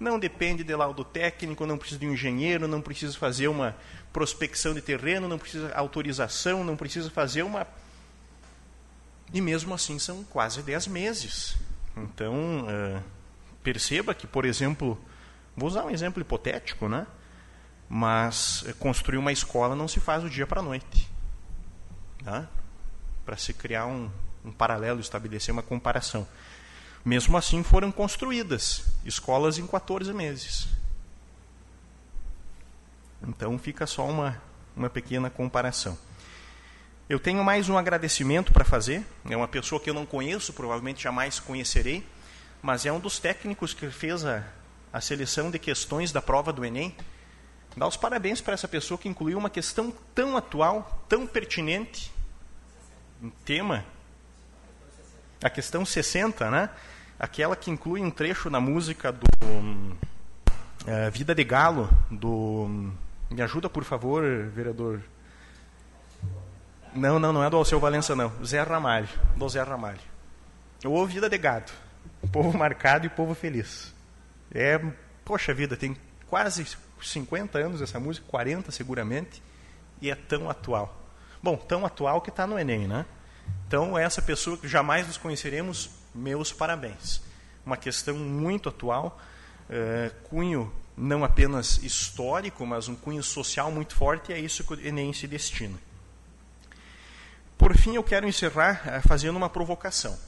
Não 0.00 0.18
depende 0.18 0.64
de 0.64 0.74
laudo 0.74 1.04
técnico, 1.04 1.66
não 1.66 1.76
precisa 1.76 2.00
de 2.00 2.06
um 2.06 2.14
engenheiro, 2.14 2.66
não 2.66 2.80
precisa 2.80 3.16
fazer 3.18 3.48
uma 3.48 3.76
prospecção 4.10 4.72
de 4.72 4.80
terreno, 4.80 5.28
não 5.28 5.38
precisa 5.38 5.70
autorização, 5.74 6.64
não 6.64 6.78
precisa 6.78 7.10
fazer 7.10 7.42
uma 7.42 7.66
e 9.32 9.40
mesmo 9.40 9.74
assim 9.74 9.98
são 9.98 10.24
quase 10.24 10.62
10 10.62 10.88
meses. 10.88 11.56
Então, 11.96 12.64
uh, 12.64 13.02
perceba 13.62 14.14
que, 14.14 14.26
por 14.26 14.44
exemplo, 14.44 14.98
vou 15.56 15.68
usar 15.68 15.84
um 15.84 15.90
exemplo 15.90 16.20
hipotético, 16.20 16.88
né? 16.88 17.06
mas 17.94 18.64
eh, 18.66 18.72
construir 18.72 19.18
uma 19.18 19.32
escola 19.32 19.76
não 19.76 19.86
se 19.86 20.00
faz 20.00 20.22
do 20.22 20.30
dia 20.30 20.46
para 20.46 20.60
a 20.60 20.62
noite. 20.62 21.10
Tá? 22.24 22.48
Para 23.22 23.36
se 23.36 23.52
criar 23.52 23.84
um, 23.84 24.10
um 24.42 24.50
paralelo, 24.50 24.98
estabelecer 24.98 25.52
uma 25.52 25.62
comparação. 25.62 26.26
Mesmo 27.04 27.36
assim, 27.36 27.62
foram 27.62 27.92
construídas 27.92 28.86
escolas 29.04 29.58
em 29.58 29.66
14 29.66 30.10
meses. 30.14 30.68
Então, 33.28 33.58
fica 33.58 33.86
só 33.86 34.08
uma, 34.08 34.40
uma 34.74 34.88
pequena 34.88 35.28
comparação. 35.28 35.98
Eu 37.12 37.20
tenho 37.20 37.44
mais 37.44 37.68
um 37.68 37.76
agradecimento 37.76 38.54
para 38.54 38.64
fazer. 38.64 39.04
É 39.28 39.36
uma 39.36 39.46
pessoa 39.46 39.78
que 39.78 39.90
eu 39.90 39.92
não 39.92 40.06
conheço, 40.06 40.50
provavelmente 40.54 41.02
jamais 41.02 41.38
conhecerei, 41.38 42.02
mas 42.62 42.86
é 42.86 42.90
um 42.90 42.98
dos 42.98 43.18
técnicos 43.18 43.74
que 43.74 43.90
fez 43.90 44.24
a, 44.24 44.42
a 44.90 44.98
seleção 44.98 45.50
de 45.50 45.58
questões 45.58 46.10
da 46.10 46.22
prova 46.22 46.54
do 46.54 46.64
Enem. 46.64 46.96
Dá 47.76 47.86
os 47.86 47.98
parabéns 47.98 48.40
para 48.40 48.54
essa 48.54 48.66
pessoa 48.66 48.96
que 48.96 49.10
incluiu 49.10 49.36
uma 49.36 49.50
questão 49.50 49.92
tão 50.14 50.38
atual, 50.38 51.04
tão 51.06 51.26
pertinente, 51.26 52.10
um 53.22 53.28
tema. 53.28 53.84
A 55.44 55.50
questão 55.50 55.84
60, 55.84 56.50
né? 56.50 56.70
Aquela 57.18 57.54
que 57.54 57.70
inclui 57.70 58.00
um 58.00 58.10
trecho 58.10 58.48
na 58.48 58.58
música 58.58 59.12
do 59.12 59.26
uh, 59.46 61.10
Vida 61.12 61.34
de 61.34 61.44
Galo, 61.44 61.90
do. 62.10 62.90
Me 63.30 63.42
ajuda, 63.42 63.68
por 63.68 63.84
favor, 63.84 64.22
vereador 64.54 65.02
não, 66.94 67.18
não, 67.18 67.32
não 67.32 67.44
é 67.44 67.50
do 67.50 67.56
Alceu 67.56 67.80
Valença, 67.80 68.14
não. 68.14 68.32
Zé 68.44 68.62
Ramalho. 68.62 69.08
Do 69.36 69.48
Zé 69.48 69.62
Ramalho. 69.62 70.00
Ou 70.84 71.06
Vida 71.06 71.28
de 71.28 71.38
Gado. 71.38 71.72
Povo 72.30 72.56
marcado 72.56 73.06
e 73.06 73.08
povo 73.08 73.34
feliz. 73.34 73.94
É, 74.54 74.80
poxa 75.24 75.54
vida, 75.54 75.76
tem 75.76 75.96
quase 76.28 76.66
50 77.00 77.58
anos 77.58 77.80
essa 77.80 77.98
música, 77.98 78.26
40 78.28 78.70
seguramente, 78.70 79.42
e 80.00 80.10
é 80.10 80.14
tão 80.14 80.50
atual. 80.50 81.02
Bom, 81.42 81.56
tão 81.56 81.84
atual 81.84 82.20
que 82.20 82.30
está 82.30 82.46
no 82.46 82.58
Enem, 82.58 82.86
né? 82.86 83.06
Então, 83.66 83.98
essa 83.98 84.20
pessoa 84.20 84.56
que 84.56 84.68
jamais 84.68 85.06
nos 85.06 85.16
conheceremos, 85.16 85.90
meus 86.14 86.52
parabéns. 86.52 87.22
Uma 87.64 87.76
questão 87.76 88.16
muito 88.16 88.68
atual, 88.68 89.18
é, 89.68 90.10
cunho 90.24 90.72
não 90.96 91.24
apenas 91.24 91.82
histórico, 91.82 92.66
mas 92.66 92.88
um 92.88 92.94
cunho 92.94 93.22
social 93.22 93.72
muito 93.72 93.94
forte, 93.94 94.30
e 94.30 94.34
é 94.34 94.38
isso 94.38 94.62
que 94.64 94.74
o 94.74 94.86
Enem 94.86 95.12
se 95.12 95.26
destina. 95.26 95.78
Por 97.56 97.76
fim, 97.76 97.94
eu 97.96 98.02
quero 98.02 98.26
encerrar 98.26 98.82
eh, 98.86 99.00
fazendo 99.00 99.36
uma 99.36 99.48
provocação. 99.48 100.18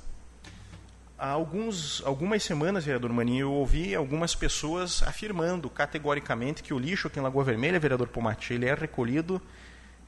Há 1.18 1.28
alguns, 1.28 2.02
algumas 2.04 2.42
semanas, 2.42 2.84
vereador 2.84 3.12
Maninho, 3.12 3.46
eu 3.46 3.52
ouvi 3.52 3.94
algumas 3.94 4.34
pessoas 4.34 5.02
afirmando 5.02 5.70
categoricamente 5.70 6.62
que 6.62 6.74
o 6.74 6.78
lixo 6.78 7.06
aqui 7.06 7.18
em 7.18 7.22
Lagoa 7.22 7.44
Vermelha, 7.44 7.78
vereador 7.78 8.08
Pomati, 8.08 8.54
ele 8.54 8.66
é 8.66 8.74
recolhido 8.74 9.40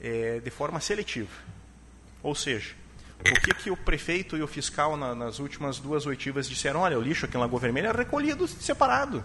é, 0.00 0.40
de 0.40 0.50
forma 0.50 0.80
seletiva. 0.80 1.30
Ou 2.22 2.34
seja, 2.34 2.74
o 3.20 3.40
que, 3.40 3.54
que 3.54 3.70
o 3.70 3.76
prefeito 3.76 4.36
e 4.36 4.42
o 4.42 4.46
fiscal 4.46 4.96
na, 4.96 5.14
nas 5.14 5.38
últimas 5.38 5.78
duas 5.78 6.06
oitivas 6.06 6.48
disseram? 6.48 6.80
Olha, 6.80 6.98
o 6.98 7.02
lixo 7.02 7.24
aqui 7.24 7.36
em 7.36 7.40
Lagoa 7.40 7.60
Vermelha 7.60 7.88
é 7.88 7.92
recolhido 7.92 8.46
separado. 8.46 9.24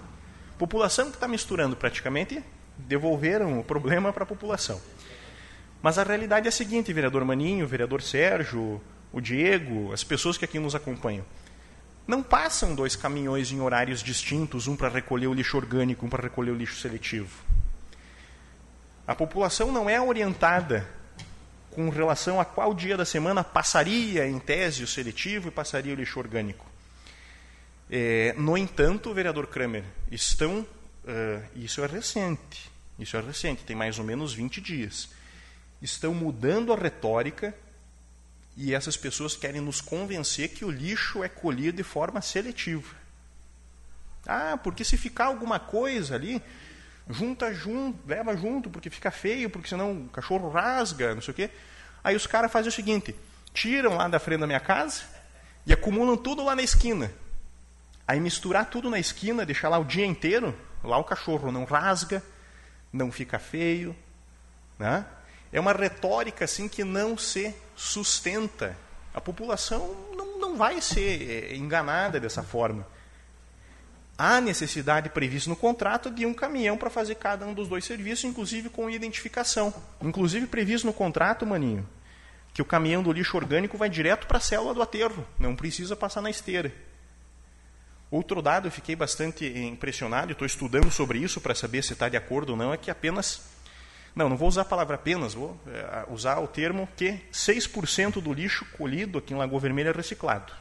População 0.58 1.10
que 1.10 1.18
está 1.18 1.28
misturando 1.28 1.76
praticamente, 1.76 2.44
devolveram 2.78 3.60
o 3.60 3.64
problema 3.64 4.14
para 4.14 4.24
a 4.24 4.28
população. 4.28 4.80
Mas 5.82 5.98
a 5.98 6.04
realidade 6.04 6.46
é 6.46 6.50
a 6.50 6.52
seguinte, 6.52 6.94
vereador 6.94 7.26
Maninho, 7.26 7.66
vereador 7.66 8.02
Sérgio, 8.02 8.80
o 9.12 9.20
Diego, 9.20 9.92
as 9.92 10.04
pessoas 10.04 10.38
que 10.38 10.46
aqui 10.46 10.60
nos 10.60 10.76
acompanham. 10.76 11.26
Não 12.06 12.22
passam 12.22 12.76
dois 12.76 12.96
caminhões 12.96 13.52
em 13.52 13.62
horários 13.62 14.04
distintos, 14.04 14.68
um 14.68 14.76
para 14.76 14.90
recolher 14.90 15.28
o 15.28 15.34
lixo 15.34 15.58
orgânico, 15.58 16.06
um 16.06 16.10
para 16.10 16.24
recolher 16.24 16.52
o 16.52 16.56
lixo 16.56 16.80
seletivo. 16.80 17.44
A 19.08 19.16
população 19.16 19.72
não 19.72 19.90
é 19.90 20.00
orientada 20.00 20.88
com 21.72 21.90
relação 21.90 22.40
a 22.40 22.46
qual 22.46 22.74
dia 22.74 22.96
da 22.96 23.06
semana 23.06 23.44
passaria, 23.44 24.28
em 24.28 24.38
tese, 24.40 24.84
o 24.84 24.88
seletivo 24.88 25.48
e 25.48 25.52
passaria 25.52 25.94
o 25.94 25.96
lixo 25.96 26.20
orgânico. 26.20 26.66
É, 27.90 28.36
no 28.38 28.58
entanto, 28.58 29.14
vereador 29.14 29.48
Kramer, 29.48 29.84
estão. 30.12 30.60
Uh, 31.04 31.44
isso 31.56 31.84
é 31.84 31.88
recente. 31.88 32.70
Isso 33.00 33.18
é 33.18 33.22
recente, 33.22 33.64
tem 33.64 33.76
mais 33.76 33.98
ou 33.98 34.06
menos 34.06 34.34
20 34.34 34.62
dias 34.62 35.10
estão 35.82 36.14
mudando 36.14 36.72
a 36.72 36.76
retórica 36.76 37.56
e 38.56 38.74
essas 38.74 38.98
pessoas 38.98 39.36
querem 39.36 39.62
nos 39.62 39.82
convencer 39.82 40.50
que 40.50 40.66
o 40.66 40.70
lixo 40.70 41.24
é 41.24 41.30
colhido 41.30 41.78
de 41.78 41.84
forma 41.84 42.22
seletiva. 42.22 42.96
Ah, 44.26 44.58
porque 44.62 44.84
se 44.84 44.98
ficar 44.98 45.26
alguma 45.26 45.60
coisa 45.60 46.16
ali, 46.16 46.42
junta 47.10 47.54
junto, 47.54 48.00
leva 48.08 48.36
junto, 48.36 48.70
porque 48.70 48.90
fica 48.90 49.10
feio, 49.10 49.50
porque 49.50 49.70
senão 49.70 50.04
o 50.04 50.10
cachorro 50.10 50.50
rasga, 50.50 51.16
não 51.16 51.22
sei 51.22 51.32
o 51.32 51.36
quê. 51.36 51.50
Aí 52.04 52.16
os 52.16 52.28
caras 52.28 52.52
fazem 52.52 52.70
o 52.70 52.74
seguinte: 52.74 53.16
tiram 53.54 53.96
lá 53.96 54.08
da 54.08 54.20
frente 54.20 54.42
da 54.42 54.48
minha 54.48 54.60
casa 54.60 55.04
e 55.66 55.74
acumulam 55.74 56.18
tudo 56.18 56.44
lá 56.44 56.56
na 56.56 56.62
esquina. 56.62 57.12
Aí 58.08 58.20
misturar 58.20 58.70
tudo 58.70 58.90
na 58.90 59.00
esquina, 59.00 59.46
deixar 59.46 59.70
lá 59.70 59.80
o 59.80 59.86
dia 59.86 60.06
inteiro, 60.06 60.56
lá 60.84 60.98
o 60.98 61.04
cachorro 61.04 61.52
não 61.52 61.64
rasga, 61.64 62.22
não 62.92 63.12
fica 63.12 63.40
feio, 63.40 63.96
né? 64.78 65.06
É 65.52 65.60
uma 65.60 65.74
retórica 65.74 66.46
assim 66.46 66.68
que 66.68 66.84
não 66.84 67.18
se 67.18 67.54
sustenta. 67.76 68.78
A 69.14 69.20
população 69.20 69.96
não, 70.16 70.40
não 70.40 70.58
vai 70.58 70.82
ser 70.82 71.52
é, 71.52 71.56
enganada 71.56 72.20
dessa 72.20 72.42
forma. 72.44 72.88
há 74.18 74.40
necessidade 74.40 75.10
prevista 75.10 75.50
no 75.50 75.56
contrato 75.56 76.12
de 76.12 76.26
um 76.26 76.34
caminhão 76.34 76.78
para 76.78 76.90
fazer 76.90 77.16
cada 77.16 77.46
um 77.46 77.54
dos 77.54 77.68
dois 77.68 77.84
serviços, 77.84 78.24
inclusive 78.26 78.70
com 78.70 78.90
identificação. 78.90 79.74
Inclusive 80.02 80.48
previsto 80.48 80.86
no 80.86 80.94
contrato, 80.94 81.46
maninho, 81.46 81.88
que 82.54 82.62
o 82.62 82.66
caminhão 82.66 83.02
do 83.02 83.12
lixo 83.12 83.36
orgânico 83.36 83.78
vai 83.78 83.90
direto 83.90 84.28
para 84.28 84.38
a 84.38 84.42
célula 84.42 84.74
do 84.74 84.82
aterro, 84.82 85.26
não 85.40 85.56
precisa 85.56 85.96
passar 85.96 86.22
na 86.22 86.30
esteira. 86.30 86.72
Outro 88.12 88.42
dado, 88.42 88.68
eu 88.68 88.72
fiquei 88.72 88.96
bastante 88.96 89.46
impressionado, 89.46 90.34
estou 90.34 90.46
estudando 90.46 90.92
sobre 90.92 91.18
isso 91.20 91.40
para 91.40 91.56
saber 91.56 91.82
se 91.82 91.94
está 91.94 92.10
de 92.10 92.18
acordo 92.18 92.52
ou 92.52 92.58
não, 92.58 92.74
é 92.74 92.78
que 92.78 92.92
apenas. 92.92 93.42
Não, 94.16 94.28
não 94.28 94.38
vou 94.38 94.48
usar 94.48 94.62
a 94.62 94.66
palavra 94.66 94.96
apenas, 94.96 95.34
vou 95.34 95.60
é, 95.68 96.06
usar 96.10 96.40
o 96.40 96.48
termo 96.48 96.88
que 96.98 97.20
6% 97.32 98.22
do 98.22 98.34
lixo 98.34 98.66
colhido 98.78 99.18
aqui 99.18 99.34
em 99.34 99.38
Lagoa 99.38 99.60
Vermelha 99.60 99.90
é 99.90 99.94
reciclado, 99.94 100.52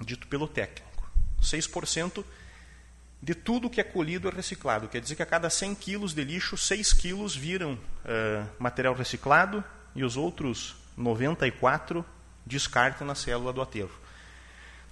dito 0.00 0.26
pelo 0.28 0.46
técnico. 0.46 1.10
6% 1.40 2.24
de 3.22 3.34
tudo 3.34 3.70
que 3.70 3.80
é 3.80 3.84
colhido 3.84 4.28
é 4.28 4.30
reciclado. 4.30 4.88
Quer 4.88 5.00
dizer 5.00 5.16
que 5.16 5.22
a 5.22 5.26
cada 5.26 5.48
100 5.48 5.74
quilos 5.74 6.12
de 6.12 6.22
lixo, 6.22 6.56
6 6.56 6.92
quilos 6.92 7.34
viram 7.34 7.74
uh, 7.74 8.46
material 8.58 8.94
reciclado 8.94 9.64
e 9.94 10.04
os 10.04 10.16
outros 10.16 10.76
94 10.96 12.04
descartam 12.44 13.06
na 13.06 13.14
célula 13.14 13.52
do 13.52 13.62
aterro 13.62 14.00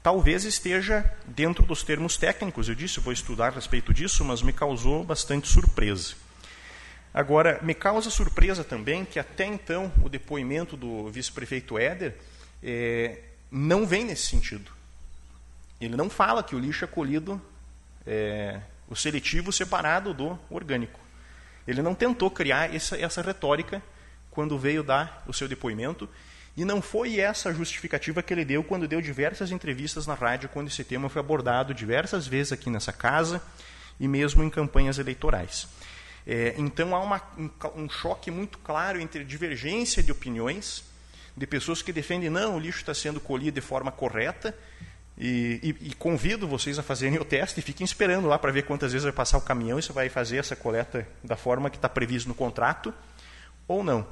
talvez 0.09 0.45
esteja 0.45 1.05
dentro 1.27 1.67
dos 1.67 1.83
termos 1.83 2.17
técnicos. 2.17 2.67
Eu 2.67 2.75
disse, 2.75 2.99
vou 2.99 3.13
estudar 3.13 3.49
a 3.49 3.57
respeito 3.57 3.93
disso, 3.93 4.25
mas 4.25 4.41
me 4.41 4.55
causou 4.55 5.05
bastante 5.05 5.49
surpresa. 5.49 6.15
Agora, 7.13 7.59
me 7.63 7.75
causa 7.75 8.11
surpresa 8.11 8.63
também 8.63 9.05
que 9.05 9.19
até 9.19 9.45
então 9.45 9.93
o 10.03 10.09
depoimento 10.09 10.77
do 10.77 11.09
vice-prefeito 11.11 11.79
Éder 11.79 12.15
é, 12.63 13.21
não 13.51 13.87
vem 13.87 14.05
nesse 14.05 14.27
sentido. 14.27 14.71
Ele 15.81 15.97
não 15.97 16.11
fala 16.11 16.43
que 16.43 16.55
o 16.55 16.59
lixo 16.59 16.85
é 16.85 16.89
colhido, 16.89 17.41
é, 18.07 18.61
o 18.89 18.97
seletivo 18.97 19.53
separado 19.53 20.13
do 20.13 20.39
orgânico. 20.51 20.99
Ele 21.67 21.83
não 21.83 21.95
tentou 21.95 22.31
criar 22.31 22.75
essa, 22.75 22.97
essa 22.97 23.23
retórica 23.23 23.83
quando 24.31 24.59
veio 24.59 24.83
dar 24.83 25.23
o 25.27 25.33
seu 25.33 25.49
depoimento 25.49 26.09
e 26.57 26.65
não 26.65 26.83
foi 26.83 27.21
essa 27.21 27.53
justificativa 27.55 28.23
que 28.23 28.35
ele 28.35 28.45
deu 28.45 28.65
quando 28.65 28.89
deu 28.89 29.01
diversas 29.01 29.53
entrevistas 29.53 30.07
na 30.07 30.15
rádio, 30.15 30.49
quando 30.49 30.69
esse 30.69 30.83
tema 30.83 31.09
foi 31.09 31.21
abordado 31.21 31.73
diversas 31.73 32.27
vezes 32.27 32.53
aqui 32.53 32.69
nessa 32.69 32.93
casa 32.93 33.41
e 34.01 34.09
mesmo 34.09 34.43
em 34.43 34.51
campanhas 34.51 34.99
eleitorais. 34.99 35.69
É, 36.31 36.55
então 36.59 36.95
há 36.95 37.01
uma, 37.01 37.23
um, 37.39 37.51
um 37.85 37.89
choque 37.89 38.31
muito 38.31 38.59
claro 38.59 39.01
entre 39.01 39.25
divergência 39.25 40.03
de 40.03 40.13
opiniões 40.13 40.85
de 41.35 41.47
pessoas 41.47 41.81
que 41.81 41.91
defendem 41.91 42.29
não, 42.29 42.57
o 42.57 42.59
lixo 42.59 42.81
está 42.81 42.93
sendo 42.93 43.19
colhido 43.19 43.55
de 43.59 43.67
forma 43.67 43.91
correta 43.91 44.55
e, 45.17 45.75
e, 45.81 45.89
e, 45.89 45.95
convido 45.95 46.47
vocês 46.47 46.79
a 46.79 46.83
fazerem 46.83 47.19
o 47.19 47.25
teste 47.25 47.61
e 47.61 47.63
fiquem 47.63 47.83
esperando 47.83 48.29
lá 48.29 48.39
para 48.39 48.53
ver 48.53 48.65
quantas 48.65 48.93
vezes 48.93 49.05
vai 49.05 49.13
passar 49.13 49.39
o 49.39 49.41
caminhão 49.41 49.79
e 49.79 49.83
se 49.83 49.91
vai 49.91 50.11
fazer 50.11 50.37
essa 50.37 50.55
coleta 50.55 51.09
da 51.25 51.35
forma 51.35 51.71
que 51.71 51.77
está 51.77 51.89
previsto 51.89 52.29
no 52.29 52.35
contrato 52.35 52.93
ou 53.67 53.83
não. 53.83 54.07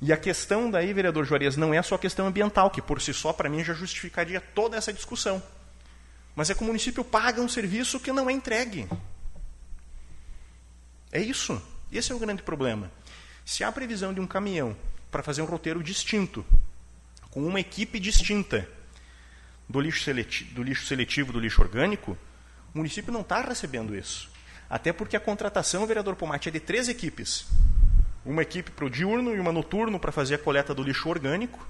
E 0.00 0.12
a 0.12 0.16
questão 0.16 0.70
daí, 0.70 0.92
vereador 0.92 1.24
Juarez, 1.24 1.56
não 1.56 1.74
é 1.74 1.82
só 1.82 1.96
a 1.96 1.98
questão 1.98 2.28
ambiental, 2.28 2.70
que 2.70 2.80
por 2.80 3.02
si 3.02 3.12
só, 3.12 3.32
para 3.32 3.48
mim, 3.48 3.64
já 3.64 3.74
justificaria 3.74 4.40
toda 4.40 4.76
essa 4.76 4.92
discussão. 4.92 5.42
Mas 6.34 6.48
é 6.48 6.54
que 6.54 6.62
o 6.62 6.66
município 6.66 7.02
paga 7.02 7.40
um 7.40 7.48
serviço 7.48 7.98
que 7.98 8.12
não 8.12 8.30
é 8.30 8.32
entregue. 8.32 8.86
É 11.12 11.20
isso. 11.20 11.60
Esse 11.90 12.12
é 12.12 12.14
o 12.14 12.18
grande 12.18 12.42
problema. 12.42 12.90
Se 13.44 13.62
há 13.62 13.70
previsão 13.70 14.12
de 14.12 14.20
um 14.20 14.26
caminhão 14.26 14.76
para 15.10 15.22
fazer 15.22 15.42
um 15.42 15.46
roteiro 15.46 15.82
distinto, 15.82 16.44
com 17.30 17.46
uma 17.46 17.60
equipe 17.60 18.00
distinta 18.00 18.68
do 19.68 19.80
lixo, 19.80 20.02
seletivo, 20.02 20.54
do 20.54 20.62
lixo 20.62 20.86
seletivo, 20.86 21.32
do 21.32 21.40
lixo 21.40 21.62
orgânico, 21.62 22.18
o 22.74 22.78
município 22.78 23.12
não 23.12 23.20
está 23.20 23.40
recebendo 23.40 23.96
isso. 23.96 24.30
Até 24.68 24.92
porque 24.92 25.16
a 25.16 25.20
contratação, 25.20 25.86
vereador 25.86 26.16
Pomate, 26.16 26.48
é 26.48 26.52
de 26.52 26.60
três 26.60 26.88
equipes 26.88 27.46
uma 28.26 28.42
equipe 28.42 28.72
para 28.72 28.84
o 28.84 28.90
diurno 28.90 29.34
e 29.34 29.38
uma 29.38 29.52
noturno 29.52 30.00
para 30.00 30.10
fazer 30.10 30.34
a 30.34 30.38
coleta 30.38 30.74
do 30.74 30.82
lixo 30.82 31.08
orgânico, 31.08 31.66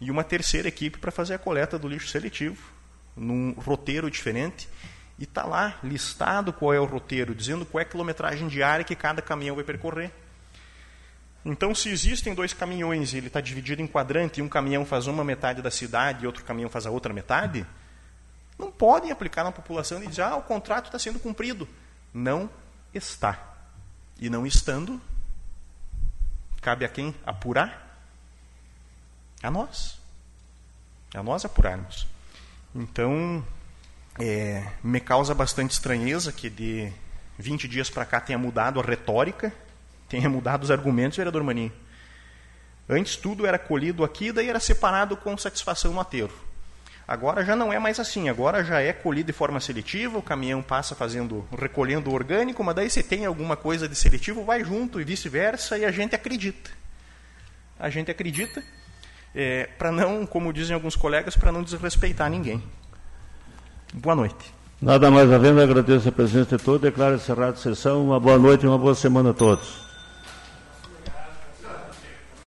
e 0.00 0.10
uma 0.10 0.24
terceira 0.24 0.66
equipe 0.66 0.98
para 0.98 1.12
fazer 1.12 1.34
a 1.34 1.38
coleta 1.38 1.78
do 1.78 1.86
lixo 1.86 2.08
seletivo, 2.08 2.72
num 3.14 3.52
roteiro 3.52 4.10
diferente. 4.10 4.68
E 5.22 5.24
está 5.24 5.44
lá 5.44 5.78
listado 5.84 6.52
qual 6.52 6.74
é 6.74 6.80
o 6.80 6.84
roteiro, 6.84 7.32
dizendo 7.32 7.64
qual 7.64 7.78
é 7.78 7.84
a 7.84 7.88
quilometragem 7.88 8.48
diária 8.48 8.84
que 8.84 8.96
cada 8.96 9.22
caminhão 9.22 9.54
vai 9.54 9.62
percorrer. 9.62 10.10
Então, 11.44 11.72
se 11.76 11.90
existem 11.90 12.34
dois 12.34 12.52
caminhões 12.52 13.12
e 13.12 13.18
ele 13.18 13.28
está 13.28 13.40
dividido 13.40 13.80
em 13.80 13.86
quadrante, 13.86 14.40
e 14.40 14.42
um 14.42 14.48
caminhão 14.48 14.84
faz 14.84 15.06
uma 15.06 15.22
metade 15.22 15.62
da 15.62 15.70
cidade 15.70 16.24
e 16.24 16.26
outro 16.26 16.42
caminhão 16.42 16.68
faz 16.68 16.86
a 16.86 16.90
outra 16.90 17.14
metade, 17.14 17.64
não 18.58 18.72
podem 18.72 19.12
aplicar 19.12 19.44
na 19.44 19.52
população 19.52 20.02
e 20.02 20.08
dizer, 20.08 20.22
ah, 20.22 20.34
o 20.34 20.42
contrato 20.42 20.86
está 20.86 20.98
sendo 20.98 21.20
cumprido. 21.20 21.68
Não 22.12 22.50
está. 22.92 23.54
E 24.18 24.28
não 24.28 24.44
estando, 24.44 25.00
cabe 26.60 26.84
a 26.84 26.88
quem 26.88 27.14
apurar? 27.24 27.96
A 29.40 29.52
nós. 29.52 30.00
A 31.14 31.22
nós 31.22 31.44
apurarmos. 31.44 32.08
Então, 32.74 33.44
é, 34.18 34.64
me 34.82 35.00
causa 35.00 35.34
bastante 35.34 35.72
estranheza 35.72 36.32
que 36.32 36.50
de 36.50 36.92
20 37.38 37.66
dias 37.66 37.88
para 37.88 38.04
cá 38.04 38.20
tenha 38.20 38.38
mudado 38.38 38.80
a 38.80 38.82
retórica, 38.82 39.52
tenha 40.08 40.28
mudado 40.28 40.64
os 40.64 40.70
argumentos, 40.70 41.16
vereador 41.16 41.42
Maninho. 41.42 41.72
Antes 42.88 43.16
tudo 43.16 43.46
era 43.46 43.58
colhido 43.58 44.04
aqui, 44.04 44.32
daí 44.32 44.48
era 44.48 44.60
separado 44.60 45.16
com 45.16 45.36
satisfação 45.38 45.92
no 45.92 46.00
aterro. 46.00 46.32
Agora 47.06 47.44
já 47.44 47.56
não 47.56 47.72
é 47.72 47.78
mais 47.78 47.98
assim, 47.98 48.28
agora 48.28 48.64
já 48.64 48.80
é 48.80 48.92
colhido 48.92 49.26
de 49.26 49.32
forma 49.32 49.60
seletiva, 49.60 50.18
o 50.18 50.22
caminhão 50.22 50.62
passa 50.62 50.94
fazendo, 50.94 51.46
recolhendo 51.58 52.10
o 52.10 52.14
orgânico, 52.14 52.62
mas 52.62 52.74
daí 52.74 52.90
se 52.90 53.02
tem 53.02 53.26
alguma 53.26 53.56
coisa 53.56 53.88
de 53.88 53.96
seletivo, 53.96 54.44
vai 54.44 54.62
junto 54.64 55.00
e 55.00 55.04
vice-versa, 55.04 55.76
e 55.78 55.84
a 55.84 55.90
gente 55.90 56.14
acredita. 56.14 56.70
A 57.78 57.90
gente 57.90 58.10
acredita, 58.10 58.62
é, 59.34 59.66
para 59.78 59.90
não, 59.90 60.24
como 60.24 60.52
dizem 60.52 60.74
alguns 60.74 60.94
colegas, 60.94 61.36
para 61.36 61.50
não 61.50 61.62
desrespeitar 61.62 62.30
ninguém. 62.30 62.62
Boa 63.92 64.16
noite. 64.16 64.54
Nada 64.80 65.10
mais 65.10 65.30
havendo, 65.30 65.60
agradeço 65.60 66.08
a 66.08 66.12
presença 66.12 66.56
de 66.56 66.64
todos, 66.64 66.80
declaro 66.80 67.16
encerrada 67.16 67.52
a 67.52 67.56
sessão, 67.56 68.02
uma 68.04 68.18
boa 68.18 68.38
noite 68.38 68.64
e 68.64 68.66
uma 68.66 68.78
boa 68.78 68.94
semana 68.94 69.30
a 69.30 69.34
todos. 69.34 69.91